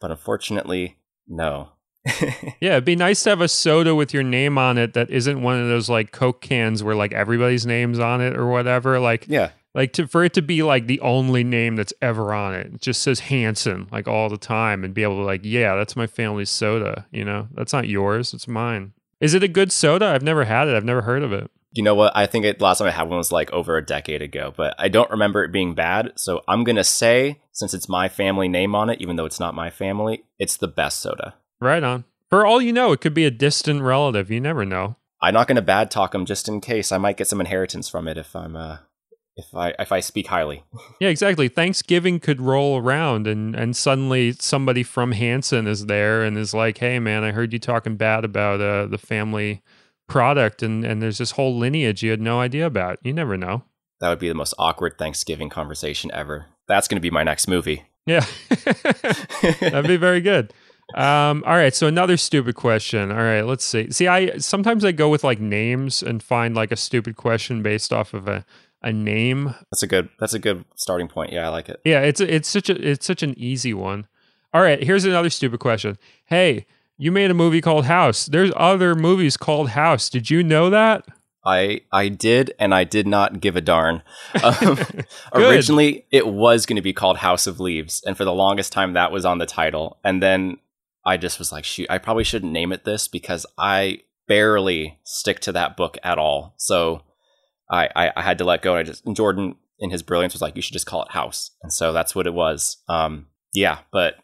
But 0.00 0.10
unfortunately, 0.10 0.98
no. 1.26 1.70
yeah, 2.60 2.72
it'd 2.72 2.84
be 2.84 2.94
nice 2.94 3.22
to 3.24 3.30
have 3.30 3.40
a 3.40 3.48
soda 3.48 3.94
with 3.94 4.14
your 4.14 4.22
name 4.22 4.58
on 4.58 4.78
it 4.78 4.94
that 4.94 5.10
isn't 5.10 5.42
one 5.42 5.60
of 5.60 5.66
those 5.66 5.88
like 5.88 6.12
Coke 6.12 6.40
cans 6.40 6.84
where 6.84 6.94
like 6.94 7.12
everybody's 7.12 7.66
name's 7.66 7.98
on 7.98 8.20
it 8.20 8.36
or 8.36 8.46
whatever. 8.46 9.00
Like, 9.00 9.26
yeah, 9.26 9.50
like 9.74 9.92
to 9.92 10.06
for 10.06 10.24
it 10.24 10.32
to 10.34 10.42
be 10.42 10.62
like 10.62 10.86
the 10.86 11.00
only 11.00 11.44
name 11.44 11.76
that's 11.76 11.92
ever 12.00 12.32
on 12.32 12.54
it. 12.54 12.74
It 12.74 12.80
just 12.80 13.02
says 13.02 13.20
Hansen 13.20 13.88
like 13.92 14.08
all 14.08 14.28
the 14.28 14.38
time 14.38 14.84
and 14.84 14.94
be 14.94 15.02
able 15.02 15.16
to 15.16 15.24
like, 15.24 15.42
yeah, 15.44 15.76
that's 15.76 15.96
my 15.96 16.06
family's 16.06 16.50
soda. 16.50 17.06
You 17.10 17.24
know, 17.24 17.48
that's 17.52 17.72
not 17.72 17.86
yours, 17.86 18.32
it's 18.32 18.48
mine. 18.48 18.92
Is 19.20 19.34
it 19.34 19.42
a 19.42 19.48
good 19.48 19.72
soda? 19.72 20.06
I've 20.06 20.22
never 20.22 20.44
had 20.44 20.68
it. 20.68 20.76
I've 20.76 20.84
never 20.84 21.02
heard 21.02 21.22
of 21.22 21.32
it. 21.32 21.50
You 21.72 21.82
know 21.82 21.94
what? 21.94 22.16
I 22.16 22.26
think 22.26 22.44
it 22.44 22.60
last 22.60 22.78
time 22.78 22.88
I 22.88 22.90
had 22.90 23.08
one 23.08 23.18
was 23.18 23.32
like 23.32 23.50
over 23.52 23.76
a 23.76 23.84
decade 23.84 24.22
ago, 24.22 24.52
but 24.56 24.74
I 24.78 24.88
don't 24.88 25.10
remember 25.10 25.44
it 25.44 25.52
being 25.52 25.74
bad. 25.74 26.12
So 26.16 26.42
I'm 26.48 26.64
gonna 26.64 26.84
say, 26.84 27.40
since 27.52 27.74
it's 27.74 27.88
my 27.88 28.08
family 28.08 28.48
name 28.48 28.74
on 28.74 28.88
it, 28.88 29.00
even 29.00 29.16
though 29.16 29.26
it's 29.26 29.40
not 29.40 29.54
my 29.54 29.70
family, 29.70 30.24
it's 30.38 30.56
the 30.56 30.68
best 30.68 31.00
soda. 31.00 31.34
Right 31.60 31.82
on. 31.82 32.04
For 32.30 32.44
all 32.44 32.60
you 32.60 32.72
know, 32.72 32.92
it 32.92 33.00
could 33.00 33.14
be 33.14 33.24
a 33.24 33.30
distant 33.30 33.82
relative. 33.82 34.30
You 34.30 34.40
never 34.40 34.64
know. 34.64 34.96
I'm 35.20 35.34
not 35.34 35.48
going 35.48 35.56
to 35.56 35.62
bad 35.62 35.90
talk 35.90 36.12
them 36.12 36.26
just 36.26 36.48
in 36.48 36.60
case. 36.60 36.92
I 36.92 36.98
might 36.98 37.16
get 37.16 37.28
some 37.28 37.40
inheritance 37.40 37.88
from 37.88 38.08
it 38.08 38.18
if 38.18 38.34
I'm 38.36 38.56
uh 38.56 38.78
if 39.36 39.54
I 39.54 39.74
if 39.78 39.92
I 39.92 40.00
speak 40.00 40.28
highly. 40.28 40.64
yeah, 41.00 41.08
exactly. 41.08 41.48
Thanksgiving 41.48 42.20
could 42.20 42.40
roll 42.40 42.78
around 42.78 43.26
and 43.26 43.54
and 43.54 43.76
suddenly 43.76 44.32
somebody 44.32 44.82
from 44.82 45.12
Hansen 45.12 45.66
is 45.66 45.86
there 45.86 46.22
and 46.22 46.36
is 46.38 46.54
like, 46.54 46.78
"Hey 46.78 46.98
man, 46.98 47.24
I 47.24 47.32
heard 47.32 47.52
you 47.52 47.58
talking 47.58 47.96
bad 47.96 48.24
about 48.24 48.60
uh 48.60 48.86
the 48.86 48.98
family 48.98 49.62
product 50.08 50.62
and 50.62 50.84
and 50.84 51.02
there's 51.02 51.18
this 51.18 51.32
whole 51.32 51.56
lineage 51.56 52.02
you 52.02 52.10
had 52.10 52.20
no 52.20 52.40
idea 52.40 52.66
about." 52.66 52.98
You 53.02 53.12
never 53.12 53.36
know. 53.36 53.62
That 54.00 54.10
would 54.10 54.18
be 54.18 54.28
the 54.28 54.34
most 54.34 54.54
awkward 54.58 54.98
Thanksgiving 54.98 55.48
conversation 55.48 56.10
ever. 56.12 56.46
That's 56.68 56.88
going 56.88 56.96
to 56.96 57.02
be 57.02 57.10
my 57.10 57.22
next 57.22 57.48
movie. 57.48 57.84
Yeah. 58.04 58.24
That'd 59.60 59.86
be 59.86 59.96
very 59.96 60.20
good. 60.20 60.52
Um, 60.94 61.42
all 61.44 61.56
right, 61.56 61.74
so 61.74 61.88
another 61.88 62.16
stupid 62.16 62.54
question. 62.54 63.10
All 63.10 63.18
right, 63.18 63.42
let's 63.42 63.64
see. 63.64 63.90
See, 63.90 64.06
I 64.06 64.38
sometimes 64.38 64.84
I 64.84 64.92
go 64.92 65.08
with 65.08 65.24
like 65.24 65.40
names 65.40 66.02
and 66.02 66.22
find 66.22 66.54
like 66.54 66.70
a 66.70 66.76
stupid 66.76 67.16
question 67.16 67.62
based 67.62 67.92
off 67.92 68.14
of 68.14 68.28
a 68.28 68.44
a 68.86 68.92
name. 68.92 69.54
That's 69.70 69.82
a 69.82 69.86
good 69.86 70.08
that's 70.18 70.32
a 70.32 70.38
good 70.38 70.64
starting 70.76 71.08
point. 71.08 71.32
Yeah, 71.32 71.46
I 71.46 71.48
like 71.50 71.68
it. 71.68 71.80
Yeah, 71.84 72.00
it's 72.00 72.20
it's 72.20 72.48
such 72.48 72.70
a 72.70 72.90
it's 72.90 73.04
such 73.04 73.22
an 73.22 73.34
easy 73.36 73.74
one. 73.74 74.06
All 74.54 74.62
right, 74.62 74.82
here's 74.82 75.04
another 75.04 75.28
stupid 75.28 75.60
question. 75.60 75.98
Hey, 76.26 76.66
you 76.96 77.10
made 77.12 77.30
a 77.30 77.34
movie 77.34 77.60
called 77.60 77.86
House. 77.86 78.26
There's 78.26 78.52
other 78.56 78.94
movies 78.94 79.36
called 79.36 79.70
House. 79.70 80.08
Did 80.08 80.30
you 80.30 80.42
know 80.42 80.70
that? 80.70 81.04
I 81.44 81.82
I 81.92 82.08
did, 82.08 82.54
and 82.60 82.72
I 82.72 82.84
did 82.84 83.08
not 83.08 83.40
give 83.40 83.56
a 83.56 83.60
darn. 83.60 84.02
Um, 84.42 84.78
originally, 85.34 86.06
it 86.10 86.28
was 86.28 86.64
going 86.64 86.76
to 86.76 86.82
be 86.82 86.92
called 86.92 87.18
House 87.18 87.48
of 87.48 87.58
Leaves, 87.58 88.02
and 88.06 88.16
for 88.16 88.24
the 88.24 88.32
longest 88.32 88.72
time, 88.72 88.92
that 88.92 89.10
was 89.10 89.24
on 89.24 89.38
the 89.38 89.46
title. 89.46 89.98
And 90.04 90.22
then 90.22 90.58
I 91.04 91.16
just 91.16 91.40
was 91.40 91.50
like, 91.50 91.64
shoot, 91.64 91.88
I 91.90 91.98
probably 91.98 92.24
shouldn't 92.24 92.52
name 92.52 92.72
it 92.72 92.84
this 92.84 93.08
because 93.08 93.46
I 93.58 94.00
barely 94.28 94.98
stick 95.04 95.40
to 95.40 95.52
that 95.52 95.76
book 95.76 95.98
at 96.02 96.18
all. 96.18 96.54
So 96.56 97.02
I, 97.70 97.88
I, 97.94 98.12
I 98.16 98.22
had 98.22 98.38
to 98.38 98.44
let 98.44 98.62
go. 98.62 98.72
And 98.72 98.80
I 98.80 98.82
just, 98.82 99.06
and 99.06 99.16
Jordan, 99.16 99.56
in 99.78 99.90
his 99.90 100.02
brilliance, 100.02 100.32
was 100.32 100.42
like, 100.42 100.56
you 100.56 100.62
should 100.62 100.72
just 100.72 100.86
call 100.86 101.02
it 101.02 101.10
House. 101.10 101.50
And 101.62 101.72
so 101.72 101.92
that's 101.92 102.14
what 102.14 102.26
it 102.26 102.34
was. 102.34 102.78
Um, 102.88 103.26
yeah, 103.52 103.78
but 103.90 104.16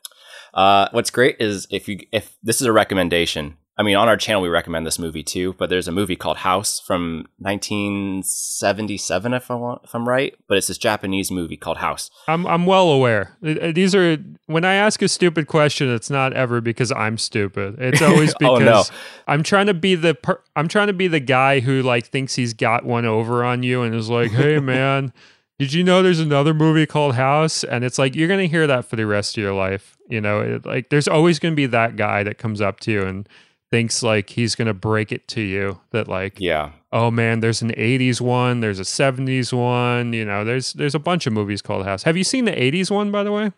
uh, 0.55 0.89
what's 0.93 1.11
great 1.11 1.37
is 1.41 1.67
if 1.71 1.89
you 1.89 2.01
if 2.13 2.37
this 2.43 2.61
is 2.61 2.67
a 2.67 2.73
recommendation, 2.73 3.57
I 3.79 3.83
mean, 3.83 3.97
on 3.97 4.07
our 4.07 4.19
channel, 4.19 4.43
we 4.43 4.51
recommend 4.51 4.87
this 4.87 4.99
movie 4.99 5.23
too, 5.23 5.55
but 5.55 5.71
there's 5.71 5.89
a 5.89 5.93
movie 5.93 6.15
called 6.15 6.37
House 6.39 6.79
from 6.79 7.27
1977, 7.39 9.33
if, 9.33 9.51
I 9.51 9.55
want, 9.55 9.81
if 9.85 9.95
I'm 9.95 10.07
right. 10.07 10.35
But 10.47 10.59
it's 10.59 10.67
this 10.67 10.77
Japanese 10.77 11.31
movie 11.31 11.57
called 11.57 11.79
House. 11.79 12.11
I'm, 12.29 12.47
I'm 12.47 12.67
well 12.67 12.91
aware. 12.91 13.39
Uh, 13.43 13.53
uh, 13.53 13.73
these 13.73 13.95
are, 13.95 14.19
when 14.45 14.67
I 14.67 14.75
ask 14.75 15.01
a 15.01 15.09
stupid 15.09 15.47
question, 15.47 15.89
it's 15.89 16.11
not 16.11 16.35
ever 16.35 16.61
because 16.61 16.93
I'm 16.93 17.17
stupid. 17.17 17.77
It's 17.79 18.03
always 18.03 18.35
because 18.35 18.61
oh, 18.61 18.65
no. 18.65 18.85
I'm 19.27 19.43
trying 19.43 19.67
to 19.67 19.75
be 19.75 19.95
the, 19.95 20.15
per, 20.15 20.39
I'm 20.55 20.69
trying 20.69 20.89
to 20.89 20.93
be 20.93 21.09
the 21.09 21.21
guy 21.21 21.61
who 21.61 21.83
like 21.83 22.07
thinks 22.09 22.35
he's 22.35 22.53
got 22.53 22.85
one 22.85 23.07
over 23.07 23.43
on 23.43 23.63
you 23.63 23.81
and 23.81 23.95
is 23.95 24.11
like, 24.11 24.33
hey 24.33 24.59
man, 24.61 25.15
did 25.59 25.73
you 25.73 25.83
know 25.83 26.03
there's 26.03 26.21
another 26.21 26.53
movie 26.53 26.85
called 26.85 27.15
House? 27.15 27.65
And 27.65 27.85
it's 27.85 27.99
like, 27.99 28.15
you're 28.15 28.29
going 28.29 28.41
to 28.41 28.49
hear 28.49 28.67
that 28.67 28.85
for 28.85 28.97
the 28.97 29.07
rest 29.07 29.39
of 29.39 29.43
your 29.43 29.55
life. 29.55 29.97
You 30.11 30.21
know, 30.21 30.41
it, 30.41 30.67
like 30.67 30.91
there's 30.91 31.09
always 31.09 31.39
going 31.39 31.53
to 31.53 31.57
be 31.57 31.67
that 31.67 31.97
guy 31.97 32.23
that 32.23 32.37
comes 32.37 32.61
up 32.61 32.79
to 32.81 32.93
you 32.93 33.07
and, 33.07 33.27
thinks 33.73 34.03
like 34.03 34.29
he's 34.29 34.55
going 34.55 34.67
to 34.67 34.75
break 34.75 35.11
it 35.11 35.27
to 35.27 35.41
you 35.41 35.81
that 35.93 36.07
like 36.07 36.39
yeah 36.39 36.71
oh 36.93 37.11
man 37.11 37.41
there's 37.41 37.63
an 37.63 37.71
80s 37.71 38.21
one 38.21 38.61
there's 38.61 38.79
a 38.79 38.83
70s 38.83 39.51
one 39.53 40.13
you 40.13 40.27
know 40.27 40.45
there's 40.45 40.75
there's 40.75 40.95
a 40.95 40.99
bunch 41.01 41.27
of 41.27 41.33
movies 41.33 41.63
called 41.63 41.87
house 41.87 42.03
have 42.03 42.17
you 42.17 42.23
seen 42.23 42.45
the 42.45 42.53
80s 42.53 42.91
one 42.91 43.11
by 43.11 43.25
the 43.25 43.33
way 43.33 43.51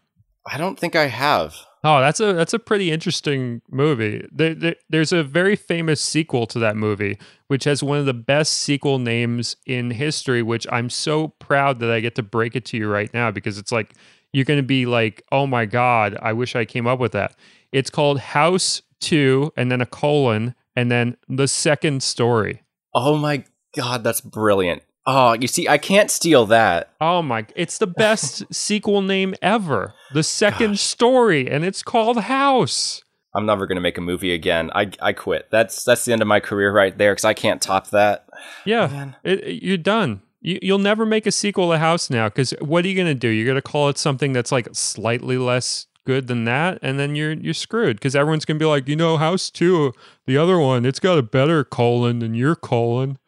i 0.46 0.56
don't 0.56 0.78
think 0.78 0.94
i 0.94 1.08
have 1.08 1.56
Oh, 1.86 2.00
that's 2.00 2.18
a 2.18 2.32
that's 2.32 2.54
a 2.54 2.58
pretty 2.58 2.90
interesting 2.90 3.60
movie. 3.70 4.26
There, 4.32 4.54
there, 4.54 4.76
there's 4.88 5.12
a 5.12 5.22
very 5.22 5.54
famous 5.54 6.00
sequel 6.00 6.46
to 6.46 6.58
that 6.60 6.78
movie, 6.78 7.18
which 7.48 7.64
has 7.64 7.82
one 7.82 7.98
of 7.98 8.06
the 8.06 8.14
best 8.14 8.54
sequel 8.54 8.98
names 8.98 9.56
in 9.66 9.90
history. 9.90 10.42
Which 10.42 10.66
I'm 10.72 10.88
so 10.88 11.28
proud 11.28 11.80
that 11.80 11.90
I 11.90 12.00
get 12.00 12.14
to 12.14 12.22
break 12.22 12.56
it 12.56 12.64
to 12.66 12.78
you 12.78 12.88
right 12.88 13.12
now 13.12 13.30
because 13.30 13.58
it's 13.58 13.70
like 13.70 13.92
you're 14.32 14.46
going 14.46 14.58
to 14.58 14.66
be 14.66 14.86
like, 14.86 15.24
oh 15.30 15.46
my 15.46 15.66
god, 15.66 16.16
I 16.22 16.32
wish 16.32 16.56
I 16.56 16.64
came 16.64 16.86
up 16.86 16.98
with 16.98 17.12
that. 17.12 17.36
It's 17.70 17.90
called 17.90 18.18
House 18.18 18.80
Two, 19.04 19.52
and 19.56 19.70
then 19.70 19.80
a 19.80 19.86
colon, 19.86 20.54
and 20.74 20.90
then 20.90 21.16
the 21.28 21.48
second 21.48 22.02
story. 22.02 22.62
Oh 22.94 23.16
my 23.16 23.44
god, 23.76 24.02
that's 24.04 24.20
brilliant. 24.20 24.82
Oh, 25.06 25.34
you 25.34 25.46
see, 25.48 25.68
I 25.68 25.76
can't 25.76 26.10
steal 26.10 26.46
that. 26.46 26.94
Oh 27.00 27.20
my! 27.20 27.46
It's 27.54 27.76
the 27.78 27.86
best 27.86 28.44
sequel 28.54 29.02
name 29.02 29.34
ever. 29.42 29.92
The 30.14 30.22
second 30.22 30.72
Gosh. 30.72 30.80
story, 30.80 31.50
and 31.50 31.64
it's 31.64 31.82
called 31.82 32.22
House. 32.22 33.02
I'm 33.34 33.46
never 33.46 33.66
gonna 33.66 33.80
make 33.80 33.98
a 33.98 34.00
movie 34.00 34.32
again. 34.32 34.70
I 34.74 34.90
I 35.00 35.12
quit. 35.12 35.48
That's 35.50 35.84
that's 35.84 36.04
the 36.04 36.12
end 36.12 36.22
of 36.22 36.28
my 36.28 36.40
career 36.40 36.72
right 36.72 36.96
there 36.96 37.12
because 37.12 37.24
I 37.24 37.34
can't 37.34 37.60
top 37.60 37.90
that. 37.90 38.26
Yeah, 38.64 39.12
it, 39.24 39.62
you're 39.62 39.76
done. 39.76 40.22
You, 40.40 40.58
you'll 40.62 40.78
never 40.78 41.04
make 41.04 41.26
a 41.26 41.32
sequel 41.32 41.70
to 41.70 41.78
House 41.78 42.08
now 42.10 42.28
because 42.28 42.52
what 42.60 42.84
are 42.84 42.88
you 42.88 42.96
gonna 42.96 43.14
do? 43.14 43.28
You're 43.28 43.46
gonna 43.46 43.60
call 43.60 43.88
it 43.88 43.98
something 43.98 44.32
that's 44.32 44.52
like 44.52 44.68
slightly 44.72 45.36
less 45.36 45.86
good 46.04 46.26
than 46.26 46.44
that, 46.44 46.78
and 46.82 46.98
then 46.98 47.14
you're 47.14 47.32
you're 47.32 47.54
screwed 47.54 47.96
because 47.96 48.14
everyone's 48.14 48.44
gonna 48.44 48.58
be 48.58 48.64
like, 48.64 48.88
you 48.88 48.96
know, 48.96 49.16
House 49.16 49.50
Two, 49.50 49.92
the 50.26 50.36
other 50.36 50.58
one, 50.58 50.84
it's 50.84 51.00
got 51.00 51.18
a 51.18 51.22
better 51.22 51.64
colon 51.64 52.20
than 52.20 52.34
your 52.34 52.54
colon 52.54 53.18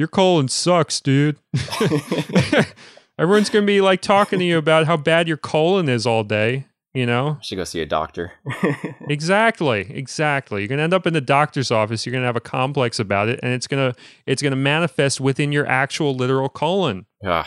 your 0.00 0.08
colon 0.08 0.48
sucks, 0.48 1.00
dude. 1.00 1.36
Everyone's 3.18 3.50
gonna 3.50 3.66
be 3.66 3.82
like 3.82 4.00
talking 4.00 4.38
to 4.38 4.44
you 4.44 4.56
about 4.56 4.86
how 4.86 4.96
bad 4.96 5.28
your 5.28 5.36
colon 5.36 5.90
is 5.90 6.06
all 6.06 6.24
day. 6.24 6.66
You 6.94 7.06
know, 7.06 7.38
should 7.42 7.56
go 7.56 7.64
see 7.64 7.82
a 7.82 7.86
doctor. 7.86 8.32
exactly, 9.08 9.82
exactly. 9.90 10.62
You're 10.62 10.68
gonna 10.68 10.82
end 10.82 10.94
up 10.94 11.06
in 11.06 11.12
the 11.12 11.20
doctor's 11.20 11.70
office. 11.70 12.04
You're 12.06 12.14
gonna 12.14 12.24
have 12.24 12.34
a 12.34 12.40
complex 12.40 12.98
about 12.98 13.28
it, 13.28 13.38
and 13.42 13.52
it's 13.52 13.66
gonna 13.66 13.94
it's 14.26 14.42
gonna 14.42 14.56
manifest 14.56 15.20
within 15.20 15.52
your 15.52 15.66
actual 15.66 16.14
literal 16.14 16.48
colon. 16.48 17.04
Ugh, 17.24 17.46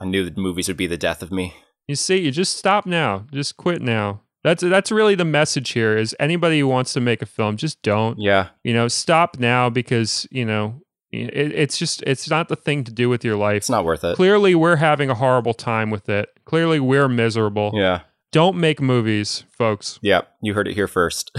I 0.00 0.04
knew 0.04 0.28
the 0.28 0.38
movies 0.38 0.66
would 0.66 0.76
be 0.76 0.88
the 0.88 0.98
death 0.98 1.22
of 1.22 1.30
me. 1.30 1.54
You 1.88 1.96
see, 1.96 2.18
you 2.18 2.30
just 2.30 2.56
stop 2.56 2.86
now. 2.86 3.26
Just 3.32 3.56
quit 3.56 3.82
now. 3.82 4.22
That's 4.42 4.62
that's 4.62 4.92
really 4.92 5.14
the 5.14 5.24
message 5.24 5.70
here. 5.70 5.96
Is 5.96 6.14
anybody 6.20 6.60
who 6.60 6.68
wants 6.68 6.92
to 6.94 7.00
make 7.00 7.22
a 7.22 7.26
film, 7.26 7.56
just 7.56 7.80
don't. 7.82 8.18
Yeah. 8.18 8.48
You 8.62 8.74
know, 8.74 8.88
stop 8.88 9.38
now 9.38 9.70
because 9.70 10.26
you 10.30 10.44
know 10.44 10.82
it, 11.12 11.52
it's 11.52 11.78
just 11.78 12.02
it's 12.02 12.28
not 12.28 12.48
the 12.48 12.56
thing 12.56 12.84
to 12.84 12.92
do 12.92 13.08
with 13.08 13.24
your 13.24 13.36
life. 13.36 13.56
It's 13.56 13.70
not 13.70 13.84
worth 13.84 14.04
it. 14.04 14.16
Clearly, 14.16 14.54
we're 14.54 14.76
having 14.76 15.10
a 15.10 15.14
horrible 15.14 15.54
time 15.54 15.90
with 15.90 16.08
it. 16.08 16.28
Clearly, 16.44 16.80
we're 16.80 17.08
miserable. 17.08 17.72
Yeah. 17.74 18.00
Don't 18.32 18.56
make 18.56 18.80
movies, 18.80 19.44
folks. 19.50 19.98
Yeah, 20.02 20.22
you 20.42 20.54
heard 20.54 20.66
it 20.66 20.74
here 20.74 20.88
first. 20.88 21.30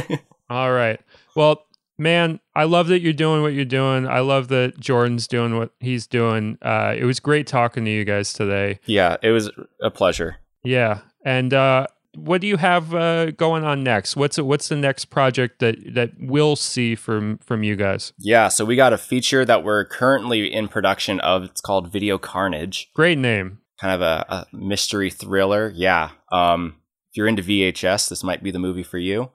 All 0.50 0.70
right. 0.70 1.00
Well, 1.34 1.64
man, 2.02 2.40
I 2.54 2.64
love 2.64 2.88
that 2.88 3.00
you're 3.00 3.12
doing 3.12 3.42
what 3.42 3.54
you're 3.54 3.64
doing. 3.64 4.06
I 4.06 4.20
love 4.20 4.48
that 4.48 4.78
Jordan's 4.78 5.26
doing 5.26 5.56
what 5.56 5.70
he's 5.80 6.06
doing. 6.06 6.58
Uh, 6.60 6.94
it 6.96 7.04
was 7.04 7.20
great 7.20 7.46
talking 7.46 7.84
to 7.84 7.90
you 7.90 8.04
guys 8.04 8.32
today. 8.32 8.80
Yeah, 8.84 9.16
it 9.22 9.30
was 9.30 9.50
a 9.80 9.90
pleasure. 9.90 10.36
Yeah, 10.64 11.00
and 11.24 11.54
uh, 11.54 11.86
what 12.14 12.40
do 12.40 12.46
you 12.46 12.56
have 12.56 12.94
uh, 12.94 13.30
going 13.30 13.64
on 13.64 13.82
next? 13.82 14.16
What's 14.16 14.38
what's 14.38 14.68
the 14.68 14.76
next 14.76 15.06
project 15.06 15.60
that 15.60 15.94
that 15.94 16.10
we'll 16.18 16.56
see 16.56 16.94
from 16.94 17.38
from 17.38 17.62
you 17.62 17.76
guys? 17.76 18.12
Yeah, 18.18 18.48
so 18.48 18.64
we 18.64 18.76
got 18.76 18.92
a 18.92 18.98
feature 18.98 19.44
that 19.44 19.64
we're 19.64 19.84
currently 19.84 20.52
in 20.52 20.68
production 20.68 21.20
of. 21.20 21.44
It's 21.44 21.60
called 21.60 21.90
Video 21.92 22.18
Carnage. 22.18 22.90
Great 22.94 23.18
name. 23.18 23.60
Kind 23.80 23.94
of 23.94 24.00
a, 24.00 24.26
a 24.28 24.56
mystery 24.56 25.10
thriller. 25.10 25.72
Yeah. 25.74 26.10
Um, 26.30 26.76
if 27.10 27.16
you're 27.16 27.26
into 27.26 27.42
VHS, 27.42 28.08
this 28.08 28.22
might 28.22 28.42
be 28.42 28.50
the 28.50 28.58
movie 28.58 28.84
for 28.84 28.98
you. 28.98 29.30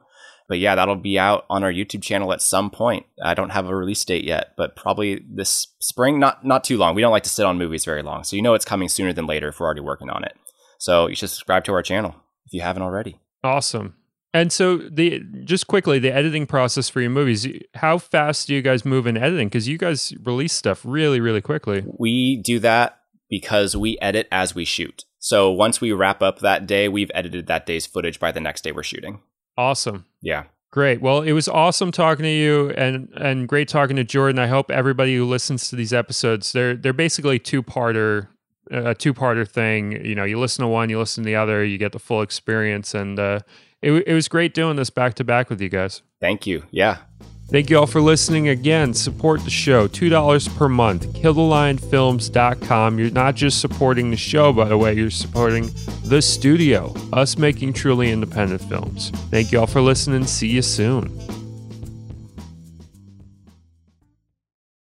But 0.48 0.60
yeah, 0.60 0.76
that'll 0.76 0.96
be 0.96 1.20
out 1.20 1.46
on 1.50 1.64
our 1.64 1.72
YouTube 1.72 2.02
channel 2.02 2.32
at 2.32 2.42
some 2.42 2.70
point. 2.70 3.06
I 3.22 3.34
don't 3.34 3.50
have 3.50 3.68
a 3.68 3.76
release 3.76 4.04
date 4.06 4.24
yet, 4.24 4.54
but 4.56 4.76
probably 4.76 5.26
this 5.30 5.68
spring. 5.80 6.20
Not 6.20 6.46
not 6.46 6.64
too 6.64 6.78
long. 6.78 6.96
We 6.96 7.02
don't 7.02 7.12
like 7.12 7.24
to 7.24 7.30
sit 7.30 7.46
on 7.46 7.58
movies 7.58 7.86
very 7.86 8.02
long, 8.02 8.24
so 8.24 8.36
you 8.36 8.42
know 8.42 8.54
it's 8.54 8.66
coming 8.66 8.88
sooner 8.88 9.12
than 9.12 9.26
later 9.26 9.50
if 9.50 9.60
we're 9.60 9.66
already 9.66 9.82
working 9.82 10.10
on 10.10 10.24
it. 10.24 10.36
So 10.80 11.08
you 11.08 11.16
should 11.16 11.30
subscribe 11.30 11.66
to 11.66 11.74
our 11.74 11.84
channel 11.84 12.16
if 12.46 12.54
you 12.54 12.62
haven't 12.62 12.84
already. 12.84 13.20
Awesome. 13.44 13.96
And 14.34 14.52
so 14.52 14.78
the 14.78 15.22
just 15.44 15.68
quickly 15.68 16.00
the 16.00 16.14
editing 16.14 16.46
process 16.46 16.90
for 16.90 17.02
your 17.02 17.10
movies, 17.10 17.48
how 17.76 17.98
fast 17.98 18.48
do 18.48 18.56
you 18.56 18.62
guys 18.62 18.86
move 18.86 19.08
in 19.08 19.18
editing 19.18 19.50
cuz 19.50 19.68
you 19.68 19.78
guys 19.78 20.14
release 20.24 20.54
stuff 20.54 20.82
really 20.86 21.20
really 21.20 21.42
quickly. 21.42 21.84
We 21.98 22.42
do 22.44 22.60
that 22.60 23.00
because 23.30 23.76
we 23.76 23.98
edit 24.02 24.28
as 24.32 24.56
we 24.56 24.64
shoot. 24.66 25.04
So 25.20 25.52
once 25.52 25.82
we 25.82 25.92
wrap 25.92 26.22
up 26.22 26.40
that 26.40 26.68
day, 26.68 26.88
we've 26.88 27.12
edited 27.14 27.48
that 27.48 27.66
day's 27.66 27.86
footage 27.86 28.20
by 28.20 28.32
the 28.32 28.40
next 28.40 28.64
day 28.64 28.72
we're 28.72 28.84
shooting. 28.84 29.20
Awesome. 29.58 30.06
Yeah. 30.22 30.44
Great. 30.72 31.02
Well, 31.02 31.22
it 31.22 31.32
was 31.32 31.48
awesome 31.48 31.92
talking 31.92 32.24
to 32.24 32.30
you 32.30 32.70
and 32.72 33.10
and 33.16 33.48
great 33.48 33.68
talking 33.68 33.96
to 33.96 34.04
Jordan. 34.04 34.38
I 34.38 34.48
hope 34.48 34.70
everybody 34.70 35.16
who 35.16 35.26
listens 35.26 35.70
to 35.70 35.76
these 35.76 35.94
episodes, 35.94 36.52
they're 36.52 36.76
they're 36.76 36.94
basically 36.94 37.40
two-parter 37.40 38.28
a 38.72 38.94
two 38.94 39.14
parter 39.14 39.48
thing. 39.48 40.06
You 40.06 40.16
know, 40.16 40.24
you 40.24 40.40
listen 40.40 40.64
to 40.64 40.68
one, 40.68 40.90
you 40.90 41.00
listen 41.00 41.24
to 41.24 41.28
the 41.28 41.36
other, 41.36 41.64
you 41.64 41.78
get 41.78 41.92
the 41.92 42.00
full 42.00 42.22
experience. 42.22 42.94
And 42.94 43.20
uh, 43.20 43.40
it, 43.82 43.92
it 43.92 44.14
was 44.14 44.28
great 44.28 44.54
doing 44.54 44.76
this 44.76 44.90
back 44.90 45.14
to 45.16 45.24
back 45.24 45.50
with 45.50 45.62
you 45.62 45.70
guys. 45.70 46.02
Thank 46.20 46.48
you. 46.48 46.64
Yeah. 46.72 46.98
Thank 47.50 47.70
you 47.70 47.80
all 47.80 47.88
for 47.88 48.02
listening 48.02 48.50
again. 48.50 48.94
Support 48.94 49.46
the 49.46 49.50
show. 49.50 49.88
$2 49.88 50.58
per 50.58 50.68
month. 50.68 51.08
KillTheLionFilms.com. 51.14 53.00
You're 53.00 53.12
not 53.12 53.36
just 53.36 53.62
supporting 53.62 54.12
the 54.12 54.18
show, 54.18 54.52
by 54.52 54.66
the 54.66 54.78
way, 54.78 54.94
you're 54.94 55.10
supporting 55.10 55.70
the 56.04 56.22
studio, 56.22 56.94
us 57.14 57.38
making 57.38 57.72
truly 57.72 58.12
independent 58.12 58.62
films. 58.64 59.12
Thank 59.32 59.54
you 59.54 59.62
all 59.62 59.68
for 59.68 59.80
listening. 59.80 60.26
See 60.26 60.50
you 60.50 60.62
soon. 60.62 61.08